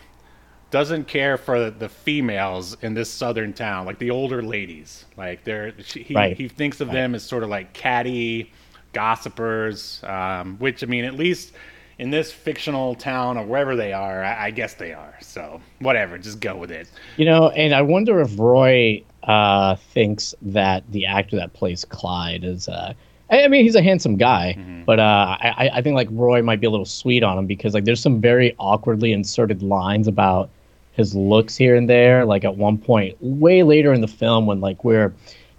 doesn't 0.72 1.08
care 1.08 1.36
for 1.36 1.72
the 1.72 1.90
females 1.90 2.78
in 2.84 2.94
this 2.94 3.10
southern 3.10 3.52
town, 3.54 3.88
like 3.88 3.98
the 3.98 4.12
older 4.12 4.44
ladies. 4.44 5.06
Like 5.18 5.44
they're 5.44 5.74
she, 5.84 6.04
he, 6.04 6.14
Right. 6.14 6.38
he 6.38 6.48
thinks 6.48 6.80
of 6.80 6.92
them 6.92 7.16
as 7.16 7.24
sort 7.24 7.42
of 7.44 7.50
like 7.50 7.74
catty 7.74 8.52
gossipers, 8.94 10.02
um, 10.04 10.58
which 10.60 10.84
I 10.84 10.86
mean, 10.88 11.06
at 11.06 11.16
least 11.16 11.54
in 12.00 12.10
this 12.10 12.32
fictional 12.32 12.96
town 12.96 13.38
or 13.38 13.46
wherever 13.46 13.76
they 13.76 13.94
are, 13.94 14.24
I, 14.24 14.46
I 14.48 14.52
guess 14.52 14.74
they 14.74 14.94
are. 14.94 15.16
So 15.22 15.62
whatever, 15.80 16.18
just 16.18 16.40
go 16.40 16.56
with 16.56 16.72
it. 16.72 16.90
You 17.18 17.26
know, 17.26 17.50
and 17.50 17.76
I 17.76 17.82
wonder 17.82 18.22
if 18.22 18.40
Roy 18.40 19.04
uh, 19.24 19.76
thinks 19.76 20.34
that 20.42 20.90
the 20.92 21.06
actor 21.06 21.36
that 21.36 21.54
plays 21.54 21.86
Clyde 21.86 22.44
is. 22.44 22.68
Uh, 22.70 22.94
I 23.30 23.48
mean, 23.48 23.64
he's 23.64 23.76
a 23.76 23.84
handsome 23.84 24.16
guy, 24.16 24.58
but 24.88 25.00
uh, 25.00 25.38
I, 25.40 25.70
I 25.76 25.82
think 25.84 25.94
like 25.94 26.08
Roy 26.12 26.42
might 26.42 26.60
be 26.60 26.66
a 26.66 26.72
little 26.72 26.86
sweet 26.86 27.22
on 27.22 27.38
him 27.38 27.46
because 27.46 27.76
like 27.76 27.86
there's 27.86 28.02
some 28.02 28.20
very 28.20 28.56
awkwardly 28.58 29.12
inserted 29.14 29.62
lines 29.62 30.08
about 30.08 30.50
his 30.94 31.14
looks 31.14 31.56
here 31.56 31.76
and 31.76 31.88
there. 31.88 32.26
Like 32.26 32.44
at 32.44 32.56
one 32.56 32.80
point, 32.80 33.16
way 33.22 33.62
later 33.62 33.94
in 33.94 34.02
the 34.02 34.08
film, 34.08 34.48
when 34.48 34.62
like 34.62 34.84
where 34.84 35.14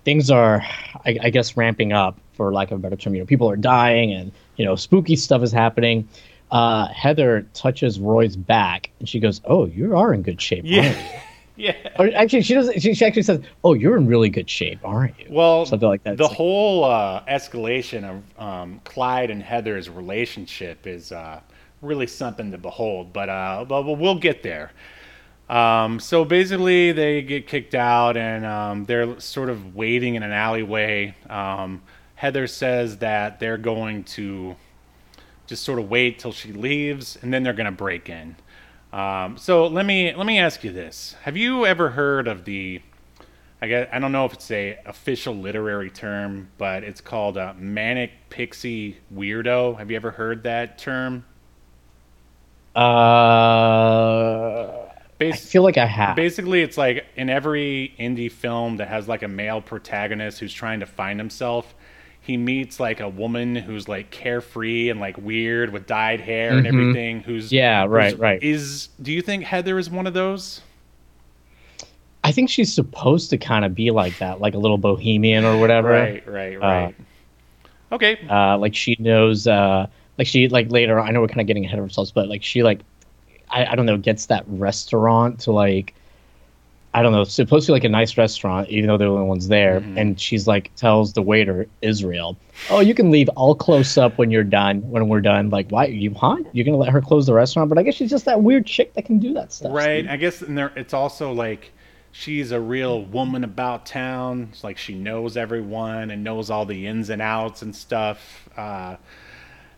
things 0.05 0.31
are, 0.33 0.63
I, 1.05 1.19
I 1.23 1.31
guess, 1.31 1.57
ramping 1.57 1.93
up 1.93 2.19
for 2.33 2.53
lack 2.53 2.73
of 2.73 2.79
a 2.79 2.81
better 2.81 2.97
term. 2.97 3.15
You 3.15 3.21
know, 3.21 3.27
people 3.27 3.49
are 3.49 3.57
dying 3.57 4.13
and 4.13 4.33
you 4.57 4.65
know 4.65 4.75
spooky 4.75 5.15
stuff 5.15 5.43
is 5.43 5.53
happening. 5.53 6.09
Uh, 6.51 6.89
Heather 6.89 7.47
touches 7.55 7.99
Roy's 8.01 8.37
back 8.37 8.91
and 8.99 9.09
she 9.09 9.21
goes, 9.21 9.41
"Oh, 9.45 9.67
you 9.67 9.97
are 9.97 10.13
in 10.13 10.23
good 10.23 10.41
shape, 10.41 10.65
aren't 10.65 10.75
you?" 10.75 10.81
Yeah, 10.83 11.23
yeah. 11.57 11.89
Or 11.99 12.11
actually, 12.15 12.43
she 12.43 12.55
doesn't. 12.55 12.81
She, 12.81 12.95
she 12.95 13.05
actually 13.05 13.23
says, 13.23 13.41
"Oh, 13.63 13.75
you're 13.75 13.97
in 13.97 14.07
really 14.07 14.29
good 14.31 14.49
shape, 14.51 14.81
aren't 14.85 15.19
you?" 15.21 15.27
Well, 15.31 15.65
something 15.67 15.89
like 15.89 16.03
that. 16.05 16.17
The 16.17 16.25
It's 16.25 16.31
like- 16.31 16.37
whole 16.37 16.85
uh, 16.85 17.23
escalation 17.27 18.05
of 18.05 18.43
um, 18.43 18.81
Clyde 18.85 19.31
and 19.31 19.43
Heather's 19.43 19.89
relationship 19.89 20.87
is 20.87 21.13
uh, 21.13 21.41
really 21.83 22.07
something 22.07 22.51
to 22.53 22.59
behold. 22.59 23.13
But 23.13 23.29
uh, 23.29 23.65
but 23.69 23.85
we'll 23.85 24.19
get 24.19 24.43
there. 24.43 24.73
Um, 25.49 25.99
so 25.99 26.25
basically, 26.25 26.93
they 26.93 27.23
get 27.23 27.47
kicked 27.49 27.75
out, 27.75 28.17
and 28.17 28.45
um, 28.47 28.85
they're 28.87 29.19
sort 29.21 29.51
of 29.51 29.75
waiting 29.75 30.15
in 30.15 30.23
an 30.23 30.31
alleyway. 30.33 31.15
Um, 31.29 31.83
Heather 32.15 32.47
says 32.47 32.99
that 32.99 33.41
they're 33.41 33.57
going 33.59 34.05
to 34.05 34.55
just 35.51 35.65
sort 35.65 35.79
of 35.79 35.91
wait 35.91 36.19
till 36.19 36.33
she 36.33 36.53
leaves, 36.53 37.19
and 37.21 37.35
then 37.35 37.43
they're 37.43 37.53
going 37.53 37.67
to 37.67 37.73
break 37.73 38.09
in. 38.09 38.37
Um, 38.93 39.37
so 39.37 39.67
let 39.67 39.85
me 39.85 40.15
let 40.15 40.27
me 40.27 40.39
ask 40.39 40.65
you 40.65 40.73
this: 40.73 41.17
Have 41.23 41.37
you 41.37 41.67
ever 41.67 41.91
heard 41.91 42.27
of 42.27 42.45
the 42.47 42.81
I 43.63 43.69
guess 43.69 43.89
I 43.93 43.99
don't 43.99 44.13
know 44.13 44.25
if 44.25 44.33
it's 44.33 44.51
a 44.51 44.79
official 44.87 45.35
literary 45.35 45.91
term, 45.91 46.49
but 46.57 46.83
it's 46.83 47.03
called 47.03 47.37
a 47.37 47.53
manic 47.55 48.13
pixie 48.31 48.99
weirdo. 49.15 49.77
Have 49.77 49.91
you 49.91 49.97
ever 49.97 50.13
heard 50.13 50.45
that 50.45 50.79
term? 50.79 51.25
uh, 52.77 52.81
I 55.21 55.33
feel 55.33 55.63
like 55.63 55.77
I 55.77 55.87
have. 55.87 56.17
basically, 56.17 56.63
it's 56.63 56.79
like 56.79 57.05
in 57.17 57.29
every 57.29 57.95
indie 57.99 58.31
film 58.33 58.79
that 58.79 58.89
has 58.89 59.09
like 59.09 59.23
a 59.23 59.29
male 59.29 59.61
protagonist 59.61 60.39
who's 60.39 60.55
trying 60.55 60.81
to 60.81 60.87
find 60.87 61.21
himself, 61.21 61.75
he 62.23 62.37
meets 62.37 62.79
like 62.79 63.01
a 63.01 63.09
woman 63.09 63.57
who's 63.57 63.89
like 63.89 64.11
carefree 64.11 64.89
and 64.91 65.01
like 65.01 65.17
weird 65.19 65.73
with 65.73 65.87
dyed 65.87 66.21
hair 66.21 66.53
and 66.57 66.67
everything. 66.67 67.21
Who's 67.21 67.47
Mm-hmm. 67.47 67.55
Yeah, 67.57 67.85
right, 67.87 68.11
who's- 68.11 68.21
right. 68.21 68.43
Is 68.43 68.89
do 69.03 69.13
you 69.13 69.23
think 69.23 69.45
Heather 69.45 69.79
is 69.79 69.91
one 69.91 70.07
of 70.07 70.15
those? 70.15 70.61
I 72.23 72.33
think 72.33 72.51
she's 72.51 72.73
supposed 72.73 73.31
to 73.31 73.39
kind 73.39 73.65
of 73.65 73.75
be 73.75 73.91
like 73.91 74.19
that, 74.19 74.41
like 74.41 74.55
a 74.55 74.59
little 74.59 74.77
bohemian 74.79 75.45
or 75.45 75.59
whatever. 75.59 75.89
Right, 75.91 76.27
right, 76.29 76.61
right. 76.61 76.95
okay, 77.93 78.19
Uh, 78.29 78.59
like 78.59 78.75
she 78.75 78.95
knows. 78.99 79.47
Uh, 79.47 79.87
like 80.19 80.27
she 80.27 80.49
like 80.49 80.71
later. 80.71 81.01
I 81.01 81.11
know 81.13 81.23
we're 81.23 81.29
kind 81.29 81.41
of 81.41 81.47
getting 81.47 81.65
ahead 81.65 81.79
of 81.79 81.85
ourselves, 81.85 82.13
but 82.13 82.29
like 82.29 82.43
she 82.43 82.63
like, 82.63 82.81
I, 83.49 83.65
I 83.67 83.75
don't 83.75 83.87
know, 83.87 83.97
gets 83.97 84.27
that 84.27 84.45
restaurant 84.49 85.41
to 85.41 85.53
like. 85.53 85.95
I 86.93 87.03
don't 87.03 87.13
know, 87.13 87.23
supposed 87.23 87.67
to 87.67 87.71
be 87.71 87.75
like 87.75 87.85
a 87.85 87.89
nice 87.89 88.19
restaurant, 88.19 88.69
even 88.69 88.89
though 88.89 88.97
they're 88.97 89.09
the 89.09 89.15
only 89.15 89.29
ones 89.29 89.47
there. 89.47 89.81
Mm-hmm. 89.81 89.99
And 89.99 90.21
she's 90.21 90.49
like, 90.49 90.75
tells 90.75 91.13
the 91.13 91.23
waiter, 91.23 91.67
Israel, 91.83 92.37
oh, 92.69 92.81
you 92.81 92.95
can 92.95 93.13
leave. 93.13 93.31
I'll 93.37 93.55
close 93.55 93.97
up 93.97 94.19
when 94.19 94.33
you're 94.33 94.43
done, 94.43 94.83
when 94.91 95.09
we're 95.09 95.21
done. 95.21 95.51
Like, 95.51 95.71
why? 95.71 95.87
Are 95.87 95.91
you, 95.91 96.13
huh? 96.15 96.39
You're 96.53 96.65
going 96.65 96.73
to 96.73 96.79
let 96.79 96.89
her 96.89 97.01
close 97.01 97.27
the 97.27 97.35
restaurant? 97.35 97.69
But 97.69 97.79
I 97.79 97.85
guess 97.85 97.95
she's 97.95 98.11
just 98.11 98.25
that 98.25 98.43
weird 98.43 98.67
chick 98.67 98.95
that 98.95 99.05
can 99.05 99.21
do 99.21 99.33
that 99.35 99.53
stuff. 99.53 99.73
Right. 99.73 100.01
Steve. 100.01 100.11
I 100.11 100.17
guess 100.17 100.43
and 100.43 100.59
there, 100.59 100.73
it's 100.75 100.93
also 100.93 101.33
like 101.33 101.71
she's 102.11 102.51
a 102.51 102.61
real 102.61 103.05
woman 103.05 103.45
about 103.45 103.87
town. 103.87 104.49
It's 104.51 104.65
like 104.65 104.77
she 104.77 104.95
knows 104.95 105.37
everyone 105.37 106.11
and 106.11 106.25
knows 106.25 106.51
all 106.51 106.67
the 106.67 106.89
ins 106.89 107.11
and 107.11 107.23
outs 107.23 107.63
and 107.63 107.75
stuff. 107.75 108.49
Uh, 108.57 108.97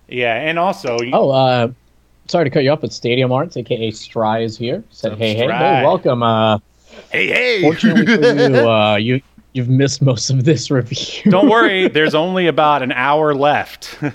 yeah, 0.08 0.34
and 0.34 0.58
also 0.58 0.98
Oh, 1.12 1.30
uh, 1.30 1.68
sorry 2.26 2.44
to 2.44 2.50
cut 2.50 2.64
you 2.64 2.70
off, 2.70 2.80
but 2.80 2.92
Stadium 2.92 3.32
Arts, 3.32 3.56
aka 3.56 3.90
Stry, 3.90 4.44
is 4.44 4.56
here. 4.56 4.82
Said, 4.90 5.18
hey, 5.18 5.34
hey, 5.34 5.46
hey, 5.46 5.82
welcome. 5.82 6.22
Uh, 6.22 6.58
hey, 7.10 7.26
hey. 7.26 7.62
fortunately 7.62 8.06
for 8.06 8.22
you, 8.22 8.56
uh, 8.70 8.96
you, 8.96 9.22
you've 9.52 9.68
missed 9.68 10.02
most 10.02 10.30
of 10.30 10.44
this 10.44 10.70
review. 10.70 11.30
Don't 11.30 11.48
worry, 11.48 11.88
there's 11.88 12.14
only 12.14 12.46
about 12.46 12.82
an 12.82 12.92
hour 12.92 13.34
left. 13.34 13.98
Ugh. 14.02 14.12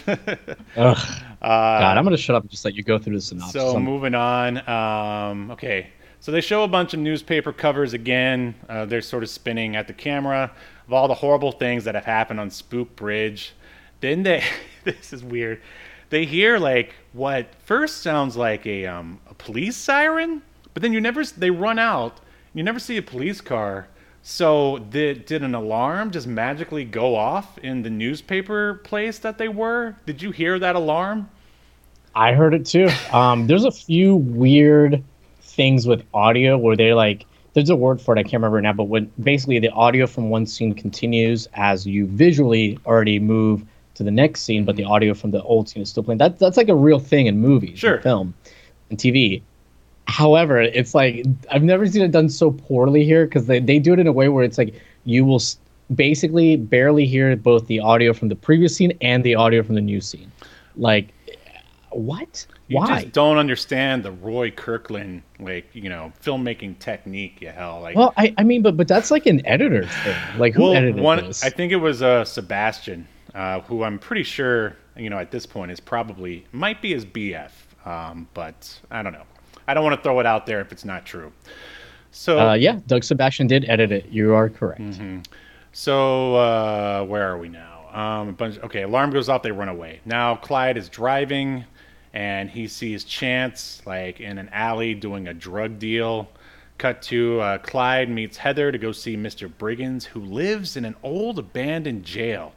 God, 1.40 1.98
I'm 1.98 2.04
going 2.04 2.16
to 2.16 2.22
shut 2.22 2.36
up 2.36 2.44
and 2.44 2.50
just 2.50 2.66
let 2.66 2.74
you 2.74 2.84
go 2.84 2.98
through 2.98 3.16
the 3.16 3.22
synopsis. 3.22 3.62
So 3.62 3.80
moving 3.80 4.16
on. 4.16 4.68
Um, 4.68 5.52
okay, 5.52 5.92
so 6.20 6.32
they 6.32 6.42
show 6.42 6.64
a 6.64 6.68
bunch 6.68 6.94
of 6.94 7.00
newspaper 7.00 7.54
covers 7.54 7.94
again. 7.94 8.56
Uh, 8.68 8.86
they're 8.86 9.02
sort 9.02 9.24
of 9.24 9.30
spinning 9.30 9.76
at 9.76 9.88
the 9.88 9.94
camera 9.94 10.52
of 10.88 10.94
all 10.94 11.08
the 11.08 11.14
horrible 11.14 11.52
things 11.52 11.84
that 11.84 11.96
have 11.96 12.06
happened 12.06 12.40
on 12.40 12.50
Spook 12.50 12.96
Bridge. 12.96 13.54
Then 14.02 14.24
they, 14.24 14.44
this 14.84 15.14
is 15.14 15.24
weird. 15.24 15.62
They 16.10 16.26
hear 16.26 16.58
like 16.58 16.96
what 17.14 17.54
first 17.66 18.02
sounds 18.02 18.38
like 18.38 18.66
a 18.66 18.86
um, 18.86 19.20
a 19.30 19.34
police 19.34 19.76
siren, 19.76 20.42
but 20.74 20.82
then 20.82 20.94
you 20.94 21.02
never 21.02 21.24
they 21.24 21.52
run 21.52 21.80
out. 21.80 22.20
You 22.58 22.64
never 22.64 22.80
see 22.80 22.98
a 22.98 23.04
police 23.04 23.40
car. 23.40 23.88
So 24.24 24.80
did 24.90 25.28
did 25.28 25.44
an 25.44 25.54
alarm 25.54 26.10
just 26.10 26.26
magically 26.26 26.86
go 26.86 27.16
off 27.16 27.60
in 27.60 27.84
the 27.84 27.90
newspaper 27.92 28.82
place 28.84 29.20
that 29.20 29.38
they 29.38 29.48
were? 29.48 29.96
Did 30.08 30.24
you 30.24 30.32
hear 30.32 30.58
that 30.58 30.76
alarm? 30.76 31.30
I 32.16 32.34
heard 32.34 32.56
it 32.56 32.66
too. 32.66 32.90
Um, 33.14 33.46
there's 33.46 33.64
a 33.64 33.70
few 33.70 34.16
weird 34.16 35.04
things 35.40 35.86
with 35.86 36.04
audio 36.16 36.58
where 36.58 36.76
they're 36.76 36.96
like, 36.96 37.28
there's 37.54 37.70
a 37.70 37.76
word 37.76 38.02
for 38.02 38.16
it, 38.16 38.20
I 38.20 38.24
can't 38.24 38.34
remember 38.42 38.60
now, 38.60 38.74
but 38.74 38.86
when 38.86 39.12
basically 39.22 39.60
the 39.60 39.70
audio 39.70 40.08
from 40.08 40.32
one 40.32 40.48
scene 40.48 40.74
continues 40.74 41.48
as 41.54 41.86
you 41.86 42.08
visually 42.08 42.80
already 42.88 43.20
move 43.20 43.64
to 43.94 44.04
the 44.04 44.10
next 44.12 44.42
scene, 44.42 44.66
but 44.66 44.76
the 44.76 44.84
audio 44.84 45.14
from 45.14 45.30
the 45.30 45.44
old 45.44 45.70
scene 45.70 45.84
is 45.84 45.90
still 45.90 46.02
playing. 46.02 46.18
That, 46.18 46.40
that's 46.40 46.58
like 46.58 46.70
a 46.70 46.76
real 46.76 46.98
thing 47.00 47.28
in 47.28 47.38
movies, 47.40 47.78
Sure. 47.78 48.02
film, 48.02 48.34
and 48.90 48.98
TV. 48.98 49.44
However, 50.08 50.62
it's 50.62 50.96
like 50.96 51.26
I've 51.52 51.64
never 51.64 51.86
seen 51.86 52.02
it 52.02 52.12
done 52.12 52.30
so 52.30 52.52
poorly 52.52 53.04
here 53.04 53.26
because 53.26 53.46
they, 53.46 53.60
they 53.60 53.78
do 53.80 53.94
it 53.94 54.00
in 54.00 54.08
a 54.08 54.12
way 54.12 54.30
where 54.30 54.44
it's 54.44 54.58
like 54.58 54.74
you 55.06 55.26
will 55.26 55.42
basically 55.94 56.56
barely 56.56 57.06
hear 57.06 57.36
both 57.36 57.68
the 57.68 57.80
audio 57.80 58.14
from 58.14 58.30
the 58.30 58.36
previous 58.36 58.76
scene 58.76 58.98
and 59.02 59.24
the 59.24 59.36
audio 59.36 59.64
from 59.64 59.76
the 59.76 59.82
new 59.82 60.02
scene. 60.02 60.32
Like, 60.76 61.14
what? 61.92 62.46
You 62.68 62.78
Why? 62.78 63.02
just 63.02 63.14
don't 63.14 63.38
understand 63.38 64.04
the 64.04 64.12
Roy 64.12 64.52
Kirkland, 64.52 65.24
like 65.40 65.68
you 65.74 65.90
know, 65.90 66.12
filmmaking 66.22 66.80
technique. 66.80 67.42
Yahel, 67.42 67.82
like 67.82 67.96
Well, 67.96 68.14
I, 68.18 68.34
I 68.38 68.44
mean, 68.44 68.62
but 68.62 68.78
but 68.78 68.88
that's 68.88 69.12
like 69.12 69.26
an 69.26 69.46
editor 69.46 69.86
thing. 69.86 70.18
Like 70.38 70.54
who 70.54 70.64
well, 70.64 70.76
edited 70.76 71.02
one. 71.02 71.26
this? 71.26 71.44
I 71.44 71.50
think 71.50 71.72
it 71.72 71.78
was 71.78 72.02
uh, 72.02 72.26
Sebastian, 72.26 73.08
uh, 73.34 73.62
who 73.62 73.84
I'm 73.84 74.00
pretty 74.00 74.24
sure 74.24 74.76
you 74.98 75.10
know 75.10 75.18
at 75.18 75.32
this 75.32 75.46
point 75.46 75.72
is 75.72 75.80
probably 75.80 76.46
might 76.52 76.82
be 76.82 76.94
his 76.94 77.06
BF, 77.06 77.52
um, 77.86 78.28
but 78.34 78.80
I 78.92 79.02
don't 79.02 79.14
know. 79.14 79.24
I 79.68 79.74
don't 79.74 79.84
want 79.84 79.96
to 79.96 80.02
throw 80.02 80.20
it 80.20 80.26
out 80.26 80.46
there 80.46 80.62
if 80.62 80.72
it's 80.72 80.86
not 80.86 81.06
true. 81.06 81.32
So 82.12 82.40
uh, 82.40 82.54
yeah, 82.54 82.80
Doug 82.88 83.04
Sebastian 83.04 83.48
did 83.48 83.66
edit 83.70 83.92
it. 83.92 84.08
You 84.10 84.34
are 84.34 84.50
correct. 84.50 84.82
Mm-hmm. 84.82 85.20
So 85.74 86.36
uh, 86.36 87.04
where 87.04 87.30
are 87.30 87.38
we 87.38 87.50
now? 87.50 87.90
Um, 87.92 88.30
a 88.30 88.32
bunch. 88.32 88.58
Okay, 88.60 88.84
alarm 88.84 89.12
goes 89.12 89.30
off. 89.30 89.44
They 89.44 89.52
run 89.52 89.70
away. 89.70 90.02
Now 90.06 90.36
Clyde 90.36 90.78
is 90.78 90.90
driving, 90.90 91.66
and 92.14 92.50
he 92.50 92.68
sees 92.68 93.04
Chance 93.04 93.82
like 93.86 94.20
in 94.20 94.38
an 94.38 94.50
alley 94.52 94.94
doing 94.94 95.28
a 95.28 95.34
drug 95.34 95.80
deal. 95.80 96.30
Cut 96.78 97.02
to 97.04 97.40
uh, 97.42 97.58
Clyde 97.60 98.10
meets 98.10 98.38
Heather 98.38 98.72
to 98.72 98.78
go 98.78 98.92
see 98.92 99.18
Mr. 99.18 99.52
Briggins, 99.52 100.04
who 100.04 100.20
lives 100.20 100.78
in 100.78 100.86
an 100.86 100.96
old 101.02 101.40
abandoned 101.40 102.04
jail. 102.04 102.54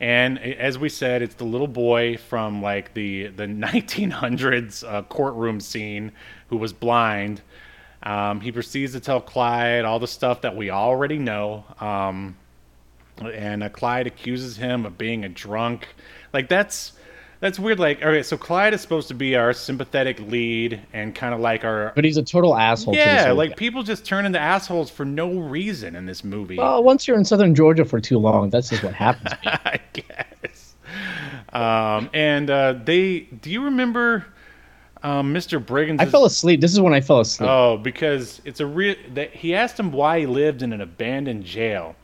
And 0.00 0.38
as 0.38 0.78
we 0.78 0.88
said, 0.88 1.22
it's 1.22 1.34
the 1.34 1.44
little 1.44 1.66
boy 1.66 2.16
from 2.16 2.62
like 2.62 2.94
the 2.94 3.28
the 3.28 3.46
1900s 3.46 4.84
uh, 4.86 5.02
courtroom 5.02 5.60
scene 5.60 6.12
who 6.48 6.56
was 6.56 6.72
blind. 6.72 7.42
Um, 8.02 8.40
he 8.40 8.52
proceeds 8.52 8.92
to 8.92 9.00
tell 9.00 9.20
Clyde 9.20 9.84
all 9.84 9.98
the 9.98 10.06
stuff 10.06 10.42
that 10.42 10.56
we 10.56 10.70
already 10.70 11.18
know. 11.18 11.64
Um, 11.80 12.36
and 13.20 13.64
uh, 13.64 13.68
Clyde 13.68 14.06
accuses 14.06 14.56
him 14.56 14.86
of 14.86 14.96
being 14.96 15.24
a 15.24 15.28
drunk. 15.28 15.88
Like 16.32 16.48
that's 16.48 16.92
that's 17.40 17.58
weird. 17.58 17.78
Like, 17.78 18.02
okay, 18.02 18.22
so 18.22 18.36
Clyde 18.36 18.74
is 18.74 18.80
supposed 18.80 19.08
to 19.08 19.14
be 19.14 19.36
our 19.36 19.52
sympathetic 19.52 20.18
lead 20.20 20.80
and 20.92 21.14
kind 21.14 21.34
of 21.34 21.40
like 21.40 21.64
our 21.64 21.92
But 21.94 22.04
he's 22.04 22.16
a 22.16 22.22
total 22.22 22.56
asshole. 22.56 22.94
yeah, 22.94 23.26
whole 23.28 23.36
like 23.36 23.56
people 23.56 23.82
just 23.82 24.04
turn 24.04 24.26
into 24.26 24.38
assholes 24.38 24.90
for 24.90 25.04
no 25.04 25.38
reason 25.38 25.94
in 25.96 26.06
this 26.06 26.24
movie. 26.24 26.56
well, 26.56 26.82
once 26.82 27.06
you're 27.06 27.16
in 27.16 27.24
southern 27.24 27.54
Georgia 27.54 27.84
for 27.84 28.00
too 28.00 28.18
long, 28.18 28.50
that's 28.50 28.68
just 28.70 28.82
what 28.82 28.94
happens. 28.94 29.32
I 29.44 29.80
guess. 29.92 30.74
Um, 31.52 32.10
and 32.12 32.50
uh, 32.50 32.74
they, 32.84 33.20
do 33.20 33.50
you 33.50 33.64
remember 33.64 34.26
um, 35.02 35.32
Mr. 35.32 35.64
Briggins? 35.64 36.00
I 36.00 36.06
fell 36.06 36.24
asleep. 36.24 36.60
This 36.60 36.72
is 36.72 36.80
when 36.80 36.92
I 36.92 37.00
fell 37.00 37.20
asleep. 37.20 37.48
Oh, 37.48 37.76
because 37.76 38.42
it's 38.44 38.60
a 38.60 38.66
real. 38.66 38.96
He 39.32 39.54
asked 39.54 39.78
him 39.78 39.92
why 39.92 40.20
he 40.20 40.26
lived 40.26 40.62
in 40.62 40.72
an 40.72 40.80
abandoned 40.80 41.44
jail, 41.44 41.94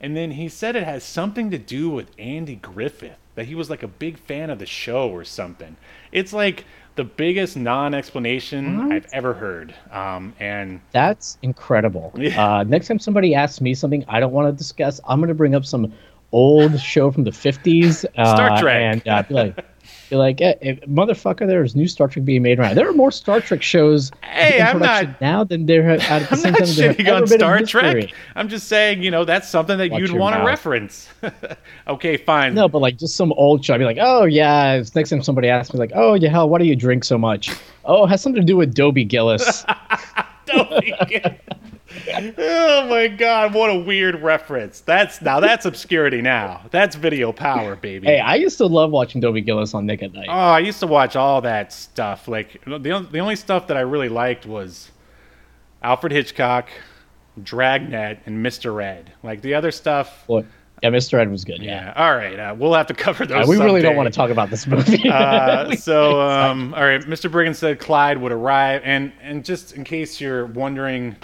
and 0.00 0.16
then 0.16 0.30
he 0.32 0.48
said 0.48 0.76
it 0.76 0.84
has 0.84 1.02
something 1.04 1.50
to 1.50 1.58
do 1.58 1.90
with 1.90 2.10
Andy 2.18 2.56
Griffith. 2.56 3.16
That 3.40 3.46
he 3.46 3.54
was 3.54 3.70
like 3.70 3.82
a 3.82 3.88
big 3.88 4.18
fan 4.18 4.50
of 4.50 4.58
the 4.58 4.66
show 4.66 5.08
or 5.08 5.24
something. 5.24 5.78
It's 6.12 6.34
like 6.34 6.66
the 6.96 7.04
biggest 7.04 7.56
non-explanation? 7.56 8.92
I've 8.92 9.06
ever 9.14 9.32
heard. 9.32 9.74
Um, 9.90 10.34
and 10.38 10.82
That's 10.92 11.38
incredible. 11.40 12.12
Uh, 12.36 12.64
next 12.64 12.88
time 12.88 12.98
somebody 12.98 13.34
asks 13.34 13.62
me 13.62 13.72
something 13.72 14.04
I 14.08 14.20
don't 14.20 14.32
want 14.32 14.52
to 14.52 14.52
discuss, 14.52 15.00
I'm 15.08 15.20
going 15.20 15.28
to 15.28 15.34
bring 15.34 15.54
up 15.54 15.64
some 15.64 15.90
old 16.32 16.78
show 16.78 17.10
from 17.10 17.24
the 17.24 17.30
50s. 17.30 18.04
Uh, 18.14 18.34
Star 18.36 18.60
Trek. 18.60 18.76
And 18.82 19.08
uh, 19.08 19.22
be 19.22 19.34
like, 19.34 19.64
be 20.10 20.16
like 20.16 20.40
eh, 20.40 20.54
eh, 20.60 20.74
motherfucker, 20.86 21.46
there's 21.46 21.74
new 21.74 21.88
Star 21.88 22.08
Trek 22.08 22.24
being 22.24 22.42
made 22.42 22.58
right 22.58 22.68
now. 22.68 22.74
There 22.74 22.88
are 22.88 22.92
more 22.92 23.10
Star 23.10 23.40
Trek 23.40 23.62
shows 23.62 24.10
Hey, 24.22 24.58
in 24.58 24.66
I'm 24.66 24.72
production 24.78 25.10
not- 25.12 25.20
now 25.20 25.44
than 25.44 25.66
there 25.66 25.84
have 25.84 26.00
at 26.00 26.28
the 26.28 26.30
I'm 26.32 26.36
same 26.38 26.52
not 26.52 26.58
time 26.58 26.66
shitting 26.68 27.20
on 27.20 27.26
Star. 27.26 27.60
Trek. 27.62 28.12
I'm 28.36 28.48
just 28.48 28.68
saying, 28.68 29.02
you 29.02 29.10
know, 29.10 29.24
that's 29.24 29.48
something 29.48 29.78
that 29.78 29.90
Watch 29.90 30.00
you'd 30.00 30.12
want 30.12 30.36
to 30.36 30.44
reference. 30.44 31.08
okay, 31.88 32.16
fine. 32.16 32.54
No, 32.54 32.68
but 32.68 32.80
like 32.80 32.98
just 32.98 33.16
some 33.16 33.32
old 33.32 33.64
show. 33.64 33.74
I'd 33.74 33.78
be 33.78 33.84
like, 33.84 33.98
oh 34.00 34.24
yeah. 34.24 34.82
Next 34.94 35.10
time 35.10 35.22
somebody 35.22 35.48
asks 35.48 35.72
me, 35.72 35.78
like, 35.78 35.92
oh 35.94 36.14
yeah, 36.14 36.28
hell, 36.30 36.48
why 36.48 36.58
do 36.58 36.64
you 36.66 36.76
drink 36.76 37.04
so 37.04 37.16
much? 37.16 37.50
Oh, 37.84 38.04
it 38.04 38.08
has 38.08 38.20
something 38.20 38.42
to 38.42 38.46
do 38.46 38.56
with 38.56 38.74
Dobie 38.74 39.04
Gillis. 39.04 39.64
Dobie 40.46 40.94
Gillis. 41.08 41.34
Oh 42.38 42.86
my 42.88 43.08
god, 43.08 43.54
what 43.54 43.70
a 43.70 43.78
weird 43.78 44.22
reference. 44.22 44.80
That's 44.80 45.20
now 45.22 45.40
that's 45.40 45.66
obscurity 45.66 46.20
now. 46.22 46.62
That's 46.70 46.96
video 46.96 47.32
power, 47.32 47.76
baby. 47.76 48.06
hey, 48.06 48.20
I 48.20 48.36
used 48.36 48.58
to 48.58 48.66
love 48.66 48.90
watching 48.90 49.20
Dobie 49.20 49.40
Gillis 49.40 49.74
on 49.74 49.86
Nick 49.86 50.02
at 50.02 50.12
Night. 50.12 50.26
Oh, 50.28 50.32
I 50.32 50.60
used 50.60 50.80
to 50.80 50.86
watch 50.86 51.16
all 51.16 51.40
that 51.42 51.72
stuff. 51.72 52.28
Like 52.28 52.60
the 52.66 52.78
the 53.10 53.18
only 53.20 53.36
stuff 53.36 53.66
that 53.68 53.76
I 53.76 53.80
really 53.80 54.08
liked 54.08 54.46
was 54.46 54.90
Alfred 55.82 56.12
Hitchcock, 56.12 56.68
Dragnet, 57.42 58.20
and 58.26 58.44
Mr. 58.44 58.82
Ed. 58.82 59.12
Like 59.22 59.42
the 59.42 59.54
other 59.54 59.70
stuff. 59.70 60.24
Well, 60.28 60.44
yeah, 60.82 60.88
Mr. 60.88 61.18
Ed 61.18 61.30
was 61.30 61.44
good. 61.44 61.60
Yeah. 61.62 61.84
Yeah. 61.86 61.92
All 61.94 62.16
right. 62.16 62.38
Uh, 62.38 62.54
we'll 62.58 62.72
have 62.72 62.86
to 62.86 62.94
cover 62.94 63.24
Uh, 63.24 63.26
those. 63.26 63.48
we 63.48 63.58
really 63.58 63.82
don't 63.82 63.96
want 63.96 64.06
to 64.06 64.16
talk 64.16 64.30
about 64.30 64.48
this 64.48 64.66
movie. 64.66 65.10
Uh, 65.10 65.74
so, 65.76 66.18
um, 66.22 66.72
all 66.72 66.82
right, 66.82 67.02
Mr. 67.02 67.30
Briggins 67.30 67.56
said 67.56 67.78
Clyde 67.78 68.16
would 68.16 68.32
arrive, 68.32 68.80
and 68.84 69.12
and 69.20 69.44
just 69.44 69.74
in 69.74 69.84
case 69.84 70.20
you're 70.22 70.46
wondering 70.46 71.16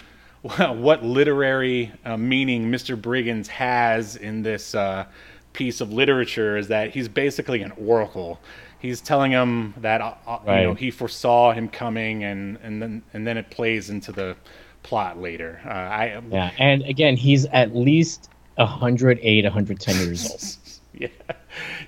what, 0.72 1.04
literary 1.04 1.92
uh, 2.04 2.16
meaning 2.16 2.70
Mr. 2.70 3.00
Briggins 3.00 3.46
has 3.48 4.16
in 4.16 4.42
this 4.42 4.74
uh, 4.74 5.06
piece 5.52 5.80
of 5.80 5.92
literature, 5.92 6.56
is 6.56 6.68
that 6.68 6.90
he's 6.90 7.08
basically 7.08 7.62
an 7.62 7.72
oracle. 7.72 8.40
He's 8.78 9.00
telling 9.00 9.32
him 9.32 9.74
that 9.78 10.00
uh, 10.00 10.14
uh, 10.26 10.40
you 10.46 10.62
know 10.62 10.74
he 10.74 10.90
foresaw 10.90 11.52
him 11.52 11.68
coming, 11.68 12.24
and 12.24 12.58
and 12.62 12.80
then 12.80 13.02
and 13.14 13.26
then 13.26 13.36
it 13.38 13.50
plays 13.50 13.90
into 13.90 14.12
the 14.12 14.36
plot 14.82 15.20
later. 15.20 15.60
Uh, 15.64 15.68
I 15.68 16.22
yeah, 16.30 16.52
and 16.58 16.82
again, 16.82 17.16
he's 17.16 17.46
at 17.46 17.74
least 17.74 18.30
108, 18.56 19.44
110 19.44 20.06
years 20.06 20.30
old. 20.30 20.56
yeah, 20.94 21.36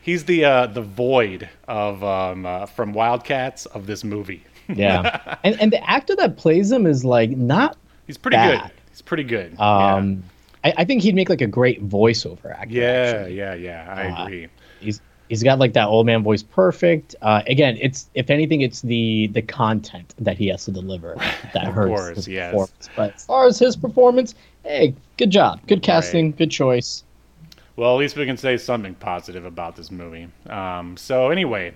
he's 0.03 0.25
the 0.25 0.45
uh, 0.45 0.67
the 0.67 0.83
void 0.83 1.49
of 1.67 2.03
um, 2.05 2.47
uh, 2.47 2.67
from 2.67 2.93
Wildcats 2.93 3.67
of 3.67 3.87
this 3.87 4.05
movie. 4.05 4.45
Yeah, 4.69 5.37
and 5.45 5.61
and 5.61 5.73
the 5.73 5.89
actor 5.89 6.17
that 6.17 6.37
plays 6.37 6.71
him 6.71 6.87
is 6.87 7.05
like 7.05 7.31
not. 7.31 7.77
He's 8.09 8.19
pretty 8.19 8.37
Bad. 8.37 8.63
good. 8.63 8.71
He's 8.91 9.03
pretty 9.03 9.23
good. 9.23 9.59
Um, 9.61 10.25
I, 10.65 10.75
I 10.79 10.85
think 10.85 11.03
he'd 11.03 11.15
make 11.15 11.29
like 11.29 11.41
a 11.41 11.47
great 11.47 11.89
voiceover 11.89 12.51
actor. 12.59 12.75
yeah, 12.75 12.83
actually. 12.83 13.37
yeah, 13.37 13.55
yeah, 13.55 13.85
yeah. 13.87 13.95
I 13.95 14.09
Uh, 14.23 14.25
agree. 14.25 14.49
he's 14.81 15.01
He's 15.29 15.43
got 15.43 15.59
like 15.59 15.75
that 15.75 15.89
old 15.89 16.07
man 16.07 16.23
voice 16.23 16.43
perfect. 16.43 17.15
Uh, 17.21 17.43
again, 17.47 17.77
it's 17.83 18.09
if 18.15 18.31
anything, 18.31 18.63
it's 18.63 18.81
the 18.81 19.27
the 19.35 19.43
content 19.43 20.15
that 20.19 20.39
he 20.39 20.49
has 20.49 20.65
to 20.65 20.71
deliver 20.73 21.17
that 21.53 21.69
Of 21.69 21.75
hurts 21.75 21.89
course, 21.91 22.17
his 22.17 22.29
yes. 22.29 22.51
performance. 22.53 22.89
But 22.97 23.15
as 23.15 23.25
far 23.27 23.47
as 23.47 23.59
his 23.59 23.77
performance, 23.77 24.35
hey, 24.65 24.95
good 25.19 25.31
job, 25.31 25.61
good 25.67 25.83
casting, 25.83 26.33
good 26.33 26.51
choice. 26.51 27.05
Well, 27.77 27.95
at 27.95 27.99
least 27.99 28.17
we 28.17 28.25
can 28.25 28.39
say 28.39 28.57
something 28.57 28.95
positive 28.95 29.45
about 29.45 29.77
this 29.77 29.91
movie. 29.91 30.29
Um, 30.49 30.97
so, 30.97 31.29
anyway, 31.31 31.75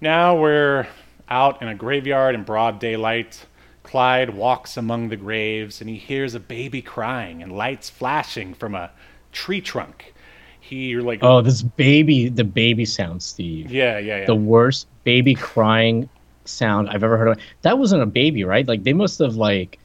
now 0.00 0.34
we're 0.40 0.88
out 1.28 1.60
in 1.62 1.68
a 1.68 1.74
graveyard 1.74 2.34
in 2.34 2.42
broad 2.42 2.80
daylight. 2.80 3.44
Clyde 3.88 4.30
walks 4.34 4.76
among 4.76 5.08
the 5.08 5.16
graves 5.16 5.80
and 5.80 5.88
he 5.88 5.96
hears 5.96 6.34
a 6.34 6.40
baby 6.40 6.82
crying 6.82 7.42
and 7.42 7.50
lights 7.50 7.88
flashing 7.88 8.52
from 8.52 8.74
a 8.74 8.90
tree 9.32 9.62
trunk. 9.62 10.12
He, 10.60 10.88
you're 10.88 11.02
like, 11.02 11.20
Oh, 11.22 11.40
this 11.40 11.62
baby, 11.62 12.28
the 12.28 12.44
baby 12.44 12.84
sound, 12.84 13.22
Steve. 13.22 13.70
yeah, 13.70 13.96
yeah, 13.98 14.18
yeah. 14.18 14.26
The 14.26 14.34
worst 14.34 14.88
baby 15.04 15.34
crying 15.34 16.06
sound 16.44 16.90
I've 16.90 17.02
ever 17.02 17.16
heard 17.16 17.28
of. 17.28 17.38
That 17.62 17.78
wasn't 17.78 18.02
a 18.02 18.06
baby, 18.06 18.44
right? 18.44 18.68
Like 18.68 18.82
they 18.82 18.92
must 18.92 19.18
have 19.20 19.36
like, 19.36 19.78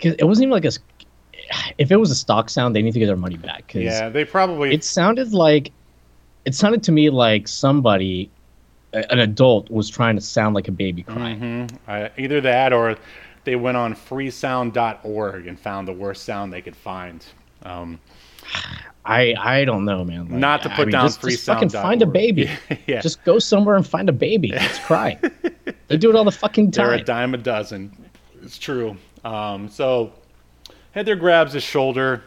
cause 0.00 0.14
it 0.18 0.24
wasn't 0.24 0.46
even 0.46 0.52
like 0.52 0.64
a. 0.64 0.72
If 1.78 1.92
it 1.92 1.96
was 1.96 2.10
a 2.10 2.16
stock 2.16 2.50
sound, 2.50 2.74
they 2.74 2.82
need 2.82 2.94
to 2.94 2.98
get 2.98 3.06
their 3.06 3.14
money 3.16 3.36
back. 3.36 3.72
Yeah, 3.72 4.08
they 4.08 4.24
probably. 4.24 4.74
it 4.74 4.82
sounded 4.82 5.32
like, 5.32 5.70
it 6.44 6.56
sounded 6.56 6.82
to 6.84 6.92
me 6.92 7.08
like 7.08 7.46
somebody, 7.46 8.30
an 8.92 9.18
adult, 9.18 9.70
was 9.70 9.88
trying 9.88 10.16
to 10.16 10.20
sound 10.22 10.54
like 10.54 10.68
a 10.68 10.72
baby 10.72 11.02
crying. 11.02 11.40
Mhm. 11.40 11.70
Uh, 11.88 12.08
either 12.18 12.40
that 12.40 12.72
or 12.72 12.96
they 13.44 13.56
went 13.56 13.76
on 13.76 13.94
freesound.org 13.94 15.46
and 15.46 15.58
found 15.58 15.88
the 15.88 15.92
worst 15.92 16.24
sound 16.24 16.52
they 16.52 16.62
could 16.62 16.76
find. 16.76 17.24
Um, 17.64 17.98
I 19.04 19.34
I 19.38 19.64
don't 19.64 19.84
know, 19.84 20.04
man. 20.04 20.28
Like, 20.28 20.30
Not 20.30 20.62
to 20.62 20.72
I 20.72 20.76
put 20.76 20.86
mean, 20.88 20.92
down 20.92 21.06
just, 21.06 21.22
just 21.22 21.46
fucking 21.46 21.70
find 21.70 22.02
a 22.02 22.06
baby. 22.06 22.50
yeah. 22.86 23.00
Just 23.00 23.24
go 23.24 23.38
somewhere 23.38 23.76
and 23.76 23.86
find 23.86 24.08
a 24.08 24.12
baby. 24.12 24.52
It's 24.52 24.78
crying. 24.80 25.18
they 25.88 25.96
do 25.96 26.10
it 26.10 26.16
all 26.16 26.24
the 26.24 26.30
fucking 26.30 26.70
time. 26.70 26.88
They're 26.88 26.98
a 26.98 27.04
dime 27.04 27.34
a 27.34 27.38
dozen. 27.38 27.96
It's 28.42 28.58
true. 28.58 28.96
Um, 29.24 29.68
so 29.68 30.12
Heather 30.92 31.16
grabs 31.16 31.52
his 31.52 31.62
shoulder, 31.62 32.22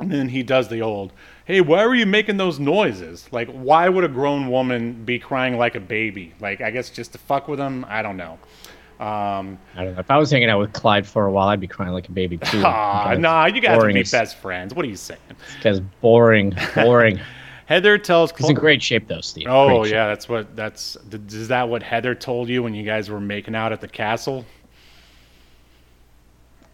and 0.00 0.10
then 0.10 0.28
he 0.28 0.42
does 0.42 0.68
the 0.68 0.80
old, 0.80 1.12
"Hey, 1.44 1.60
why 1.60 1.86
were 1.86 1.94
you 1.94 2.06
making 2.06 2.36
those 2.36 2.58
noises? 2.58 3.28
Like, 3.32 3.48
why 3.48 3.88
would 3.88 4.04
a 4.04 4.08
grown 4.08 4.50
woman 4.50 5.04
be 5.04 5.18
crying 5.18 5.56
like 5.58 5.74
a 5.74 5.80
baby? 5.80 6.34
Like, 6.40 6.60
I 6.60 6.70
guess 6.70 6.90
just 6.90 7.12
to 7.12 7.18
fuck 7.18 7.48
with 7.48 7.58
him. 7.58 7.84
I 7.88 8.02
don't 8.02 8.16
know." 8.16 8.38
Um, 9.00 9.58
I 9.76 9.84
don't 9.84 9.94
know. 9.94 10.00
If 10.00 10.10
I 10.10 10.18
was 10.18 10.30
hanging 10.30 10.50
out 10.50 10.58
with 10.58 10.74
Clyde 10.74 11.06
for 11.06 11.24
a 11.24 11.32
while, 11.32 11.48
I'd 11.48 11.58
be 11.58 11.66
crying 11.66 11.92
like 11.92 12.08
a 12.10 12.12
baby 12.12 12.36
too. 12.44 12.62
ah, 12.62 13.14
nah, 13.18 13.46
you 13.46 13.62
guys 13.62 13.80
would 13.82 13.94
be 13.94 14.02
best 14.02 14.36
friends. 14.36 14.74
What 14.74 14.84
are 14.84 14.88
you 14.88 14.96
saying? 14.96 15.20
Because 15.56 15.80
boring, 16.02 16.54
boring. 16.74 17.18
Heather 17.64 17.96
tells. 17.98 18.32
He's 18.32 18.50
in 18.50 18.56
great 18.56 18.82
shape 18.82 19.06
though, 19.06 19.20
Steve. 19.20 19.46
Oh 19.48 19.84
yeah, 19.84 20.08
that's 20.08 20.28
what 20.28 20.54
that's. 20.54 20.98
Is 21.28 21.48
that 21.48 21.68
what 21.68 21.82
Heather 21.82 22.14
told 22.14 22.48
you 22.48 22.62
when 22.62 22.74
you 22.74 22.84
guys 22.84 23.08
were 23.08 23.20
making 23.20 23.54
out 23.54 23.72
at 23.72 23.80
the 23.80 23.88
castle? 23.88 24.44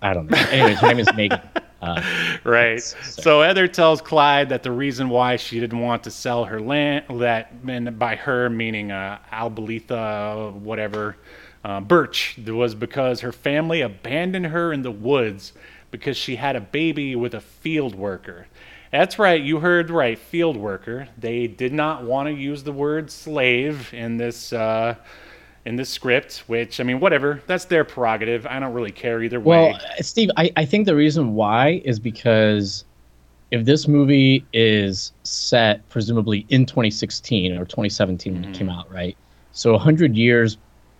I 0.02 0.14
don't 0.14 0.28
know. 0.30 0.38
Anyways, 0.50 0.78
her 0.78 0.88
name 0.88 0.98
is 0.98 1.08
Megan. 1.14 1.40
Uh, 1.82 2.02
Right. 2.44 2.80
So- 2.80 3.42
Heather 3.42 3.68
tells 3.68 4.00
Clyde 4.00 4.48
that 4.50 4.62
the 4.62 4.72
reason 4.72 5.08
why 5.08 5.36
she 5.36 5.60
didn't 5.60 5.80
want 5.80 6.04
to 6.04 6.10
sell 6.10 6.44
her 6.44 6.60
land, 6.60 7.04
that 7.20 7.52
and 7.66 7.98
by 7.98 8.16
her 8.16 8.48
meaning 8.50 8.90
uh, 8.92 9.18
Albalitha, 9.32 10.52
whatever, 10.54 11.16
uh, 11.64 11.80
Birch, 11.80 12.38
was 12.46 12.74
because 12.74 13.20
her 13.20 13.32
family 13.32 13.80
abandoned 13.80 14.46
her 14.46 14.72
in 14.72 14.82
the 14.82 14.90
woods 14.90 15.52
because 15.90 16.16
she 16.16 16.36
had 16.36 16.56
a 16.56 16.60
baby 16.60 17.16
with 17.16 17.34
a 17.34 17.40
field 17.40 17.94
worker. 17.94 18.46
That's 18.92 19.18
right, 19.18 19.40
you 19.42 19.58
heard 19.60 19.90
right, 19.90 20.18
field 20.18 20.56
worker. 20.56 21.08
They 21.18 21.46
did 21.48 21.72
not 21.72 22.04
want 22.04 22.28
to 22.28 22.32
use 22.32 22.62
the 22.62 22.72
word 22.72 23.10
slave 23.10 23.92
in 23.92 24.16
this. 24.16 24.52
Uh, 24.52 24.94
in 25.66 25.76
this 25.76 25.90
script, 25.90 26.44
which 26.46 26.80
I 26.80 26.84
mean, 26.84 27.00
whatever, 27.00 27.42
that's 27.46 27.66
their 27.66 27.84
prerogative. 27.84 28.46
I 28.46 28.58
don't 28.60 28.72
really 28.72 28.92
care 28.92 29.22
either 29.22 29.40
way. 29.40 29.72
well, 29.72 29.80
Steve, 30.00 30.30
I, 30.36 30.50
I 30.56 30.64
think 30.64 30.86
the 30.86 30.94
reason 30.96 31.34
why 31.34 31.82
is 31.84 31.98
because 31.98 32.84
if 33.50 33.64
this 33.64 33.86
movie 33.86 34.44
is 34.52 35.12
set 35.24 35.86
presumably 35.88 36.46
in 36.48 36.66
2016 36.66 37.52
or 37.56 37.64
2017 37.64 38.32
when 38.34 38.42
Mm-hmm. 38.42 38.52
it 38.52 38.56
came 38.56 38.70
out, 38.70 38.90
right? 38.90 39.16
So 39.52 39.72
100 39.72 40.16
years, 40.16 40.56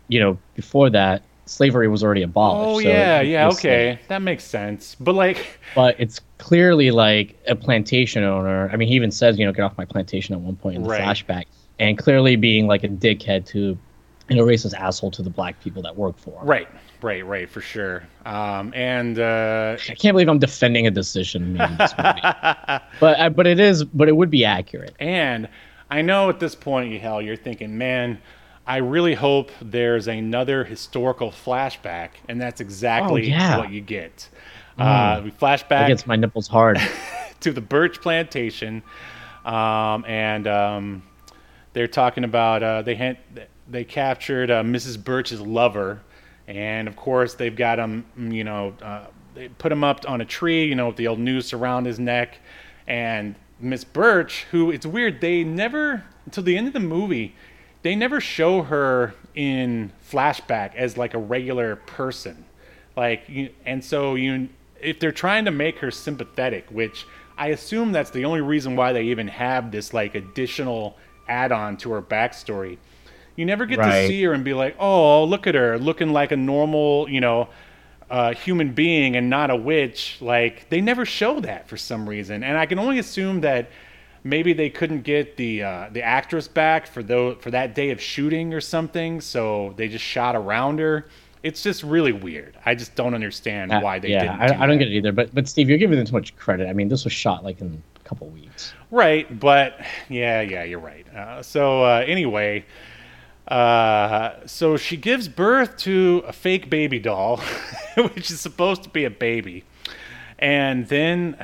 you 0.08 0.20
know, 0.20 0.38
before 0.54 0.90
that, 0.90 1.22
slavery 1.46 1.86
was 1.88 2.02
already 2.02 2.22
abolished. 2.22 2.70
Oh 2.76 2.80
so 2.80 2.88
yeah, 2.88 3.20
it- 3.20 3.28
yeah, 3.28 3.48
okay, 3.50 3.90
like- 3.90 4.08
that 4.08 4.22
makes 4.22 4.42
sense. 4.44 4.96
But 4.98 5.14
like, 5.14 5.58
but 5.76 5.94
it's 5.98 6.20
clearly 6.38 6.90
like 6.90 7.36
a 7.46 7.54
plantation 7.54 8.24
owner. 8.24 8.68
I 8.72 8.76
mean, 8.76 8.88
he 8.88 8.94
even 8.94 9.10
says, 9.12 9.38
you 9.38 9.46
know, 9.46 9.52
get 9.52 9.62
off 9.62 9.76
my 9.78 9.84
plantation 9.84 10.34
at 10.34 10.40
one 10.40 10.56
point 10.56 10.76
in 10.76 10.82
the 10.82 10.88
Right. 10.88 11.02
flashback, 11.02 11.44
and 11.78 11.96
clearly 11.98 12.34
being 12.36 12.66
like 12.66 12.82
a 12.84 12.88
dickhead 12.88 13.46
to, 13.46 13.78
and 14.28 14.38
a 14.40 14.42
racist 14.42 14.74
asshole 14.74 15.10
to 15.12 15.22
the 15.22 15.30
black 15.30 15.60
people 15.60 15.82
that 15.82 15.96
work 15.96 16.18
for 16.18 16.40
him. 16.40 16.46
right, 16.48 16.68
right, 17.02 17.24
right, 17.24 17.48
for 17.48 17.60
sure. 17.60 18.02
Um, 18.24 18.72
and 18.74 19.18
uh, 19.18 19.76
I 19.88 19.94
can't 19.94 20.14
believe 20.14 20.28
I'm 20.28 20.38
defending 20.40 20.86
a 20.86 20.90
decision 20.90 21.52
made 21.54 21.70
in 21.70 21.76
this 21.76 21.94
movie. 21.96 22.20
but 23.00 23.20
uh, 23.20 23.30
but 23.30 23.46
it 23.46 23.60
is, 23.60 23.84
but 23.84 24.08
it 24.08 24.16
would 24.16 24.30
be 24.30 24.44
accurate. 24.44 24.94
and 24.98 25.48
I 25.88 26.02
know 26.02 26.28
at 26.28 26.40
this 26.40 26.56
point, 26.56 27.00
hell, 27.00 27.22
you're 27.22 27.36
thinking, 27.36 27.78
man, 27.78 28.18
I 28.66 28.78
really 28.78 29.14
hope 29.14 29.52
there's 29.62 30.08
another 30.08 30.64
historical 30.64 31.30
flashback, 31.30 32.08
and 32.28 32.40
that's 32.40 32.60
exactly 32.60 33.32
Oh, 33.32 33.36
yeah. 33.36 33.58
what 33.58 33.70
you 33.70 33.80
get. 33.80 34.28
Uh, 34.76 35.20
we 35.24 35.30
flashback 35.30 35.84
It 35.84 35.88
gets 35.88 36.06
my 36.08 36.16
nipples 36.16 36.48
hard. 36.48 36.80
to 37.40 37.52
the 37.52 37.60
Birch 37.60 38.00
Plantation, 38.00 38.82
um, 39.44 40.04
and 40.06 40.48
um, 40.48 41.02
they're 41.72 41.86
talking 41.86 42.24
about 42.24 42.62
uh, 42.64 42.82
they 42.82 42.96
had, 42.96 43.18
they 43.68 43.84
captured 43.84 44.50
uh, 44.50 44.62
Mrs. 44.62 45.02
Birch's 45.02 45.40
lover, 45.40 46.00
and 46.46 46.88
of 46.88 46.96
course 46.96 47.34
they've 47.34 47.56
got 47.56 47.78
him, 47.78 48.04
you 48.16 48.44
know, 48.44 48.74
uh, 48.82 49.06
they 49.34 49.48
put 49.48 49.70
him 49.70 49.84
up 49.84 50.08
on 50.08 50.20
a 50.20 50.24
tree, 50.24 50.64
you 50.64 50.74
know, 50.74 50.88
with 50.88 50.96
the 50.96 51.08
old 51.08 51.18
noose 51.18 51.52
around 51.52 51.84
his 51.84 51.98
neck, 51.98 52.38
and 52.86 53.34
Miss 53.60 53.84
Birch, 53.84 54.44
who 54.50 54.70
it's 54.70 54.86
weird, 54.86 55.20
they 55.20 55.44
never 55.44 56.04
until 56.24 56.42
the 56.42 56.56
end 56.56 56.66
of 56.66 56.72
the 56.72 56.80
movie, 56.80 57.34
they 57.82 57.94
never 57.94 58.20
show 58.20 58.62
her 58.62 59.14
in 59.34 59.92
flashback 60.10 60.74
as 60.74 60.96
like 60.96 61.14
a 61.14 61.18
regular 61.18 61.76
person 61.76 62.44
like 62.96 63.22
you, 63.28 63.50
and 63.64 63.84
so 63.84 64.14
you 64.14 64.48
if 64.80 64.98
they're 64.98 65.12
trying 65.12 65.44
to 65.44 65.50
make 65.50 65.78
her 65.78 65.90
sympathetic 65.90 66.66
which 66.70 67.06
i 67.36 67.48
assume 67.48 67.92
that's 67.92 68.10
the 68.10 68.24
only 68.24 68.40
reason 68.40 68.74
why 68.74 68.92
they 68.92 69.04
even 69.04 69.28
have 69.28 69.70
this 69.70 69.92
like 69.92 70.14
additional 70.14 70.96
add-on 71.28 71.76
to 71.76 71.92
her 71.92 72.02
backstory 72.02 72.78
you 73.36 73.44
never 73.44 73.66
get 73.66 73.76
to 73.76 74.06
see 74.06 74.22
her 74.24 74.32
and 74.32 74.44
be 74.44 74.54
like 74.54 74.74
oh 74.78 75.24
look 75.24 75.46
at 75.46 75.54
her 75.54 75.78
looking 75.78 76.12
like 76.12 76.32
a 76.32 76.36
normal 76.36 77.08
you 77.08 77.20
know 77.20 77.48
uh, 78.08 78.32
human 78.32 78.72
being 78.72 79.16
and 79.16 79.28
not 79.28 79.50
a 79.50 79.56
witch 79.56 80.18
like 80.20 80.68
they 80.70 80.80
never 80.80 81.04
show 81.04 81.40
that 81.40 81.68
for 81.68 81.76
some 81.76 82.08
reason 82.08 82.44
and 82.44 82.56
i 82.56 82.64
can 82.64 82.78
only 82.78 82.98
assume 83.00 83.40
that 83.40 83.68
maybe 84.26 84.52
they 84.52 84.68
couldn't 84.68 85.02
get 85.02 85.36
the 85.36 85.62
uh, 85.62 85.88
the 85.92 86.02
actress 86.02 86.48
back 86.48 86.86
for 86.86 87.02
those 87.02 87.36
for 87.40 87.50
that 87.50 87.74
day 87.74 87.90
of 87.90 88.00
shooting 88.00 88.52
or 88.52 88.60
something, 88.60 89.20
so 89.20 89.72
they 89.76 89.88
just 89.88 90.04
shot 90.04 90.36
around 90.36 90.78
her. 90.78 91.06
It's 91.42 91.62
just 91.62 91.84
really 91.84 92.12
weird. 92.12 92.58
I 92.66 92.74
just 92.74 92.94
don't 92.96 93.14
understand 93.14 93.70
Uh, 93.72 93.80
why 93.80 93.98
they 94.00 94.10
yeah, 94.10 94.20
didn't. 94.20 94.40
I, 94.40 94.46
do 94.48 94.54
I 94.54 94.66
don't 94.66 94.78
get 94.78 94.88
it 94.88 94.94
either. 94.94 95.12
But 95.12 95.34
but 95.34 95.48
Steve, 95.48 95.68
you're 95.68 95.78
giving 95.78 95.96
them 95.96 96.06
too 96.06 96.12
much 96.12 96.36
credit. 96.36 96.68
I 96.68 96.72
mean, 96.72 96.88
this 96.88 97.04
was 97.04 97.12
shot 97.12 97.44
like 97.44 97.60
in 97.60 97.82
a 97.96 98.08
couple 98.08 98.28
weeks. 98.28 98.74
Right, 98.90 99.38
but 99.38 99.80
yeah, 100.08 100.40
yeah, 100.42 100.64
you're 100.64 100.80
right. 100.80 101.06
Uh, 101.14 101.42
so 101.42 101.84
uh, 101.84 102.04
anyway, 102.06 102.64
uh, 103.48 104.46
so 104.46 104.76
she 104.76 104.96
gives 104.96 105.28
birth 105.28 105.76
to 105.78 106.22
a 106.26 106.32
fake 106.32 106.68
baby 106.68 106.98
doll, 106.98 107.40
which 107.96 108.30
is 108.30 108.40
supposed 108.40 108.82
to 108.82 108.88
be 108.88 109.04
a 109.04 109.10
baby, 109.10 109.64
and 110.38 110.88
then 110.88 111.36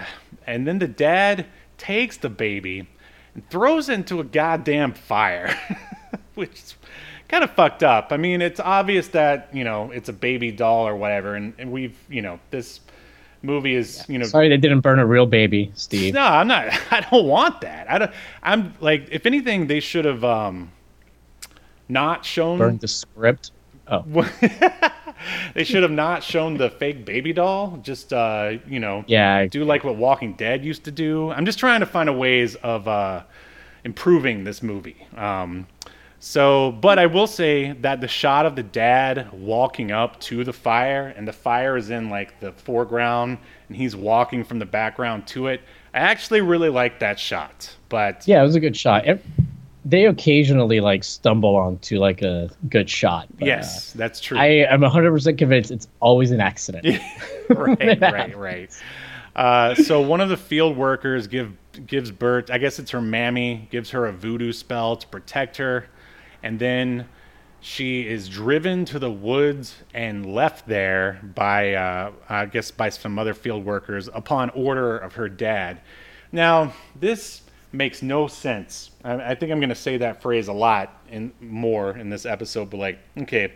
and 0.46 0.66
then 0.66 0.78
the 0.78 0.88
dad 0.88 1.46
takes 1.78 2.16
the 2.16 2.28
baby 2.28 2.88
and 3.34 3.48
throws 3.50 3.88
it 3.88 3.94
into 3.94 4.20
a 4.20 4.24
goddamn 4.24 4.92
fire, 4.94 5.56
which 6.34 6.52
is 6.52 6.74
kind 7.28 7.44
of 7.44 7.50
fucked 7.52 7.82
up. 7.82 8.08
I 8.10 8.16
mean, 8.16 8.42
it's 8.42 8.60
obvious 8.60 9.08
that 9.08 9.48
you 9.52 9.64
know 9.64 9.90
it's 9.92 10.08
a 10.08 10.12
baby 10.12 10.50
doll 10.50 10.86
or 10.86 10.96
whatever, 10.96 11.36
and, 11.36 11.54
and 11.58 11.70
we've 11.70 11.96
you 12.08 12.22
know 12.22 12.40
this 12.50 12.80
movie 13.42 13.74
is 13.74 14.04
you 14.08 14.18
know 14.18 14.26
Sorry, 14.26 14.48
they 14.48 14.56
didn't 14.56 14.80
burn 14.80 14.98
a 14.98 15.06
real 15.06 15.26
baby, 15.26 15.70
Steve. 15.74 16.14
no, 16.14 16.20
I'm 16.22 16.48
not. 16.48 16.66
I 16.90 17.00
don't 17.08 17.26
want 17.26 17.60
that. 17.60 17.90
I 17.90 17.98
don't. 17.98 18.10
I'm 18.42 18.74
like, 18.80 19.08
if 19.10 19.24
anything, 19.24 19.68
they 19.68 19.80
should 19.80 20.04
have 20.04 20.24
um, 20.24 20.72
not 21.92 22.24
shown. 22.24 22.58
Burned 22.58 22.80
the 22.80 22.88
script. 22.88 23.52
Oh, 23.88 24.04
they 25.54 25.64
should 25.64 25.82
have 25.82 25.92
not 25.92 26.22
shown 26.22 26.56
the 26.56 26.70
fake 26.70 27.04
baby 27.04 27.32
doll. 27.32 27.78
Just 27.82 28.12
uh, 28.12 28.54
you 28.66 28.80
know, 28.80 29.04
yeah. 29.06 29.46
do 29.46 29.64
like 29.64 29.84
what 29.84 29.96
Walking 29.96 30.34
Dead 30.34 30.64
used 30.64 30.84
to 30.84 30.90
do. 30.90 31.30
I'm 31.30 31.44
just 31.44 31.58
trying 31.58 31.80
to 31.80 31.86
find 31.86 32.08
a 32.08 32.12
ways 32.12 32.54
of 32.56 32.88
uh, 32.88 33.22
improving 33.84 34.44
this 34.44 34.62
movie. 34.62 35.06
Um, 35.16 35.66
so, 36.24 36.70
but 36.70 37.00
I 37.00 37.06
will 37.06 37.26
say 37.26 37.72
that 37.80 38.00
the 38.00 38.06
shot 38.06 38.46
of 38.46 38.54
the 38.54 38.62
dad 38.62 39.32
walking 39.32 39.90
up 39.90 40.20
to 40.20 40.44
the 40.44 40.52
fire, 40.52 41.12
and 41.16 41.26
the 41.26 41.32
fire 41.32 41.76
is 41.76 41.90
in 41.90 42.10
like 42.10 42.38
the 42.38 42.52
foreground, 42.52 43.38
and 43.68 43.76
he's 43.76 43.96
walking 43.96 44.44
from 44.44 44.60
the 44.60 44.66
background 44.66 45.26
to 45.28 45.48
it. 45.48 45.62
I 45.92 45.98
actually 45.98 46.40
really 46.40 46.68
like 46.68 47.00
that 47.00 47.18
shot, 47.18 47.74
but 47.88 48.26
Yeah, 48.26 48.40
it 48.40 48.46
was 48.46 48.54
a 48.54 48.60
good 48.60 48.76
shot. 48.76 49.06
It- 49.06 49.24
they 49.84 50.06
occasionally 50.06 50.80
like 50.80 51.04
stumble 51.04 51.56
onto 51.56 51.98
like 51.98 52.22
a 52.22 52.50
good 52.68 52.88
shot. 52.88 53.28
but, 53.38 53.44
uh, 53.44 53.46
yes, 53.46 53.92
that's 53.92 54.20
true. 54.20 54.38
I 54.38 54.46
am 54.46 54.80
100% 54.80 55.38
convinced 55.38 55.70
it's 55.70 55.88
always 56.00 56.30
an 56.30 56.40
accident. 56.40 56.86
right, 57.48 58.00
right, 58.00 58.36
right. 58.36 58.82
Uh, 59.34 59.74
so 59.74 60.00
one 60.00 60.20
of 60.20 60.28
the 60.28 60.36
field 60.36 60.76
workers 60.76 61.26
give 61.26 61.56
gives 61.86 62.10
Bert, 62.10 62.50
I 62.50 62.58
guess 62.58 62.78
it's 62.78 62.90
her 62.90 63.00
mammy, 63.00 63.66
gives 63.70 63.90
her 63.90 64.06
a 64.06 64.12
voodoo 64.12 64.52
spell 64.52 64.96
to 64.96 65.06
protect 65.08 65.56
her, 65.56 65.86
and 66.42 66.58
then 66.58 67.08
she 67.60 68.06
is 68.06 68.28
driven 68.28 68.84
to 68.86 68.98
the 68.98 69.10
woods 69.10 69.76
and 69.94 70.26
left 70.26 70.66
there 70.66 71.20
by, 71.34 71.74
uh, 71.74 72.12
I 72.28 72.46
guess, 72.46 72.70
by 72.70 72.90
some 72.90 73.18
other 73.18 73.34
field 73.34 73.64
workers 73.64 74.08
upon 74.12 74.50
order 74.50 74.98
of 74.98 75.14
her 75.14 75.28
dad. 75.28 75.80
Now 76.30 76.72
this 76.94 77.42
makes 77.72 78.02
no 78.02 78.26
sense. 78.26 78.90
I, 79.04 79.30
I 79.30 79.34
think 79.34 79.52
I'm 79.52 79.58
going 79.60 79.68
to 79.68 79.74
say 79.74 79.96
that 79.98 80.22
phrase 80.22 80.48
a 80.48 80.52
lot 80.52 81.00
and 81.10 81.32
more 81.40 81.96
in 81.96 82.08
this 82.10 82.24
episode, 82.26 82.70
but 82.70 82.78
like, 82.78 82.98
okay. 83.18 83.52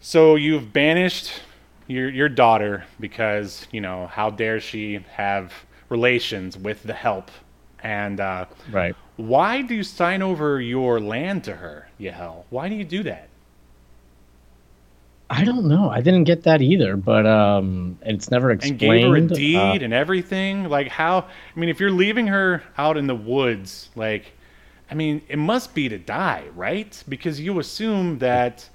So 0.00 0.36
you've 0.36 0.72
banished 0.72 1.32
your 1.86 2.08
your 2.08 2.28
daughter 2.28 2.84
because 3.00 3.66
you 3.72 3.80
know 3.80 4.06
how 4.06 4.30
dare 4.30 4.60
she 4.60 5.00
have 5.14 5.52
relations 5.88 6.56
with 6.56 6.82
the 6.84 6.94
help, 6.94 7.30
and 7.82 8.20
uh, 8.20 8.46
Right. 8.70 8.94
why 9.16 9.62
do 9.62 9.74
you 9.74 9.82
sign 9.82 10.22
over 10.22 10.60
your 10.60 11.00
land 11.00 11.44
to 11.44 11.56
her, 11.56 11.88
Yahel? 11.98 12.46
Why 12.50 12.68
do 12.68 12.74
you 12.76 12.84
do 12.84 13.02
that? 13.02 13.28
I 15.32 15.44
don't 15.44 15.66
know. 15.66 15.88
I 15.90 16.00
didn't 16.00 16.24
get 16.24 16.42
that 16.42 16.60
either, 16.60 16.96
but 16.96 17.24
um, 17.24 17.96
it's 18.02 18.30
never 18.32 18.50
explained. 18.50 18.72
And 18.72 18.80
gave 18.80 19.02
her 19.08 19.16
a 19.16 19.22
Uh, 19.22 19.74
deed 19.74 19.82
and 19.84 19.94
everything. 19.94 20.64
Like 20.68 20.88
how? 20.88 21.18
I 21.54 21.58
mean, 21.60 21.68
if 21.68 21.78
you're 21.78 21.92
leaving 21.92 22.26
her 22.28 22.62
out 22.76 22.96
in 22.96 23.06
the 23.06 23.14
woods, 23.14 23.90
like, 23.94 24.32
I 24.90 24.94
mean, 24.94 25.22
it 25.28 25.38
must 25.38 25.74
be 25.74 25.88
to 25.88 25.98
die, 25.98 26.44
right? 26.54 27.02
Because 27.08 27.40
you 27.40 27.60
assume 27.60 28.18
that 28.18 28.68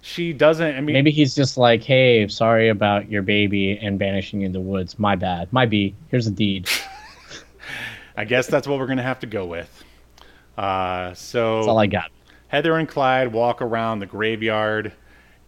she 0.00 0.32
doesn't. 0.32 0.76
I 0.76 0.80
mean, 0.80 0.94
maybe 0.94 1.10
he's 1.10 1.34
just 1.34 1.56
like, 1.56 1.82
"Hey, 1.82 2.28
sorry 2.28 2.68
about 2.68 3.10
your 3.10 3.22
baby 3.22 3.76
and 3.78 3.98
banishing 3.98 4.40
you 4.40 4.46
in 4.46 4.52
the 4.52 4.60
woods. 4.60 4.98
My 4.98 5.16
bad. 5.16 5.52
My 5.52 5.66
be. 5.66 5.94
Here's 6.10 6.26
a 6.26 6.30
deed." 6.30 6.68
I 8.16 8.24
guess 8.24 8.46
that's 8.46 8.66
what 8.66 8.78
we're 8.78 8.86
gonna 8.86 9.02
have 9.02 9.20
to 9.20 9.26
go 9.26 9.46
with. 9.46 9.84
Uh, 10.56 11.12
so 11.14 11.56
That's 11.56 11.68
all 11.68 11.78
I 11.78 11.86
got. 11.86 12.10
Heather 12.48 12.76
and 12.76 12.88
Clyde 12.88 13.32
walk 13.32 13.60
around 13.60 13.98
the 13.98 14.06
graveyard 14.06 14.92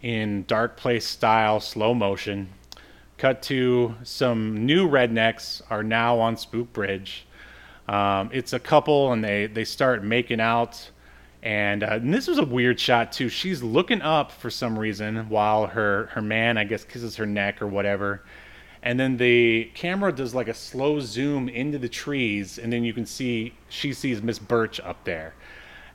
in 0.02 0.44
dark 0.46 0.76
place 0.76 1.06
style, 1.06 1.60
slow 1.60 1.94
motion. 1.94 2.50
Cut 3.16 3.42
to 3.44 3.94
some 4.02 4.66
new 4.66 4.88
rednecks 4.88 5.62
are 5.70 5.82
now 5.82 6.18
on 6.18 6.36
Spook 6.36 6.72
Bridge. 6.72 7.26
Um, 7.88 8.30
it's 8.32 8.52
a 8.52 8.58
couple, 8.58 9.12
and 9.12 9.24
they 9.24 9.46
they 9.46 9.64
start 9.64 10.04
making 10.04 10.40
out. 10.40 10.90
And, 11.40 11.84
uh, 11.84 11.90
and 11.92 12.12
this 12.12 12.26
was 12.26 12.38
a 12.38 12.44
weird 12.44 12.80
shot 12.80 13.12
too. 13.12 13.28
She's 13.28 13.62
looking 13.62 14.02
up 14.02 14.32
for 14.32 14.50
some 14.50 14.76
reason 14.76 15.28
while 15.28 15.66
her 15.68 16.06
her 16.12 16.22
man, 16.22 16.58
I 16.58 16.64
guess, 16.64 16.84
kisses 16.84 17.16
her 17.16 17.26
neck 17.26 17.62
or 17.62 17.66
whatever. 17.66 18.24
And 18.82 18.98
then 18.98 19.16
the 19.16 19.70
camera 19.74 20.12
does 20.12 20.34
like 20.34 20.48
a 20.48 20.54
slow 20.54 21.00
zoom 21.00 21.48
into 21.48 21.78
the 21.78 21.88
trees, 21.88 22.58
and 22.58 22.72
then 22.72 22.84
you 22.84 22.92
can 22.92 23.06
see 23.06 23.54
she 23.68 23.92
sees 23.92 24.22
Miss 24.22 24.38
Birch 24.38 24.80
up 24.80 25.04
there 25.04 25.34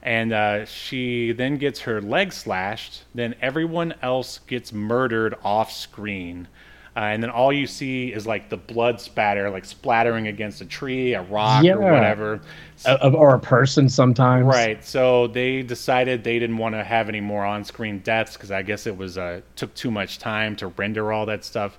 and 0.04 0.34
uh, 0.34 0.66
she 0.66 1.32
then 1.32 1.58
gets 1.58 1.80
her 1.80 2.02
leg 2.02 2.34
slashed. 2.34 3.04
Then 3.16 3.36
everyone 3.42 3.96
else 4.02 4.40
gets 4.48 4.74
murdered 4.74 5.34
off 5.44 5.72
screen, 5.72 6.50
uh, 6.96 7.00
and 7.00 7.24
then 7.24 7.30
all 7.30 7.52
you 7.52 7.66
see 7.66 8.14
is 8.14 8.28
like 8.28 8.50
the 8.50 8.58
blood 8.58 9.02
spatter, 9.02 9.50
like 9.50 9.66
splattering 9.66 10.28
against 10.28 10.62
a 10.62 10.66
tree, 10.66 11.14
a 11.14 11.24
rock, 11.24 11.64
Yeah. 11.64 11.74
or 11.74 11.92
whatever. 11.92 12.42
Uh, 12.86 13.12
or 13.16 13.34
a 13.36 13.40
person 13.40 13.90
sometimes. 13.90 14.46
Right. 14.46 14.84
So 14.86 15.28
they 15.28 15.64
decided 15.64 16.24
they 16.24 16.38
didn't 16.40 16.58
want 16.58 16.76
to 16.76 16.84
have 16.84 17.10
any 17.10 17.22
more 17.22 17.46
on-screen 17.46 18.00
deaths 18.00 18.34
because 18.38 18.52
I 18.52 18.62
guess 18.62 18.86
it 18.86 18.96
was 18.96 19.18
uh, 19.18 19.42
took 19.56 19.74
too 19.74 19.90
much 19.90 20.20
time 20.20 20.56
to 20.58 20.68
render 20.68 21.12
all 21.12 21.26
that 21.26 21.44
stuff. 21.44 21.78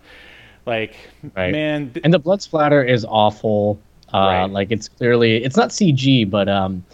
Like, 0.66 0.96
Right. 1.36 1.52
man, 1.52 1.90
th- 1.92 2.04
And 2.04 2.12
the 2.12 2.18
blood 2.18 2.42
splatter 2.42 2.82
is 2.82 3.04
awful. 3.08 3.78
Uh, 4.12 4.18
Right. 4.18 4.44
Like 4.50 4.70
it's 4.72 4.88
clearly 4.88 5.44
it's 5.44 5.56
not 5.56 5.70
CG, 5.70 6.28
but 6.28 6.48
um, 6.48 6.84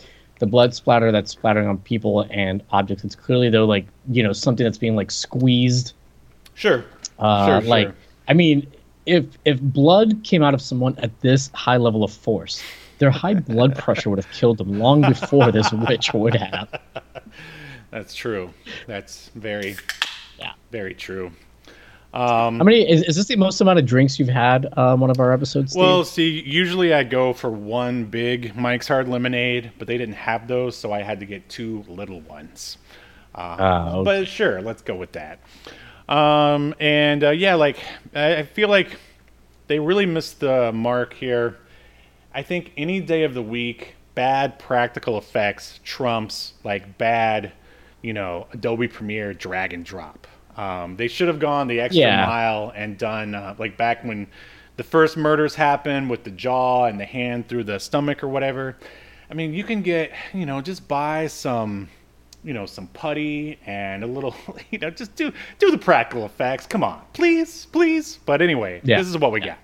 the 0.40 0.46
blood 0.46 0.74
splatter 0.74 1.12
that's 1.12 1.30
splattering 1.30 1.68
on 1.68 1.78
people 1.78 2.26
and 2.30 2.62
objects. 2.70 3.04
It's 3.04 3.14
clearly 3.14 3.48
though 3.50 3.64
like 3.66 3.86
you 4.10 4.22
know 4.22 4.32
something 4.32 4.64
that's 4.64 4.78
being 4.78 4.96
like 4.96 5.10
squeezed. 5.10 5.92
sure, 6.54 6.84
Uh, 7.18 7.46
sure, 7.60 7.68
like 7.68 7.86
sure. 7.88 7.94
I 8.30 8.32
mean, 8.32 8.66
if 9.06 9.24
if 9.44 9.60
blood 9.60 10.22
came 10.22 10.42
out 10.42 10.54
of 10.54 10.62
someone 10.62 10.96
at 10.98 11.20
this 11.20 11.50
high 11.52 11.76
level 11.76 12.04
of 12.04 12.12
force, 12.12 12.62
their 12.98 13.10
high 13.10 13.34
blood 13.52 13.76
pressure 13.76 14.08
would 14.08 14.20
have 14.22 14.30
killed 14.32 14.58
them 14.58 14.78
long 14.78 15.02
before 15.02 15.50
this 15.50 15.70
witch 15.88 16.14
would 16.14 16.36
have. 16.36 16.68
That's 17.90 18.14
true. 18.14 18.54
That's 18.86 19.30
very, 19.34 19.76
Yeah. 20.38 20.52
very 20.70 20.94
true. 20.94 21.32
Um, 22.14 22.58
How 22.58 22.64
many 22.64 22.88
is, 22.88 23.02
is 23.02 23.16
this 23.16 23.26
the 23.26 23.36
most 23.36 23.60
amount 23.60 23.78
of 23.80 23.86
drinks 23.86 24.18
you've 24.18 24.28
had 24.28 24.66
on 24.76 25.00
one 25.00 25.10
of 25.10 25.18
our 25.20 25.32
episodes? 25.32 25.72
Steve? 25.72 25.80
Well, 25.82 26.04
see, 26.04 26.40
usually 26.40 26.92
I 26.92 27.02
go 27.04 27.32
for 27.32 27.50
one 27.50 28.04
big 28.04 28.56
Mike's 28.56 28.88
Hard 28.88 29.08
Lemonade, 29.08 29.72
but 29.78 29.86
they 29.88 29.96
didn't 29.96 30.16
have 30.16 30.46
those, 30.48 30.76
so 30.76 30.92
I 30.92 31.02
had 31.02 31.18
to 31.20 31.26
get 31.26 31.48
two 31.48 31.84
little 31.88 32.20
ones. 32.22 32.78
Uh, 33.34 33.56
ah, 33.58 33.94
okay. 33.94 34.04
But 34.04 34.28
sure, 34.28 34.60
let's 34.60 34.82
go 34.82 34.96
with 34.96 35.12
that. 35.12 35.38
Um, 36.10 36.74
and 36.80 37.22
uh, 37.24 37.30
yeah, 37.30 37.54
like 37.54 37.78
I, 38.14 38.38
I 38.38 38.42
feel 38.42 38.68
like 38.68 38.98
they 39.68 39.78
really 39.78 40.06
missed 40.06 40.40
the 40.40 40.72
mark 40.72 41.14
here. 41.14 41.58
I 42.34 42.42
think 42.42 42.72
any 42.76 43.00
day 43.00 43.22
of 43.22 43.34
the 43.34 43.42
week, 43.42 43.94
bad 44.14 44.58
practical 44.58 45.18
effects 45.18 45.80
trumps 45.84 46.54
like 46.64 46.98
bad, 46.98 47.52
you 48.02 48.12
know, 48.12 48.46
Adobe 48.52 48.88
Premiere 48.88 49.32
drag 49.32 49.72
and 49.72 49.84
drop. 49.84 50.26
Um, 50.56 50.96
they 50.96 51.08
should 51.08 51.28
have 51.28 51.38
gone 51.38 51.68
the 51.68 51.80
extra 51.80 52.02
Yeah. 52.02 52.26
mile 52.26 52.72
and 52.74 52.98
done 52.98 53.34
uh, 53.34 53.54
like 53.58 53.76
back 53.76 54.04
when 54.04 54.26
the 54.76 54.82
first 54.82 55.16
murders 55.16 55.54
happened 55.54 56.10
with 56.10 56.24
the 56.24 56.30
jaw 56.30 56.86
and 56.86 56.98
the 56.98 57.04
hand 57.04 57.48
through 57.48 57.64
the 57.64 57.78
stomach 57.78 58.22
or 58.24 58.28
whatever. 58.28 58.76
I 59.30 59.34
mean, 59.34 59.54
you 59.54 59.62
can 59.62 59.82
get, 59.82 60.10
you 60.34 60.44
know, 60.44 60.60
just 60.60 60.88
buy 60.88 61.28
some, 61.28 61.88
you 62.44 62.52
know, 62.54 62.66
some 62.66 62.86
putty 62.88 63.58
and 63.66 64.02
a 64.02 64.06
little, 64.06 64.34
you 64.70 64.78
know, 64.78 64.90
just 64.90 65.14
do 65.16 65.32
do 65.58 65.70
the 65.70 65.78
practical 65.78 66.24
effects. 66.26 66.66
Come 66.66 66.82
on, 66.84 67.00
please, 67.12 67.66
please. 67.72 68.18
But 68.26 68.40
anyway, 68.42 68.80
Yeah. 68.84 68.98
this 68.98 69.08
is 69.08 69.18
what 69.18 69.32
we 69.32 69.40
got. 69.40 69.58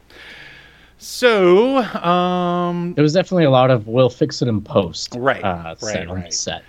So, 0.99 1.79
um, 1.79 2.95
There 2.95 3.03
was 3.03 3.13
definitely 3.13 3.45
a 3.45 3.51
lot 3.51 3.71
of 3.71 3.87
we'll 3.87 4.09
fix 4.11 4.41
it 4.41 4.49
in 4.49 4.61
post. 4.63 5.15
Right, 5.19 5.45
Uh, 5.45 5.75
set 5.77 5.95
right, 6.01 6.09
on 6.09 6.17
right. 6.23 6.33
set. 6.33 6.63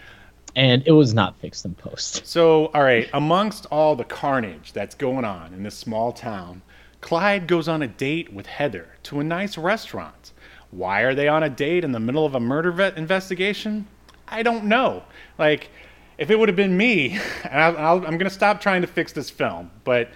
And 0.55 0.83
it 0.85 0.91
was 0.91 1.13
not 1.13 1.37
fixed 1.37 1.65
in 1.65 1.75
post. 1.75 2.25
So, 2.25 2.65
all 2.67 2.83
right, 2.83 3.09
amongst 3.13 3.67
all 3.67 3.95
the 3.95 4.03
carnage 4.03 4.73
that's 4.73 4.95
going 4.95 5.23
on 5.23 5.53
in 5.53 5.63
this 5.63 5.75
small 5.77 6.11
town, 6.11 6.61
Clyde 6.99 7.47
goes 7.47 7.67
on 7.67 7.81
a 7.81 7.87
date 7.87 8.33
with 8.33 8.47
Heather 8.47 8.87
to 9.03 9.19
a 9.19 9.23
nice 9.23 9.57
restaurant. 9.57 10.33
Why 10.71 11.01
are 11.01 11.15
they 11.15 11.27
on 11.29 11.43
a 11.43 11.49
date 11.49 11.83
in 11.85 11.93
the 11.93 11.99
middle 11.99 12.25
of 12.25 12.35
a 12.35 12.39
murder 12.39 12.71
vet 12.71 12.97
investigation? 12.97 13.87
I 14.27 14.43
don't 14.43 14.65
know. 14.65 15.03
Like, 15.37 15.69
if 16.17 16.29
it 16.29 16.37
would 16.37 16.49
have 16.49 16.55
been 16.55 16.75
me, 16.75 17.19
and 17.43 17.77
I'll, 17.77 17.97
I'm 17.97 18.17
going 18.17 18.19
to 18.19 18.29
stop 18.29 18.61
trying 18.61 18.81
to 18.81 18.87
fix 18.87 19.11
this 19.13 19.29
film, 19.29 19.71
but 19.83 20.09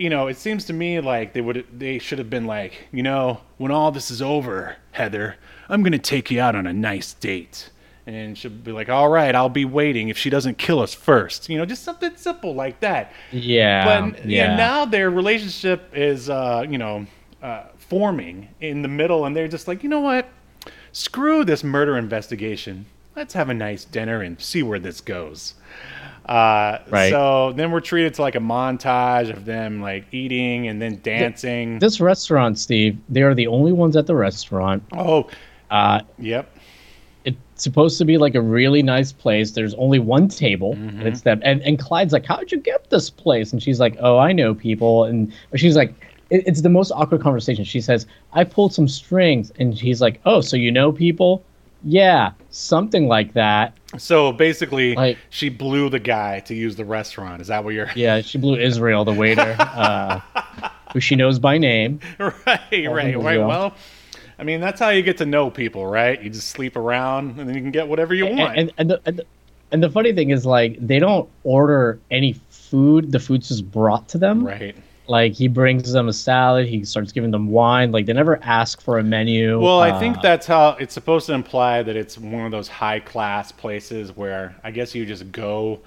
you 0.00 0.08
know, 0.08 0.28
it 0.28 0.38
seems 0.38 0.64
to 0.64 0.72
me 0.72 0.98
like 0.98 1.34
they 1.34 1.42
would 1.42 1.66
they 1.70 1.98
should 1.98 2.18
have 2.18 2.30
been 2.30 2.46
like, 2.46 2.88
you 2.90 3.02
know, 3.02 3.42
when 3.58 3.70
all 3.70 3.92
this 3.92 4.10
is 4.10 4.22
over, 4.22 4.76
Heather, 4.92 5.36
I'm 5.68 5.82
gonna 5.82 5.98
take 5.98 6.30
you 6.30 6.40
out 6.40 6.56
on 6.56 6.66
a 6.66 6.72
nice 6.72 7.12
date. 7.12 7.70
And 8.06 8.36
she'll 8.36 8.50
be 8.50 8.72
like, 8.72 8.88
all 8.88 9.10
right, 9.10 9.34
I'll 9.34 9.50
be 9.50 9.66
waiting 9.66 10.08
if 10.08 10.16
she 10.16 10.30
doesn't 10.30 10.56
kill 10.56 10.80
us 10.80 10.94
first. 10.94 11.50
You 11.50 11.58
know, 11.58 11.66
just 11.66 11.84
something 11.84 12.16
simple 12.16 12.54
like 12.54 12.80
that. 12.80 13.12
Yeah. 13.30 13.84
But 13.84 14.24
yeah, 14.24 14.48
yeah. 14.48 14.56
now 14.56 14.84
their 14.86 15.10
relationship 15.10 15.92
is, 15.92 16.30
uh, 16.30 16.64
you 16.68 16.78
know, 16.78 17.06
uh, 17.42 17.64
forming 17.76 18.48
in 18.58 18.80
the 18.80 18.88
middle, 18.88 19.26
and 19.26 19.36
they're 19.36 19.48
just 19.48 19.68
like, 19.68 19.82
you 19.82 19.90
know 19.90 20.00
what? 20.00 20.28
Screw 20.92 21.44
this 21.44 21.62
murder 21.62 21.96
investigation. 21.98 22.86
Let's 23.20 23.34
have 23.34 23.50
a 23.50 23.54
nice 23.54 23.84
dinner 23.84 24.22
and 24.22 24.40
see 24.40 24.62
where 24.62 24.78
this 24.78 25.02
goes. 25.02 25.52
Uh, 26.24 26.78
Right. 26.88 27.10
So 27.10 27.52
then 27.54 27.70
we're 27.70 27.80
treated 27.82 28.14
to 28.14 28.22
like 28.22 28.34
a 28.34 28.38
montage 28.40 29.28
of 29.28 29.44
them 29.44 29.82
like 29.82 30.06
eating 30.10 30.68
and 30.68 30.80
then 30.80 31.00
dancing. 31.02 31.80
this 31.80 32.00
restaurant, 32.00 32.58
Steve, 32.58 32.96
they 33.10 33.20
are 33.20 33.34
the 33.34 33.46
only 33.46 33.72
ones 33.72 33.94
at 33.94 34.06
the 34.06 34.14
restaurant. 34.14 34.82
oh, 34.94 35.28
Uh, 35.70 36.00
yep. 36.18 36.48
it's 37.26 37.36
supposed 37.56 37.98
to 37.98 38.06
be 38.06 38.16
like 38.16 38.34
a 38.34 38.40
really 38.40 38.82
nice 38.82 39.12
place. 39.12 39.50
There's 39.50 39.74
only 39.74 39.98
one 39.98 40.28
table, 40.28 40.72
and 40.72 41.02
it's 41.02 41.20
them. 41.20 41.42
And, 41.44 41.60
and 41.60 41.78
Clyde's 41.78 42.14
like, 42.14 42.24
"How'd 42.24 42.50
you 42.50 42.56
get 42.56 42.88
this 42.88 43.10
place?" 43.10 43.52
And 43.52 43.62
she's 43.62 43.78
like, 43.80 43.98
"Oh, 44.00 44.16
I 44.16 44.32
know 44.32 44.54
people." 44.54 45.04
And 45.04 45.30
she's 45.56 45.76
like, 45.76 45.92
it, 46.30 46.44
"It's 46.46 46.62
the 46.62 46.70
most 46.70 46.90
awkward 46.92 47.20
conversation." 47.20 47.64
She 47.64 47.82
says, 47.82 48.06
"I 48.32 48.44
pulled 48.44 48.72
some 48.72 48.88
strings," 48.88 49.52
and 49.58 49.74
he's 49.74 50.00
like, 50.00 50.20
"Oh, 50.24 50.40
so 50.40 50.56
you 50.56 50.72
know 50.72 50.90
people?" 50.90 51.44
Yeah, 51.82 52.32
something 52.50 53.08
like 53.08 53.32
that. 53.34 53.76
So 53.98 54.32
basically, 54.32 54.94
Like- 54.94 55.18
she 55.30 55.48
blew 55.48 55.88
the 55.88 55.98
guy 55.98 56.40
to 56.40 56.54
use 56.54 56.76
the 56.76 56.84
restaurant. 56.84 57.40
Is 57.40 57.48
that 57.48 57.64
what 57.64 57.74
you're? 57.74 57.90
Yeah, 57.94 58.20
she 58.20 58.38
blew 58.38 58.56
Israel, 58.56 59.04
the 59.04 59.12
waiter, 59.12 59.56
uh, 59.60 60.20
who 60.92 61.00
she 61.00 61.16
knows 61.16 61.38
by 61.38 61.58
name. 61.58 62.00
right, 62.18 62.36
right, 62.46 63.18
right. 63.18 63.38
Well, 63.38 63.74
I 64.38 64.42
mean, 64.44 64.60
that's 64.60 64.80
how 64.80 64.88
you 64.90 65.02
get 65.02 65.18
to 65.18 65.26
know 65.26 65.50
people, 65.50 65.86
right? 65.86 66.20
You 66.22 66.30
just 66.30 66.48
sleep 66.48 66.76
around, 66.76 67.38
and 67.38 67.48
then 67.48 67.54
you 67.54 67.60
can 67.60 67.70
get 67.70 67.88
whatever 67.88 68.14
you 68.14 68.26
want. 68.26 68.56
And, 68.58 68.72
and, 68.78 68.90
the, 68.90 69.00
and, 69.04 69.16
the, 69.18 69.26
and 69.72 69.82
the 69.82 69.90
funny 69.90 70.12
thing 70.12 70.30
is, 70.30 70.46
like, 70.46 70.76
they 70.80 70.98
don't 70.98 71.28
order 71.44 71.98
any 72.10 72.34
food. 72.48 73.12
The 73.12 73.20
food's 73.20 73.48
just 73.48 73.70
brought 73.70 74.08
to 74.10 74.18
them. 74.18 74.46
right. 74.46 74.76
Like, 75.10 75.32
he 75.32 75.48
brings 75.48 75.92
them 75.92 76.08
a 76.08 76.12
salad. 76.12 76.68
He 76.68 76.84
starts 76.84 77.12
giving 77.12 77.32
them 77.32 77.48
wine. 77.48 77.90
Like, 77.92 78.06
they 78.06 78.12
never 78.12 78.38
ask 78.42 78.80
for 78.80 78.98
a 78.98 79.02
menu. 79.02 79.60
Well, 79.60 79.80
I 79.80 79.90
Uh, 79.90 79.98
think 79.98 80.20
that's 80.22 80.46
how 80.46 80.70
it's 80.78 80.94
supposed 80.94 81.26
to 81.26 81.32
imply 81.34 81.82
that 81.82 81.96
it's 81.96 82.16
one 82.16 82.44
of 82.46 82.52
those 82.52 82.68
high 82.68 83.00
class 83.00 83.52
places 83.52 84.16
where 84.16 84.54
I 84.64 84.70
guess 84.70 84.94
you 84.94 85.04
just 85.04 85.32
go 85.32 85.80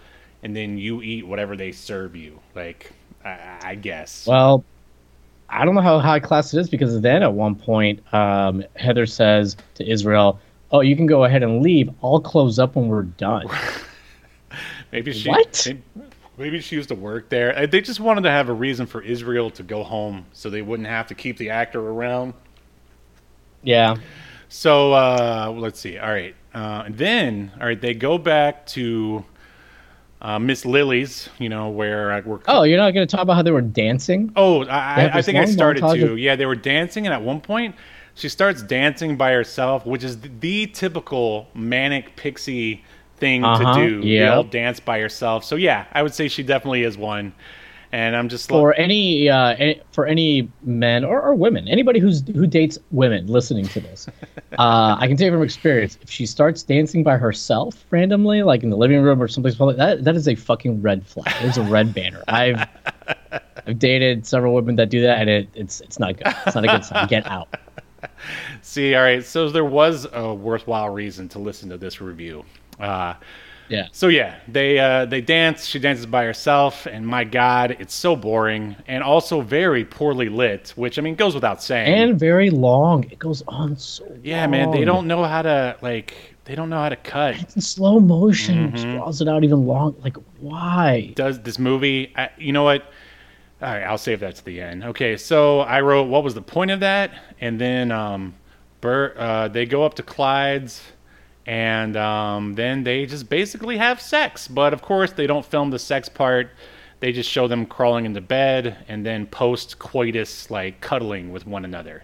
and 0.44 0.56
then 0.56 0.78
you 0.78 1.02
eat 1.02 1.26
whatever 1.26 1.56
they 1.56 1.72
serve 1.72 2.16
you. 2.16 2.40
Like, 2.54 2.92
I, 3.24 3.60
I 3.64 3.76
guess. 3.76 4.28
Well, 4.28 4.66
I 5.50 5.66
don't 5.66 5.76
know 5.76 5.82
how 5.82 6.00
high 6.00 6.20
class 6.20 6.54
it 6.54 6.60
is 6.60 6.70
because 6.70 7.00
then 7.02 7.24
at 7.24 7.34
one 7.34 7.56
point, 7.56 8.02
um, 8.14 8.64
Heather 8.76 9.06
says 9.06 9.56
to 9.76 9.90
Israel, 9.90 10.40
"Oh, 10.72 10.82
you 10.82 10.96
can 10.96 11.06
go 11.06 11.24
ahead 11.26 11.44
and 11.44 11.62
leave. 11.62 11.90
I'll 12.04 12.20
close 12.20 12.60
up 12.60 12.76
when 12.76 12.88
we're 12.88 13.04
done." 13.04 13.48
maybe 14.92 15.14
she. 15.14 15.30
What? 15.30 15.68
May- 16.38 16.44
Maybe 16.46 16.60
she 16.62 16.76
used 16.76 16.90
to 16.90 16.96
work 16.96 17.30
there. 17.30 17.58
Uh, 17.58 17.66
They 17.66 17.82
just 17.82 18.00
wanted 18.00 18.22
to 18.24 18.32
have 18.32 18.50
a 18.50 18.54
reason 18.54 18.86
for 18.86 19.02
Israel 19.02 19.50
to 19.52 19.64
go 19.64 19.84
home, 19.84 20.26
so 20.34 20.50
they 20.50 20.62
wouldn't 20.62 20.88
have 20.90 21.08
to 21.08 21.16
keep 21.16 21.38
the 21.38 21.50
actor 21.50 21.80
around. 21.80 22.34
yeah. 23.64 23.96
So 24.50 24.94
uh, 24.94 25.52
let's 25.58 25.80
see. 25.80 25.98
All 25.98 26.12
right, 26.12 26.36
uh, 26.54 26.84
and 26.86 26.96
then 26.98 27.52
all 27.60 27.66
right, 27.66 27.80
they 27.82 27.96
go 27.96 28.20
back 28.20 28.68
to 28.68 29.26
uh, 30.22 30.38
Miss 30.38 30.64
Lily's. 30.64 31.28
You 31.40 31.50
know 31.50 31.70
where 31.70 32.12
uh, 32.12 32.22
we're. 32.24 32.40
Oh, 32.48 32.62
you're 32.62 32.78
not 32.78 32.92
going 32.92 33.08
to 33.08 33.12
talk 33.12 33.24
about 33.24 33.34
how 33.36 33.42
they 33.42 33.50
were 33.50 33.62
dancing? 33.62 34.32
Oh, 34.36 34.64
I, 34.66 35.06
I, 35.06 35.18
I 35.18 35.22
think 35.24 35.40
I 35.40 35.46
started 35.46 35.82
to. 35.82 36.12
of- 36.12 36.20
Yeah, 36.20 36.36
they 36.36 36.46
were 36.46 36.56
dancing, 36.56 37.08
and 37.08 37.14
at 37.16 37.22
one 37.24 37.42
point, 37.42 37.74
she 38.14 38.30
starts 38.30 38.62
dancing 38.62 39.18
by 39.18 39.32
herself, 39.32 39.88
which 39.88 40.04
is 40.04 40.20
the, 40.22 40.30
the 40.40 40.68
typical 40.68 41.48
manic 41.56 42.16
pixie 42.16 42.84
thing 43.24 43.44
Uh-huh, 43.46 43.78
to 43.80 43.90
do. 44.02 44.08
Yeah. 44.08 44.36
all 44.36 44.44
dance 44.44 44.80
by 44.80 45.00
herself. 45.00 45.44
So 45.46 45.56
yeah, 45.56 45.86
I 45.94 46.04
would 46.04 46.14
say 46.14 46.28
she 46.28 46.44
definitely 46.44 46.84
is 46.84 46.98
one. 46.98 47.34
And 47.94 48.16
I'm 48.16 48.28
just 48.28 48.50
For 48.50 48.70
like, 48.70 48.80
any, 48.80 49.30
uh, 49.30 49.54
any 49.60 49.80
for 49.92 50.08
any 50.08 50.50
men 50.64 51.06
or, 51.06 51.22
or 51.22 51.36
women, 51.36 51.68
anybody 51.68 52.00
who's 52.00 52.24
who 52.28 52.48
dates 52.48 52.80
women 52.90 53.28
listening 53.28 53.68
to 53.68 53.80
this, 53.80 54.08
uh, 54.58 54.96
I 55.00 55.06
can 55.08 55.16
tell 55.16 55.28
you 55.28 55.32
from 55.34 55.44
experience, 55.44 56.00
if 56.02 56.10
she 56.10 56.26
starts 56.26 56.64
dancing 56.64 57.04
by 57.04 57.18
herself 57.18 57.86
randomly, 57.92 58.42
like 58.42 58.64
in 58.64 58.72
the 58.72 58.78
living 58.78 59.00
room 59.04 59.22
or 59.22 59.28
someplace 59.28 59.54
public, 59.54 59.78
that 59.78 60.04
that 60.06 60.16
is 60.16 60.28
a 60.28 60.34
fucking 60.34 60.82
red 60.82 61.06
flag. 61.06 61.32
It's 61.42 61.58
a 61.58 61.62
red 61.62 61.94
banner. 61.94 62.24
I've 62.28 62.68
I've 63.68 63.78
dated 63.78 64.26
several 64.26 64.56
women 64.56 64.76
that 64.78 64.90
do 64.90 65.00
that, 65.04 65.20
and 65.22 65.30
it, 65.30 65.48
it's 65.54 65.80
it's 65.82 66.00
not 66.00 66.18
good. 66.18 66.34
It's 66.48 66.56
not 66.56 66.64
a 66.66 66.68
good 66.68 66.84
sign. 66.84 67.08
Get 67.08 67.28
out. 67.28 67.48
see, 68.64 68.96
all 68.96 69.04
right. 69.04 69.24
So 69.24 69.50
there 69.52 69.66
was 69.66 70.08
a 70.14 70.34
worthwhile 70.34 70.90
reason 70.90 71.30
to 71.30 71.38
listen 71.40 71.70
to 71.70 71.78
this 71.78 72.02
review. 72.02 72.44
Uh, 72.80 73.16
Yeah. 73.70 73.88
So 73.92 74.08
yeah, 74.10 74.36
they 74.48 74.78
uh, 74.78 75.06
they 75.06 75.22
dance. 75.22 75.66
She 75.66 75.80
dances 75.80 76.06
by 76.06 76.26
herself, 76.26 76.86
and 76.86 77.08
my 77.08 77.24
God, 77.24 77.78
it's 77.80 77.96
so 77.96 78.16
boring 78.16 78.76
and 78.88 79.02
also 79.04 79.42
very 79.42 79.86
poorly 79.86 80.30
lit. 80.30 80.74
Which 80.76 81.00
I 81.00 81.02
mean 81.02 81.16
goes 81.16 81.34
without 81.34 81.64
saying. 81.64 81.94
and 81.94 82.20
very 82.20 82.50
long. 82.50 83.06
It 83.06 83.20
goes 83.20 83.42
on 83.48 83.78
so 83.78 84.06
yeah, 84.22 84.46
man, 84.48 84.72
they 84.72 84.86
don't 84.86 85.08
know 85.08 85.24
how 85.24 85.42
to 85.44 85.78
like. 85.82 86.14
They 86.46 86.56
don't 86.56 86.70
know 86.70 86.78
how 86.78 86.90
to 86.90 86.98
cut. 86.98 87.36
It's 87.42 87.56
in 87.56 87.62
slow 87.62 88.00
motion. 88.02 88.74
Mm-hmm. 88.74 88.98
Draws 88.98 89.22
it 89.22 89.30
out 89.30 89.46
even 89.46 89.66
long. 89.66 89.96
Like 90.04 90.18
why? 90.42 91.14
Does 91.16 91.40
this 91.40 91.58
movie? 91.58 92.12
I, 92.18 92.30
you 92.38 92.52
know 92.52 92.64
what? 92.64 92.84
All 93.62 93.70
right, 93.70 93.84
I'll 93.84 93.98
save 93.98 94.20
that 94.20 94.36
to 94.36 94.44
the 94.46 94.60
end. 94.60 94.84
Okay, 94.84 95.16
so 95.16 95.62
I 95.62 95.80
wrote 95.80 96.10
what 96.10 96.22
was 96.22 96.34
the 96.34 96.42
point 96.42 96.70
of 96.70 96.82
that, 96.82 97.12
and 97.40 97.60
then 97.62 97.94
um, 97.94 98.36
Bert, 98.82 99.16
uh, 99.16 99.48
they 99.48 99.66
go 99.66 99.86
up 99.86 99.94
to 99.96 100.04
Clyde's, 100.04 100.82
and 101.46 101.98
um, 101.98 102.54
then 102.54 102.84
they 102.84 103.06
just 103.06 103.30
basically 103.30 103.78
have 103.78 104.00
sex. 104.02 104.48
But 104.48 104.74
of 104.74 104.82
course, 104.82 105.12
they 105.12 105.28
don't 105.28 105.46
film 105.46 105.70
the 105.72 105.80
sex 105.80 106.10
part. 106.10 106.50
They 107.00 107.12
just 107.12 107.30
show 107.30 107.48
them 107.48 107.66
crawling 107.66 108.06
into 108.06 108.22
bed 108.22 108.86
and 108.88 109.06
then 109.06 109.28
post 109.28 109.78
coitus 109.78 110.50
like 110.50 110.80
cuddling 110.80 111.32
with 111.32 111.46
one 111.46 111.66
another. 111.66 112.04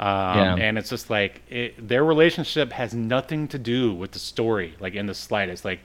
Um, 0.00 0.08
Yeah. 0.08 0.54
And 0.56 0.76
it's 0.76 0.90
just 0.90 1.08
like 1.08 1.42
it, 1.48 1.88
their 1.88 2.04
relationship 2.04 2.72
has 2.72 2.94
nothing 2.94 3.46
to 3.48 3.58
do 3.58 3.94
with 3.94 4.10
the 4.10 4.18
story, 4.18 4.74
like 4.80 4.94
in 4.94 5.06
the 5.06 5.14
slightest. 5.14 5.64
Like, 5.64 5.80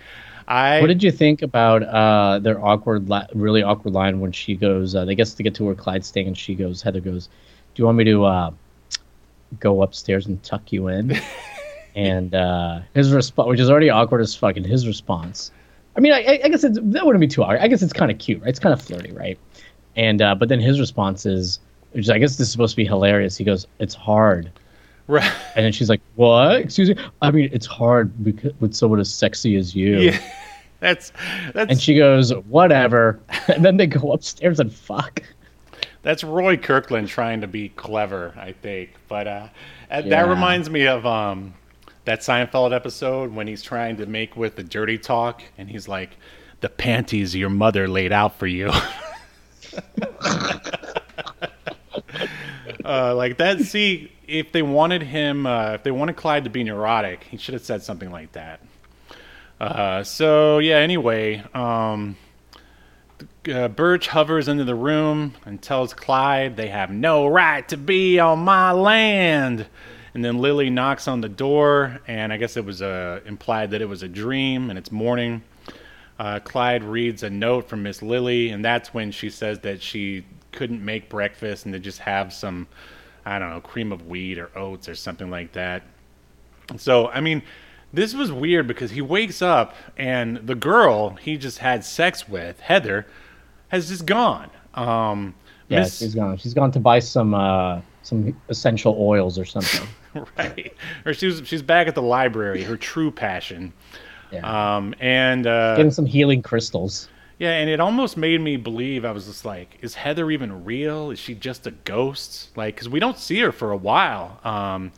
I 0.47 0.81
What 0.81 0.87
did 0.87 1.03
you 1.03 1.11
think 1.11 1.43
about 1.43 1.83
uh, 1.83 2.39
their 2.39 2.59
awkward, 2.63 3.07
li- 3.07 3.27
really 3.35 3.61
awkward 3.61 3.93
line 3.93 4.19
when 4.19 4.31
she 4.31 4.55
goes? 4.55 4.95
Uh, 4.95 5.05
they 5.05 5.13
guess 5.13 5.35
to 5.35 5.43
get 5.43 5.53
to 5.55 5.63
where 5.63 5.75
Clyde's 5.75 6.07
staying, 6.07 6.25
and 6.25 6.35
she 6.35 6.55
goes. 6.55 6.81
Heather 6.81 7.01
goes, 7.01 7.27
"Do 7.75 7.81
you 7.81 7.85
want 7.85 7.99
me 7.99 8.03
to 8.05 8.25
uh, 8.25 8.51
go 9.59 9.83
upstairs 9.83 10.25
and 10.25 10.41
tuck 10.41 10.71
you 10.71 10.87
in?" 10.87 11.09
and 11.95 12.33
uh, 12.35 12.79
his 12.93 13.11
response, 13.11 13.47
which 13.49 13.59
is 13.59 13.69
already 13.69 13.89
awkward 13.89 14.21
as 14.21 14.35
fucking, 14.35 14.63
his 14.63 14.87
response. 14.87 15.51
I 15.97 15.99
mean, 16.01 16.13
I, 16.13 16.39
I 16.43 16.47
guess 16.49 16.63
it's, 16.63 16.79
that 16.81 17.05
wouldn't 17.05 17.19
be 17.19 17.27
too 17.27 17.43
awkward. 17.43 17.59
I 17.59 17.67
guess 17.67 17.81
it's 17.81 17.93
kind 17.93 18.11
of 18.11 18.17
cute, 18.19 18.39
right? 18.41 18.49
It's 18.49 18.59
kind 18.59 18.73
of 18.73 18.81
flirty, 18.81 19.11
right? 19.11 19.37
And 19.95 20.21
uh, 20.21 20.35
but 20.35 20.47
then 20.49 20.59
his 20.59 20.79
response 20.79 21.25
is, 21.25 21.59
which 21.91 22.09
I 22.09 22.19
guess 22.19 22.31
this 22.37 22.47
is 22.47 22.51
supposed 22.51 22.71
to 22.73 22.77
be 22.77 22.85
hilarious. 22.85 23.35
He 23.35 23.43
goes, 23.43 23.65
"It's 23.79 23.95
hard." 23.95 24.51
Right. 25.07 25.29
And 25.55 25.65
then 25.65 25.71
she's 25.73 25.89
like, 25.89 26.01
"What? 26.15 26.57
Excuse 26.61 26.89
me? 26.89 26.95
I 27.21 27.31
mean, 27.31 27.49
it's 27.51 27.65
hard 27.65 28.23
because, 28.23 28.53
with 28.59 28.75
someone 28.75 28.99
as 28.99 29.11
sexy 29.11 29.55
as 29.55 29.75
you." 29.75 29.97
Yeah, 29.97 30.19
that's 30.79 31.11
that's 31.53 31.71
And 31.71 31.81
she 31.81 31.95
goes, 31.95 32.31
"Whatever." 32.47 33.19
And 33.49 33.65
then 33.65 33.77
they 33.77 33.87
go 33.87 34.11
upstairs 34.13 34.59
and 34.59 34.71
fuck. 34.71 35.23
that's 36.03 36.23
Roy 36.23 36.55
Kirkland 36.55 37.07
trying 37.07 37.41
to 37.41 37.47
be 37.47 37.69
clever, 37.69 38.33
I 38.37 38.51
think. 38.53 38.91
But 39.07 39.27
uh, 39.27 39.29
uh, 39.29 39.47
Yeah. 39.89 40.01
that 40.01 40.27
reminds 40.29 40.69
me 40.69 40.85
of 40.85 41.03
um, 41.07 41.55
that 42.09 42.21
Seinfeld 42.21 42.73
episode 42.73 43.35
when 43.35 43.45
he's 43.45 43.61
trying 43.61 43.97
to 43.97 44.07
make 44.07 44.35
with 44.35 44.55
the 44.55 44.63
dirty 44.63 44.97
talk, 44.97 45.43
and 45.59 45.69
he's 45.69 45.87
like, 45.87 46.17
"The 46.59 46.67
panties 46.67 47.35
your 47.35 47.51
mother 47.51 47.87
laid 47.87 48.11
out 48.11 48.39
for 48.39 48.47
you." 48.47 48.71
uh, 52.83 53.13
like 53.15 53.37
that. 53.37 53.59
See, 53.59 54.11
if 54.25 54.51
they 54.51 54.63
wanted 54.63 55.03
him, 55.03 55.45
uh, 55.45 55.73
if 55.73 55.83
they 55.83 55.91
wanted 55.91 56.15
Clyde 56.15 56.45
to 56.45 56.49
be 56.49 56.63
neurotic, 56.63 57.25
he 57.25 57.37
should 57.37 57.53
have 57.53 57.61
said 57.63 57.83
something 57.83 58.09
like 58.09 58.31
that. 58.31 58.59
Uh, 59.61 60.03
so 60.03 60.57
yeah. 60.57 60.77
Anyway, 60.77 61.43
um, 61.53 62.17
uh, 63.47 63.67
Birch 63.67 64.07
hovers 64.07 64.47
into 64.47 64.63
the 64.63 64.73
room 64.73 65.35
and 65.45 65.61
tells 65.61 65.93
Clyde 65.93 66.57
they 66.57 66.69
have 66.69 66.89
no 66.89 67.27
right 67.27 67.69
to 67.69 67.77
be 67.77 68.17
on 68.17 68.39
my 68.39 68.71
land. 68.71 69.67
And 70.19 70.25
then 70.25 70.39
Lily 70.39 70.69
knocks 70.69 71.07
on 71.07 71.21
the 71.21 71.29
door, 71.29 72.01
and 72.05 72.33
I 72.33 72.35
guess 72.35 72.57
it 72.57 72.65
was 72.65 72.81
uh, 72.81 73.21
implied 73.25 73.71
that 73.71 73.81
it 73.81 73.85
was 73.85 74.03
a 74.03 74.07
dream, 74.09 74.69
and 74.69 74.77
it's 74.77 74.91
morning. 74.91 75.41
Uh, 76.19 76.41
Clyde 76.41 76.83
reads 76.83 77.23
a 77.23 77.29
note 77.29 77.69
from 77.69 77.83
Miss 77.83 78.01
Lily, 78.01 78.49
and 78.49 78.65
that's 78.65 78.93
when 78.93 79.11
she 79.11 79.29
says 79.29 79.59
that 79.59 79.81
she 79.81 80.25
couldn't 80.51 80.83
make 80.83 81.07
breakfast 81.07 81.63
and 81.63 81.71
to 81.71 81.79
just 81.79 81.99
have 81.99 82.33
some, 82.33 82.67
I 83.25 83.39
don't 83.39 83.49
know, 83.49 83.61
cream 83.61 83.93
of 83.93 84.07
wheat 84.07 84.37
or 84.39 84.51
oats 84.57 84.89
or 84.89 84.95
something 84.95 85.29
like 85.29 85.53
that. 85.53 85.83
So, 86.75 87.07
I 87.07 87.21
mean, 87.21 87.41
this 87.93 88.13
was 88.13 88.29
weird 88.29 88.67
because 88.67 88.91
he 88.91 89.01
wakes 89.01 89.41
up 89.41 89.73
and 89.95 90.35
the 90.45 90.55
girl 90.55 91.11
he 91.11 91.37
just 91.37 91.59
had 91.59 91.85
sex 91.85 92.27
with, 92.27 92.59
Heather, 92.59 93.07
has 93.69 93.87
just 93.87 94.05
gone. 94.05 94.49
Um, 94.73 95.33
Yeah, 95.69 95.79
Miss- 95.79 95.99
she's 95.99 96.13
gone. 96.13 96.35
She's 96.35 96.53
gone 96.53 96.73
to 96.73 96.79
buy 96.81 96.99
some 96.99 97.33
uh, 97.33 97.79
some 98.01 98.35
essential 98.49 98.97
oils 98.99 99.39
or 99.39 99.45
something. 99.45 99.87
right. 100.37 100.73
Or 101.05 101.13
she's 101.13 101.41
she's 101.45 101.61
back 101.61 101.87
at 101.87 101.95
the 101.95 102.01
library, 102.01 102.63
her 102.63 102.77
true 102.77 103.11
passion. 103.11 103.73
Yeah. 104.31 104.75
Um, 104.77 104.93
and 104.99 105.47
uh, 105.47 105.75
Getting 105.75 105.91
some 105.91 106.05
healing 106.05 106.41
crystals. 106.43 107.09
yeah, 107.39 107.51
and 107.53 107.69
it 107.69 107.79
almost 107.79 108.15
made 108.17 108.39
me 108.41 108.57
believe 108.57 109.05
I 109.05 109.11
was 109.11 109.25
just 109.25 109.43
like, 109.45 109.77
is 109.81 109.95
Heather 109.95 110.29
even 110.29 110.63
real? 110.65 111.09
Is 111.11 111.17
she 111.19 111.33
just 111.33 111.65
a 111.65 111.71
ghost? 111.71 112.55
Like, 112.55 112.75
because 112.75 112.89
we 112.89 112.99
don't 112.99 113.17
see 113.17 113.39
her 113.39 113.51
for 113.51 113.71
a 113.71 113.77
while. 113.77 114.39
Um, 114.43 114.91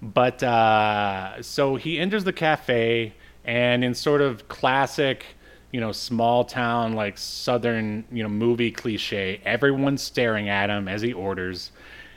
but 0.00 0.42
uh, 0.44 1.42
so 1.42 1.74
he 1.76 1.98
enters 1.98 2.22
the 2.22 2.32
cafe, 2.32 3.14
and 3.44 3.82
in 3.82 3.94
sort 3.94 4.20
of 4.20 4.46
classic, 4.46 5.24
you 5.72 5.80
know, 5.80 5.90
small 5.90 6.44
town 6.44 6.92
like 6.92 7.18
southern, 7.18 8.04
you 8.12 8.22
know, 8.22 8.28
movie 8.28 8.70
cliche, 8.70 9.40
everyone's 9.44 10.02
staring 10.02 10.48
at 10.48 10.70
him 10.70 10.86
as 10.86 11.02
he 11.02 11.12
orders. 11.12 11.72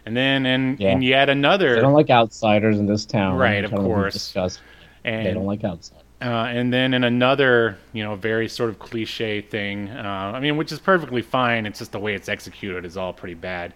And 0.06 0.18
then 0.18 0.46
and 0.46 0.80
Yeah. 0.80 0.94
in 0.94 1.02
yet 1.02 1.30
another, 1.30 1.76
They 1.76 1.82
don't 1.82 1.94
like 1.94 2.10
outsiders 2.10 2.80
in 2.80 2.86
this 2.88 3.06
town. 3.06 3.38
Right, 3.38 3.64
of 3.64 3.72
I 3.74 3.76
don't 3.78 3.86
think 3.86 3.96
we 3.96 4.02
course. 4.02 4.60
And 5.04 5.26
They 5.26 5.34
don't 5.34 5.46
like 5.46 5.64
outsiders. 5.64 6.04
Uh, 6.22 6.46
and 6.50 6.72
then 6.72 6.94
in 6.94 7.04
another, 7.04 7.78
you 7.94 8.04
know, 8.04 8.16
very 8.16 8.48
sort 8.48 8.70
of 8.70 8.78
cliche 8.78 9.42
thing, 9.42 9.90
uh, 9.90 10.32
I 10.36 10.40
mean, 10.40 10.56
which 10.56 10.72
is 10.72 10.78
perfectly 10.78 11.24
fine. 11.24 11.66
It's 11.66 11.80
just 11.80 11.92
the 11.92 12.00
way 12.00 12.14
it's 12.14 12.30
executed 12.30 12.86
is 12.86 12.96
all 12.96 13.12
pretty 13.12 13.34
bad. 13.34 13.74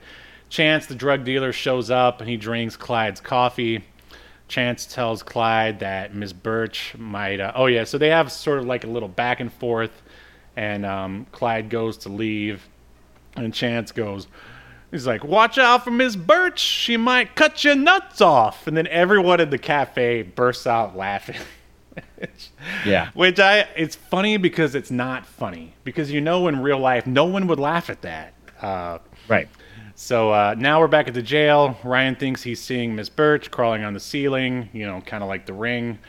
Chance, 0.49 0.85
the 0.85 0.93
drug 0.93 1.23
dealer, 1.23 1.51
shows 1.51 1.89
up 1.89 2.21
and 2.21 2.29
he 2.29 2.37
drinks 2.37 2.77
Clyde's 2.77 3.19
coffee. 3.19 3.83
Chance 4.47 4.85
tells 4.93 5.23
Clyde 5.23 5.79
that 5.79 6.13
Miss 6.13 6.33
Birch 6.33 6.93
might. 6.99 7.39
Uh, 7.39 7.51
oh 7.55 7.65
yeah, 7.65 7.83
so 7.83 7.97
they 7.97 8.09
have 8.09 8.31
sort 8.31 8.59
of 8.59 8.65
like 8.65 8.83
a 8.83 8.87
little 8.87 9.09
back 9.09 9.39
and 9.39 9.51
forth, 9.51 10.03
and 10.55 10.85
um, 10.85 11.25
Clyde 11.31 11.69
goes 11.71 11.97
to 11.97 12.09
leave, 12.09 12.67
and 13.35 13.51
Chance 13.55 13.91
goes, 13.91 14.27
He's 14.95 15.07
like, 15.07 15.23
"Watch 15.23 15.57
out 15.57 15.83
for 15.83 15.91
Miss 15.91 16.15
Birch. 16.15 16.59
She 16.59 16.95
might 16.97 17.35
cut 17.35 17.63
your 17.63 17.75
nuts 17.75 18.21
off." 18.21 18.65
And 18.67 18.75
then 18.77 18.87
everyone 18.87 19.39
in 19.41 19.49
the 19.49 19.57
cafe 19.57 20.21
bursts 20.21 20.65
out 20.65 20.95
laughing. 20.95 21.37
Yeah. 22.85 23.09
Which 23.13 23.39
I, 23.39 23.67
it's 23.75 23.95
funny 23.95 24.37
because 24.37 24.75
it's 24.75 24.91
not 24.91 25.25
funny 25.25 25.73
because 25.83 26.11
you 26.11 26.19
know 26.21 26.47
in 26.47 26.61
real 26.61 26.79
life 26.79 27.05
no 27.07 27.25
one 27.25 27.47
would 27.47 27.59
laugh 27.59 27.89
at 27.89 28.01
that. 28.01 28.33
Uh, 28.61 28.99
Right. 29.29 29.47
so 29.95 30.31
uh, 30.31 30.55
now 30.57 30.79
we're 30.79 30.87
back 30.87 31.07
at 31.07 31.13
the 31.13 31.21
jail. 31.21 31.77
Ryan 31.83 32.15
thinks 32.15 32.43
he's 32.43 32.59
seeing 32.61 32.95
Miss 32.95 33.07
Birch 33.09 33.49
crawling 33.51 33.83
on 33.83 33.93
the 33.93 33.99
ceiling, 33.99 34.69
you 34.73 34.85
know, 34.85 35.01
kind 35.01 35.23
of 35.23 35.29
like 35.29 35.45
the 35.45 35.53
ring. 35.53 35.99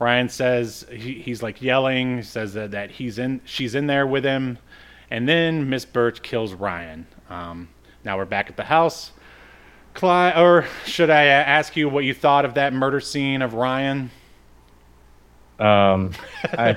Ryan 0.00 0.28
says 0.28 0.84
he, 0.90 1.14
he's 1.14 1.42
like 1.42 1.62
yelling, 1.62 2.22
says 2.22 2.54
that, 2.54 2.72
that 2.72 2.90
he's 2.90 3.18
in, 3.18 3.40
she's 3.44 3.74
in 3.74 3.86
there 3.86 4.06
with 4.06 4.24
him, 4.24 4.58
and 5.10 5.28
then 5.28 5.68
Miss 5.70 5.84
Birch 5.84 6.22
kills 6.22 6.54
Ryan. 6.54 7.06
Um, 7.30 7.68
now 8.06 8.16
we're 8.16 8.24
back 8.24 8.48
at 8.48 8.56
the 8.56 8.64
house. 8.64 9.10
Clyde, 9.92 10.38
or 10.38 10.64
should 10.84 11.10
I 11.10 11.26
uh, 11.26 11.30
ask 11.32 11.76
you 11.76 11.88
what 11.88 12.04
you 12.04 12.14
thought 12.14 12.44
of 12.44 12.54
that 12.54 12.72
murder 12.72 13.00
scene 13.00 13.42
of 13.42 13.52
Ryan? 13.54 14.10
Um, 15.58 16.12
I. 16.44 16.76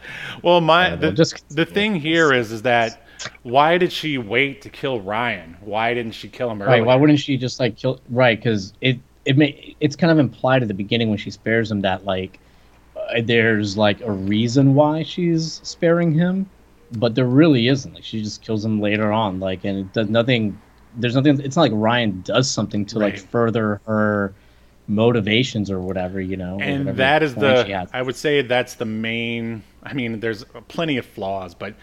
Well, 0.42 0.60
my 0.60 0.94
the, 0.94 1.10
just- 1.12 1.48
the 1.50 1.66
thing 1.66 1.96
here 1.96 2.32
is 2.32 2.52
is 2.52 2.62
that 2.62 3.02
why 3.42 3.76
did 3.76 3.92
she 3.92 4.18
wait 4.18 4.62
to 4.62 4.68
kill 4.70 5.00
Ryan? 5.00 5.56
Why 5.60 5.92
didn't 5.94 6.12
she 6.12 6.28
kill 6.28 6.48
him 6.50 6.62
earlier? 6.62 6.78
right. 6.78 6.86
Why 6.86 6.94
wouldn't 6.94 7.18
she 7.18 7.36
just 7.36 7.58
like 7.58 7.76
kill? 7.76 8.00
Right. 8.08 8.38
Because 8.38 8.72
it 8.80 8.98
it 9.24 9.36
may 9.36 9.74
it's 9.80 9.96
kind 9.96 10.12
of 10.12 10.18
implied 10.20 10.62
at 10.62 10.68
the 10.68 10.74
beginning 10.74 11.08
when 11.08 11.18
she 11.18 11.30
spares 11.32 11.70
him 11.72 11.80
that 11.80 12.04
like 12.04 12.38
uh, 12.96 13.20
there's 13.24 13.76
like 13.76 14.00
a 14.02 14.12
reason 14.12 14.74
why 14.76 15.02
she's 15.02 15.60
sparing 15.64 16.12
him, 16.12 16.48
but 16.92 17.14
there 17.14 17.26
really 17.26 17.68
isn't. 17.68 17.94
Like 17.94 18.04
she 18.04 18.22
just 18.22 18.42
kills 18.42 18.64
him 18.64 18.80
later 18.80 19.12
on. 19.12 19.40
Like 19.40 19.64
and 19.64 19.78
it 19.78 19.92
does 19.92 20.08
nothing. 20.08 20.60
There's 20.96 21.14
nothing. 21.14 21.40
It's 21.40 21.56
not 21.56 21.62
like 21.62 21.72
Ryan 21.74 22.22
does 22.22 22.50
something 22.50 22.86
to 22.86 22.98
like 22.98 23.18
further 23.18 23.80
her 23.86 24.34
motivations 24.86 25.70
or 25.70 25.80
whatever. 25.80 26.20
You 26.20 26.36
know. 26.36 26.58
and 26.60 26.88
that 26.96 27.22
is 27.22 27.34
the. 27.34 27.88
I 27.92 28.02
would 28.02 28.16
say 28.16 28.42
that's 28.42 28.74
the 28.74 28.86
main. 28.86 29.62
I 29.82 29.92
mean, 29.92 30.20
there's 30.20 30.44
plenty 30.68 30.96
of 30.96 31.06
flaws, 31.06 31.54
but 31.54 31.74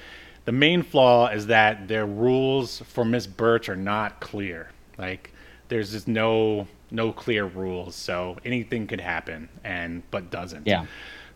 the 0.46 0.52
main 0.52 0.84
flaw 0.84 1.30
is 1.30 1.48
that 1.48 1.88
their 1.88 2.06
rules 2.06 2.80
for 2.80 3.04
Miss 3.06 3.28
Birch 3.28 3.70
are 3.70 3.76
not 3.76 4.20
clear. 4.20 4.72
Like 4.98 5.32
there's 5.68 5.92
just 5.92 6.08
no 6.08 6.68
no 6.92 7.12
clear 7.12 7.46
rules, 7.46 7.96
so 7.96 8.38
anything 8.46 8.88
could 8.88 9.02
happen, 9.02 9.50
and 9.64 10.04
but 10.12 10.32
doesn't. 10.32 10.68
Yeah. 10.68 10.86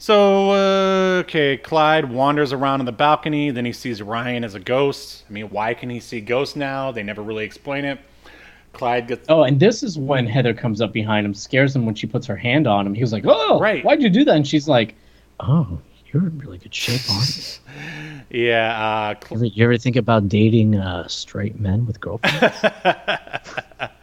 So, 0.01 0.51
uh, 0.51 1.19
okay, 1.19 1.57
Clyde 1.57 2.09
wanders 2.09 2.53
around 2.53 2.79
on 2.79 2.85
the 2.85 2.91
balcony. 2.93 3.51
Then 3.51 3.65
he 3.65 3.73
sees 3.73 4.01
Ryan 4.01 4.45
as 4.45 4.55
a 4.55 4.59
ghost. 4.59 5.25
I 5.29 5.33
mean, 5.33 5.49
why 5.49 5.73
can 5.73 5.89
he 5.89 5.99
see 5.99 6.21
ghosts 6.21 6.55
now? 6.55 6.91
They 6.91 7.03
never 7.03 7.21
really 7.21 7.43
explain 7.43 7.83
it. 7.83 7.99
Clyde 8.71 9.07
gets. 9.09 9.25
Oh, 9.29 9.43
and 9.43 9.59
this 9.59 9.83
is 9.83 9.97
when 9.99 10.25
Heather 10.25 10.53
comes 10.53 10.79
up 10.79 10.93
behind 10.93 11.25
him, 11.25 11.33
scares 11.33 11.75
him 11.75 11.85
when 11.85 11.95
she 11.95 12.07
puts 12.07 12.25
her 12.27 12.37
hand 12.37 12.65
on 12.65 12.87
him. 12.87 12.93
He 12.93 13.01
was 13.01 13.11
like, 13.11 13.25
"Oh, 13.27 13.59
Right. 13.59 13.83
Why'd 13.83 14.01
you 14.01 14.09
do 14.09 14.23
that?" 14.23 14.35
And 14.37 14.47
she's 14.47 14.69
like, 14.69 14.95
"Oh, 15.41 15.79
you're 16.13 16.27
in 16.27 16.37
really 16.37 16.59
good 16.59 16.73
shape, 16.73 17.01
aren't 17.11 17.37
you? 17.37 17.43
Yeah, 18.47 18.79
uh, 18.79 19.15
Cl- 19.27 19.41
You 19.41 19.47
ever, 19.47 19.55
you 19.55 19.63
ever 19.65 19.77
think 19.79 19.95
about 19.97 20.29
dating 20.29 20.75
uh, 20.75 21.07
straight 21.07 21.59
men 21.59 21.85
with 21.85 21.99
girlfriends?" 21.99 22.55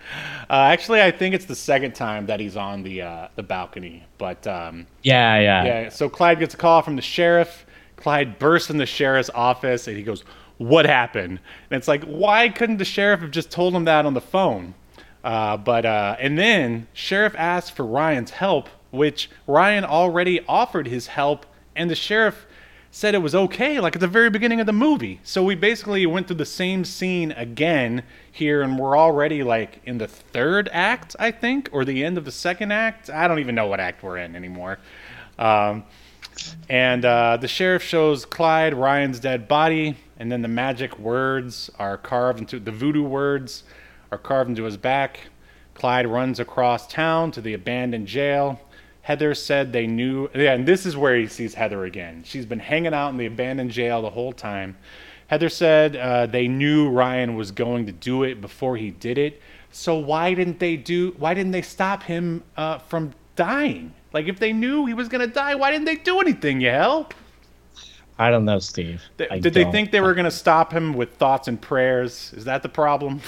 uh, 0.49 0.69
actually, 0.71 1.03
I 1.03 1.11
think 1.11 1.35
it's 1.35 1.45
the 1.45 1.57
second 1.57 1.95
time 1.95 2.27
that 2.27 2.41
he's 2.41 2.57
on 2.57 2.83
the 2.83 3.03
uh, 3.03 3.29
the 3.35 3.43
balcony. 3.43 4.05
But 4.19 4.47
um, 4.47 4.87
yeah, 5.03 5.39
yeah, 5.39 5.65
yeah, 5.65 5.89
so 5.89 6.09
Clyde 6.09 6.39
gets 6.39 6.55
a 6.55 6.57
call 6.57 6.83
from 6.83 6.97
the 6.97 7.03
sheriff. 7.03 7.67
Clyde 7.97 8.39
bursts 8.39 8.71
in 8.71 8.77
the 8.77 8.87
sheriff's 8.87 9.31
office 9.35 9.89
and 9.89 9.97
he 9.97 10.03
goes, 10.03 10.25
"What 10.59 10.87
happened?" 10.87 11.41
And 11.71 11.79
it's 11.79 11.89
like, 11.89 12.05
why 12.05 12.49
couldn't 12.49 12.77
the 12.77 12.85
sheriff 12.85 13.21
have 13.21 13.31
just 13.31 13.51
told 13.51 13.75
him 13.75 13.85
that 13.85 14.07
on 14.07 14.15
the 14.15 14.21
phone? 14.21 14.75
Uh, 15.25 15.57
but 15.57 15.85
uh, 15.85 16.17
and 16.21 16.39
then 16.39 16.87
sheriff 16.93 17.35
asks 17.37 17.71
for 17.71 17.85
Ryan's 17.85 18.31
help, 18.31 18.69
which 18.93 19.29
Ryan 19.49 19.85
already 19.85 20.41
offered 20.47 20.87
his 20.87 21.09
help, 21.09 21.47
and 21.75 21.91
the 21.91 21.97
sheriff 21.97 22.47
said 22.93 23.15
it 23.15 23.19
was 23.19 23.35
okay, 23.35 23.79
like 23.81 23.95
at 23.95 24.01
the 24.01 24.09
very 24.09 24.31
beginning 24.31 24.61
of 24.61 24.67
the 24.67 24.73
movie. 24.73 25.21
So 25.23 25.43
we 25.43 25.55
basically 25.55 26.07
went 26.07 26.29
through 26.29 26.37
the 26.37 26.47
same 26.47 26.85
scene 26.85 27.33
again 27.33 28.05
here, 28.37 28.63
and 28.63 28.79
we're 28.79 28.97
already 28.97 29.43
like 29.43 29.81
in 29.85 29.99
the 29.99 30.07
third 30.07 30.69
act, 30.73 31.17
I 31.19 31.31
think, 31.31 31.71
or 31.73 31.85
the 31.85 32.05
end 32.05 32.19
of 32.19 32.25
the 32.25 32.31
second 32.31 32.73
act. 32.73 33.11
I 33.11 33.27
don't 33.29 33.39
even 33.39 33.55
know 33.55 33.67
what 33.67 33.81
act 33.81 34.03
we're 34.03 34.19
in 34.19 34.37
anymore. 34.37 34.79
Um, 35.39 35.85
and 36.69 37.05
uh, 37.05 37.39
the 37.39 37.49
sheriff 37.49 37.83
shows 37.83 38.25
Clyde 38.25 38.75
Ryan's 38.75 39.21
dead 39.21 39.49
body, 39.49 39.97
and 40.19 40.31
then 40.31 40.43
the 40.43 40.49
magic 40.49 40.99
words 40.99 41.71
are 41.79 41.97
carved 41.97 42.41
into 42.41 42.61
the 42.61 42.73
voodoo 42.73 43.03
words 43.03 43.65
are 44.13 44.19
carved 44.19 44.51
into 44.51 44.65
his 44.65 44.77
back. 44.77 45.21
Clyde 45.75 46.07
runs 46.07 46.41
across 46.41 46.87
town 46.87 47.31
to 47.33 47.41
the 47.41 47.55
abandoned 47.55 48.07
jail. 48.07 48.61
Heather 49.03 49.35
said 49.35 49.73
they 49.73 49.87
knew. 49.87 50.29
Yeah, 50.35 50.55
and 50.55 50.67
this 50.67 50.87
is 50.87 50.97
where 50.97 51.17
he 51.17 51.27
sees 51.27 51.55
Heather 51.55 51.85
again. 51.85 52.23
She's 52.25 52.47
been 52.47 52.59
hanging 52.59 52.95
out 52.95 53.11
in 53.11 53.19
the 53.19 53.27
abandoned 53.27 53.71
jail 53.71 54.03
the 54.03 54.11
whole 54.11 54.33
time. 54.33 54.77
Heather 55.29 55.49
said 55.49 55.97
uh, 55.97 56.27
they 56.27 56.47
knew 56.49 56.89
Ryan 56.89 57.35
was 57.35 57.51
going 57.51 57.87
to 57.87 57.93
do 57.93 58.23
it 58.23 58.41
before 58.41 58.77
he 58.77 58.91
did 58.91 59.19
it. 59.19 59.41
So 59.73 59.97
why 59.97 60.35
didn't 60.35 60.59
they 60.59 60.77
do? 60.77 61.15
Why 61.19 61.35
didn't 61.35 61.53
they 61.53 61.63
stop 61.63 62.03
him 62.03 62.43
uh, 62.57 62.79
from 62.79 63.13
dying? 63.35 63.93
Like 64.13 64.29
if 64.29 64.39
they 64.39 64.53
knew 64.53 64.87
he 64.87 64.95
was 64.95 65.09
gonna 65.09 65.27
die, 65.27 65.55
why 65.55 65.71
didn't 65.71 65.85
they 65.85 65.97
do 65.97 66.21
anything? 66.21 66.61
Yahel? 66.61 67.11
I 68.19 68.31
don't 68.31 68.47
know, 68.47 68.59
Steve. 68.59 69.03
Th- 69.19 69.29
did 69.43 69.53
they 69.53 69.65
don't. 69.65 69.73
think 69.73 69.91
they 69.91 70.01
were 70.01 70.15
gonna 70.15 70.31
stop 70.31 70.73
him 70.73 70.95
with 70.95 71.15
thoughts 71.17 71.49
and 71.49 71.61
prayers? 71.61 72.33
Is 72.35 72.45
that 72.45 72.63
the 72.63 72.69
problem? 72.69 73.21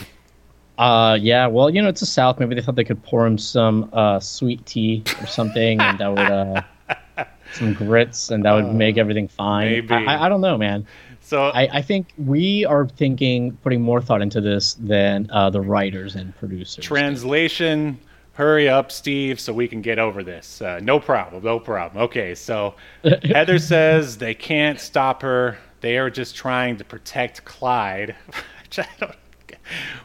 Uh, 0.78 1.18
yeah. 1.20 1.46
Well, 1.46 1.68
you 1.68 1.82
know, 1.82 1.88
it's 1.88 2.00
the 2.00 2.06
South. 2.06 2.38
Maybe 2.38 2.54
they 2.54 2.62
thought 2.62 2.76
they 2.76 2.84
could 2.84 3.02
pour 3.02 3.26
him 3.26 3.36
some 3.36 3.90
uh, 3.92 4.20
sweet 4.20 4.64
tea 4.64 5.02
or 5.20 5.26
something, 5.26 5.80
and 5.80 5.98
that 5.98 6.08
would 6.08 6.18
uh, 6.18 7.24
some 7.52 7.74
grits, 7.74 8.30
and 8.30 8.44
that 8.44 8.52
would 8.52 8.72
make 8.72 8.96
everything 8.96 9.28
fine. 9.28 9.66
Uh, 9.66 9.70
maybe. 9.70 9.94
I, 9.94 10.26
I 10.26 10.28
don't 10.28 10.40
know, 10.40 10.56
man. 10.56 10.86
So 11.28 11.48
I, 11.48 11.68
I 11.70 11.82
think 11.82 12.14
we 12.16 12.64
are 12.64 12.88
thinking 12.88 13.52
putting 13.58 13.82
more 13.82 14.00
thought 14.00 14.22
into 14.22 14.40
this 14.40 14.74
than 14.80 15.28
uh, 15.30 15.50
the 15.50 15.60
writers 15.60 16.14
and 16.14 16.34
producers. 16.36 16.82
Translation 16.82 17.98
Hurry 18.38 18.68
up, 18.68 18.92
Steve, 18.92 19.40
so 19.40 19.52
we 19.52 19.66
can 19.66 19.82
get 19.82 19.98
over 19.98 20.22
this. 20.22 20.62
Uh, 20.62 20.78
no 20.80 21.00
problem, 21.00 21.42
no 21.42 21.58
problem. 21.58 22.04
Okay, 22.04 22.36
so 22.36 22.76
Heather 23.24 23.58
says 23.58 24.16
they 24.16 24.32
can't 24.32 24.78
stop 24.78 25.22
her. 25.22 25.58
They 25.80 25.98
are 25.98 26.08
just 26.08 26.36
trying 26.36 26.76
to 26.76 26.84
protect 26.84 27.44
Clyde. 27.44 28.14
Which 28.62 28.78
I 28.78 28.86
don't. 29.00 29.16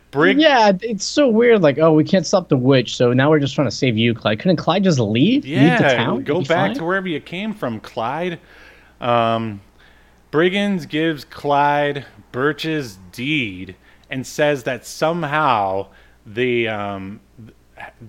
Brig, 0.09 0.41
Yeah, 0.41 0.71
it's 0.81 1.05
so 1.05 1.29
weird. 1.29 1.61
Like, 1.61 1.77
oh, 1.77 1.93
we 1.93 2.03
can't 2.03 2.25
stop 2.25 2.49
the 2.49 2.57
witch, 2.57 2.97
so 2.97 3.13
now 3.13 3.29
we're 3.29 3.39
just 3.39 3.53
trying 3.53 3.69
to 3.69 3.75
save 3.75 3.97
you, 3.97 4.15
Clyde. 4.15 4.39
Couldn't 4.39 4.57
Clyde 4.57 4.83
just 4.83 4.99
leave? 4.99 5.43
leave 5.43 5.43
the 5.43 5.49
yeah, 5.49 5.95
town? 5.95 6.23
go 6.23 6.41
back 6.41 6.69
fine? 6.71 6.75
to 6.75 6.83
wherever 6.83 7.07
you 7.07 7.21
came 7.21 7.53
from, 7.53 7.79
Clyde. 7.79 8.39
Um, 8.99 9.61
Briggins 10.34 10.89
gives 10.89 11.26
Clyde 11.26 12.07
Birch's 12.31 12.97
deed 13.11 13.76
and 14.10 14.26
says 14.26 14.64
that 14.64 14.84
somehow 14.84 15.89
the 16.26 16.68
um, 16.68 17.19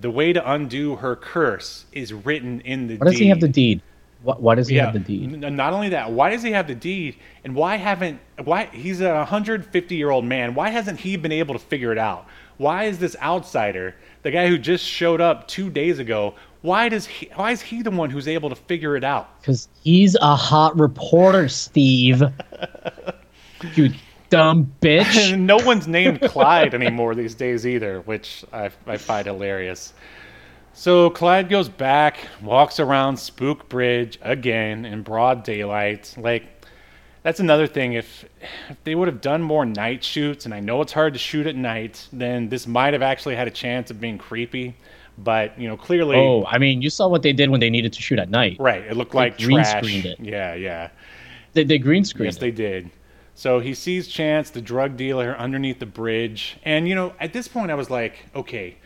the 0.01 0.11
way 0.11 0.33
to 0.33 0.51
undo 0.51 0.97
her 0.97 1.17
curse 1.17 1.85
is 1.93 2.15
written 2.15 2.63
in 2.63 2.87
the 2.87 2.95
deed. 2.95 3.01
Why 3.01 3.05
does 3.05 3.19
deed. 3.19 3.25
he 3.25 3.29
have 3.29 3.41
the 3.41 3.49
deed? 3.49 3.83
Why, 4.23 4.35
why 4.37 4.55
does 4.55 4.69
he 4.69 4.77
yeah. 4.77 4.87
have 4.87 4.95
the 4.95 5.01
deed? 5.01 5.39
Not 5.39 5.75
only 5.75 5.91
that, 5.91 6.13
why 6.13 6.31
does 6.31 6.43
he 6.43 6.53
have 6.53 6.67
the 6.67 6.75
deed? 6.75 7.17
And 7.45 7.55
why 7.55 7.77
haven't 7.77 8.19
why 8.43 8.71
he's 8.73 9.03
a 9.03 9.13
150 9.17 9.95
year 9.95 10.09
old 10.09 10.25
man? 10.25 10.55
Why 10.55 10.71
hasn't 10.71 11.01
he 11.01 11.19
been 11.19 11.33
able 11.33 11.53
to 11.53 11.61
figure 11.61 11.93
it 11.93 11.99
out? 11.99 12.27
Why 12.57 12.85
is 12.85 12.99
this 12.99 13.17
outsider, 13.21 13.97
the 14.23 14.31
guy 14.31 14.49
who 14.49 14.57
just 14.57 14.83
showed 14.83 15.21
up 15.21 15.47
two 15.47 15.69
days 15.69 15.99
ago, 15.99 16.37
why 16.65 16.89
does 16.89 17.05
he? 17.07 17.29
Why 17.35 17.51
is 17.51 17.61
he 17.61 17.83
the 17.83 17.91
one 17.91 18.09
who's 18.09 18.27
able 18.27 18.49
to 18.49 18.57
figure 18.57 18.97
it 18.97 19.05
out? 19.05 19.39
Because 19.39 19.69
he's 19.83 20.15
a 20.15 20.35
hot 20.35 20.79
reporter, 20.81 21.47
Steve. 21.47 22.23
you 23.75 23.93
dumb 24.31 24.73
bitch. 24.81 25.37
No 25.45 25.59
one's 25.59 25.87
named 25.87 26.23
Clyde 26.23 26.73
anymore 26.73 27.15
these 27.15 27.35
days 27.35 27.67
either, 27.67 28.01
which 28.01 28.47
I, 28.51 28.71
I 28.87 28.97
find 28.97 29.27
hilarious. 29.27 29.93
So 30.73 31.11
Clyde 31.11 31.51
goes 31.51 31.69
back, 31.69 32.17
walks 32.43 32.81
around 32.81 33.19
Spook 33.19 33.69
Bridge 33.69 34.19
again 34.23 34.87
in 34.87 35.03
broad 35.03 35.45
daylight. 35.45 36.15
Like, 36.17 36.45
that's 37.23 37.41
another 37.41 37.67
thing. 37.67 37.93
If, 37.93 38.25
if 38.71 38.83
they 38.85 38.95
would 38.95 39.09
have 39.09 39.21
done 39.21 39.43
more 39.43 39.67
night 39.67 40.03
shoots, 40.03 40.47
and 40.47 40.55
I 40.55 40.61
know 40.61 40.81
it's 40.81 40.95
hard 40.95 41.13
to 41.13 41.19
shoot 41.19 41.47
at 41.47 41.57
night, 41.57 42.09
then 42.11 42.49
this 42.49 42.67
might 42.67 42.95
have 42.95 43.03
actually 43.03 43.37
had 43.37 43.49
a 43.49 43.53
chance 43.53 43.91
of 43.91 44.01
being 44.01 44.17
creepy. 44.17 44.75
But, 45.17 45.59
you 45.59 45.69
know, 45.69 45.77
clearly. 45.77 46.17
Oh, 46.17 46.45
I 46.47 46.59
mean, 46.59 46.83
you 46.83 46.91
saw 46.91 47.09
what 47.09 47.23
they 47.23 47.33
did 47.33 47.51
when 47.51 47.61
they 47.61 47.71
needed 47.71 47.93
to 47.93 48.03
shoot 48.03 48.19
at 48.19 48.31
night. 48.31 48.57
Right. 48.59 48.83
It 48.83 48.97
looked 48.97 49.15
like 49.15 49.39
green 49.39 49.59
trash. 49.59 49.83
screened 49.83 50.07
it. 50.07 50.19
Yeah, 50.21 50.55
yeah. 50.55 50.91
They, 51.53 51.65
they 51.65 51.79
green 51.79 52.05
screened 52.05 52.27
Yes, 52.27 52.37
it. 52.37 52.41
they 52.41 52.51
did. 52.51 52.91
So 53.37 53.61
he 53.61 53.75
sees 53.75 54.09
Chance, 54.09 54.51
the 54.51 54.61
drug 54.61 54.97
dealer, 54.97 55.37
underneath 55.37 55.79
the 55.79 55.87
bridge. 55.87 56.57
And, 56.65 56.89
you 56.89 56.95
know, 56.95 57.15
at 57.21 57.33
this 57.33 57.47
point, 57.47 57.71
I 57.71 57.75
was 57.75 57.91
like, 57.91 58.27
okay, 58.35 58.77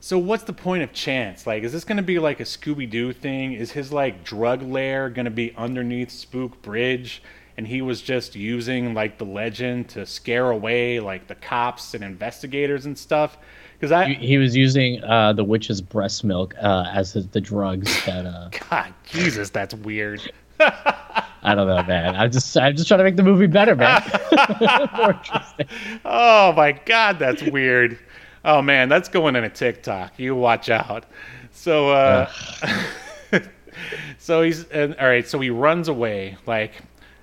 so 0.00 0.18
what's 0.18 0.44
the 0.44 0.52
point 0.52 0.82
of 0.84 0.92
Chance? 0.92 1.46
Like, 1.46 1.62
is 1.64 1.72
this 1.72 1.84
going 1.84 1.96
to 1.96 2.02
be 2.02 2.18
like 2.18 2.40
a 2.40 2.44
Scooby 2.44 2.88
Doo 2.88 3.12
thing? 3.12 3.52
Is 3.52 3.72
his, 3.72 3.92
like, 3.92 4.24
drug 4.24 4.62
lair 4.62 5.10
going 5.10 5.24
to 5.24 5.30
be 5.32 5.54
underneath 5.56 6.10
Spook 6.10 6.62
Bridge? 6.62 7.22
and 7.56 7.66
he 7.66 7.82
was 7.82 8.00
just 8.00 8.34
using 8.34 8.94
like 8.94 9.18
the 9.18 9.24
legend 9.24 9.88
to 9.90 10.06
scare 10.06 10.50
away 10.50 11.00
like 11.00 11.26
the 11.26 11.34
cops 11.34 11.94
and 11.94 12.02
investigators 12.02 12.86
and 12.86 12.96
stuff. 12.96 13.36
Because 13.82 13.90
I, 13.90 14.12
He, 14.14 14.38
was 14.38 14.54
using 14.54 15.02
uh, 15.02 15.32
the 15.32 15.42
witch's 15.42 15.80
breast 15.80 16.22
milk 16.22 16.54
uh, 16.62 16.84
as 16.92 17.14
his, 17.14 17.26
the 17.26 17.40
drugs 17.40 17.92
that. 18.06 18.24
Uh, 18.24 18.48
God, 18.70 18.94
Jesus, 19.04 19.50
that's 19.50 19.74
weird. 19.74 20.22
I 20.60 21.56
don't 21.56 21.66
know, 21.66 21.82
man. 21.82 22.14
I'm 22.14 22.30
just 22.30 22.56
I'm 22.56 22.76
just 22.76 22.86
trying 22.86 22.98
to 22.98 23.04
make 23.04 23.16
the 23.16 23.24
movie 23.24 23.48
better, 23.48 23.74
man. 23.74 24.00
More 24.96 25.10
interesting. 25.10 25.66
Oh 26.04 26.52
my 26.52 26.70
God, 26.70 27.18
that's 27.18 27.42
weird. 27.42 27.98
Oh 28.44 28.62
man, 28.62 28.88
that's 28.88 29.08
going 29.08 29.34
in 29.34 29.42
a 29.42 29.50
TikTok. 29.50 30.16
You 30.16 30.36
watch 30.36 30.70
out. 30.70 31.06
So, 31.50 31.90
uh, 31.90 32.30
so 34.18 34.42
he's 34.42 34.62
and, 34.68 34.94
all 34.94 35.08
right. 35.08 35.26
So 35.26 35.40
he 35.40 35.50
runs 35.50 35.88
away. 35.88 36.36
Like, 36.46 36.74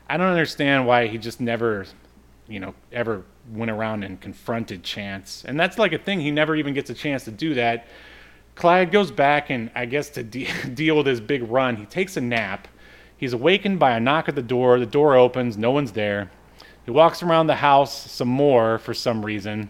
I 0.10 0.18
don't 0.18 0.27
understand 0.27 0.86
why 0.86 1.07
he 1.07 1.18
just 1.18 1.40
never, 1.40 1.86
you 2.49 2.60
know, 2.60 2.76
ever 2.91 3.23
went 3.52 3.72
around 3.72 4.04
and 4.04 4.20
confronted 4.20 4.84
Chance. 4.84 5.46
And 5.46 5.60
that's 5.60 5.78
like 5.78 5.94
a 5.94 5.98
thing. 5.98 6.20
He 6.20 6.32
never 6.32 6.56
even 6.56 6.74
gets 6.74 6.90
a 6.90 6.94
chance 6.94 7.24
to 7.26 7.32
do 7.32 7.54
that. 7.56 7.88
Clyde 8.56 8.92
goes 8.92 9.12
back 9.12 9.50
and 9.50 9.72
I 9.74 9.86
guess 9.86 10.10
to 10.12 10.24
de- 10.24 10.50
deal 10.74 10.98
with 10.98 11.06
his 11.06 11.22
big 11.22 11.50
run, 11.50 11.78
he 11.78 11.86
takes 11.86 12.18
a 12.18 12.22
nap. 12.22 12.68
He's 13.18 13.34
awakened 13.34 13.80
by 13.80 13.92
a 13.92 14.00
knock 14.00 14.30
at 14.30 14.36
the 14.36 14.42
door. 14.42 14.80
The 14.80 14.86
door 14.86 15.16
opens. 15.16 15.58
No 15.58 15.72
one's 15.72 15.92
there. 15.92 16.32
He 16.86 16.92
walks 16.92 17.22
around 17.22 17.48
the 17.48 17.56
house 17.56 18.10
some 18.12 18.30
more 18.30 18.78
for 18.78 18.94
some 18.94 19.26
reason. 19.26 19.70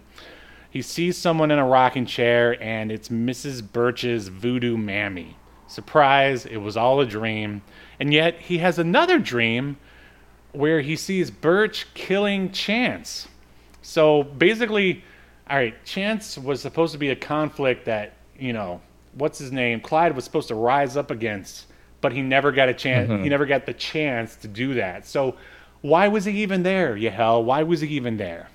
He 0.69 0.83
sees 0.83 1.17
someone 1.17 1.49
in 1.49 1.57
a 1.57 1.65
rocking 1.65 2.05
chair, 2.05 2.61
and 2.61 2.91
it's 2.91 3.09
Mrs. 3.09 3.63
Birch's 3.63 4.27
voodoo 4.27 4.77
mammy. 4.77 5.35
Surprise, 5.67 6.45
it 6.45 6.57
was 6.57 6.77
all 6.77 6.99
a 6.99 7.07
dream. 7.07 7.63
And 7.99 8.13
yet, 8.13 8.39
he 8.39 8.59
has 8.59 8.77
another 8.77 9.17
dream 9.17 9.77
where 10.51 10.81
he 10.81 10.95
sees 10.95 11.31
Birch 11.31 11.87
killing 11.95 12.51
Chance. 12.51 13.27
So 13.81 14.23
basically, 14.23 15.03
all 15.49 15.57
right, 15.57 15.83
Chance 15.85 16.37
was 16.37 16.61
supposed 16.61 16.93
to 16.93 16.99
be 16.99 17.09
a 17.09 17.15
conflict 17.15 17.85
that, 17.85 18.13
you 18.37 18.53
know, 18.53 18.81
what's 19.13 19.39
his 19.39 19.51
name? 19.51 19.81
Clyde 19.81 20.15
was 20.15 20.23
supposed 20.23 20.47
to 20.49 20.55
rise 20.55 20.97
up 20.97 21.11
against, 21.11 21.65
but 22.01 22.11
he 22.11 22.21
never 22.21 22.51
got 22.51 22.69
a 22.69 22.73
chance. 22.73 23.09
He 23.09 23.15
mm-hmm. 23.15 23.27
never 23.27 23.45
got 23.45 23.65
the 23.65 23.73
chance 23.73 24.35
to 24.37 24.47
do 24.47 24.75
that. 24.75 25.07
So 25.07 25.35
why 25.81 26.07
was 26.07 26.25
he 26.25 26.43
even 26.43 26.63
there, 26.63 26.95
Yahel? 26.95 27.43
Why 27.43 27.63
was 27.63 27.81
he 27.81 27.89
even 27.95 28.17
there? 28.17 28.49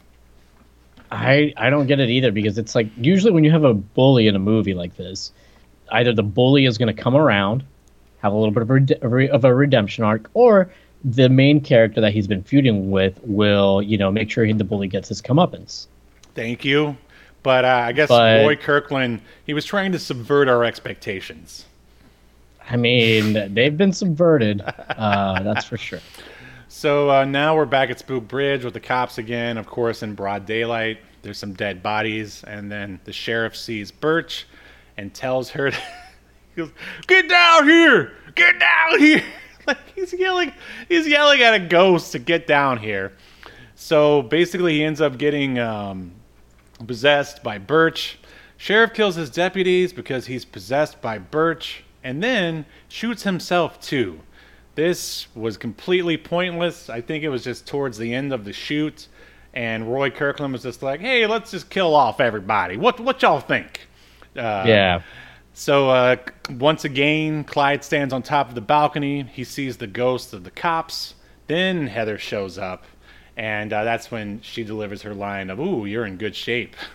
I 1.10 1.52
I 1.56 1.70
don't 1.70 1.86
get 1.86 2.00
it 2.00 2.10
either 2.10 2.32
because 2.32 2.58
it's 2.58 2.74
like 2.74 2.88
usually 2.96 3.32
when 3.32 3.44
you 3.44 3.50
have 3.50 3.64
a 3.64 3.74
bully 3.74 4.26
in 4.26 4.34
a 4.34 4.38
movie 4.38 4.74
like 4.74 4.96
this, 4.96 5.32
either 5.92 6.12
the 6.12 6.22
bully 6.22 6.66
is 6.66 6.78
going 6.78 6.94
to 6.94 7.02
come 7.02 7.14
around, 7.14 7.64
have 8.18 8.32
a 8.32 8.36
little 8.36 8.50
bit 8.50 8.62
of 8.62 9.12
a, 9.12 9.28
of 9.28 9.44
a 9.44 9.54
redemption 9.54 10.04
arc, 10.04 10.30
or 10.34 10.70
the 11.04 11.28
main 11.28 11.60
character 11.60 12.00
that 12.00 12.12
he's 12.12 12.26
been 12.26 12.42
feuding 12.42 12.90
with 12.90 13.20
will 13.24 13.82
you 13.82 13.98
know 13.98 14.10
make 14.10 14.30
sure 14.30 14.44
he, 14.44 14.52
the 14.52 14.64
bully 14.64 14.88
gets 14.88 15.08
his 15.08 15.20
comeuppance. 15.20 15.86
Thank 16.34 16.64
you. 16.64 16.96
But 17.42 17.64
uh, 17.66 17.84
I 17.86 17.92
guess 17.92 18.08
But- 18.08 18.42
Roy 18.42 18.56
Kirkland, 18.56 19.20
he 19.44 19.52
was 19.52 19.64
trying 19.64 19.92
to 19.92 19.98
subvert 19.98 20.48
our 20.48 20.64
expectations. 20.64 21.66
I 22.70 22.76
mean, 22.76 23.52
they've 23.52 23.76
been 23.76 23.92
subverted, 23.92 24.62
uh, 24.62 25.42
that's 25.42 25.66
for 25.66 25.76
sure. 25.76 26.00
So 26.68 27.08
uh, 27.08 27.24
now 27.24 27.54
we're 27.54 27.66
back 27.66 27.90
at 27.90 28.00
Spook 28.00 28.26
Bridge 28.26 28.64
with 28.64 28.74
the 28.74 28.80
cops 28.80 29.18
again, 29.18 29.58
of 29.58 29.66
course, 29.66 30.02
in 30.02 30.14
broad 30.16 30.44
daylight. 30.44 30.98
There's 31.22 31.38
some 31.38 31.52
dead 31.52 31.84
bodies, 31.84 32.42
and 32.48 32.70
then 32.70 32.98
the 33.04 33.12
sheriff 33.12 33.54
sees 33.56 33.92
Birch 33.92 34.44
and 34.96 35.14
tells 35.14 35.50
her, 35.50 35.70
to, 35.70 35.76
he 36.56 36.62
goes, 36.62 36.70
"Get 37.06 37.28
down 37.28 37.68
here! 37.68 38.12
Get 38.34 38.58
down 38.58 38.98
here!" 38.98 39.22
like 39.66 39.78
he's 39.94 40.12
yelling, 40.12 40.52
he's 40.88 41.06
yelling 41.06 41.40
at 41.42 41.54
a 41.54 41.60
ghost 41.60 42.12
to 42.12 42.18
get 42.18 42.46
down 42.46 42.78
here. 42.78 43.12
So 43.74 44.22
basically, 44.22 44.74
he 44.74 44.84
ends 44.84 45.00
up 45.00 45.18
getting 45.18 45.58
um, 45.58 46.12
possessed 46.86 47.42
by 47.42 47.58
Birch. 47.58 48.18
Sheriff 48.56 48.94
kills 48.94 49.16
his 49.16 49.30
deputies 49.30 49.92
because 49.92 50.26
he's 50.26 50.44
possessed 50.44 51.02
by 51.02 51.18
Birch, 51.18 51.84
and 52.02 52.22
then 52.22 52.64
shoots 52.88 53.24
himself 53.24 53.80
too. 53.80 54.20
This 54.74 55.26
was 55.34 55.56
completely 55.56 56.16
pointless. 56.16 56.88
I 56.88 57.00
think 57.00 57.24
it 57.24 57.28
was 57.28 57.44
just 57.44 57.66
towards 57.66 57.98
the 57.98 58.12
end 58.12 58.32
of 58.32 58.44
the 58.44 58.52
shoot, 58.52 59.08
and 59.52 59.92
Roy 59.92 60.10
Kirkland 60.10 60.52
was 60.52 60.62
just 60.62 60.82
like, 60.82 61.00
"Hey, 61.00 61.26
let's 61.26 61.50
just 61.50 61.70
kill 61.70 61.94
off 61.94 62.20
everybody. 62.20 62.76
What 62.76 63.00
what 63.00 63.22
y'all 63.22 63.40
think?" 63.40 63.86
Uh, 64.36 64.64
Yeah. 64.66 65.02
So 65.54 65.88
uh, 65.88 66.16
once 66.50 66.84
again, 66.84 67.44
Clyde 67.44 67.84
stands 67.84 68.12
on 68.12 68.22
top 68.22 68.48
of 68.48 68.54
the 68.54 68.60
balcony. 68.60 69.22
He 69.22 69.44
sees 69.44 69.76
the 69.76 69.86
ghosts 69.86 70.32
of 70.32 70.44
the 70.44 70.50
cops. 70.50 71.14
Then 71.46 71.86
Heather 71.86 72.18
shows 72.18 72.58
up, 72.58 72.84
and 73.36 73.72
uh, 73.72 73.84
that's 73.84 74.10
when 74.10 74.40
she 74.42 74.64
delivers 74.64 75.02
her 75.02 75.14
line 75.14 75.50
of 75.50 75.60
"Ooh, 75.60 75.86
you're 75.86 76.06
in 76.06 76.16
good 76.16 76.36
shape." 76.36 76.76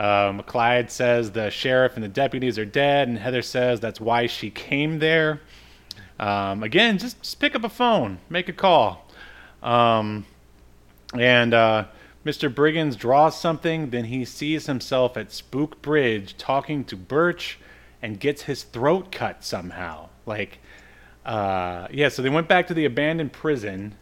Um, 0.00 0.44
Clyde 0.44 0.92
says 0.92 1.32
the 1.32 1.50
sheriff 1.50 1.94
and 1.96 2.04
the 2.04 2.08
deputies 2.08 2.56
are 2.56 2.64
dead, 2.64 3.08
and 3.08 3.18
Heather 3.18 3.42
says 3.42 3.80
that's 3.80 4.00
why 4.00 4.28
she 4.28 4.48
came 4.48 5.00
there. 5.00 5.40
Um, 6.20 6.62
again, 6.62 6.98
just, 6.98 7.20
just 7.20 7.40
pick 7.40 7.56
up 7.56 7.64
a 7.64 7.68
phone, 7.68 8.18
make 8.30 8.48
a 8.48 8.52
call. 8.52 9.08
Um, 9.60 10.24
and 11.14 11.52
uh, 11.52 11.86
Mr. 12.24 12.52
Briggins 12.52 12.96
draws 12.96 13.40
something, 13.40 13.90
then 13.90 14.04
he 14.04 14.24
sees 14.24 14.66
himself 14.66 15.16
at 15.16 15.32
Spook 15.32 15.82
Bridge 15.82 16.36
talking 16.36 16.84
to 16.84 16.96
Birch 16.96 17.58
and 18.02 18.18
gets 18.18 18.42
his 18.42 18.62
throat 18.62 19.10
cut 19.12 19.44
somehow. 19.44 20.08
Like, 20.26 20.58
uh, 21.24 21.88
yeah, 21.90 22.08
so 22.08 22.22
they 22.22 22.30
went 22.30 22.48
back 22.48 22.66
to 22.68 22.74
the 22.74 22.84
abandoned 22.84 23.32
prison. 23.32 23.96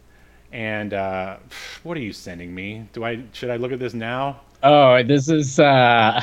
And 0.51 0.93
uh, 0.93 1.37
what 1.83 1.97
are 1.97 2.01
you 2.01 2.13
sending 2.13 2.55
me? 2.55 2.87
Do 2.93 3.03
I 3.03 3.23
should 3.33 3.49
I 3.49 3.57
look 3.57 3.71
at 3.71 3.79
this 3.79 3.93
now? 3.93 4.41
Oh, 4.63 5.03
this 5.03 5.29
is 5.29 5.59
uh, 5.59 6.21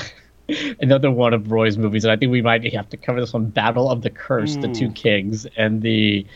another 0.81 1.11
one 1.11 1.35
of 1.35 1.51
Roy's 1.53 1.77
movies, 1.77 2.05
and 2.05 2.13
I 2.13 2.17
think 2.17 2.33
we 2.33 2.43
might 2.43 2.65
have 2.73 2.89
to 2.89 2.97
cover 2.97 3.21
this 3.21 3.33
one: 3.33 3.47
Battle 3.47 3.91
of 3.91 4.03
the 4.03 4.11
Curse, 4.11 4.57
the 4.57 4.69
Two 4.69 4.91
Kings, 4.91 5.47
and 5.57 5.83
the. 5.83 6.27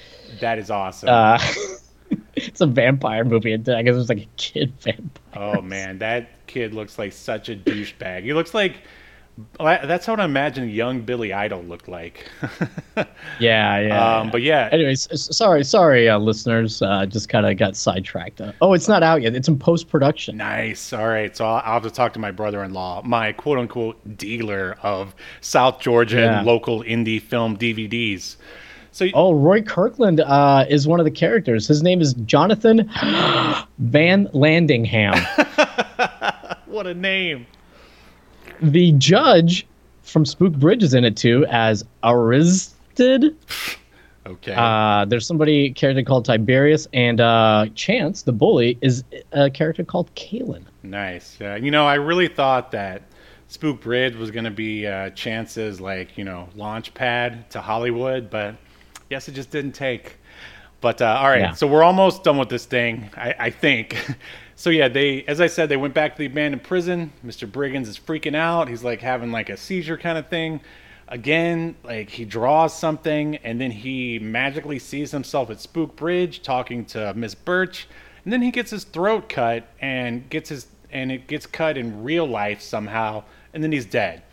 That 0.41 0.59
is 0.59 0.71
awesome. 0.71 1.09
Uh, 1.09 1.39
it's 2.37 2.61
a 2.61 2.67
vampire 2.67 3.25
movie. 3.25 3.53
and 3.53 3.69
I 3.69 3.83
guess 3.83 3.95
it 3.95 3.99
was 3.99 4.09
like 4.09 4.23
a 4.23 4.29
kid 4.37 4.73
vampire. 4.81 5.11
Oh 5.35 5.63
man, 5.63 5.99
that 5.99 6.47
kid 6.47 6.75
looks 6.75 6.99
like 6.99 7.13
such 7.13 7.49
a 7.49 7.57
douchebag. 7.57 8.23
He 8.23 8.33
looks 8.35 8.55
like 8.55 8.77
that's 9.59 10.09
what 10.09 10.21
I 10.21 10.25
imagine 10.25 10.69
young 10.69 11.01
Billy 11.03 11.33
Idol 11.33 11.63
looked 11.63 11.89
like. 11.89 12.29
Yeah, 13.41 13.79
yeah. 13.79 14.19
um, 14.19 14.31
but 14.31 14.43
yeah, 14.43 14.69
Anyways, 14.73 15.07
sorry, 15.37 15.63
sorry, 15.63 16.09
uh, 16.09 16.19
listeners. 16.19 16.83
Uh, 16.83 17.07
just 17.07 17.29
kind 17.29 17.47
of 17.47 17.57
got 17.57 17.77
sidetracked. 17.77 18.41
Uh, 18.41 18.53
oh, 18.61 18.73
it's 18.73 18.89
not 18.89 19.05
out 19.05 19.23
yet. 19.23 19.37
It's 19.37 19.47
in 19.47 19.57
post 19.59 19.89
production. 19.89 20.37
nice. 20.37 20.93
All 20.93 21.07
right, 21.07 21.37
so 21.37 21.47
I'll, 21.47 21.63
I'll 21.65 21.75
have 21.75 21.83
to 21.85 21.91
talk 21.91 22.13
to 22.15 22.19
my 22.19 22.33
brother-in-law, 22.33 23.03
my 23.05 23.31
quote-unquote 23.33 24.17
dealer 24.19 24.77
of 24.83 25.15
South 25.41 25.79
Georgia 25.79 26.17
Yeah. 26.17 26.43
local 26.43 26.83
indie 26.83 27.23
film 27.23 27.57
DVDs. 27.57 28.37
So 28.91 29.07
Oh, 29.15 29.33
Roy 29.35 29.63
Kirkland 29.63 30.19
uh, 30.21 30.65
is 30.69 30.89
one 30.89 30.99
of 30.99 31.05
the 31.05 31.13
characters. 31.13 31.69
His 31.69 31.83
name 31.83 32.01
is 32.01 32.15
Jonathan 32.15 32.89
Van 33.79 34.27
Landingham. 34.35 35.15
what 36.67 36.89
a 36.89 36.95
name! 36.95 37.47
The 38.63 38.93
judge 38.93 39.67
from 40.03 40.25
Spook 40.25 40.53
Bridge 40.55 40.83
is 40.83 40.95
in 40.95 41.05
it 41.05 41.17
too 41.17 41.45
as 41.51 41.85
Aristed. 42.03 43.37
Okay, 44.27 44.53
Uh, 44.55 45.07
there's 45.07 45.27
somebody 45.27 45.71
character 45.73 46.03
called 46.03 46.27
Tiberius, 46.27 46.87
and 46.93 47.19
uh, 47.19 47.65
Chance, 47.75 48.23
the 48.25 48.33
bully, 48.33 48.77
is 48.83 49.03
a 49.33 49.49
character 49.49 49.85
called 49.85 50.15
Kalen. 50.17 50.65
nice. 50.83 51.39
Uh, 51.41 51.55
you 51.55 51.71
know, 51.71 51.87
I 51.87 51.95
really 51.95 52.29
thought 52.29 52.71
that 52.73 53.01
Spook 53.47 53.81
Bridge 53.81 54.15
was 54.17 54.31
going 54.31 54.45
to 54.45 54.51
be 54.51 54.87
uh, 54.87 55.09
Chance's 55.11 55.81
like 55.81 56.19
you 56.19 56.25
know 56.25 56.47
launch 56.57 56.93
pad 56.93 57.49
to 57.53 57.63
Hollywood, 57.63 58.29
but 58.29 58.57
yes, 59.09 59.29
it 59.29 59.33
just 59.33 59.51
didn't 59.51 59.73
take. 59.73 60.19
But 60.83 61.01
uh, 61.01 61.07
all 61.07 61.29
right, 61.29 61.41
Yeah. 61.41 61.53
so 61.53 61.67
we're 61.67 61.83
almost 61.83 62.23
done 62.23 62.37
with 62.37 62.51
this 62.51 62.67
thing, 62.67 63.09
I, 63.17 63.35
I 63.39 63.51
think. 63.51 63.97
so 64.59 64.71
yeah, 64.71 64.89
they, 64.89 65.23
as 65.29 65.41
I 65.41 65.47
said, 65.47 65.69
they 65.69 65.77
went 65.77 65.95
back 65.95 66.15
to 66.15 66.19
the 66.19 66.27
abandoned 66.27 66.65
prison. 66.65 67.13
Mr. 67.25 67.49
Briggins 67.49 67.87
is 67.87 67.97
freaking 67.97 68.35
out. 68.35 68.67
He's 68.67 68.83
like 68.83 69.01
having 69.01 69.31
like 69.31 69.51
a 69.51 69.57
seizure 69.57 69.97
kind 69.97 70.19
of 70.19 70.27
thing. 70.27 70.61
Again, 71.07 71.77
like 71.85 72.11
he 72.11 72.25
draws 72.25 72.77
something, 72.77 73.37
and 73.37 73.61
then 73.61 73.71
he 73.71 74.19
magically 74.19 74.81
sees 74.81 75.13
himself 75.13 75.49
at 75.51 75.61
Spook 75.61 75.95
Bridge 75.95 76.43
talking 76.43 76.85
to 76.87 77.15
Miss 77.15 77.37
Birch, 77.37 77.87
and 78.25 78.33
then 78.33 78.43
he 78.43 78.51
gets 78.51 78.73
his 78.73 78.83
throat 78.83 79.29
cut 79.29 79.69
and 79.81 80.29
gets 80.29 80.49
his 80.49 80.67
and 80.91 81.13
it 81.13 81.29
gets 81.29 81.47
cut 81.47 81.79
in 81.79 82.03
real 82.03 82.27
life 82.27 82.61
somehow, 82.61 83.23
and 83.55 83.63
then 83.63 83.71
he's 83.71 83.87
dead. 83.87 84.25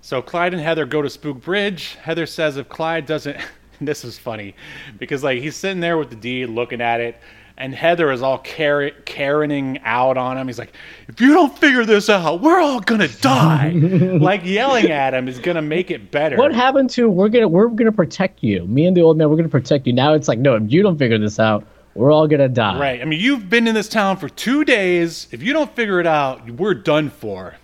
So 0.00 0.22
Clyde 0.22 0.54
and 0.54 0.62
Heather 0.62 0.86
go 0.86 1.02
to 1.02 1.10
Spook 1.10 1.42
Bridge. 1.42 1.96
Heather 1.96 2.24
says 2.24 2.56
if 2.56 2.70
Clyde 2.70 3.04
doesn't, 3.04 3.36
this 3.82 4.06
is 4.06 4.18
funny 4.18 4.54
because 4.98 5.22
like 5.22 5.42
he's 5.42 5.54
sitting 5.54 5.80
there 5.80 5.98
with 5.98 6.08
the 6.08 6.16
deed 6.16 6.46
looking 6.46 6.80
at 6.80 7.02
it, 7.02 7.20
and 7.60 7.74
Heather 7.74 8.10
is 8.10 8.22
all 8.22 8.38
car- 8.38 8.90
Karening 9.04 9.80
out 9.84 10.16
on 10.16 10.36
him. 10.38 10.46
He's 10.48 10.58
like, 10.58 10.72
if 11.08 11.20
you 11.20 11.32
don't 11.34 11.56
figure 11.56 11.84
this 11.84 12.08
out, 12.08 12.40
we're 12.40 12.60
all 12.60 12.80
gonna 12.80 13.08
die. 13.20 13.70
like 13.70 14.44
yelling 14.44 14.90
at 14.90 15.14
him 15.14 15.28
is 15.28 15.38
gonna 15.38 15.62
make 15.62 15.90
it 15.90 16.10
better. 16.10 16.36
What 16.36 16.54
happened 16.54 16.90
to 16.90 17.08
we're 17.08 17.28
gonna 17.28 17.48
we're 17.48 17.68
gonna 17.68 17.92
protect 17.92 18.42
you? 18.42 18.66
Me 18.66 18.86
and 18.86 18.96
the 18.96 19.02
old 19.02 19.16
man, 19.18 19.30
we're 19.30 19.36
gonna 19.36 19.48
protect 19.48 19.86
you. 19.86 19.92
Now 19.92 20.14
it's 20.14 20.26
like 20.26 20.38
no, 20.38 20.56
if 20.56 20.72
you 20.72 20.82
don't 20.82 20.98
figure 20.98 21.18
this 21.18 21.38
out, 21.38 21.64
We're 21.94 22.12
all 22.12 22.26
gonna 22.28 22.48
die. 22.48 22.78
Right. 22.78 23.00
I 23.02 23.04
mean, 23.04 23.20
you've 23.20 23.48
been 23.50 23.66
in 23.68 23.74
this 23.74 23.88
town 23.88 24.16
for 24.16 24.28
two 24.28 24.64
days. 24.64 25.28
If 25.32 25.42
you 25.42 25.52
don't 25.52 25.74
figure 25.76 26.00
it 26.00 26.06
out, 26.06 26.48
we're 26.50 26.74
done 26.74 27.10
for. 27.10 27.56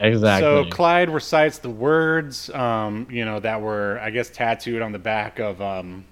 Exactly. 0.00 0.46
So 0.46 0.70
Clyde 0.70 1.10
recites 1.10 1.58
the 1.58 1.70
words, 1.70 2.50
um, 2.50 3.08
you 3.10 3.24
know, 3.24 3.40
that 3.40 3.60
were, 3.60 3.98
I 4.00 4.10
guess, 4.10 4.30
tattooed 4.30 4.80
on 4.82 4.92
the 4.92 4.98
back 4.98 5.38
of 5.40 5.60
um, 5.62 6.04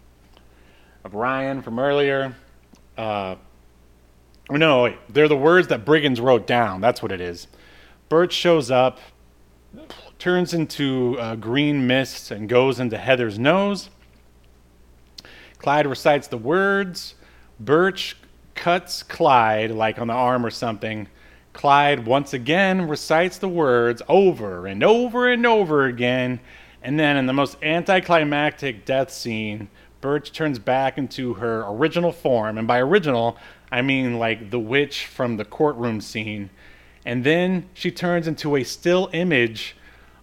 of 1.05 1.15
Ryan 1.15 1.63
from 1.63 1.79
earlier. 1.79 2.35
Uh, 2.97 3.36
no, 4.51 4.85
wait, 4.85 4.97
they're 5.09 5.28
the 5.28 5.36
words 5.36 5.68
that 5.68 5.85
Briggins 5.85 6.20
wrote 6.20 6.47
down. 6.47 6.81
That's 6.81 7.02
what 7.02 7.12
it 7.12 7.20
is. 7.20 7.48
Bert 8.09 8.32
shows 8.32 8.70
up, 8.70 8.98
turns 10.18 10.55
into 10.55 11.18
uh, 11.18 11.35
green 11.35 11.86
mist, 11.86 12.31
and 12.31 12.48
goes 12.48 12.78
into 12.78 12.97
Heather's 12.97 13.39
nose. 13.39 13.90
Clyde 15.59 15.86
recites 15.86 16.28
the 16.28 16.39
words. 16.39 17.14
Birch 17.59 18.16
cuts 18.55 19.02
Clyde, 19.02 19.73
like 19.73 19.98
on 19.98 20.06
the 20.06 20.14
arm 20.14 20.47
or 20.47 20.51
something. 20.51 21.09
Clyde 21.52 22.06
once 22.06 22.32
again 22.32 22.86
recites 22.86 23.39
the 23.39 23.48
words 23.48 24.02
over 24.09 24.66
and 24.66 24.85
over 24.85 25.28
and 25.31 25.47
over 25.47 25.86
again. 25.86 26.39
And 26.82 27.01
then, 27.01 27.16
in 27.16 27.27
the 27.27 27.32
most 27.32 27.56
anticlimactic 27.62 28.85
death 28.85 29.10
scene, 29.10 29.68
Birch 30.07 30.31
turns 30.31 30.61
back 30.61 30.99
into 30.99 31.35
her 31.35 31.65
original 31.66 32.12
form. 32.12 32.59
And 32.59 32.69
by 32.69 32.78
original, 32.78 33.37
I 33.73 33.83
mean 33.83 34.20
like 34.20 34.53
the 34.53 34.61
witch 34.61 35.05
from 35.05 35.37
the 35.37 35.45
courtroom 35.45 36.01
scene. 36.01 36.51
And 37.05 37.24
then 37.24 37.69
she 37.74 37.91
turns 37.91 38.28
into 38.28 38.55
a 38.55 38.62
still 38.62 39.11
image 39.12 39.74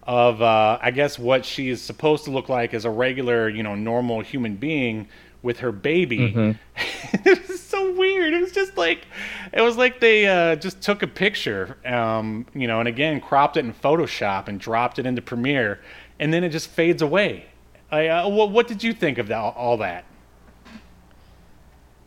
of, 0.04 0.42
uh, 0.42 0.80
I 0.82 0.92
guess, 0.92 1.20
what 1.20 1.44
she 1.44 1.68
is 1.68 1.82
supposed 1.82 2.24
to 2.24 2.32
look 2.32 2.48
like 2.48 2.74
as 2.74 2.86
a 2.86 2.90
regular, 2.90 3.50
you 3.50 3.62
know, 3.62 3.76
normal 3.76 4.22
human 4.22 4.56
being 4.56 5.10
with 5.42 5.60
her 5.60 5.74
baby. 5.74 6.56
it 7.12 7.46
was 7.50 7.62
so 7.62 7.92
weird. 7.92 8.34
It 8.34 8.40
was 8.40 8.54
just 8.54 8.78
like, 8.78 9.06
it 9.52 9.60
was 9.60 9.76
like 9.76 10.00
they 10.00 10.28
uh, 10.28 10.56
just 10.56 10.80
took 10.80 11.04
a 11.04 11.08
picture, 11.08 11.76
um, 11.86 12.46
you 12.54 12.68
know, 12.68 12.80
and 12.80 12.88
again 12.88 13.20
cropped 13.20 13.58
it 13.58 13.66
in 13.66 13.74
Photoshop 13.74 14.48
and 14.48 14.62
dropped 14.62 14.98
it 14.98 15.06
into 15.06 15.22
Premiere, 15.22 15.82
and 16.22 16.34
then 16.34 16.46
it 16.46 16.52
just 16.52 16.70
fades 16.70 17.02
away. 17.02 17.48
I, 17.94 18.08
uh, 18.08 18.30
what, 18.30 18.52
what 18.52 18.68
did 18.68 18.84
you 18.84 18.94
think 18.94 19.18
of 19.18 19.28
that, 19.28 19.38
all 19.38 19.78
that? 19.78 20.06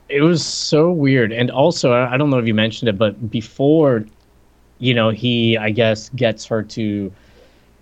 it 0.09 0.21
was 0.21 0.45
so 0.45 0.91
weird. 0.91 1.33
And 1.33 1.51
also 1.51 1.93
I 1.93 2.17
don't 2.17 2.31
know 2.31 2.39
if 2.39 2.47
you 2.47 2.55
mentioned 2.55 2.89
it 2.89 2.99
but 2.99 3.31
before 3.31 4.05
you 4.79 4.93
know 4.93 5.09
he 5.09 5.57
i 5.57 5.71
guess 5.71 6.11
gets 6.11 6.45
her 6.45 6.63
to 6.63 7.11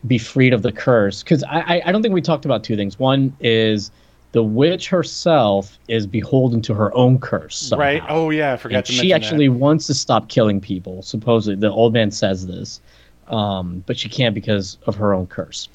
be 0.07 0.19
freed 0.19 0.53
of 0.53 0.63
the 0.63 0.73
curse. 0.73 1.23
Because 1.23 1.43
I, 1.45 1.83
I 1.85 1.93
don't 1.93 2.03
think 2.03 2.15
we 2.15 2.21
talked 2.21 2.45
about 2.45 2.63
two 2.63 2.77
things. 2.77 2.99
One 2.99 3.35
is 3.41 3.91
the 4.33 4.43
witch 4.43 4.89
herself 4.89 5.79
is 5.89 6.07
beholden 6.07 6.61
to 6.63 6.75
her 6.75 6.95
own 6.95 7.19
curse 7.19 7.57
somehow. 7.57 7.85
Right? 7.85 8.03
Oh 8.09 8.31
yeah, 8.31 8.53
I 8.53 8.57
forgot 8.57 8.77
and 8.77 8.87
to 8.87 8.93
she 8.93 9.13
actually 9.13 9.49
wants 9.49 9.87
to 9.87 9.95
stop 9.95 10.29
killing 10.29 10.61
people. 10.61 11.03
Supposedly 11.03 11.59
the 11.59 11.71
old 11.71 11.93
man 11.93 12.11
says 12.11 12.47
this. 12.47 12.81
Um, 13.29 13.83
but 13.87 13.99
she 13.99 14.11
can't 14.11 14.35
because 14.35 14.77
of 14.87 14.97
her 14.97 15.15
own 15.15 15.27
curse 15.27 15.71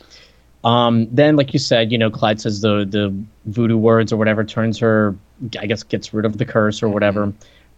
um, 0.64 1.08
then 1.14 1.36
like 1.36 1.54
you 1.54 1.60
said 1.60 1.92
you 1.92 1.98
know 1.98 2.10
clyde 2.10 2.40
says 2.42 2.62
the 2.62 2.86
the 2.86 3.14
voodoo 3.46 3.78
words 3.78 4.12
or 4.12 4.18
whatever 4.18 4.44
turns 4.44 4.78
her 4.80 5.16
i 5.60 5.66
guess 5.66 5.84
gets 5.84 6.14
rid 6.14 6.26
of 6.26 6.38
the 6.38 6.46
curse 6.46 6.84
or 6.84 6.90
whatever 6.90 7.32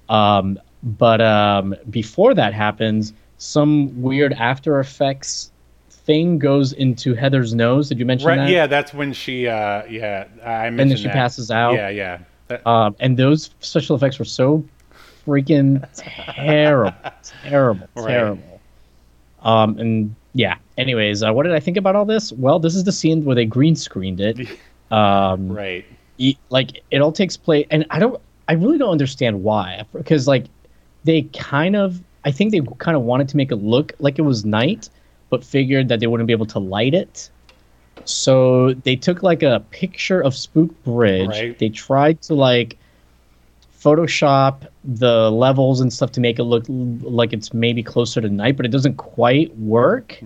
um, 0.10 0.60
but 0.84 1.22
um, 1.22 1.76
before 1.90 2.34
that 2.34 2.54
happens 2.54 3.14
some 3.38 4.02
weird 4.02 4.34
after 4.34 4.80
effects 4.80 5.52
thing 5.90 6.40
goes 6.40 6.74
into 6.74 7.14
heather's 7.14 7.54
nose 7.54 7.88
did 7.90 8.00
you 8.00 8.06
mention 8.06 8.28
Right? 8.28 8.38
that 8.38 8.50
Yeah, 8.50 8.66
that's 8.68 8.92
when 8.94 9.14
she. 9.14 9.48
Uh, 9.48 9.86
yeah, 9.86 10.26
I 10.44 10.70
mentioned 10.72 10.80
and 10.82 10.90
then 10.92 10.98
she 10.98 11.04
that. 11.04 11.14
passes 11.14 11.52
out 11.52 11.74
Yeah, 11.76 11.90
yeah. 11.90 12.18
That- 12.48 12.66
um, 12.66 12.96
and 13.00 13.16
those 13.18 13.52
special 13.60 13.96
effects 13.96 14.18
were 14.18 14.26
so 14.26 14.64
freaking 15.26 15.88
terrible, 15.96 16.94
terrible, 17.44 17.88
Right. 17.96 18.08
terrible. 18.08 18.62
Um, 19.44 19.78
and 19.78 20.16
yeah. 20.34 20.56
Anyways, 20.78 21.24
uh, 21.24 21.32
what 21.34 21.44
did 21.44 21.54
I 21.54 21.60
think 21.60 21.78
about 21.78 21.96
all 21.96 22.06
this? 22.06 22.32
Well, 22.34 22.60
this 22.60 22.76
is 22.76 22.84
the 22.84 22.92
scene 22.92 23.26
where 23.26 23.36
they 23.36 23.46
green 23.46 23.76
screened 23.76 24.20
it. 24.20 24.48
Um, 24.92 25.48
right. 25.48 25.86
e- 26.18 26.36
like 26.50 26.84
it 26.92 26.98
all 27.00 27.14
takes 27.14 27.38
place, 27.38 27.66
and 27.72 27.86
I 27.92 28.00
don't, 28.00 28.22
I 28.50 28.54
really 28.56 28.78
don't 28.78 28.92
understand 28.92 29.42
why. 29.42 29.86
Because 29.94 30.28
like 30.28 30.48
they 31.06 31.22
kind 31.34 31.78
of, 31.78 32.02
I 32.26 32.32
think 32.32 32.52
they 32.52 32.60
kind 32.78 32.98
of 32.98 33.04
wanted 33.04 33.30
to 33.30 33.38
make 33.38 33.54
it 33.54 33.56
look 33.56 33.94
like 34.00 34.20
it 34.20 34.24
was 34.24 34.44
night, 34.44 34.90
but 35.30 35.46
figured 35.46 35.88
that 35.88 36.02
they 36.02 36.08
wouldn't 36.08 36.28
be 36.28 36.34
able 36.34 36.46
to 36.48 36.60
light 36.60 36.94
it. 36.94 37.30
So 38.04 38.74
they 38.74 38.98
took 38.98 39.24
like 39.24 39.44
a 39.44 39.64
picture 39.72 40.20
of 40.20 40.36
Spook 40.36 40.84
Bridge. 40.84 41.30
Right. 41.30 41.58
They 41.58 41.70
tried 41.70 42.22
to 42.24 42.34
like 42.34 42.78
Photoshop 43.84 44.68
the 44.84 45.32
levels 45.32 45.82
and 45.82 45.92
stuff 45.92 46.12
to 46.12 46.20
make 46.22 46.38
it 46.40 46.44
look 46.44 46.66
like 46.68 47.34
it's 47.34 47.54
maybe 47.54 47.82
closer 47.82 48.22
to 48.22 48.30
night, 48.30 48.56
but 48.58 48.66
it 48.66 48.70
doesn't 48.70 48.98
quite 48.98 49.56
work. 49.58 50.18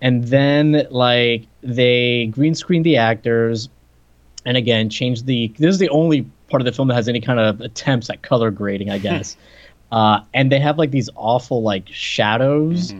And 0.00 0.24
then 0.24 0.86
like 0.90 1.46
they 1.62 2.26
green 2.26 2.54
screen 2.54 2.82
the 2.82 2.96
actors, 2.96 3.68
and 4.46 4.56
again 4.56 4.88
change 4.90 5.24
the. 5.24 5.48
This 5.58 5.70
is 5.74 5.78
the 5.78 5.88
only 5.88 6.22
part 6.48 6.60
of 6.60 6.66
the 6.66 6.72
film 6.72 6.88
that 6.88 6.94
has 6.94 7.08
any 7.08 7.20
kind 7.20 7.40
of 7.40 7.60
attempts 7.60 8.10
at 8.10 8.22
color 8.22 8.50
grading, 8.50 8.90
I 8.90 8.98
guess. 9.08 9.36
uh, 9.90 10.20
and 10.32 10.52
they 10.52 10.60
have 10.60 10.78
like 10.78 10.90
these 10.92 11.10
awful 11.16 11.62
like 11.62 11.88
shadows 11.88 12.92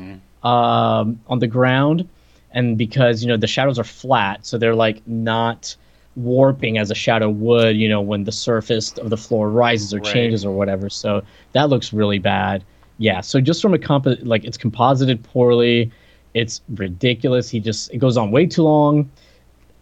um, 0.42 1.20
on 1.28 1.38
the 1.38 1.46
ground, 1.46 2.08
and 2.50 2.76
because 2.78 3.22
you 3.22 3.28
know 3.28 3.36
the 3.36 3.46
shadows 3.46 3.78
are 3.78 3.84
flat, 3.84 4.44
so 4.44 4.58
they're 4.58 4.74
like 4.74 5.06
not 5.06 5.76
warping 6.16 6.78
as 6.78 6.90
a 6.90 6.94
shadow 6.94 7.28
would, 7.28 7.76
you 7.76 7.88
know, 7.88 8.00
when 8.00 8.24
the 8.24 8.32
surface 8.32 8.92
of 8.98 9.10
the 9.10 9.16
floor 9.16 9.50
rises 9.50 9.92
or 9.92 9.98
Right. 9.98 10.12
changes 10.12 10.44
or 10.44 10.52
whatever. 10.56 10.88
So 10.88 11.22
that 11.52 11.68
looks 11.68 11.92
really 11.92 12.18
bad. 12.18 12.62
Yeah. 12.98 13.20
So 13.20 13.40
just 13.40 13.60
from 13.60 13.74
a 13.74 13.78
comp, 13.78 14.06
like 14.22 14.44
it's 14.44 14.56
composited 14.56 15.22
poorly, 15.24 15.90
it's 16.34 16.60
ridiculous. 16.76 17.48
He 17.50 17.60
just 17.60 17.92
it 17.92 17.98
goes 17.98 18.16
on 18.16 18.30
way 18.30 18.46
too 18.46 18.62
long. 18.62 19.10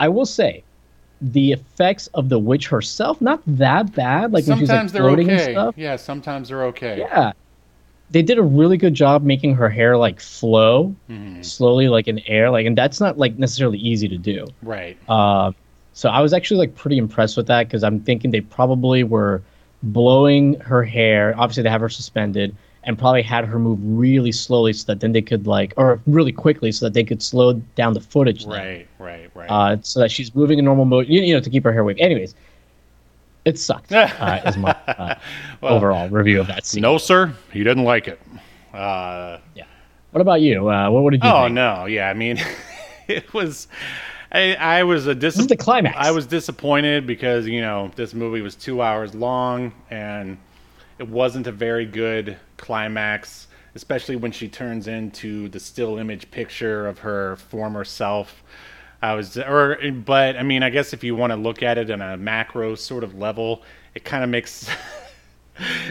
I 0.00 0.08
will 0.08 0.26
say, 0.26 0.64
the 1.20 1.52
effects 1.52 2.08
of 2.14 2.28
the 2.30 2.38
witch 2.38 2.66
herself 2.68 3.20
not 3.20 3.40
that 3.46 3.94
bad. 3.94 4.32
Like 4.32 4.46
when 4.46 4.58
she's 4.58 4.68
like 4.68 4.74
sometimes 4.76 4.92
they're 4.92 5.02
floating 5.02 5.30
okay. 5.30 5.44
and 5.44 5.52
stuff. 5.52 5.74
Yeah, 5.78 5.96
sometimes 5.96 6.48
they're 6.48 6.64
okay. 6.64 6.98
Yeah. 6.98 7.32
They 8.10 8.22
did 8.22 8.36
a 8.38 8.42
really 8.42 8.76
good 8.76 8.92
job 8.94 9.22
making 9.22 9.54
her 9.54 9.68
hair 9.70 9.96
like 9.96 10.20
flow 10.20 10.94
Mm-hmm. 11.08 11.42
slowly, 11.42 11.88
like 11.88 12.08
in 12.08 12.18
air, 12.26 12.50
like, 12.50 12.66
and 12.66 12.76
that's 12.76 13.00
not 13.00 13.18
like 13.18 13.38
necessarily 13.38 13.78
easy 13.78 14.08
to 14.08 14.18
do. 14.18 14.46
Right. 14.62 14.98
Uh, 15.08 15.52
so 15.94 16.08
I 16.08 16.20
was 16.20 16.32
actually 16.32 16.58
like 16.58 16.74
pretty 16.74 16.98
impressed 16.98 17.36
with 17.36 17.46
that 17.48 17.66
because 17.68 17.82
I'm 17.84 18.00
thinking 18.00 18.30
they 18.30 18.40
probably 18.40 19.04
were 19.04 19.42
blowing 19.82 20.54
her 20.60 20.82
hair. 20.82 21.34
Obviously, 21.36 21.62
they 21.62 21.70
have 21.70 21.80
her 21.80 21.88
suspended 21.88 22.54
and 22.84 22.98
probably 22.98 23.22
had 23.22 23.44
her 23.44 23.58
move 23.60 23.78
really 23.82 24.32
slowly 24.32 24.72
so 24.72 24.86
that 24.86 25.00
then 25.00 25.12
they 25.12 25.22
could 25.22 25.46
like, 25.46 25.72
or 25.76 26.00
really 26.06 26.32
quickly 26.32 26.72
so 26.72 26.86
that 26.86 26.94
they 26.94 27.04
could 27.04 27.22
slow 27.22 27.52
down 27.76 27.92
the 27.94 28.00
footage. 28.00 28.44
then. 28.44 28.50
Right. 28.52 28.88
Right. 28.98 29.30
Right. 29.34 29.50
Uh, 29.50 29.76
so 29.82 30.00
that 30.00 30.10
she's 30.10 30.34
moving 30.34 30.58
in 30.58 30.64
normal 30.64 30.84
mode, 30.84 31.06
you, 31.08 31.20
you 31.20 31.34
know, 31.34 31.40
to 31.40 31.50
keep 31.50 31.62
her 31.64 31.72
hair 31.72 31.84
waving. 31.84 32.02
Anyways, 32.02 32.34
it 33.44 33.58
sucked. 33.58 33.92
uh, 33.92 34.40
is 34.46 34.56
my 34.56 34.70
uh, 34.88 35.14
Well, 35.60 35.74
overall 35.74 36.08
review 36.08 36.40
of 36.40 36.46
that 36.48 36.66
scene. 36.66 36.82
no, 36.82 36.98
sir. 36.98 37.32
He 37.52 37.62
didn't 37.62 37.84
like 37.84 38.08
it. 38.08 38.20
Uh, 38.74 39.38
yeah. 39.54 39.64
What 40.12 40.20
about 40.20 40.40
you? 40.40 40.68
Uh, 40.68 40.90
what, 40.90 41.02
what 41.04 41.10
did 41.10 41.22
you 41.22 41.30
oh 41.30 41.44
think? 41.44 41.54
no. 41.54 41.86
Yeah. 41.86 42.08
I 42.10 42.14
mean, 42.14 42.38
it 43.08 43.32
was. 43.32 43.68
I, 44.32 44.54
I 44.54 44.82
was 44.84 45.06
a 45.06 45.14
dis- 45.14 45.34
This 45.34 45.42
is 45.42 45.46
the 45.46 45.56
climax. 45.56 45.94
I 45.98 46.10
was 46.10 46.26
disappointed 46.26 47.06
because 47.06 47.46
you 47.46 47.60
know 47.60 47.90
this 47.96 48.14
movie 48.14 48.40
was 48.40 48.54
two 48.54 48.80
hours 48.80 49.14
long 49.14 49.72
and 49.90 50.38
it 50.98 51.08
wasn't 51.08 51.46
a 51.46 51.52
very 51.52 51.84
good 51.84 52.38
climax, 52.56 53.48
especially 53.74 54.16
when 54.16 54.32
she 54.32 54.48
turns 54.48 54.88
into 54.88 55.48
the 55.48 55.60
still 55.60 55.98
image 55.98 56.30
picture 56.30 56.86
of 56.86 57.00
her 57.00 57.36
former 57.36 57.84
self. 57.84 58.42
I 59.02 59.14
was, 59.14 59.36
or 59.36 59.78
but 59.92 60.36
I 60.36 60.44
mean, 60.44 60.62
I 60.62 60.70
guess 60.70 60.92
if 60.92 61.02
you 61.04 61.16
want 61.16 61.32
to 61.32 61.36
look 61.36 61.62
at 61.62 61.76
it 61.76 61.90
on 61.90 62.00
a 62.00 62.16
macro 62.16 62.74
sort 62.76 63.04
of 63.04 63.18
level, 63.18 63.62
it 63.94 64.04
kind 64.04 64.24
of 64.24 64.30
makes. 64.30 64.68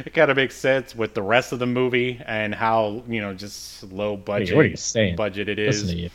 It 0.03 0.15
kind 0.15 0.31
of 0.31 0.38
makes 0.38 0.55
sense 0.55 0.95
with 0.95 1.13
the 1.13 1.22
rest 1.22 1.51
of 1.53 1.59
the 1.59 1.68
movie 1.68 2.19
and 2.26 2.53
how 2.53 3.03
you 3.07 3.22
know 3.22 3.35
just 3.35 3.84
low 3.84 4.18
budget 4.18 4.55
what 4.55 4.65
are 4.65 4.68
you 4.68 4.76
saying? 4.76 5.15
budget 5.15 5.47
it 5.47 5.59
is. 5.59 6.09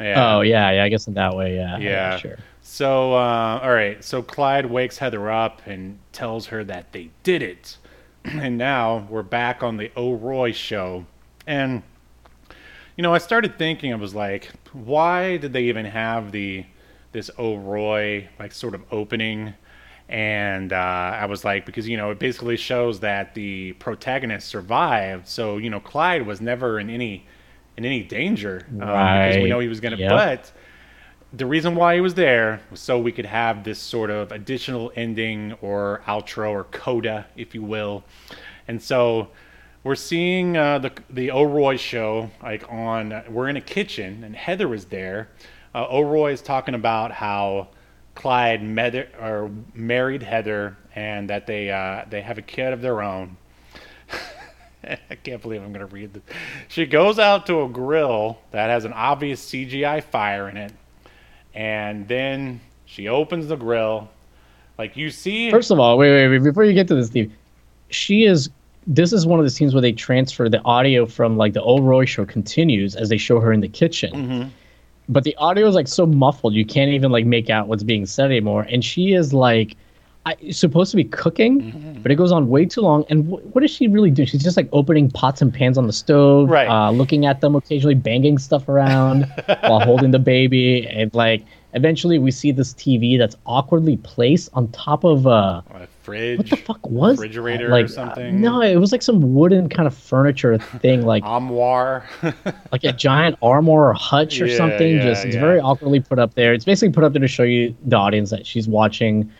Yeah. 0.00 0.36
Oh 0.36 0.40
yeah, 0.40 0.70
yeah. 0.72 0.84
I 0.84 0.88
guess 0.88 1.06
in 1.06 1.14
that 1.14 1.36
way, 1.36 1.56
yeah. 1.56 1.78
Yeah. 1.78 2.16
sure. 2.18 2.38
So, 2.66 3.12
uh, 3.12 3.60
all 3.62 3.70
right. 3.70 4.02
So 4.02 4.22
Clyde 4.22 4.66
wakes 4.66 4.96
Heather 4.98 5.30
up 5.30 5.60
and 5.66 5.98
tells 6.12 6.46
her 6.46 6.64
that 6.64 6.92
they 6.92 7.10
did 7.22 7.42
it. 7.42 7.76
And 8.24 8.56
now 8.56 9.06
we're 9.10 9.22
back 9.22 9.62
on 9.62 9.76
the 9.76 9.92
O'Roy 9.98 10.52
show. 10.52 11.04
And, 11.46 11.82
you 12.96 13.02
know, 13.02 13.12
I 13.12 13.18
started 13.18 13.58
thinking, 13.58 13.92
I 13.92 13.96
was 13.96 14.14
like, 14.14 14.50
why 14.72 15.36
did 15.36 15.52
they 15.52 15.64
even 15.64 15.84
have 15.84 16.32
the 16.32 16.64
this 17.12 17.30
O'Roy 17.38 18.28
like 18.38 18.52
sort 18.52 18.74
of 18.74 18.82
opening? 18.90 19.52
And 20.08 20.72
uh, 20.72 20.76
I 20.76 21.26
was 21.26 21.44
like, 21.44 21.66
because 21.66 21.86
you 21.86 21.98
know, 21.98 22.12
it 22.12 22.18
basically 22.18 22.56
shows 22.56 23.00
that 23.00 23.34
the 23.34 23.72
protagonist 23.74 24.48
survived. 24.48 25.28
So 25.28 25.58
you 25.58 25.68
know, 25.68 25.80
Clyde 25.80 26.26
was 26.26 26.40
never 26.40 26.80
in 26.80 26.88
any 26.88 27.26
in 27.76 27.84
any 27.84 28.02
danger 28.02 28.66
uh, 28.74 29.26
because 29.26 29.36
we 29.36 29.48
know 29.48 29.60
he 29.60 29.68
was 29.68 29.80
gonna. 29.80 29.96
Yep. 29.96 30.10
But 30.10 30.52
the 31.32 31.46
reason 31.46 31.74
why 31.74 31.94
he 31.94 32.00
was 32.00 32.14
there 32.14 32.60
was 32.70 32.80
so 32.80 32.98
we 32.98 33.12
could 33.12 33.26
have 33.26 33.64
this 33.64 33.78
sort 33.78 34.10
of 34.10 34.30
additional 34.32 34.92
ending 34.94 35.52
or 35.60 36.02
outro 36.06 36.50
or 36.50 36.64
coda, 36.64 37.26
if 37.36 37.54
you 37.54 37.62
will. 37.62 38.04
And 38.68 38.80
so 38.80 39.28
we're 39.82 39.96
seeing 39.96 40.56
uh, 40.56 40.78
the 40.78 40.92
the 41.10 41.30
O'Roy 41.30 41.76
show 41.76 42.30
like 42.42 42.64
on. 42.70 43.22
We're 43.28 43.48
in 43.48 43.56
a 43.56 43.60
kitchen 43.60 44.24
and 44.24 44.34
Heather 44.34 44.68
was 44.68 44.86
there. 44.86 45.30
Uh, 45.74 45.86
O'Roy 45.90 46.32
is 46.32 46.40
talking 46.40 46.74
about 46.74 47.10
how 47.10 47.68
Clyde 48.14 48.62
met 48.62 48.94
or 49.20 49.50
married 49.74 50.22
Heather 50.22 50.76
and 50.94 51.28
that 51.30 51.46
they 51.46 51.70
uh, 51.70 52.04
they 52.08 52.22
have 52.22 52.38
a 52.38 52.42
kid 52.42 52.72
of 52.72 52.80
their 52.80 53.02
own. 53.02 53.36
I 55.10 55.14
can't 55.14 55.40
believe 55.42 55.62
I'm 55.62 55.72
going 55.72 55.86
to 55.86 55.92
read 55.92 56.14
this. 56.14 56.22
She 56.68 56.86
goes 56.86 57.18
out 57.18 57.46
to 57.46 57.62
a 57.62 57.68
grill 57.68 58.38
that 58.50 58.70
has 58.70 58.84
an 58.84 58.92
obvious 58.92 59.44
CGI 59.44 60.02
fire 60.02 60.48
in 60.48 60.56
it, 60.56 60.72
and 61.54 62.06
then 62.08 62.60
she 62.86 63.08
opens 63.08 63.48
the 63.48 63.56
grill. 63.56 64.08
Like 64.78 64.96
you 64.96 65.10
see. 65.10 65.50
First 65.50 65.70
of 65.70 65.78
all, 65.78 65.96
wait, 65.98 66.10
wait, 66.10 66.28
wait. 66.28 66.42
Before 66.42 66.64
you 66.64 66.72
get 66.72 66.88
to 66.88 66.94
this, 66.94 67.08
Steve, 67.08 67.32
she 67.90 68.24
is. 68.24 68.50
This 68.86 69.14
is 69.14 69.24
one 69.26 69.38
of 69.38 69.46
the 69.46 69.50
scenes 69.50 69.72
where 69.72 69.80
they 69.80 69.92
transfer 69.92 70.48
the 70.48 70.60
audio 70.62 71.06
from 71.06 71.38
like 71.38 71.54
the 71.54 71.62
O'Roy 71.62 72.04
show 72.04 72.26
continues 72.26 72.94
as 72.94 73.08
they 73.08 73.16
show 73.16 73.40
her 73.40 73.50
in 73.50 73.60
the 73.60 73.68
kitchen. 73.68 74.12
Mm-hmm. 74.12 74.48
But 75.08 75.24
the 75.24 75.34
audio 75.36 75.66
is 75.66 75.74
like 75.74 75.88
so 75.88 76.04
muffled 76.04 76.54
you 76.54 76.66
can't 76.66 76.90
even 76.90 77.10
like 77.10 77.24
make 77.24 77.48
out 77.48 77.68
what's 77.68 77.82
being 77.82 78.04
said 78.04 78.26
anymore. 78.26 78.66
And 78.68 78.84
she 78.84 79.14
is 79.14 79.32
like 79.32 79.76
I, 80.26 80.36
supposed 80.52 80.90
to 80.92 80.96
be 80.96 81.04
cooking, 81.04 81.60
Mm-hmm. 81.60 82.00
but 82.02 82.10
it 82.10 82.14
goes 82.14 82.32
on 82.32 82.48
way 82.48 82.64
too 82.64 82.80
long. 82.80 83.04
And 83.10 83.26
wh- 83.26 83.54
what 83.54 83.60
does 83.60 83.70
she 83.70 83.88
really 83.88 84.10
do? 84.10 84.24
She's 84.24 84.42
just 84.42 84.56
like 84.56 84.68
opening 84.72 85.10
pots 85.10 85.42
and 85.42 85.52
pans 85.52 85.76
on 85.76 85.86
the 85.86 85.92
stove, 85.92 86.48
Right. 86.48 86.66
uh, 86.68 86.90
looking 86.92 87.26
at 87.26 87.40
them, 87.42 87.54
occasionally 87.54 87.94
banging 87.94 88.38
stuff 88.38 88.68
around 88.68 89.24
while 89.60 89.80
holding 89.80 90.12
the 90.12 90.18
baby. 90.18 90.86
And 90.88 91.14
like 91.14 91.44
eventually 91.74 92.18
we 92.18 92.30
see 92.30 92.52
this 92.52 92.72
TV 92.72 93.18
that's 93.18 93.36
awkwardly 93.46 93.96
placed 93.98 94.48
on 94.54 94.68
top 94.68 95.04
of 95.04 95.26
uh, 95.26 95.60
a 95.74 95.86
fridge. 96.02 96.38
what 96.38 96.48
the 96.50 96.56
fuck 96.56 96.88
was 96.88 97.16
that? 97.16 97.22
refrigerator 97.22 97.66
or 97.66 97.70
like, 97.70 97.86
uh, 97.86 97.88
something? 97.88 98.40
no, 98.40 98.62
it 98.62 98.76
was 98.76 98.92
like 98.92 99.02
some 99.02 99.34
wooden 99.34 99.68
kind 99.68 99.86
of 99.86 99.94
furniture 99.94 100.56
thing, 100.56 101.04
like 101.06 101.22
Armoire. 101.24 102.08
like 102.72 102.84
a 102.84 102.92
giant 102.92 103.36
armor 103.42 103.88
or 103.90 103.92
hutch 103.92 104.40
or 104.40 104.46
Yeah, 104.46 104.56
something. 104.56 104.96
yeah, 104.96 105.02
Just 105.02 105.26
it's 105.26 105.34
yeah. 105.34 105.40
very 105.42 105.60
awkwardly 105.60 106.00
put 106.00 106.18
up 106.18 106.32
there. 106.34 106.54
It's 106.54 106.64
basically 106.64 106.92
put 106.94 107.04
up 107.04 107.12
there 107.12 107.20
to 107.20 107.28
show 107.28 107.42
you 107.42 107.76
the 107.84 107.96
audience 107.96 108.30
that 108.30 108.46
she's 108.46 108.66
watching 108.68 109.30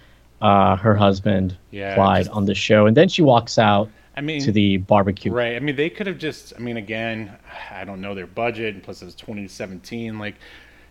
uh, 0.45 0.77
her 0.77 0.95
husband 0.95 1.57
Yeah, 1.71 1.95
Clyde 1.95 2.25
just- 2.27 2.37
on 2.37 2.45
the 2.45 2.55
show, 2.55 2.87
and 2.87 2.97
then 2.97 3.09
she 3.09 3.23
walks 3.23 3.59
out 3.59 3.89
I 4.17 4.21
mean, 4.21 4.41
to 4.43 4.53
the 4.53 4.77
barbecue. 4.77 5.33
Right. 5.33 5.57
I 5.57 5.59
mean, 5.61 5.75
they 5.77 5.91
could 5.91 6.07
have 6.07 6.19
just. 6.19 6.53
I 6.57 6.61
mean, 6.61 6.77
again, 6.77 7.33
I 7.71 7.85
don't 7.85 8.01
know 8.01 8.15
their 8.15 8.27
budget. 8.27 8.75
and 8.75 8.83
Plus, 8.83 9.03
it 9.03 9.07
was 9.07 9.15
2017. 9.17 10.19
Like, 10.19 10.37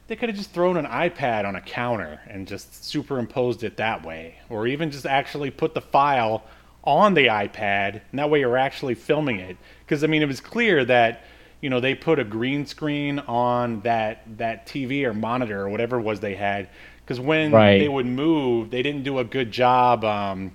they 0.07 0.15
could 0.17 0.27
have 0.29 0.37
just 0.37 0.51
thrown 0.53 0.75
an 0.75 0.85
iPad 0.85 1.45
on 1.45 1.55
a 1.55 1.61
counter 1.61 2.19
and 2.27 2.47
just 2.47 2.83
superimposed 2.83 3.63
it 3.63 3.77
that 3.77 4.05
way, 4.05 4.35
or 4.49 4.67
even 4.67 4.91
just 4.91 5.05
actually 5.05 5.51
put 5.51 5.73
the 5.73 5.81
file 5.81 6.43
on 6.83 7.13
the 7.13 7.27
iPad, 7.27 8.01
and 8.11 8.19
that 8.19 8.29
way 8.29 8.39
you're 8.41 8.57
actually 8.57 8.95
filming 8.95 9.39
it. 9.39 9.55
Because 9.85 10.03
I 10.03 10.07
mean, 10.07 10.21
it 10.21 10.27
was 10.27 10.41
clear 10.41 10.83
that 10.83 11.23
you 11.61 11.69
know 11.69 11.79
they 11.79 11.95
put 11.95 12.19
a 12.19 12.25
green 12.25 12.65
screen 12.65 13.19
on 13.19 13.79
that 13.81 14.23
that 14.37 14.65
TV 14.67 15.05
or 15.05 15.13
monitor 15.13 15.61
or 15.61 15.69
whatever 15.69 15.99
it 15.99 16.01
was 16.01 16.19
they 16.19 16.35
had. 16.35 16.67
Because 17.05 17.19
when 17.19 17.51
Right. 17.51 17.79
they 17.79 17.89
would 17.89 18.05
move, 18.05 18.69
they 18.71 18.81
didn't 18.81 19.03
do 19.03 19.19
a 19.19 19.23
good 19.23 19.51
job. 19.51 20.05
Um, 20.05 20.51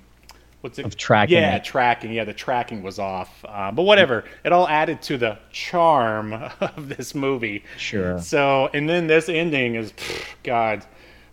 what's 0.62 0.78
it? 0.78 0.86
Of 0.86 0.96
tracking 0.96 1.36
Yeah, 1.36 1.56
it. 1.56 1.64
tracking. 1.64 2.12
Yeah, 2.12 2.24
the 2.24 2.32
tracking 2.32 2.82
was 2.82 2.98
off. 2.98 3.44
Uh, 3.46 3.70
but 3.70 3.82
whatever. 3.82 4.24
It 4.44 4.52
all 4.52 4.66
added 4.68 5.02
to 5.02 5.18
the 5.18 5.38
charm 5.52 6.32
of 6.60 6.88
this 6.88 7.14
movie. 7.14 7.64
Sure. 7.76 8.18
So, 8.20 8.70
and 8.72 8.88
then 8.88 9.06
this 9.08 9.28
ending 9.28 9.74
is, 9.74 9.92
pff, 9.92 10.24
God, 10.42 10.84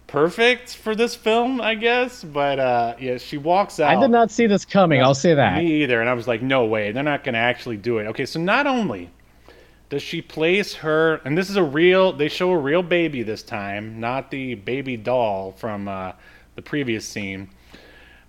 perfect 0.07 0.75
for 0.75 0.95
this 0.95 1.15
film, 1.15 1.61
I 1.61 1.75
guess. 1.75 2.23
But 2.23 2.59
uh, 2.59 2.95
yeah, 2.99 3.17
she 3.17 3.37
walks 3.37 3.79
out. 3.79 3.95
I 3.95 3.99
did 4.01 4.11
not 4.11 4.31
see 4.31 4.47
this 4.47 4.65
coming. 4.65 5.01
I'll 5.01 5.15
say 5.15 5.33
that. 5.33 5.57
Me 5.57 5.83
either. 5.83 6.01
And 6.01 6.09
I 6.09 6.13
was 6.13 6.27
like, 6.27 6.41
no 6.41 6.65
way. 6.65 6.91
They're 6.91 7.03
not 7.03 7.23
going 7.23 7.33
to 7.33 7.39
actually 7.39 7.77
do 7.77 7.99
it. 7.99 8.07
Okay, 8.07 8.25
so 8.25 8.39
not 8.39 8.67
only 8.67 9.09
does 9.89 10.01
she 10.01 10.21
place 10.21 10.73
her, 10.75 11.15
and 11.25 11.37
this 11.37 11.49
is 11.49 11.55
a 11.57 11.63
real, 11.63 12.11
they 12.13 12.27
show 12.27 12.51
a 12.51 12.57
real 12.57 12.81
baby 12.83 13.23
this 13.23 13.43
time, 13.43 13.99
not 13.99 14.31
the 14.31 14.55
baby 14.55 14.97
doll 14.97 15.51
from 15.53 15.87
uh, 15.87 16.13
the 16.55 16.61
previous 16.61 17.05
scene. 17.07 17.49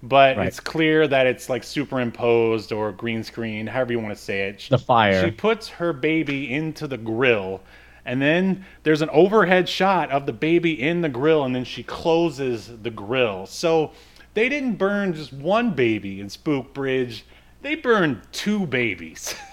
But 0.02 0.36
Right. 0.36 0.46
it's 0.46 0.60
clear 0.60 1.08
that 1.08 1.26
it's 1.26 1.48
like 1.48 1.64
superimposed 1.64 2.70
or 2.72 2.92
green 2.92 3.24
screen, 3.24 3.66
however 3.66 3.92
you 3.92 3.98
want 4.00 4.14
to 4.16 4.22
say 4.22 4.48
it. 4.48 4.60
She- 4.60 4.70
The 4.70 4.78
fire. 4.78 5.24
She 5.24 5.30
puts 5.30 5.68
her 5.68 5.92
baby 5.94 6.52
into 6.52 6.86
the 6.86 6.98
grill, 6.98 7.62
and 8.04 8.20
then 8.20 8.64
there's 8.82 9.00
an 9.02 9.08
overhead 9.10 9.68
shot 9.68 10.10
of 10.10 10.26
the 10.26 10.32
baby 10.34 10.80
in 10.80 11.00
the 11.00 11.08
grill, 11.08 11.44
and 11.44 11.54
then 11.56 11.64
she 11.64 11.82
closes 11.82 12.70
the 12.82 12.90
grill. 12.90 13.46
So 13.46 13.92
they 14.34 14.50
didn't 14.50 14.74
burn 14.74 15.14
just 15.14 15.32
one 15.32 15.70
baby 15.70 16.20
in 16.20 16.28
Spook 16.28 16.74
Bridge, 16.74 17.24
they 17.62 17.74
burned 17.76 18.20
two 18.32 18.66
babies. 18.66 19.34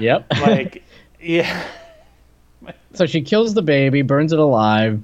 Yep. 0.00 0.26
like, 0.40 0.84
yeah. 1.20 1.64
so 2.94 3.06
she 3.06 3.22
kills 3.22 3.54
the 3.54 3.62
baby, 3.62 4.02
burns 4.02 4.32
it 4.32 4.38
alive, 4.38 5.00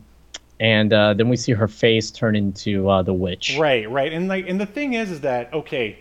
and 0.61 0.93
uh, 0.93 1.15
then 1.15 1.29
we 1.29 1.37
see 1.37 1.53
her 1.53 1.69
face 1.69 2.11
turn 2.11 2.37
into 2.37 2.89
uh, 2.89 3.03
the 3.03 3.15
witch. 3.15 3.57
Right, 3.59 3.89
right. 3.91 4.13
And 4.13 4.29
like 4.29 4.49
and 4.49 4.61
the 4.61 4.67
thing 4.67 4.95
is 4.95 5.11
is 5.11 5.21
that 5.23 5.53
okay, 5.53 5.99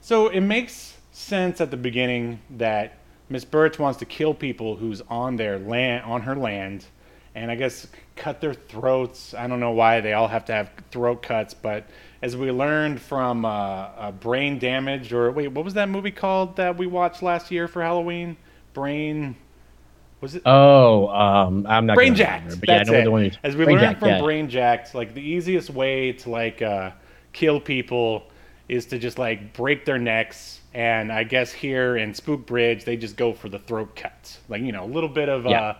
so 0.00 0.28
it 0.28 0.40
makes 0.40 0.96
sense 1.12 1.60
at 1.60 1.70
the 1.70 1.76
beginning 1.76 2.40
that 2.50 2.98
Miss 3.28 3.44
Birch 3.44 3.78
wants 3.78 3.98
to 4.00 4.04
kill 4.04 4.34
people 4.34 4.76
who's 4.76 5.00
on 5.02 5.36
their 5.36 5.58
land 5.58 6.04
on 6.04 6.22
her 6.22 6.36
land 6.36 6.86
and 7.34 7.50
I 7.50 7.56
guess 7.56 7.86
cut 8.16 8.40
their 8.40 8.54
throats. 8.54 9.34
I 9.34 9.46
don't 9.46 9.60
know 9.60 9.72
why 9.72 10.00
they 10.00 10.12
all 10.12 10.28
have 10.28 10.44
to 10.46 10.52
have 10.52 10.70
throat 10.90 11.22
cuts, 11.22 11.52
but 11.52 11.86
as 12.22 12.36
we 12.36 12.50
learned 12.50 13.00
from 13.00 13.44
uh, 13.44 13.48
uh, 13.48 14.12
Brain 14.12 14.58
Damage 14.58 15.12
or 15.12 15.32
wait, 15.32 15.48
what 15.48 15.64
was 15.64 15.74
that 15.74 15.88
movie 15.88 16.10
called 16.10 16.56
that 16.56 16.76
we 16.76 16.86
watched 16.86 17.22
last 17.22 17.50
year 17.50 17.66
for 17.66 17.82
Halloween? 17.82 18.36
Brain 18.72 19.36
was 20.24 20.34
it 20.34 20.42
Oh, 20.46 21.08
um, 21.08 21.66
I'm 21.68 21.86
not 21.86 21.94
brain 21.94 22.14
jacked. 22.14 22.44
remember, 22.44 22.60
but 22.60 22.68
yeah, 22.68 22.74
I 22.74 22.78
That's 22.78 22.90
know 22.90 23.16
it. 23.16 23.38
As 23.44 23.54
we 23.56 23.64
Brain 23.64 23.76
learned 23.76 23.86
jacked, 23.88 24.00
from 24.00 24.08
yeah. 24.08 24.20
brain 24.22 24.48
jacked, 24.48 24.94
like 24.94 25.14
the 25.14 25.22
easiest 25.22 25.70
way 25.70 26.12
to 26.12 26.30
like 26.30 26.62
uh, 26.62 26.90
kill 27.32 27.60
people 27.60 28.24
is 28.68 28.86
to 28.86 28.98
just 28.98 29.18
like 29.18 29.52
break 29.52 29.84
their 29.84 29.98
necks. 29.98 30.60
And 30.72 31.12
I 31.12 31.22
guess 31.22 31.52
here 31.52 31.96
in 31.98 32.14
Spook 32.14 32.46
Bridge, 32.46 32.84
they 32.84 32.96
just 32.96 33.16
go 33.16 33.32
for 33.32 33.48
the 33.48 33.58
throat 33.60 33.94
cuts, 33.94 34.38
like 34.48 34.62
you 34.62 34.72
know, 34.72 34.84
a 34.84 34.90
little 34.96 35.08
bit 35.08 35.28
of 35.28 35.44
Yeah. 35.44 35.74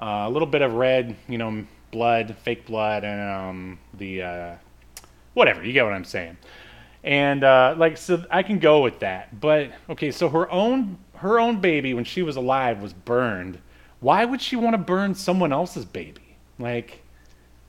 uh, 0.00 0.04
uh, 0.04 0.28
a 0.28 0.30
little 0.30 0.46
bit 0.46 0.60
of 0.62 0.74
red, 0.74 1.16
you 1.28 1.38
know, 1.38 1.64
blood, 1.92 2.36
fake 2.42 2.66
blood, 2.66 3.04
and 3.04 3.20
um, 3.30 3.78
the 3.94 4.22
uh, 4.22 4.54
whatever. 5.34 5.64
You 5.64 5.72
get 5.72 5.84
what 5.84 5.94
I'm 5.94 6.04
saying. 6.04 6.36
And 7.04 7.44
uh, 7.44 7.74
like, 7.78 7.96
so 7.96 8.24
I 8.30 8.42
can 8.42 8.58
go 8.58 8.82
with 8.82 8.98
that. 9.00 9.40
But 9.40 9.70
okay, 9.88 10.10
so 10.10 10.28
her 10.28 10.50
own 10.50 10.98
her 11.16 11.38
own 11.40 11.60
baby 11.60 11.94
when 11.94 12.04
she 12.04 12.22
was 12.22 12.36
alive 12.36 12.82
was 12.82 12.92
burned. 12.92 13.58
Why 14.00 14.24
would 14.24 14.40
she 14.40 14.56
want 14.56 14.74
to 14.74 14.78
burn 14.78 15.14
someone 15.14 15.52
else's 15.52 15.84
baby? 15.84 16.36
Like, 16.58 17.00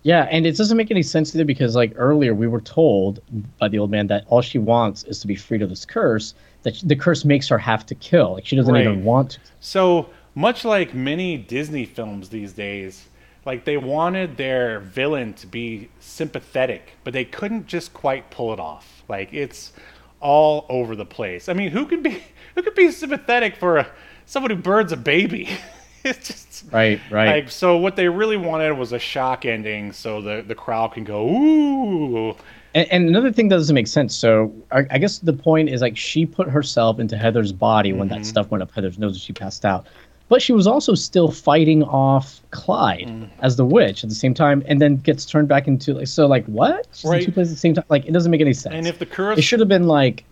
Yeah, 0.03 0.27
and 0.31 0.45
it 0.45 0.55
doesn't 0.57 0.77
make 0.77 0.91
any 0.91 1.03
sense 1.03 1.33
either 1.35 1.45
because 1.45 1.75
like 1.75 1.93
earlier 1.95 2.33
we 2.33 2.47
were 2.47 2.61
told 2.61 3.19
by 3.57 3.67
the 3.67 3.79
old 3.79 3.91
man 3.91 4.07
that 4.07 4.25
all 4.27 4.41
she 4.41 4.57
wants 4.59 5.03
is 5.05 5.19
to 5.21 5.27
be 5.27 5.35
freed 5.35 5.61
of 5.61 5.69
this 5.69 5.85
curse. 5.85 6.33
That 6.63 6.79
the 6.83 6.95
curse 6.95 7.23
makes 7.25 7.47
her 7.49 7.57
have 7.57 7.85
to 7.87 7.95
kill. 7.95 8.33
Like 8.33 8.45
she 8.45 8.55
doesn't 8.55 8.73
Right. 8.73 8.83
even 8.85 9.03
want 9.03 9.31
to. 9.31 9.39
so 9.59 10.09
much 10.35 10.63
like 10.65 10.93
many 10.93 11.37
Disney 11.37 11.85
films 11.85 12.29
these 12.29 12.53
days, 12.53 13.07
like 13.45 13.65
they 13.65 13.77
wanted 13.77 14.37
their 14.37 14.79
villain 14.81 15.33
to 15.33 15.47
be 15.47 15.89
sympathetic, 15.99 16.93
but 17.03 17.13
they 17.13 17.25
couldn't 17.25 17.65
just 17.67 17.93
quite 17.93 18.29
pull 18.29 18.53
it 18.53 18.59
off. 18.59 19.03
Like 19.07 19.33
it's 19.33 19.73
all 20.21 20.65
over 20.69 20.95
the 20.95 21.05
place. 21.05 21.49
I 21.49 21.53
mean, 21.53 21.71
who 21.71 21.85
could 21.85 22.03
be 22.03 22.21
who 22.55 22.61
could 22.61 22.75
be 22.75 22.91
sympathetic 22.91 23.55
for 23.55 23.77
a, 23.77 23.87
someone 24.25 24.51
who 24.51 24.57
burns 24.57 24.91
a 24.91 24.97
baby? 24.97 25.49
it's 26.03 26.27
just 26.27 26.65
Right, 26.71 26.99
right. 27.09 27.27
Like 27.43 27.49
so, 27.51 27.77
what 27.77 27.95
they 27.95 28.09
really 28.09 28.37
wanted 28.37 28.73
was 28.77 28.91
a 28.91 28.99
shock 28.99 29.45
ending, 29.45 29.91
so 29.93 30.21
the 30.21 30.43
the 30.45 30.55
crowd 30.55 30.93
can 30.93 31.03
go 31.03 31.27
ooh. 31.29 32.35
And, 32.75 32.87
and 32.91 33.09
another 33.09 33.31
thing 33.31 33.49
that 33.49 33.55
doesn't 33.55 33.73
make 33.73 33.87
sense. 33.87 34.13
So 34.13 34.53
I, 34.71 34.85
I 34.91 34.97
guess 34.99 35.19
the 35.19 35.33
point 35.33 35.69
is 35.69 35.81
like 35.81 35.97
she 35.97 36.25
put 36.25 36.47
herself 36.49 36.99
into 36.99 37.17
Heather's 37.17 37.51
body 37.51 37.93
when 37.93 38.09
Mm-hmm. 38.09 38.17
that 38.19 38.25
stuff 38.25 38.51
went 38.51 38.61
up 38.61 38.71
Heather's 38.71 38.99
nose 38.99 39.13
and 39.13 39.21
she 39.21 39.33
passed 39.33 39.65
out. 39.65 39.87
But 40.27 40.43
she 40.43 40.53
was 40.53 40.67
also 40.67 40.93
still 40.93 41.31
fighting 41.31 41.81
off 41.83 42.39
Clyde 42.51 43.07
Mm. 43.07 43.29
as 43.41 43.55
the 43.55 43.65
witch 43.65 44.03
at 44.03 44.09
the 44.09 44.15
same 44.15 44.35
time, 44.35 44.61
and 44.67 44.79
then 44.79 44.97
gets 44.97 45.25
turned 45.25 45.47
back 45.47 45.67
into 45.67 45.93
like 45.95 46.07
so 46.07 46.27
like 46.27 46.45
what? 46.45 46.87
She's 46.93 47.05
in 47.05 47.09
Right. 47.11 47.25
two 47.25 47.31
places 47.31 47.53
at 47.53 47.55
the 47.55 47.59
same 47.61 47.73
time. 47.73 47.85
Like 47.89 48.05
it 48.05 48.11
doesn't 48.11 48.29
make 48.29 48.41
any 48.41 48.53
sense. 48.53 48.75
And 48.75 48.85
if 48.85 48.99
the 48.99 49.05
curse, 49.07 49.39
it 49.39 49.41
should 49.41 49.59
have 49.59 49.69
been 49.69 49.87
like 49.87 50.23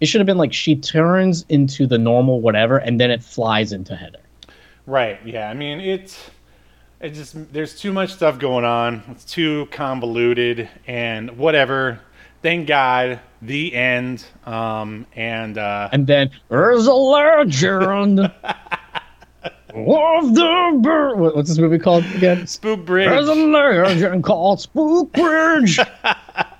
it 0.00 0.06
should 0.06 0.20
have 0.20 0.26
been 0.26 0.38
like 0.38 0.52
she 0.52 0.76
turns 0.76 1.44
into 1.48 1.86
the 1.86 1.98
normal 1.98 2.40
whatever, 2.40 2.78
and 2.78 3.00
then 3.00 3.10
it 3.10 3.22
flies 3.24 3.72
into 3.72 3.96
Heather. 3.96 4.18
Right? 4.86 5.18
Yeah, 5.24 5.48
I 5.48 5.54
mean 5.54 5.80
it's 5.80 6.30
it 7.00 7.10
just 7.10 7.52
there's 7.52 7.78
too 7.78 7.92
much 7.92 8.12
stuff 8.12 8.38
going 8.38 8.64
on. 8.64 9.02
It's 9.10 9.24
too 9.24 9.66
convoluted 9.70 10.68
and 10.86 11.36
whatever. 11.38 12.00
Thank 12.42 12.68
God, 12.68 13.20
the 13.42 13.74
end. 13.74 14.24
Um, 14.46 15.06
and 15.14 15.58
uh, 15.58 15.90
And 15.92 16.06
then 16.06 16.30
there's 16.48 16.86
a 16.86 16.94
legend. 16.94 18.20
of 19.74 20.34
the 20.34 20.80
bird. 20.82 21.18
What, 21.18 21.36
what's 21.36 21.48
this 21.48 21.58
movie 21.58 21.78
called 21.78 22.04
again? 22.14 22.46
Spook 22.46 22.84
Bridge. 22.84 23.08
There's 23.08 23.28
a 23.28 23.34
legend 23.34 24.24
called 24.24 24.60
Spook 24.60 25.12
Bridge. 25.12 25.78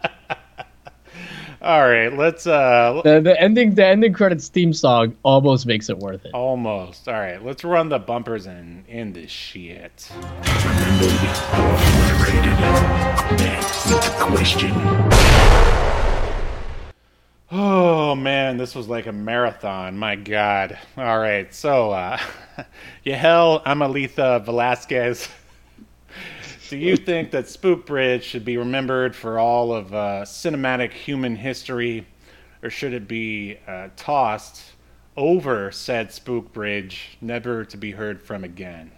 All 1.63 1.83
right, 1.83 2.09
let's 2.17 2.47
uh 2.47 3.03
the, 3.05 3.21
the 3.21 3.39
ending, 3.39 3.75
the 3.75 3.85
ending 3.85 4.15
credits 4.15 4.49
theme 4.49 4.73
song 4.73 5.15
almost 5.23 5.67
makes 5.67 5.91
it 5.91 5.99
worth 5.99 6.25
it. 6.25 6.33
almost. 6.33 7.07
All 7.07 7.15
right, 7.15 7.45
let's 7.45 7.65
run 7.65 7.91
the 7.91 7.99
bumpers 7.99 8.47
and 8.47 8.83
end 8.89 9.15
this 9.15 9.31
shit. 9.31 10.11
Remembered 10.15 11.13
or 11.13 11.77
obliterated. 11.77 12.57
That's 13.39 13.85
the 13.91 14.01
question. 14.25 14.73
Oh 17.53 18.15
man, 18.15 18.57
this 18.57 18.75
was 18.75 18.89
like 18.89 19.07
a 19.07 19.13
marathon. 19.13 19.99
My 19.99 20.17
God. 20.17 20.79
All 20.97 21.19
right, 21.19 21.53
so 21.55 21.91
uh, 21.91 22.19
Yahel 23.05 23.61
Amelitha 23.67 24.43
Velasquez. 24.45 25.29
Do 26.71 26.77
you 26.77 26.97
think 26.97 27.33
that 27.33 27.49
Spook 27.49 27.85
Bridge 27.85 28.23
should 28.23 28.45
be 28.45 28.57
remembered 28.57 29.17
for 29.17 29.41
all 29.41 29.75
of 29.75 29.93
uh, 29.93 30.23
cinematic 30.23 30.93
human 30.93 31.35
history, 31.35 32.07
or 32.63 32.71
should 32.71 32.93
it 32.93 33.09
be 33.09 33.59
uh, 33.67 33.89
tossed 33.97 34.63
over 35.17 35.73
said 35.73 36.13
Spook 36.13 36.53
Bridge, 36.53 37.19
never 37.21 37.65
to 37.65 37.77
be 37.77 37.91
heard 37.91 38.23
from 38.23 38.45
again? 38.45 38.93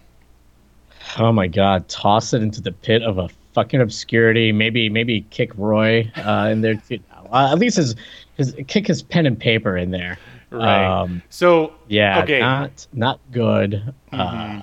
Oh 1.17 1.31
my 1.31 1.47
god, 1.47 1.89
toss 1.89 2.31
it 2.33 2.43
into 2.43 2.61
the 2.61 2.71
pit 2.71 3.01
of 3.01 3.17
a 3.17 3.27
fucking 3.55 3.81
obscurity. 3.81 4.51
Maybe 4.51 4.87
maybe 4.87 5.21
kick 5.31 5.49
Roy 5.57 6.11
uh, 6.17 6.49
in 6.51 6.61
there 6.61 6.75
too. 6.75 6.99
Uh, 7.31 7.51
at 7.51 7.57
least 7.57 7.77
his, 7.77 7.95
his 8.37 8.55
kick 8.67 8.85
his 8.85 9.01
pen 9.01 9.25
and 9.25 9.39
paper 9.39 9.75
in 9.75 9.89
there. 9.89 10.19
Right. 10.51 10.85
Um, 10.85 11.23
so 11.31 11.73
yeah, 11.87 12.21
okay. 12.21 12.39
not 12.39 12.85
not 12.93 13.19
good. 13.31 13.91
Uh, 14.11 14.61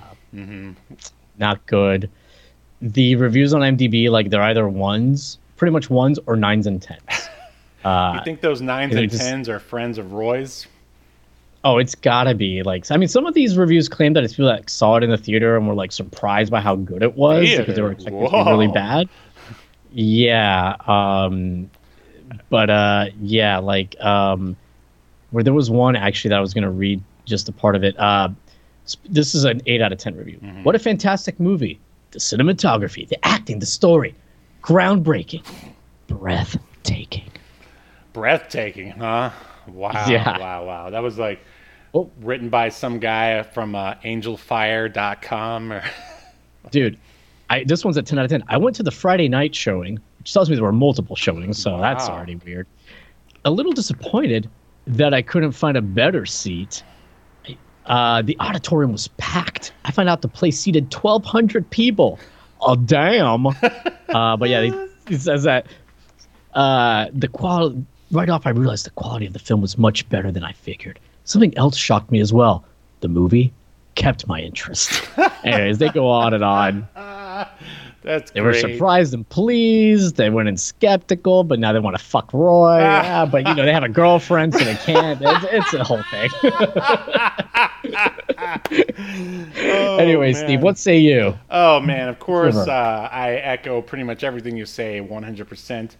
Not 1.37 1.65
good. 1.65 2.09
The 2.81 3.15
reviews 3.15 3.53
on 3.53 3.61
IMDb, 3.61 4.09
like 4.09 4.29
they're 4.29 4.41
either 4.41 4.67
ones, 4.67 5.37
pretty 5.57 5.71
much 5.71 5.89
ones, 5.89 6.19
or 6.25 6.35
nines 6.35 6.67
and 6.67 6.81
tens. 6.81 7.01
Uh, 7.83 8.13
you 8.15 8.23
think 8.23 8.41
those 8.41 8.61
nines 8.61 8.95
and 8.95 9.09
just- 9.09 9.23
tens 9.23 9.49
are 9.49 9.57
friends 9.57 9.97
of 9.97 10.13
Roy's? 10.13 10.67
Oh, 11.63 11.77
it's 11.77 11.95
gotta 11.95 12.33
be 12.33 12.63
like 12.63 12.89
I 12.91 12.97
mean, 12.97 13.07
some 13.09 13.25
of 13.25 13.33
these 13.33 13.57
reviews 13.57 13.87
claim 13.87 14.13
that 14.13 14.23
it's 14.23 14.33
people 14.33 14.47
that 14.47 14.69
saw 14.69 14.97
it 14.97 15.03
in 15.03 15.09
the 15.09 15.17
theater 15.17 15.57
and 15.57 15.67
were 15.67 15.73
like 15.73 15.91
surprised 15.91 16.51
by 16.51 16.59
how 16.61 16.75
good 16.75 17.03
it 17.03 17.15
was 17.15 17.49
Ew. 17.49 17.57
because 17.57 17.75
they 17.75 17.81
were 17.81 17.91
expecting 17.91 18.21
it 18.21 18.29
to 18.29 18.43
be 18.45 18.51
really 18.51 18.67
bad. 18.67 19.09
Yeah, 19.93 20.75
um, 20.87 21.69
but 22.49 22.69
uh, 22.69 23.07
yeah, 23.19 23.57
like 23.57 23.99
um, 23.99 24.55
where 25.31 25.43
there 25.43 25.53
was 25.53 25.69
one 25.69 25.95
actually 25.95 26.29
that 26.29 26.37
I 26.37 26.41
was 26.41 26.53
gonna 26.53 26.71
read 26.71 27.01
just 27.25 27.49
a 27.49 27.51
part 27.51 27.75
of 27.75 27.83
it. 27.83 27.99
Uh, 27.99 28.29
this 29.09 29.35
is 29.35 29.43
an 29.43 29.61
eight 29.65 29.81
out 29.81 29.91
of 29.91 29.97
ten 29.99 30.15
review. 30.15 30.39
Mm-hmm. 30.41 30.63
What 30.63 30.75
a 30.75 30.79
fantastic 30.79 31.39
movie! 31.39 31.79
The 32.11 32.19
cinematography, 32.19 33.07
the 33.07 33.23
acting, 33.25 33.59
the 33.59 33.65
story, 33.65 34.15
groundbreaking, 34.61 35.43
breathtaking. 36.07 37.31
breathtaking, 38.13 38.91
huh? 38.91 39.31
Wow, 39.67 40.05
Yeah. 40.09 40.37
wow, 40.37 40.65
wow. 40.65 40.89
That 40.89 41.01
was 41.03 41.17
like 41.17 41.39
Oh. 41.93 42.09
written 42.21 42.49
by 42.49 42.69
some 42.69 42.99
guy 42.99 43.43
from 43.43 43.75
uh, 43.75 43.95
angelfire.com 44.05 45.73
or 45.73 45.83
dude 46.71 46.97
i 47.49 47.63
this 47.65 47.83
one's 47.83 47.97
at 47.97 48.05
10 48.05 48.17
out 48.19 48.23
of 48.25 48.31
10 48.31 48.43
i 48.47 48.55
went 48.55 48.75
to 48.77 48.83
the 48.83 48.91
friday 48.91 49.27
night 49.27 49.53
showing 49.53 49.99
which 50.19 50.31
tells 50.31 50.49
me 50.49 50.55
there 50.55 50.63
were 50.63 50.71
multiple 50.71 51.17
showings 51.17 51.57
so 51.61 51.77
that's 51.81 52.07
already 52.07 52.35
weird 52.45 52.65
a 53.43 53.51
little 53.51 53.73
disappointed 53.73 54.49
that 54.87 55.13
i 55.13 55.21
couldn't 55.21 55.51
find 55.51 55.75
a 55.75 55.81
better 55.81 56.25
seat 56.25 56.81
uh, 57.91 58.21
the 58.21 58.37
auditorium 58.39 58.93
was 58.93 59.09
packed. 59.17 59.73
I 59.83 59.91
found 59.91 60.07
out 60.07 60.21
the 60.21 60.29
place 60.29 60.57
seated 60.57 60.93
1200 60.93 61.69
people. 61.69 62.17
Oh 62.61 62.75
damn. 62.75 63.47
Uh, 64.11 64.35
but 64.35 64.49
yeah 64.49 64.59
it 65.09 65.21
says 65.21 65.43
that 65.43 65.65
uh, 66.53 67.05
the 67.13 67.29
quality 67.29 67.81
right 68.11 68.27
off 68.27 68.45
i 68.45 68.49
realized 68.49 68.85
the 68.85 68.89
quality 68.89 69.25
of 69.25 69.31
the 69.31 69.39
film 69.39 69.61
was 69.61 69.77
much 69.77 70.07
better 70.09 70.33
than 70.33 70.43
i 70.43 70.51
figured. 70.51 70.99
Something 71.23 71.57
else 71.57 71.77
shocked 71.77 72.11
me 72.11 72.19
as 72.19 72.33
well. 72.33 72.65
The 72.99 73.07
movie 73.07 73.53
kept 73.95 74.27
my 74.27 74.41
interest. 74.41 74.91
Anyways 75.45 75.77
they 75.77 75.87
go 75.87 76.09
on 76.09 76.33
and 76.33 76.43
on 76.43 76.85
that's 78.01 78.31
they 78.33 78.41
were 78.41 78.53
surprised 78.53 79.13
and 79.13 79.27
pleased 79.29 80.15
they 80.15 80.29
went 80.29 80.47
in 80.49 80.57
skeptical 80.57 81.43
but 81.43 81.59
now 81.59 81.73
they 81.73 81.79
want 81.79 81.97
to 81.97 82.03
fuck 82.03 82.33
roy 82.33 83.03
yeah, 83.03 83.25
but 83.25 83.45
you 83.45 83.53
know 83.55 83.65
they 83.65 83.73
have 83.73 83.83
a 83.83 83.89
girlfriend 83.89 84.55
so 84.55 84.63
they 84.63 84.75
can't 84.75 85.21
it's, 85.21 85.45
it's 85.49 85.73
a 85.73 85.83
whole 85.83 86.03
thing 86.03 86.33
Oh, 89.67 89.97
anyway 89.97 90.31
man. 90.31 90.33
steve 90.33 90.61
what 90.61 90.77
say 90.77 90.97
you 90.97 91.37
Oh 91.49 91.79
man, 91.81 92.09
of 92.09 92.19
course, 92.19 92.67
uh, 92.67 93.09
I 93.11 93.33
echo 93.33 93.81
pretty 93.81 94.03
much 94.03 94.23
everything 94.23 94.57
you 94.57 94.65
say, 94.65 95.01
100%. 95.01 95.97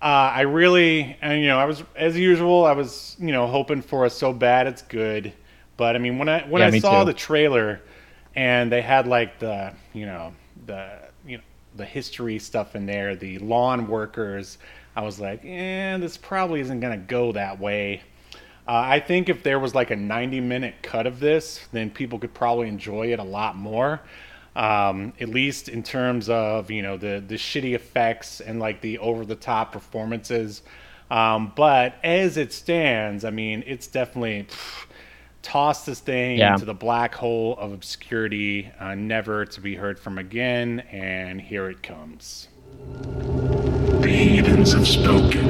Uh, 0.00 0.04
I 0.06 0.42
really, 0.42 1.16
and 1.22 1.40
you 1.40 1.48
know, 1.48 1.58
I 1.58 1.66
was 1.66 1.84
as 1.96 2.16
usual. 2.18 2.64
I 2.66 2.72
was, 2.72 3.16
you 3.20 3.32
know, 3.32 3.46
hoping 3.46 3.82
for 3.82 4.06
a 4.06 4.10
so 4.10 4.32
bad 4.32 4.66
it's 4.66 4.82
good. 4.82 5.32
But 5.76 5.96
I 5.96 5.98
mean, 6.00 6.18
when 6.18 6.28
I 6.28 6.42
when 6.48 6.62
Yeah, 6.62 6.66
I 6.66 6.70
saw 6.70 7.04
too. 7.04 7.04
the 7.04 7.14
trailer, 7.14 7.82
and 8.36 8.72
they 8.72 8.82
had 8.82 9.06
like 9.06 9.38
the, 9.40 9.74
you 9.94 10.06
know, 10.06 10.34
the, 10.66 10.97
the 11.78 11.86
history 11.86 12.38
stuff 12.38 12.76
in 12.76 12.84
there, 12.84 13.16
the 13.16 13.38
lawn 13.38 13.88
workers, 13.88 14.58
I 14.94 15.00
was 15.00 15.18
like, 15.18 15.44
eh, 15.44 15.96
this 15.96 16.16
probably 16.16 16.60
isn't 16.60 16.80
gonna 16.80 16.98
go 16.98 17.32
that 17.32 17.58
way. 17.58 18.02
Uh, 18.66 18.72
I 18.84 19.00
think 19.00 19.30
if 19.30 19.42
there 19.42 19.58
was 19.58 19.74
like 19.74 19.90
a 19.90 19.96
90 19.96 20.40
minute 20.40 20.74
cut 20.82 21.06
of 21.06 21.20
this, 21.20 21.66
then 21.72 21.88
people 21.88 22.18
could 22.18 22.34
probably 22.34 22.68
enjoy 22.68 23.12
it 23.12 23.18
a 23.18 23.24
lot 23.24 23.56
more. 23.56 24.00
Um, 24.54 25.12
at 25.20 25.28
least 25.28 25.68
in 25.68 25.84
terms 25.84 26.28
of 26.28 26.68
you 26.70 26.82
know 26.82 26.96
the 26.96 27.22
the 27.24 27.36
shitty 27.36 27.74
effects 27.74 28.40
and 28.40 28.58
like 28.58 28.80
the 28.80 28.98
over 28.98 29.24
the 29.24 29.36
top 29.36 29.72
performances. 29.72 30.62
Um, 31.10 31.52
but 31.56 31.94
as 32.04 32.36
it 32.36 32.52
stands, 32.52 33.24
I 33.24 33.30
mean, 33.30 33.62
it's 33.66 33.86
definitely 33.86 34.46
toss 35.42 35.84
this 35.84 36.00
thing 36.00 36.38
Yeah. 36.38 36.54
into 36.54 36.64
the 36.64 36.74
black 36.74 37.14
hole 37.14 37.56
of 37.58 37.72
obscurity, 37.72 38.70
uh, 38.80 38.94
never 38.94 39.44
to 39.46 39.60
be 39.60 39.74
heard 39.74 39.98
from 39.98 40.18
again. 40.18 40.80
And 40.92 41.40
here 41.40 41.68
it 41.70 41.82
comes. 41.82 42.48
The 44.00 44.08
heathens 44.08 44.72
have 44.72 44.86
spoken. 44.86 45.46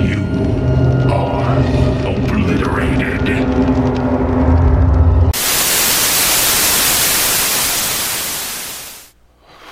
You 0.00 1.12
are 1.12 1.58
obliterated. 2.06 3.22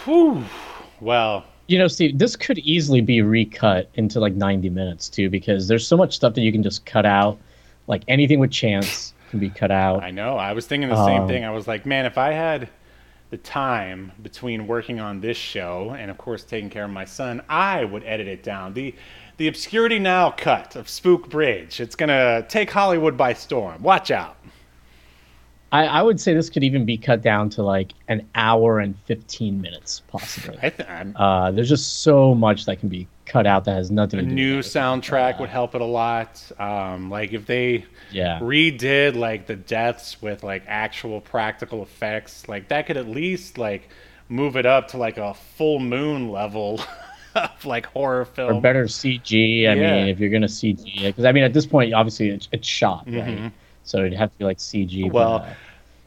Whew. 0.05 0.45
Well, 1.01 1.45
you 1.67 1.79
know 1.79 1.87
steve 1.87 2.19
this 2.19 2.35
could 2.35 2.59
easily 2.59 3.01
be 3.01 3.23
recut 3.23 3.89
into 3.95 4.19
like 4.19 4.35
90 4.35 4.71
minutes 4.71 5.09
too 5.09 5.31
because 5.31 5.69
there's 5.69 5.87
so 5.87 5.97
much 5.97 6.17
stuff 6.17 6.35
that 6.35 6.41
you 6.41 6.51
can 6.51 6.65
just 6.65 6.85
cut 6.85 7.07
out 7.07 7.39
like 7.87 8.03
anything 8.09 8.41
with 8.41 8.51
chance 8.51 9.15
can 9.31 9.39
be 9.41 9.49
cut 9.51 9.71
out 9.71 10.03
I 10.03 10.11
know. 10.11 10.37
I 10.37 10.53
was 10.53 10.67
thinking 10.67 10.89
the 10.89 11.07
same 11.07 11.23
Um, 11.23 11.29
thing. 11.29 11.45
I 11.45 11.51
was 11.51 11.67
like, 11.69 11.87
man, 11.87 12.05
if 12.07 12.19
I 12.19 12.33
had 12.33 12.69
the 13.31 13.37
time 13.37 14.13
between 14.23 14.67
working 14.67 14.99
on 14.99 15.21
this 15.21 15.37
show 15.37 15.95
and, 15.97 16.11
of 16.11 16.19
course, 16.19 16.43
taking 16.43 16.69
care 16.69 16.85
of 16.85 16.91
my 16.91 17.05
son, 17.05 17.41
I 17.49 17.85
would 17.85 18.03
edit 18.05 18.27
it 18.29 18.43
down. 18.43 18.75
The 18.75 18.95
the 19.37 19.49
obscurity 19.49 19.99
now 19.99 20.31
cut 20.33 20.77
of 20.77 20.87
Spook 20.87 21.31
Bridge. 21.31 21.81
It's 21.81 21.95
gonna 21.97 22.45
take 22.49 22.71
Hollywood 22.71 23.17
by 23.17 23.33
storm. 23.33 23.83
Watch 23.83 24.11
out. 24.11 24.37
I, 25.73 25.87
I 25.87 26.03
would 26.03 26.21
say 26.21 26.35
this 26.35 26.51
could 26.51 26.65
even 26.65 26.85
be 26.85 26.97
cut 26.97 27.23
down 27.23 27.49
to 27.51 27.63
like 27.63 27.93
an 28.09 28.27
hour 28.35 28.81
and 28.81 28.97
15 29.07 29.61
minutes 29.61 30.03
possibly 30.09 30.59
I 30.63 30.71
th- 30.71 30.89
uh, 31.17 31.51
there's 31.53 31.69
just 31.69 32.03
so 32.03 32.35
much 32.35 32.65
that 32.67 32.81
can 32.81 32.89
be 32.89 33.07
cut 33.27 33.47
out 33.47 33.65
that 33.67 33.75
has 33.77 33.91
nothing 33.93 34.19
a 34.19 34.23
to 34.25 34.29
do 34.29 34.35
new 34.35 34.57
with 34.57 34.67
it. 34.67 34.77
soundtrack 34.77 35.39
would 35.39 35.49
help 35.51 35.77
it 35.77 35.81
a 35.81 35.85
lot. 35.85 36.43
Um, 36.59 37.09
like 37.11 37.33
if 37.33 37.47
they 37.47 37.85
Yeah. 38.11 38.41
redid 38.41 39.15
like 39.15 39.47
the 39.47 39.55
deaths 39.55 40.21
with 40.21 40.43
like 40.43 40.65
actual 40.67 41.21
practical 41.21 41.83
effects, 41.85 42.49
like 42.49 42.69
that 42.69 42.87
could 42.87 42.97
at 42.97 43.07
least 43.09 43.57
like 43.57 43.89
move 44.29 44.57
it 44.57 44.67
up 44.67 44.89
to 44.89 44.97
like 44.97 45.19
a 45.19 45.35
full 45.35 45.79
moon 45.79 46.31
level 46.31 46.81
of 47.37 47.65
like 47.65 47.87
horror 47.87 48.25
film. 48.25 48.57
or 48.57 48.61
better 48.61 48.87
CG. 48.87 49.69
I 49.69 49.75
Yeah. 49.75 49.75
mean, 49.75 50.09
if 50.09 50.19
you're 50.19 50.31
gonna 50.31 50.49
CG, 50.49 51.01
because 51.05 51.25
I 51.25 51.31
mean, 51.31 51.45
at 51.45 51.53
this 51.53 51.67
point, 51.67 51.95
obviously, 51.95 52.31
it's, 52.31 52.49
it's 52.51 52.67
shot, 52.67 53.07
Mhm. 53.07 53.21
right? 53.43 53.53
So 53.91 53.99
it'd 53.99 54.15
have 54.15 54.31
to 54.31 54.39
be 54.39 54.45
like 54.45 54.59
CG. 54.59 55.05
but, 55.05 55.13
Well- 55.15 55.35
uh, 55.37 55.47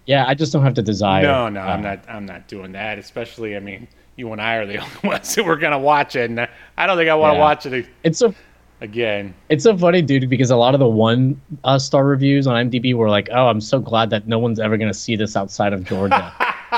yeah, 0.05 0.25
I 0.27 0.33
just 0.33 0.51
don't 0.53 0.63
have 0.63 0.75
the 0.75 0.81
desire. 0.81 1.23
No, 1.23 1.49
no, 1.49 1.59
I'm 1.61 1.79
Uh, 1.79 1.89
not. 1.89 1.99
I'm 2.09 2.25
not 2.25 2.47
doing 2.47 2.71
that. 2.73 2.97
Especially, 2.97 3.55
I 3.55 3.59
mean, 3.59 3.87
you 4.17 4.31
and 4.31 4.41
I 4.41 4.55
are 4.55 4.65
the 4.65 4.77
only 4.83 4.95
ones 5.03 5.33
who 5.35 5.43
are 5.49 5.55
gonna 5.57 5.79
watch 5.79 6.15
it, 6.15 6.29
and 6.29 6.39
I 6.77 6.85
don't 6.87 6.97
think 6.97 7.09
I 7.09 7.15
want 7.15 7.33
to 7.33 7.37
Yeah. 7.37 7.41
watch 7.41 7.65
it 7.65 7.85
It's 8.03 8.19
so 8.19 8.33
again. 8.81 9.33
it's 9.49 9.63
so 9.63 9.77
funny, 9.77 10.01
dude, 10.01 10.29
because 10.29 10.49
a 10.51 10.55
lot 10.57 10.73
of 10.73 10.79
the 10.79 10.87
one 10.87 11.39
uh, 11.63 11.77
star 11.79 12.05
reviews 12.05 12.47
on 12.47 12.55
IMDb 12.69 12.93
were 12.93 13.09
like, 13.09 13.29
"Oh, 13.33 13.47
I'm 13.47 13.61
so 13.61 13.79
glad 13.79 14.09
that 14.11 14.27
no 14.27 14.39
one's 14.39 14.59
ever 14.59 14.77
gonna 14.77 14.93
see 14.93 15.15
this 15.15 15.35
outside 15.37 15.71
of 15.73 15.83
Georgia." 15.85 16.33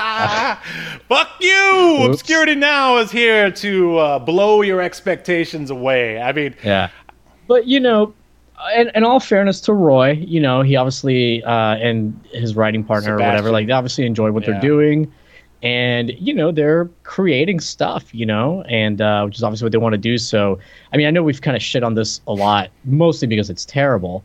Fuck 1.08 1.28
you! 1.40 1.98
Oops. 2.02 2.20
Obscurity 2.20 2.54
Now 2.54 2.98
is 2.98 3.10
here 3.10 3.50
to 3.50 3.98
uh, 3.98 4.18
blow 4.20 4.62
your 4.62 4.80
expectations 4.80 5.70
away. 5.70 6.20
I 6.20 6.32
mean, 6.32 6.54
yeah, 6.62 6.90
but 7.48 7.66
you 7.66 7.80
know, 7.80 8.14
in, 8.76 8.90
in 8.94 9.04
all 9.04 9.20
fairness 9.20 9.60
to 9.62 9.72
Roy, 9.72 10.12
you 10.12 10.40
know, 10.40 10.62
he 10.62 10.76
obviously 10.76 11.42
uh, 11.44 11.76
and 11.76 12.18
his 12.32 12.56
writing 12.56 12.82
partner 12.84 13.14
or 13.16 13.18
whatever, 13.18 13.50
like 13.50 13.66
they 13.66 13.72
obviously 13.72 14.06
enjoy 14.06 14.30
what 14.32 14.42
Yeah. 14.44 14.52
they're 14.52 14.60
doing, 14.60 15.12
and 15.62 16.12
you 16.18 16.34
know 16.34 16.52
they're 16.52 16.86
creating 17.02 17.60
stuff, 17.60 18.14
you 18.14 18.26
know, 18.26 18.62
and 18.62 19.00
uh, 19.00 19.22
which 19.24 19.36
is 19.36 19.42
obviously 19.42 19.64
what 19.66 19.72
they 19.72 19.78
want 19.78 19.92
to 19.94 19.98
do. 19.98 20.18
So, 20.18 20.58
I 20.92 20.96
mean, 20.96 21.06
I 21.06 21.10
know 21.10 21.22
we've 21.22 21.40
kind 21.40 21.56
of 21.56 21.62
shit 21.62 21.82
on 21.82 21.94
this 21.94 22.20
a 22.26 22.32
lot, 22.32 22.70
mostly 22.84 23.26
because 23.28 23.50
it's 23.50 23.64
terrible, 23.64 24.24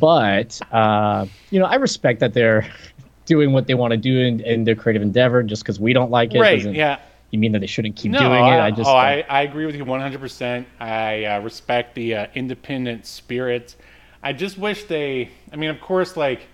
but 0.00 0.60
uh, 0.72 1.26
you 1.50 1.58
know, 1.60 1.66
I 1.66 1.76
respect 1.76 2.20
that 2.20 2.34
they're 2.34 2.66
doing 3.26 3.52
what 3.52 3.66
they 3.66 3.74
want 3.74 3.90
to 3.92 3.96
do 3.96 4.20
in, 4.20 4.40
in 4.40 4.64
their 4.64 4.74
creative 4.74 5.02
endeavor. 5.02 5.42
Just 5.42 5.62
because 5.62 5.80
we 5.80 5.92
don't 5.92 6.10
like 6.10 6.34
it, 6.34 6.40
right? 6.40 6.64
Yeah. 6.74 6.98
You 7.34 7.40
mean 7.40 7.52
that 7.52 7.58
they 7.58 7.66
shouldn't 7.66 7.96
keep 7.96 8.12
No, 8.12 8.20
doing 8.20 8.46
it? 8.46 8.60
I 8.60 8.70
just 8.70 8.88
oh, 8.88 8.94
I, 8.94 9.24
I 9.28 9.42
agree 9.42 9.66
with 9.66 9.74
you 9.74 9.84
100%. 9.84 10.64
I 10.78 11.24
uh, 11.24 11.40
respect 11.40 11.96
the 11.96 12.14
uh, 12.14 12.26
independent 12.34 13.06
spirit. 13.06 13.74
I 14.22 14.32
just 14.32 14.56
wish 14.56 14.84
they, 14.84 15.30
I 15.52 15.56
mean, 15.56 15.68
of 15.70 15.80
course, 15.80 16.16
like, 16.16 16.46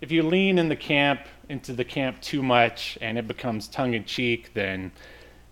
if 0.00 0.10
you 0.10 0.24
lean 0.24 0.58
in 0.58 0.68
the 0.68 0.76
camp, 0.76 1.20
into 1.48 1.72
the 1.72 1.84
camp 1.84 2.20
too 2.20 2.42
much 2.42 2.98
and 3.00 3.16
it 3.16 3.28
becomes 3.28 3.68
tongue 3.68 3.94
in 3.94 4.04
cheek, 4.04 4.50
then, 4.54 4.90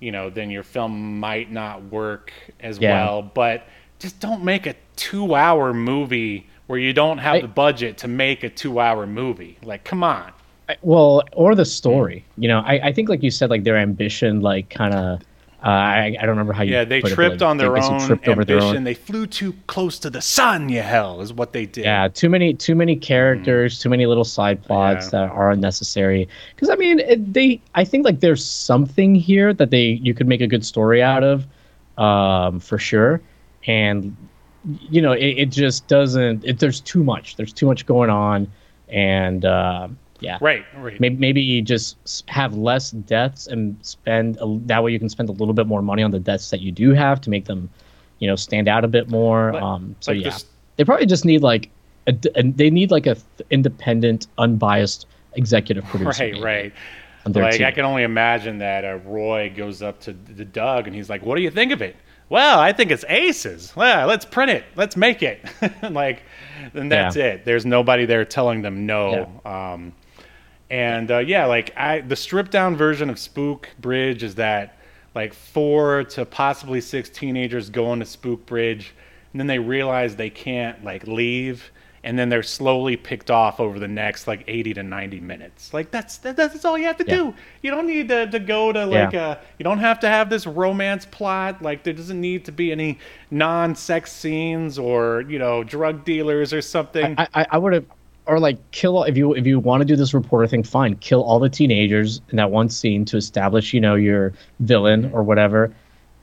you 0.00 0.10
know, 0.10 0.28
then 0.30 0.50
your 0.50 0.64
film 0.64 1.20
might 1.20 1.50
not 1.52 1.84
work 1.84 2.32
as 2.58 2.78
Yeah. 2.78 2.92
well. 2.92 3.22
But 3.22 3.66
just 4.00 4.18
don't 4.18 4.42
make 4.42 4.66
a 4.66 4.74
two 4.96 5.34
hour 5.36 5.72
movie 5.72 6.48
where 6.66 6.78
you 6.80 6.92
don't 6.92 7.18
have 7.18 7.36
I- 7.36 7.40
the 7.42 7.48
budget 7.48 7.98
to 7.98 8.08
make 8.08 8.42
a 8.42 8.48
two 8.50 8.80
hour 8.80 9.06
movie. 9.06 9.58
Like, 9.62 9.84
come 9.84 10.02
on. 10.02 10.32
Well 10.82 11.22
or 11.32 11.54
the 11.54 11.64
story 11.64 12.24
you 12.38 12.48
know 12.48 12.60
I, 12.60 12.88
I 12.88 12.92
think 12.92 13.08
like 13.08 13.22
you 13.22 13.30
said 13.30 13.50
like 13.50 13.64
their 13.64 13.76
ambition 13.76 14.40
like 14.40 14.70
kind 14.70 14.94
of 14.94 15.20
uh, 15.64 15.68
I, 15.68 16.16
I 16.18 16.22
don't 16.22 16.30
remember 16.30 16.52
how 16.52 16.64
you 16.64 16.72
Yeah, 16.72 16.82
they 16.84 16.98
it, 16.98 17.06
tripped 17.06 17.40
like, 17.40 17.48
on 17.50 17.56
their 17.56 17.76
own 17.76 18.00
tripped 18.00 18.26
over 18.26 18.44
their 18.44 18.56
ambition. 18.56 18.78
own- 18.78 18.82
They 18.84 18.94
flew 18.94 19.28
too 19.28 19.54
close 19.68 19.96
to 20.00 20.10
the 20.10 20.20
sun, 20.20 20.68
Yahel, 20.68 21.20
is 21.20 21.32
what 21.32 21.52
they 21.52 21.66
did. 21.66 21.84
yeah 21.84 22.08
too 22.08 22.28
many 22.28 22.52
too 22.54 22.74
many 22.74 22.96
characters 22.96 23.78
too 23.78 23.88
many 23.88 24.06
little 24.06 24.24
side 24.24 24.60
plots 24.64 25.06
Mm. 25.08 25.12
Yeah. 25.12 25.26
that 25.26 25.32
are 25.32 25.50
unnecessary 25.52 26.28
because 26.54 26.68
i 26.68 26.74
mean 26.74 26.98
it, 26.98 27.32
they 27.32 27.60
i 27.76 27.84
think 27.84 28.04
like 28.04 28.18
there's 28.20 28.44
something 28.44 29.14
here 29.14 29.54
that 29.54 29.70
they 29.70 29.86
you 30.06 30.14
could 30.14 30.26
make 30.26 30.40
a 30.40 30.48
good 30.48 30.64
story 30.66 31.00
out 31.02 31.22
of 31.22 31.46
um 31.96 32.58
for 32.58 32.78
sure 32.78 33.20
and 33.68 34.16
you 34.90 35.00
know 35.02 35.12
it, 35.12 35.26
it 35.42 35.50
just 35.50 35.86
doesn't 35.86 36.44
it, 36.44 36.58
there's 36.58 36.80
too 36.80 37.04
much 37.04 37.36
there's 37.36 37.52
too 37.52 37.66
much 37.66 37.86
going 37.86 38.10
on 38.10 38.50
and 38.88 39.44
uh 39.44 39.86
yeah 40.22 40.38
Right, 40.40 40.64
right. 40.76 40.98
maybe, 41.00 41.16
maybe 41.16 41.62
just 41.62 42.28
have 42.28 42.54
less 42.56 42.90
deaths 42.92 43.46
and 43.46 43.76
spend 43.82 44.38
a, 44.40 44.58
that 44.66 44.82
way 44.82 44.92
you 44.92 44.98
can 44.98 45.08
spend 45.08 45.28
a 45.28 45.32
little 45.32 45.54
bit 45.54 45.66
more 45.66 45.82
money 45.82 46.02
on 46.02 46.10
the 46.10 46.18
deaths 46.20 46.50
that 46.50 46.60
you 46.60 46.72
do 46.72 46.92
have 46.94 47.20
to 47.22 47.30
make 47.30 47.44
them 47.44 47.68
you 48.20 48.28
know 48.28 48.36
stand 48.36 48.68
out 48.68 48.84
a 48.84 48.88
bit 48.88 49.10
more 49.10 49.52
Like- 49.52 49.62
um 49.62 49.96
so 50.00 50.12
like 50.12 50.22
yeah 50.24 50.30
this- 50.30 50.46
they 50.76 50.84
probably 50.84 51.06
just 51.06 51.24
need 51.24 51.42
like 51.42 51.68
a, 52.06 52.14
a- 52.34 52.42
they 52.42 52.70
need 52.70 52.90
like 52.90 53.06
a 53.06 53.14
th- 53.14 53.24
independent 53.50 54.26
unbiased 54.38 55.06
executive 55.34 55.84
producer 55.84 56.24
Right, 56.24 56.42
right. 56.42 56.72
Like 57.24 57.58
team. 57.58 57.66
I 57.66 57.70
can 57.70 57.84
only 57.84 58.02
imagine 58.02 58.58
that 58.58 58.84
uh, 58.84 58.98
Roy 59.04 59.52
goes 59.54 59.80
up 59.80 60.00
to 60.00 60.12
the 60.12 60.44
Doug 60.44 60.88
and 60.88 60.96
he's 60.96 61.08
like, 61.08 61.24
"What 61.24 61.36
do 61.36 61.42
you 61.42 61.50
think 61.52 61.70
of 61.70 61.80
it?" 61.80 61.94
Well, 62.30 62.58
I 62.58 62.72
think 62.72 62.90
it's 62.90 63.04
aces. 63.08 63.72
Well, 63.76 64.08
let's 64.08 64.24
print 64.24 64.50
it. 64.50 64.64
Let's 64.74 64.96
make 64.96 65.22
it. 65.22 65.38
like, 65.90 66.24
then 66.72 66.88
that's 66.88 67.14
Yeah. 67.14 67.26
it. 67.26 67.44
There's 67.44 67.64
nobody 67.64 68.06
there 68.06 68.24
telling 68.24 68.62
them 68.62 68.86
no. 68.86 69.30
Um, 69.44 69.92
and 70.72 71.10
uh, 71.10 71.18
yeah, 71.18 71.44
like 71.44 71.76
I, 71.76 72.00
the 72.00 72.16
stripped 72.16 72.50
down 72.50 72.76
version 72.76 73.10
of 73.10 73.18
Spook 73.18 73.68
Bridge 73.78 74.22
is 74.22 74.36
that 74.36 74.78
like 75.14 75.34
four 75.34 76.04
to 76.04 76.24
possibly 76.24 76.80
six 76.80 77.10
teenagers 77.10 77.68
go 77.68 77.92
into 77.92 78.06
Spook 78.06 78.46
Bridge, 78.46 78.94
and 79.32 79.38
then 79.40 79.46
they 79.46 79.58
realize 79.58 80.16
they 80.16 80.30
can't 80.30 80.82
like 80.82 81.06
leave, 81.06 81.70
and 82.02 82.18
then 82.18 82.30
they're 82.30 82.42
slowly 82.42 82.96
picked 82.96 83.30
off 83.30 83.60
over 83.60 83.78
the 83.78 83.86
next 83.86 84.26
like 84.26 84.44
80 84.48 84.72
to 84.72 84.82
90 84.82 85.20
minutes. 85.20 85.74
Like 85.74 85.90
that's 85.90 86.16
that, 86.18 86.36
that's 86.36 86.64
all 86.64 86.78
you 86.78 86.86
have 86.86 86.96
to 86.96 87.04
Yeah. 87.06 87.16
do. 87.16 87.34
You 87.60 87.70
don't 87.70 87.86
need 87.86 88.08
to, 88.08 88.26
to 88.30 88.38
go 88.38 88.72
to 88.72 88.86
like 88.86 89.12
Yeah. 89.12 89.26
uh 89.28 89.40
you 89.58 89.64
don't 89.64 89.78
have 89.78 90.00
to 90.00 90.08
have 90.08 90.30
this 90.30 90.46
romance 90.46 91.04
plot. 91.04 91.60
Like 91.60 91.84
there 91.84 91.92
doesn't 91.92 92.18
need 92.20 92.46
to 92.46 92.52
be 92.52 92.72
any 92.72 92.98
non-sex 93.30 94.10
scenes 94.10 94.78
or 94.78 95.20
you 95.28 95.38
know 95.38 95.64
drug 95.64 96.04
dealers 96.06 96.54
or 96.54 96.62
something. 96.62 97.14
I, 97.18 97.28
I, 97.34 97.46
I 97.50 97.58
would 97.58 97.74
have, 97.74 97.84
or 98.26 98.38
like 98.38 98.58
kill 98.70 98.96
all, 98.96 99.04
if 99.04 99.16
you 99.16 99.34
if 99.34 99.46
you 99.46 99.58
want 99.58 99.80
to 99.80 99.84
do 99.84 99.96
this 99.96 100.14
reporter 100.14 100.46
thing, 100.46 100.62
fine, 100.62 100.96
kill 100.96 101.22
all 101.24 101.38
the 101.38 101.48
teenagers 101.48 102.20
in 102.30 102.36
that 102.36 102.50
one 102.50 102.68
scene 102.68 103.04
to 103.06 103.16
establish, 103.16 103.72
you 103.74 103.80
know, 103.80 103.94
your 103.94 104.32
villain 104.60 105.10
or 105.12 105.22
whatever, 105.22 105.74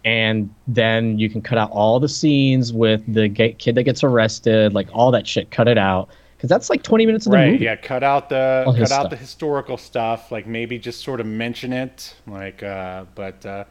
and 0.06 0.50
then 0.68 1.20
you 1.20 1.30
can 1.30 1.42
cut 1.42 1.58
out 1.58 1.70
all 1.72 2.00
the 2.00 2.08
scenes 2.10 2.72
with 2.72 3.02
the 3.14 3.28
gay 3.28 3.54
kid 3.54 3.76
that 3.76 3.84
gets 3.84 4.04
arrested, 4.04 4.74
like 4.74 4.88
all 4.94 5.12
that 5.12 5.28
shit, 5.28 5.52
cut 5.52 5.68
it 5.68 5.78
out, 5.78 6.08
because 6.38 6.50
that's 6.50 6.70
like 6.70 6.84
twenty 6.84 7.06
minutes 7.06 7.26
of 7.26 7.32
the 7.34 7.38
right 7.38 7.52
movie. 7.52 7.66
yeah 7.66 7.76
cut 7.76 8.02
out 8.02 8.30
the 8.30 8.64
All 8.66 8.72
cut 8.74 8.84
out 8.84 8.88
stuff. 8.88 9.10
the 9.10 9.18
historical 9.18 9.76
stuff 9.76 10.32
like 10.32 10.48
maybe 10.48 10.80
just 10.80 11.02
sort 11.02 11.20
of 11.20 11.26
mention 11.26 11.74
it 11.74 12.16
like 12.28 12.64
uh 12.64 13.04
but 13.14 13.46
uh 13.46 13.66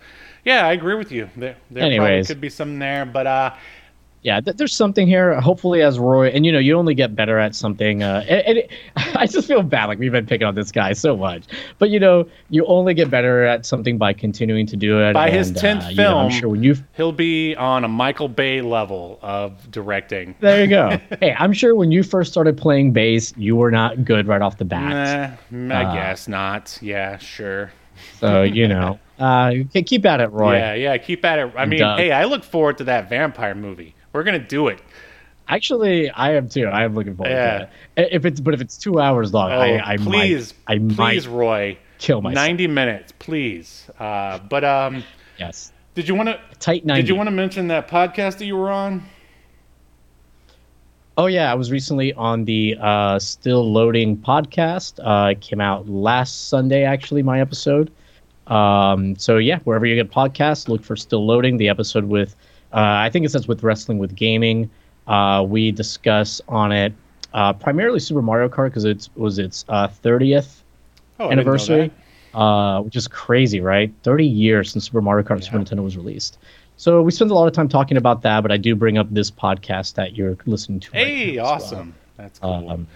yeah 0.45 0.67
i 0.67 0.73
agree 0.73 0.95
with 0.95 1.11
you. 1.11 1.31
There, 1.35 1.57
there 1.71 1.97
probably 1.99 2.25
could 2.25 2.43
be 2.43 2.51
something 2.51 2.79
there 2.79 3.07
but 3.07 3.27
uh 3.27 3.55
yeah, 4.23 4.41
th- 4.41 4.57
there's 4.57 4.75
something 4.75 5.07
here. 5.07 5.41
Hopefully, 5.41 5.83
as 5.83 5.99
Roy, 5.99 6.29
and 6.29 6.45
you 6.45 6.53
know, 6.53 6.59
you 6.59 6.77
only 6.77 6.95
get 6.95 7.15
better 7.15 7.39
at 7.39 7.55
something. 7.55 8.03
Uh, 8.03 8.25
and, 8.29 8.41
and 8.47 8.59
it, 8.59 8.71
I 8.97 9.27
just 9.27 9.47
feel 9.49 9.63
bad, 9.63 9.87
like 9.87 9.99
we've 9.99 10.13
been 10.13 10.27
picking 10.27 10.47
on 10.47 10.55
this 10.55 10.73
guy 10.73 10.93
so 10.93 11.17
much. 11.17 11.45
But 11.79 11.91
you 11.91 12.01
know, 12.01 12.27
you 12.51 12.65
only 12.67 12.95
get 12.95 13.11
better 13.11 13.45
at 13.45 13.65
something 13.65 13.97
by 13.99 14.13
continuing 14.13 14.67
to 14.67 14.77
do 14.77 15.01
it. 15.01 15.13
By 15.15 15.31
his 15.31 15.53
10th 15.53 15.87
uh, 15.87 15.89
you 15.91 15.97
know, 15.97 16.19
I'm 16.19 16.31
film, 16.31 16.41
sure 16.41 16.49
when 16.49 16.63
you 16.63 16.77
he'll 16.97 17.13
be 17.13 17.55
on 17.57 17.85
a 17.85 17.89
michael 17.89 18.29
bay 18.29 18.61
level 18.61 19.19
of 19.23 19.71
directing 19.71 20.35
there, 20.41 20.63
you 20.63 20.69
go. 20.69 20.99
hey, 21.21 21.35
I'm 21.39 21.53
sure 21.53 21.75
when 21.75 21.91
you 21.93 22.03
first 22.03 22.31
started 22.33 22.57
playing 22.59 22.93
bass, 22.93 23.33
you 23.37 23.57
were 23.57 23.71
not 23.71 24.05
good 24.05 24.27
right 24.27 24.43
off 24.43 24.59
the 24.59 24.65
bat. 24.65 25.39
nah, 25.51 25.75
i 25.75 25.85
Uh, 25.85 25.95
guess 25.95 26.27
not 26.29 26.79
yeah 26.83 27.17
sure 27.19 27.71
So 28.19 28.43
you 28.43 28.67
know, 28.69 28.99
uh, 29.19 29.53
keep 29.85 30.05
at 30.07 30.21
it, 30.21 30.29
Roy. 30.33 30.57
yeah 30.57 30.75
yeah 30.75 30.97
keep 30.99 31.25
at 31.25 31.39
it 31.39 31.53
i 31.57 31.67
mean 31.67 31.81
Doug. 31.81 31.99
hey 31.99 32.13
i 32.13 32.25
look 32.25 32.45
forward 32.45 32.79
to 32.79 32.85
that 32.85 33.09
vampire 33.09 33.55
movie 33.55 33.95
we're 34.13 34.23
gonna 34.25 34.39
do 34.39 34.69
it 34.69 34.81
Actually, 35.51 36.11
I 36.11 36.35
am 36.35 36.47
too. 36.51 36.67
I 36.67 36.85
am 36.85 36.95
looking 36.95 37.17
forward 37.17 37.33
Yeah. 37.33 37.59
to 37.59 37.69
it. 38.03 38.09
If 38.13 38.27
it's 38.27 38.39
but 38.39 38.53
if 38.53 38.61
it's 38.61 38.77
two 38.77 39.01
hours 39.01 39.33
long, 39.33 39.51
oh 39.51 39.59
I, 39.59 39.95
I 39.95 39.97
please 39.97 40.53
might, 40.69 40.75
I 40.75 40.79
please 40.95 41.27
might 41.27 41.35
roy 41.35 41.79
kill 41.99 42.21
myself. 42.21 42.47
90 42.49 42.67
minutes 42.67 43.13
please 43.19 43.89
uh 43.99 44.39
but 44.51 44.63
um 44.65 45.03
Yes, 45.39 45.73
did 45.95 46.07
you 46.07 46.15
want 46.15 46.29
to 46.29 46.39
tight 46.59 46.85
ninety. 46.85 47.03
Did 47.03 47.09
you 47.09 47.15
want 47.17 47.29
to 47.29 47.33
mention 47.33 47.69
that 47.69 47.89
podcast 47.89 48.39
that 48.39 48.45
you 48.45 48.57
were 48.57 48.71
on? 48.71 49.05
Oh 51.17 51.27
yeah, 51.27 51.51
I 51.51 51.55
was 51.55 51.73
recently 51.73 52.13
on 52.15 52.45
the 52.45 52.77
uh, 52.81 53.19
Still 53.19 53.73
Loading 53.73 54.17
podcast. 54.17 55.01
Uh, 55.05 55.31
it 55.31 55.41
came 55.41 55.61
out 55.61 55.89
last 55.89 56.49
Sunday, 56.49 56.85
actually, 56.85 57.23
my 57.25 57.41
episode. 57.41 57.91
Um, 58.47 59.17
so 59.17 59.39
yeah, 59.39 59.59
wherever 59.65 59.85
you 59.85 59.97
get 59.97 60.13
podcasts, 60.13 60.69
look 60.69 60.85
for 60.85 60.95
Still 60.95 61.27
Loading. 61.27 61.57
The 61.57 61.69
episode 61.69 62.05
with, 62.05 62.37
I 62.73 63.11
think 63.11 63.25
it 63.25 63.31
says 63.31 63.49
with 63.49 63.63
wrestling 63.63 63.99
with 63.99 64.15
gaming. 64.15 64.71
Uh, 65.07 65.43
we 65.49 65.71
discuss 65.73 66.41
on 66.49 66.71
it 66.71 66.93
uh, 67.33 67.53
primarily 67.53 68.01
Super 68.01 68.23
Mario 68.23 68.49
Kart 68.49 68.67
because 68.67 68.85
it 68.85 69.09
was 69.17 69.39
its 69.39 69.65
uh, 69.69 69.89
30th 69.89 70.63
Oh, 71.21 71.27
I 71.27 71.35
didn't 71.35 71.47
know 71.47 71.53
anniversary, 71.53 71.91
uh, 72.35 72.81
which 72.83 72.95
is 72.95 73.09
crazy, 73.09 73.61
right? 73.61 73.93
30 74.03 74.27
years 74.27 74.71
since 74.73 74.87
Super 74.87 75.01
Mario 75.01 75.27
Kart 75.27 75.33
on 75.37 75.43
Super 75.43 75.59
Nintendo 75.59 75.83
was 75.83 75.97
released. 75.97 76.39
So 76.77 77.03
we 77.03 77.11
spend 77.11 77.31
a 77.31 77.35
lot 77.35 77.49
of 77.49 77.53
time 77.55 77.69
talking 77.69 77.97
about 77.97 78.23
that, 78.23 78.41
but 78.43 78.53
I 78.53 78.57
do 78.57 78.77
bring 78.77 78.99
up 78.99 79.13
this 79.13 79.31
podcast 79.31 79.95
that 79.95 80.15
you're 80.15 80.37
listening 80.47 80.79
to. 80.81 80.91
right 80.93 81.07
Hey, 81.07 81.27
now 81.27 81.31
as 81.33 81.37
well. 81.37 81.53
awesome. 81.55 81.95
That's 82.17 82.39
cool. 82.39 82.71
Um, 82.71 82.87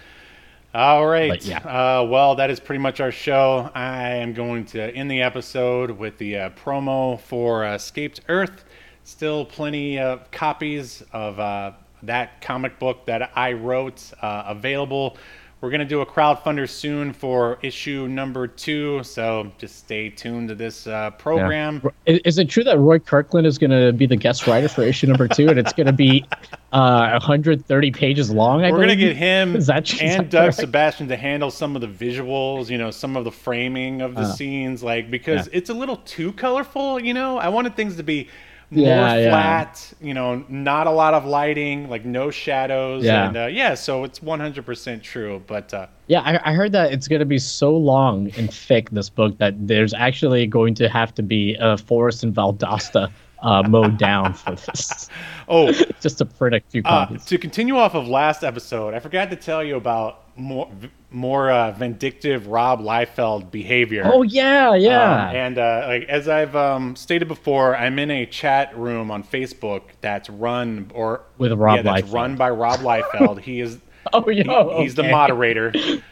All 0.75 1.07
right. 1.07 1.45
yeah. 1.45 1.59
Uh, 1.59 2.05
well, 2.05 2.37
that 2.37 2.49
is 2.49 2.61
pretty 2.61 2.79
much 2.79 3.01
our 3.01 3.11
show. 3.11 3.71
I 3.75 4.11
am 4.11 4.35
going 4.35 4.67
to 4.67 4.83
end 4.95 5.11
the 5.11 5.23
episode 5.23 5.91
with 5.91 6.19
the 6.19 6.37
uh, 6.37 6.51
promo 6.51 7.19
for 7.21 7.65
uh, 7.65 7.75
Escape 7.75 8.15
to 8.15 8.23
Earth. 8.29 8.65
Still 9.05 9.45
plenty 9.45 9.99
of 9.99 10.31
copies 10.31 11.03
of 11.13 11.41
uh, 11.41 11.73
that 12.05 12.41
comic 12.41 12.79
book 12.79 13.05
that 13.07 13.33
I 13.37 13.53
wrote 13.53 14.13
uh, 14.23 14.45
available. 14.47 15.17
We're 15.61 15.71
going 15.71 15.81
to 15.81 15.85
do 15.87 16.01
a 16.01 16.07
crowdfunder 16.07 16.69
soon 16.69 17.13
for 17.13 17.59
issue 17.63 18.09
number 18.09 18.49
two, 18.49 19.03
so 19.05 19.53
just 19.59 19.77
stay 19.79 20.09
tuned 20.09 20.49
to 20.49 20.57
this 20.57 20.89
uh, 20.89 21.11
program. 21.13 21.81
Is, 22.05 22.21
is 22.25 22.39
it 22.39 22.49
true 22.49 22.65
that 22.65 22.79
Roy 22.81 22.99
Kirkland 22.99 23.47
is 23.47 23.59
going 23.59 23.71
to 23.71 23.93
be 23.93 24.07
the 24.07 24.17
guest 24.17 24.49
writer 24.49 24.69
for 24.69 24.83
issue 24.83 25.07
number 25.07 25.29
two, 25.29 25.49
and 25.49 25.61
it's 25.61 25.73
going 25.73 25.87
to 25.87 25.93
be 25.93 26.25
uh, 26.73 27.11
130 27.11 27.91
pages 27.93 28.31
long? 28.33 28.65
I 28.65 28.73
We're 28.73 28.79
gonna 28.81 28.97
get 28.97 29.15
him 29.17 29.53
that- 29.53 30.03
and 30.03 30.29
Doug 30.29 30.47
correct? 30.47 30.57
Sebastian 30.57 31.07
to 31.09 31.17
handle 31.17 31.51
some 31.53 31.77
of 31.77 31.83
the 31.83 31.89
visuals, 31.89 32.69
you 32.69 32.79
know, 32.79 32.91
some 32.91 33.17
of 33.17 33.23
the 33.23 33.33
framing 33.33 34.01
of 34.01 34.17
the 34.17 34.23
Uh, 34.23 34.33
scenes, 34.33 34.83
like 34.83 35.13
because 35.13 35.49
it's 35.53 35.71
a 35.71 35.75
little 35.75 35.99
too 35.99 36.33
colorful. 36.33 36.99
You 36.99 37.15
know, 37.15 37.39
I 37.39 37.51
wanted 37.51 37.77
things 37.77 37.95
to 37.97 38.03
be 38.03 38.29
more 38.73 38.87
Yeah, 38.87 39.17
yeah. 39.17 39.31
flat. 39.31 39.93
You 40.01 40.15
know, 40.15 40.45
not 40.49 40.87
a 40.87 40.91
lot 40.91 41.15
of 41.15 41.25
lighting, 41.25 41.89
like 41.89 42.05
no 42.05 42.31
shadows. 42.31 43.05
Yeah. 43.05 43.29
and 43.29 43.37
uh, 43.37 43.47
yeah, 43.47 43.75
so 43.75 44.05
it's 44.05 44.19
100% 44.21 45.03
true. 45.03 45.43
But 45.47 45.73
uh, 45.75 45.87
Yeah, 46.07 46.21
I, 46.21 46.51
I 46.51 46.55
heard 46.55 46.73
that 46.73 46.93
it's 46.93 47.07
going 47.09 47.21
to 47.21 47.27
be 47.27 47.39
so 47.39 47.77
long 47.77 48.31
and 48.37 48.53
thick 48.53 48.91
this 48.91 49.09
book 49.11 49.39
that 49.39 49.55
there's 49.67 49.95
actually 49.95 50.47
going 50.47 50.75
to 50.77 50.89
have 50.89 51.15
to 51.17 51.23
be 51.23 51.57
a 51.61 51.77
Forest 51.77 52.25
and 52.25 52.35
Valdosta 52.35 53.11
uh, 53.43 53.63
mowed 53.69 53.99
down 53.99 54.35
for 54.35 54.55
this, 54.55 55.09
Oh, 55.49 55.73
just 56.01 56.19
to 56.19 56.25
print 56.25 56.55
a 56.55 56.61
few 56.71 56.81
uh, 56.85 57.07
copies. 57.07 57.25
to 57.25 57.39
continue 57.39 57.77
off 57.77 57.95
of 57.97 58.07
last 58.07 58.45
episode, 58.45 58.95
I 58.95 59.01
forgot 59.01 59.31
to 59.31 59.37
tell 59.37 59.65
you 59.65 59.77
about 59.77 60.22
more 60.37 60.71
more 61.11 61.51
uh, 61.51 61.73
vindictive 61.73 62.47
Rob 62.47 62.81
Liefeld 62.81 63.51
behavior. 63.51 64.03
oh 64.07 64.23
yeah, 64.23 64.75
yeah. 64.75 65.29
Um, 65.29 65.37
and 65.37 65.59
uh, 65.59 65.85
like 65.89 66.05
as 66.09 66.29
I've 66.29 66.57
um, 66.57 66.97
stated 66.97 67.29
before, 67.29 67.77
I'm 67.77 67.99
in 67.99 68.11
a 68.11 68.25
chat 68.27 68.77
room 68.77 69.11
on 69.11 69.23
Facebook 69.23 69.83
that's 70.01 70.31
run 70.31 70.91
or 70.95 71.23
With 71.39 71.53
Rob 71.53 71.77
yeah, 71.77 71.83
that's 71.83 72.09
Liefeld. 72.09 72.13
run 72.15 72.37
by 72.37 72.51
Rob 72.51 72.81
Liefeld. 72.81 73.41
he 73.41 73.61
is 73.61 73.79
oh 74.13 74.29
yeah. 74.31 74.43
he- 74.77 74.83
he's 74.83 74.95
the 74.95 75.05
moderator. 75.05 75.73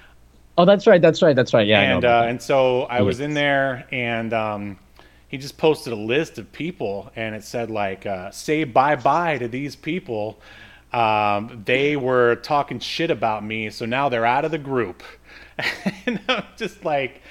Oh, 0.58 0.66
that's 0.66 0.86
right. 0.86 1.00
That's 1.00 1.22
right. 1.22 1.34
That's 1.34 1.54
right. 1.54 1.66
Yeah. 1.66 1.80
And 1.80 2.04
uh, 2.04 2.24
and 2.28 2.42
so 2.42 2.82
I 2.82 3.00
was 3.00 3.20
in 3.20 3.32
there, 3.32 3.86
and 3.90 4.34
um, 4.34 4.78
he 5.28 5.38
just 5.38 5.56
posted 5.56 5.94
a 5.94 5.96
list 5.96 6.38
of 6.38 6.52
people, 6.52 7.10
and 7.16 7.34
it 7.34 7.44
said 7.44 7.70
like, 7.70 8.04
uh, 8.04 8.30
"Say 8.30 8.64
bye 8.64 8.96
bye 8.96 9.38
to 9.38 9.48
these 9.48 9.74
people." 9.74 10.38
Um, 10.92 11.62
they 11.64 11.96
were 11.96 12.36
talking 12.36 12.80
shit 12.80 13.10
about 13.10 13.44
me, 13.44 13.70
so 13.70 13.86
now 13.86 14.08
they're 14.08 14.26
out 14.26 14.44
of 14.44 14.50
the 14.50 14.58
group. 14.58 15.02
and 16.06 16.20
I'm 16.28 16.44
just 16.56 16.84
like, 16.84 17.22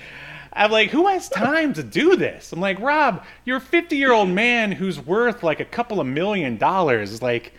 I'm 0.54 0.72
like, 0.72 0.90
who 0.90 1.08
has 1.08 1.30
time 1.30 1.74
to 1.74 1.84
do 1.84 2.16
this? 2.16 2.52
I'm 2.52 2.60
like, 2.60 2.80
Rob, 2.80 3.24
you're 3.46 3.58
a 3.58 3.62
50 3.62 3.96
year 3.96 4.12
old 4.12 4.30
man 4.30 4.72
who's 4.72 5.00
worth 5.00 5.44
like 5.44 5.60
a 5.60 5.66
couple 5.66 6.00
of 6.00 6.08
million 6.08 6.58
dollars. 6.58 7.22
Like, 7.22 7.54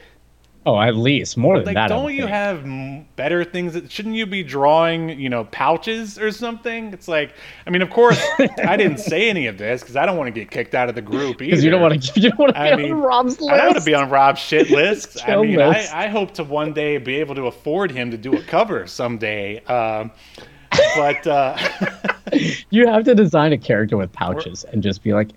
Oh, 0.66 0.78
at 0.78 0.94
least 0.94 1.38
more 1.38 1.56
than 1.56 1.66
like, 1.66 1.74
that. 1.74 1.88
Don't 1.88 2.12
you 2.12 2.26
think. 2.26 2.30
have 2.30 3.16
better 3.16 3.44
things? 3.44 3.72
That, 3.72 3.90
shouldn't 3.90 4.14
you 4.14 4.26
be 4.26 4.42
drawing, 4.42 5.18
you 5.18 5.30
know, 5.30 5.44
pouches 5.44 6.18
or 6.18 6.30
something? 6.30 6.92
It's 6.92 7.08
like, 7.08 7.32
I 7.66 7.70
mean, 7.70 7.80
of 7.80 7.88
course, 7.88 8.22
I 8.38 8.76
didn't 8.76 8.98
say 9.00 9.30
any 9.30 9.46
of 9.46 9.56
this 9.56 9.80
because 9.80 9.96
I 9.96 10.04
don't 10.04 10.18
want 10.18 10.26
to 10.28 10.38
get 10.38 10.50
kicked 10.50 10.74
out 10.74 10.90
of 10.90 10.94
the 10.94 11.02
group 11.02 11.40
either. 11.42 11.50
Because 11.50 11.64
you 11.64 11.70
don't 11.70 11.80
want 11.80 12.02
to. 12.02 12.20
You 12.20 12.28
don't 12.28 12.38
want 12.38 12.54
to 12.54 12.60
be 12.60 12.68
I 12.68 12.76
mean, 12.76 12.92
on 12.92 13.00
Rob's 13.00 13.40
list. 13.40 13.50
I 13.50 13.56
don't 13.56 13.66
want 13.68 13.78
to 13.78 13.84
be 13.84 13.94
on 13.94 14.10
Rob's 14.10 14.40
shit 14.40 14.70
list. 14.70 15.26
I 15.26 15.36
mean, 15.40 15.56
list. 15.56 15.94
I, 15.94 16.04
I 16.04 16.08
hope 16.08 16.34
to 16.34 16.44
one 16.44 16.74
day 16.74 16.98
be 16.98 17.16
able 17.16 17.34
to 17.36 17.46
afford 17.46 17.90
him 17.90 18.10
to 18.10 18.18
do 18.18 18.36
a 18.36 18.42
cover 18.42 18.86
someday. 18.86 19.60
Um, 19.64 20.10
but 20.94 21.26
uh, 21.26 21.56
You 22.70 22.86
have 22.86 23.04
to 23.04 23.14
design 23.14 23.52
a 23.52 23.58
character 23.58 23.96
with 23.96 24.12
pouches 24.12 24.64
and 24.64 24.82
just 24.82 25.02
be 25.02 25.12
like, 25.12 25.30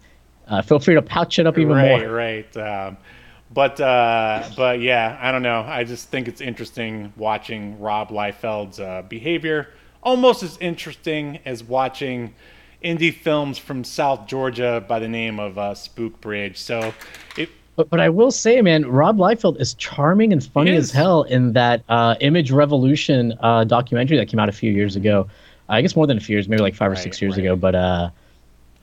uh, 0.47 0.61
feel 0.61 0.79
free 0.79 0.95
to 0.95 1.01
pouch 1.01 1.39
it 1.39 1.47
up 1.47 1.57
even 1.57 1.75
right, 1.75 2.01
more. 2.01 2.13
right. 2.13 2.57
Um, 2.57 2.97
but 3.53 3.79
uh, 3.79 4.43
but 4.55 4.79
yeah, 4.81 5.17
I 5.21 5.31
don't 5.31 5.43
know. 5.43 5.61
I 5.61 5.83
just 5.83 6.09
think 6.09 6.27
it's 6.27 6.41
interesting 6.41 7.13
watching 7.15 7.79
Rob 7.79 8.09
Liefeld's 8.09 8.79
uh, 8.79 9.03
behavior. 9.07 9.69
Almost 10.01 10.43
as 10.43 10.57
interesting 10.57 11.39
as 11.45 11.63
watching 11.63 12.33
indie 12.83 13.13
films 13.13 13.57
from 13.57 13.83
South 13.83 14.27
Georgia 14.27 14.83
by 14.87 14.99
the 14.99 15.07
name 15.07 15.39
of 15.39 15.57
uh, 15.57 15.75
Spook 15.75 16.19
Bridge. 16.19 16.57
So 16.57 16.93
it 17.37 17.49
But, 17.75 17.89
but 17.89 17.99
I 17.99 18.09
will 18.09 18.31
say, 18.31 18.61
man, 18.61 18.85
Rob 18.85 19.17
Liefeld 19.17 19.59
is 19.59 19.73
charming 19.75 20.33
and 20.33 20.43
funny 20.43 20.75
as 20.75 20.91
hell 20.91 21.23
in 21.23 21.53
that 21.53 21.83
uh, 21.89 22.15
Image 22.19 22.51
Revolution 22.51 23.33
uh, 23.39 23.63
documentary 23.63 24.17
that 24.17 24.27
came 24.27 24.39
out 24.39 24.49
a 24.49 24.53
few 24.53 24.71
years 24.71 24.95
ago. 24.95 25.27
I 25.69 25.81
guess 25.81 25.95
more 25.95 26.05
than 26.05 26.17
a 26.17 26.21
few 26.21 26.35
years, 26.35 26.49
maybe 26.49 26.61
like 26.61 26.75
five 26.75 26.91
or 26.91 26.95
six 26.95 27.21
years 27.21 27.35
right. 27.35 27.45
ago. 27.45 27.55
But 27.55 27.75
uh, 27.75 28.09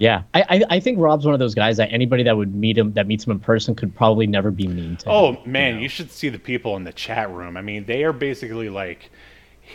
yeah, 0.01 0.23
I, 0.33 0.45
I 0.49 0.63
I 0.77 0.81
think 0.81 0.99
Rob's 0.99 1.27
one 1.27 1.35
of 1.35 1.41
those 1.41 1.55
guys 1.55 1.77
that 1.77 1.93
anybody 1.93 2.23
that 2.23 2.37
would 2.37 2.55
meet 2.55 2.77
him 2.77 2.95
that 2.95 3.07
meets 3.07 3.27
him 3.27 3.33
in 3.33 3.39
person 3.39 3.75
could 3.75 3.95
probably 3.95 4.27
never 4.27 4.51
be 4.51 4.67
mean 4.67 4.97
to. 4.97 5.07
him, 5.09 5.13
Oh 5.15 5.31
you 5.33 5.39
man, 5.45 5.75
know? 5.77 5.81
you 5.83 5.89
should 5.91 6.11
see 6.11 6.31
the 6.31 6.39
people 6.39 6.75
in 6.77 6.85
the 6.85 6.93
chat 6.93 7.31
room. 7.31 7.57
I 7.57 7.63
mean, 7.63 7.85
they 7.85 8.03
are 8.05 8.13
basically 8.15 8.71
like 8.71 9.11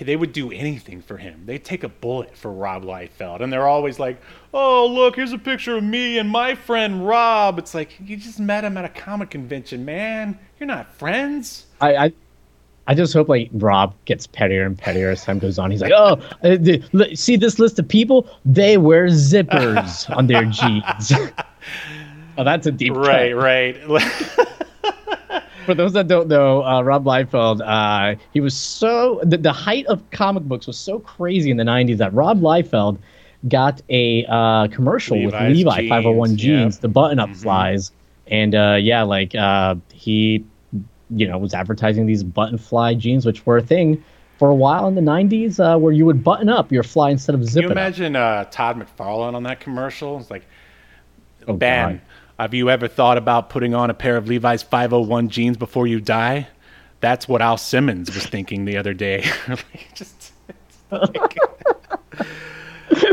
they 0.01 0.15
would 0.15 0.33
do 0.33 0.51
anything 0.51 1.01
for 1.01 1.17
him. 1.17 1.43
They'd 1.45 1.63
take 1.63 1.83
a 1.83 1.89
bullet 1.89 2.35
for 2.35 2.51
Rob 2.51 2.83
Liefeld, 2.83 3.41
and 3.41 3.53
they're 3.53 3.67
always 3.67 3.99
like, 3.99 4.19
"Oh, 4.51 4.87
look, 4.87 5.15
here's 5.15 5.31
a 5.31 5.37
picture 5.37 5.77
of 5.77 5.83
me 5.83 6.17
and 6.17 6.27
my 6.27 6.55
friend 6.55 7.07
Rob." 7.07 7.59
It's 7.59 7.75
like 7.75 7.95
you 8.03 8.17
just 8.17 8.39
met 8.39 8.63
him 8.65 8.77
at 8.77 8.83
a 8.85 8.89
comic 8.89 9.29
convention, 9.29 9.85
man. 9.85 10.39
You're 10.59 10.67
not 10.67 10.93
friends. 10.95 11.67
I, 11.79 11.95
I 11.95 12.13
I 12.87 12.93
just 12.93 13.13
hope 13.13 13.29
like 13.29 13.49
Rob 13.53 13.95
gets 14.05 14.27
pettier 14.27 14.65
and 14.65 14.77
pettier 14.77 15.09
as 15.09 15.23
time 15.23 15.39
goes 15.39 15.57
on. 15.57 15.71
He's 15.71 15.81
like, 15.81 15.91
oh, 15.95 16.19
uh, 16.43 17.05
see 17.15 17.35
this 17.35 17.57
list 17.57 17.79
of 17.79 17.87
people? 17.87 18.29
They 18.45 18.77
wear 18.77 19.07
zippers 19.07 20.09
on 20.15 20.27
their 20.27 20.45
jeans. 20.45 21.11
oh, 22.37 22.43
that's 22.43 22.67
a 22.67 22.71
deep 22.71 22.93
cut. 22.93 23.07
Right, 23.07 23.35
right. 23.35 23.75
For 25.65 25.73
those 25.73 25.93
that 25.93 26.07
don't 26.07 26.27
know, 26.27 26.63
uh, 26.63 26.83
Rob 26.83 27.05
Liefeld, 27.05 27.59
uh, 27.65 28.19
he 28.31 28.39
was 28.39 28.55
so 28.55 29.19
the, 29.23 29.37
the 29.37 29.51
height 29.51 29.87
of 29.87 30.07
comic 30.11 30.43
books 30.43 30.67
was 30.67 30.77
so 30.77 30.99
crazy 30.99 31.49
in 31.49 31.57
the 31.57 31.63
'90s 31.63 31.97
that 31.97 32.13
Rob 32.13 32.39
Liefeld 32.39 32.99
got 33.47 33.81
a 33.89 34.25
uh, 34.25 34.67
commercial 34.67 35.23
with 35.23 35.33
Levi 35.33 35.77
jeans, 35.77 35.89
501 35.89 36.29
yep. 36.29 36.37
jeans, 36.37 36.79
the 36.79 36.87
button-up 36.87 37.31
flies, 37.31 37.91
and 38.27 38.53
uh, 38.53 38.77
yeah, 38.79 39.01
like 39.01 39.33
uh, 39.33 39.73
he, 39.91 40.45
you 41.09 41.27
know, 41.27 41.37
was 41.37 41.53
advertising 41.53 42.05
these 42.05 42.23
button 42.23 42.57
fly 42.57 42.93
jeans, 42.93 43.25
which 43.25 43.45
were 43.45 43.57
a 43.57 43.61
thing 43.61 44.03
for 44.37 44.49
a 44.49 44.55
while 44.55 44.87
in 44.87 44.95
the 44.95 45.01
'90s, 45.01 45.59
uh, 45.59 45.77
where 45.77 45.93
you 45.93 46.05
would 46.05 46.23
button 46.23 46.49
up 46.49 46.71
your 46.71 46.83
fly 46.83 47.09
instead 47.09 47.35
of 47.35 47.41
Can 47.41 47.47
zip 47.49 47.63
you 47.63 47.69
imagine 47.69 48.15
uh, 48.15 48.45
Todd 48.45 48.77
McFarlane 48.77 49.33
on 49.33 49.43
that 49.43 49.59
commercial? 49.59 50.19
It's 50.19 50.29
like, 50.31 50.45
Oh, 51.47 51.53
Ben, 51.53 51.97
God. 51.97 52.01
have 52.39 52.53
you 52.53 52.69
ever 52.69 52.87
thought 52.87 53.17
about 53.17 53.49
putting 53.49 53.73
on 53.75 53.89
a 53.89 53.93
pair 53.93 54.17
of 54.17 54.27
Levi's 54.27 54.63
501 54.63 55.29
jeans 55.29 55.57
before 55.57 55.85
you 55.87 56.01
die? 56.01 56.47
That's 57.01 57.27
what 57.27 57.41
Al 57.41 57.57
Simmons 57.57 58.13
was 58.15 58.25
thinking 58.25 58.65
the 58.65 58.77
other 58.77 58.93
day. 58.95 59.25
Just, 59.93 60.31
like- 60.91 61.37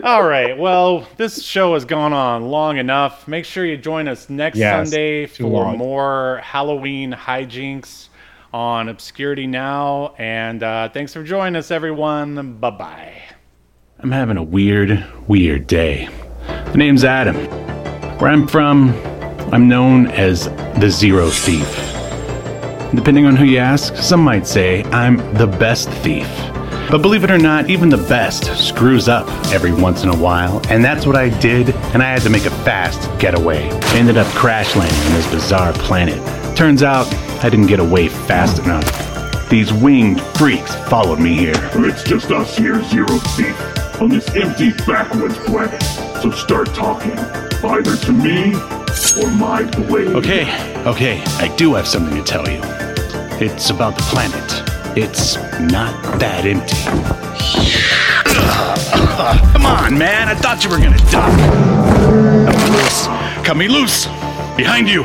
All 0.05 0.25
right. 0.25 0.57
Well, 0.57 1.07
this 1.17 1.43
show 1.43 1.75
has 1.75 1.85
gone 1.85 2.13
on 2.13 2.47
long 2.49 2.79
enough. 2.79 3.27
Make 3.27 3.45
sure 3.45 3.65
you 3.65 3.77
join 3.77 4.09
us 4.09 4.29
next 4.31 4.59
Yes, 4.59 4.89
Sunday 4.91 5.27
for 5.27 5.45
long. 5.45 5.79
more 5.79 6.41
Halloween 6.43 7.13
hijinks 7.13 8.09
on 8.53 8.89
Obscurity 8.89 9.47
Now. 9.47 10.15
And 10.19 10.63
uh, 10.63 10.89
thanks 10.91 11.13
for 11.13 11.23
joining 11.25 11.57
us, 11.57 11.71
everyone. 11.71 12.59
Bye 12.59 12.71
bye. 12.71 13.23
I'm 14.01 14.11
having 14.11 14.37
a 14.37 14.43
weird, 14.43 15.05
weird 15.29 15.67
day. 15.67 16.09
The 16.73 16.77
name's 16.79 17.05
Adam. 17.05 17.37
Where 18.19 18.31
I'm 18.31 18.47
from, 18.49 18.91
I'm 19.53 19.69
known 19.69 20.09
as 20.09 20.47
the 20.81 20.91
Zero 20.91 21.29
Thief. 21.31 21.69
Depending 22.95 23.25
on 23.27 23.37
who 23.37 23.45
you 23.45 23.59
ask, 23.59 23.97
some 23.97 24.21
might 24.21 24.47
say 24.47 24.83
I'm 24.85 25.17
the 25.35 25.47
best 25.47 25.89
thief. 25.89 26.27
But 26.93 27.01
believe 27.01 27.25
it 27.25 27.31
or 27.31 27.39
not, 27.39 27.71
even 27.71 27.89
the 27.89 27.97
best 27.97 28.55
screws 28.55 29.09
up 29.09 29.27
every 29.51 29.73
once 29.73 30.03
in 30.03 30.11
a 30.11 30.15
while, 30.15 30.61
and 30.69 30.85
that's 30.85 31.07
what 31.07 31.17
I 31.17 31.31
did, 31.31 31.71
and 31.71 32.03
I 32.03 32.11
had 32.11 32.21
to 32.21 32.29
make 32.29 32.45
a 32.45 32.51
fast 32.51 33.09
getaway. 33.19 33.71
I 33.71 33.97
ended 33.97 34.19
up 34.19 34.27
crash 34.35 34.77
landing 34.77 35.01
on 35.07 35.13
this 35.15 35.27
bizarre 35.31 35.73
planet. 35.73 36.21
Turns 36.55 36.83
out, 36.83 37.07
I 37.43 37.49
didn't 37.49 37.69
get 37.69 37.81
away 37.81 38.09
fast 38.09 38.59
enough. 38.59 39.49
These 39.49 39.73
winged 39.73 40.21
freaks 40.37 40.75
followed 40.91 41.19
me 41.19 41.35
here. 41.35 41.55
It's 41.77 42.03
just 42.03 42.31
us 42.31 42.59
here, 42.59 42.83
Zero 42.85 43.09
Thief, 43.09 43.59
on 43.99 44.11
this 44.11 44.29
empty 44.37 44.73
backwoods 44.87 45.39
planet. 45.47 45.83
So 46.21 46.31
start 46.31 46.75
talking, 46.75 47.19
either 47.19 47.97
to 47.97 48.13
me 48.13 48.53
or 49.19 49.31
my 49.31 49.63
blade. 49.63 50.09
Okay, 50.09 50.43
okay, 50.85 51.23
I 51.39 51.57
do 51.57 51.73
have 51.73 51.89
something 51.89 52.15
to 52.15 52.23
tell 52.23 52.47
you. 52.47 52.61
It's 53.41 53.71
about 53.71 53.97
the 53.97 54.03
planet. 54.03 54.72
It's 54.95 55.37
not 55.59 56.21
that 56.21 56.45
empty. 56.45 56.77
Come 59.53 59.65
on, 59.65 59.97
man, 59.97 60.29
I 60.29 60.35
thought 60.35 60.63
you 60.63 60.69
were 60.69 60.77
gonna 60.77 60.99
duck. 61.11 61.33
Cut 62.47 62.57
me 62.59 62.69
loose. 62.77 63.07
Cut 63.47 63.57
me 63.57 63.69
loose. 63.69 64.07
Behind 64.55 64.87
you. 64.91 65.05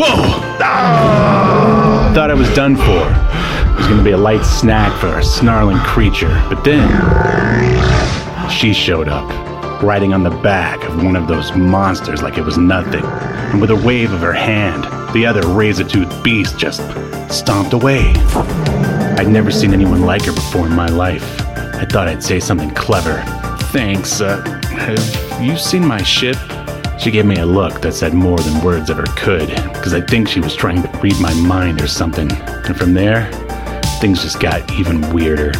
Whoa! 0.00 0.24
Ah! 0.62 2.12
Thought 2.14 2.30
I 2.30 2.34
was 2.34 2.48
done 2.54 2.76
for. 2.76 2.82
It 2.82 3.76
was 3.76 3.86
gonna 3.88 4.02
be 4.02 4.12
a 4.12 4.16
light 4.16 4.44
snack 4.46 4.98
for 4.98 5.18
a 5.18 5.22
snarling 5.22 5.76
creature, 5.78 6.32
but 6.48 6.64
then 6.64 6.88
she 8.48 8.72
showed 8.72 9.08
up, 9.08 9.28
riding 9.82 10.12
on 10.12 10.22
the 10.22 10.30
back 10.30 10.84
of 10.84 11.02
one 11.02 11.16
of 11.16 11.26
those 11.26 11.54
monsters 11.56 12.22
like 12.22 12.38
it 12.38 12.42
was 12.42 12.58
nothing. 12.58 13.04
And 13.04 13.60
with 13.60 13.70
a 13.70 13.76
wave 13.76 14.12
of 14.12 14.20
her 14.20 14.32
hand, 14.32 14.84
the 15.14 15.26
other 15.26 15.46
razor 15.48 15.84
toothed 15.84 16.22
beast 16.22 16.58
just 16.58 16.80
stomped 17.32 17.72
away. 17.72 18.12
I'd 19.16 19.28
never 19.28 19.50
seen 19.50 19.72
anyone 19.72 20.02
like 20.02 20.24
her 20.24 20.32
before 20.32 20.66
in 20.66 20.74
my 20.74 20.88
life. 20.88 21.24
I 21.74 21.84
thought 21.84 22.08
I'd 22.08 22.22
say 22.22 22.40
something 22.40 22.70
clever. 22.70 23.22
Thanks, 23.72 24.20
uh, 24.20 24.42
have 24.64 25.42
you 25.42 25.56
seen 25.56 25.86
my 25.86 26.02
ship? 26.02 26.36
She 26.98 27.10
gave 27.10 27.24
me 27.24 27.36
a 27.36 27.46
look 27.46 27.80
that 27.80 27.92
said 27.92 28.12
more 28.12 28.38
than 28.38 28.62
words 28.62 28.90
ever 28.90 29.04
could, 29.16 29.48
because 29.48 29.94
I 29.94 30.02
think 30.02 30.28
she 30.28 30.40
was 30.40 30.54
trying 30.54 30.82
to 30.82 30.88
read 30.98 31.18
my 31.20 31.32
mind 31.34 31.80
or 31.80 31.86
something. 31.86 32.30
And 32.30 32.76
from 32.76 32.92
there, 32.92 33.30
things 34.00 34.22
just 34.22 34.40
got 34.40 34.70
even 34.72 35.00
weirder. 35.12 35.52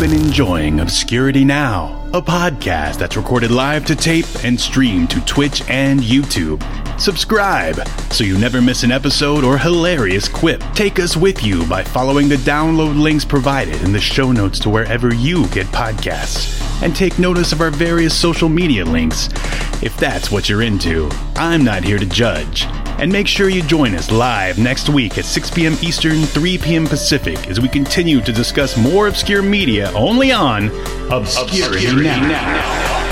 Been 0.00 0.12
enjoying 0.14 0.80
Obscurity 0.80 1.44
Now, 1.44 2.08
a 2.14 2.22
podcast 2.22 2.96
that's 2.96 3.18
recorded 3.18 3.50
live 3.50 3.84
to 3.84 3.94
tape 3.94 4.24
and 4.42 4.58
streamed 4.58 5.10
to 5.10 5.20
Twitch 5.26 5.60
and 5.68 6.00
YouTube. 6.00 6.58
Subscribe 6.98 7.86
so 8.10 8.24
you 8.24 8.38
never 8.38 8.62
miss 8.62 8.82
an 8.82 8.92
episode 8.92 9.44
or 9.44 9.58
hilarious 9.58 10.26
quip. 10.26 10.62
Take 10.72 10.98
us 10.98 11.18
with 11.18 11.44
you 11.44 11.66
by 11.66 11.84
following 11.84 12.30
the 12.30 12.36
download 12.36 12.98
links 12.98 13.26
provided 13.26 13.82
in 13.82 13.92
the 13.92 14.00
show 14.00 14.32
notes 14.32 14.58
to 14.60 14.70
wherever 14.70 15.14
you 15.14 15.46
get 15.48 15.66
podcasts. 15.66 16.58
And 16.82 16.96
take 16.96 17.18
notice 17.18 17.52
of 17.52 17.60
our 17.60 17.70
various 17.70 18.18
social 18.18 18.48
media 18.48 18.86
links 18.86 19.28
if 19.82 19.94
that's 19.98 20.30
what 20.30 20.48
you're 20.48 20.62
into. 20.62 21.10
I'm 21.36 21.62
not 21.62 21.84
here 21.84 21.98
to 21.98 22.06
judge. 22.06 22.64
And 23.00 23.10
make 23.10 23.26
sure 23.26 23.48
you 23.48 23.62
join 23.62 23.94
us 23.94 24.10
live 24.10 24.58
next 24.58 24.90
week 24.90 25.16
at 25.16 25.24
6 25.24 25.50
p.m. 25.52 25.74
Eastern, 25.80 26.22
3 26.22 26.58
p.m. 26.58 26.86
Pacific 26.86 27.48
as 27.48 27.58
we 27.58 27.66
continue 27.66 28.20
to 28.20 28.30
discuss 28.30 28.76
more 28.76 29.08
obscure 29.08 29.40
media 29.40 29.90
only 29.94 30.32
on 30.32 30.66
Obscurity, 31.10 31.86
Obscurity 31.86 32.02
now. 32.02 32.28
now. 32.28 33.09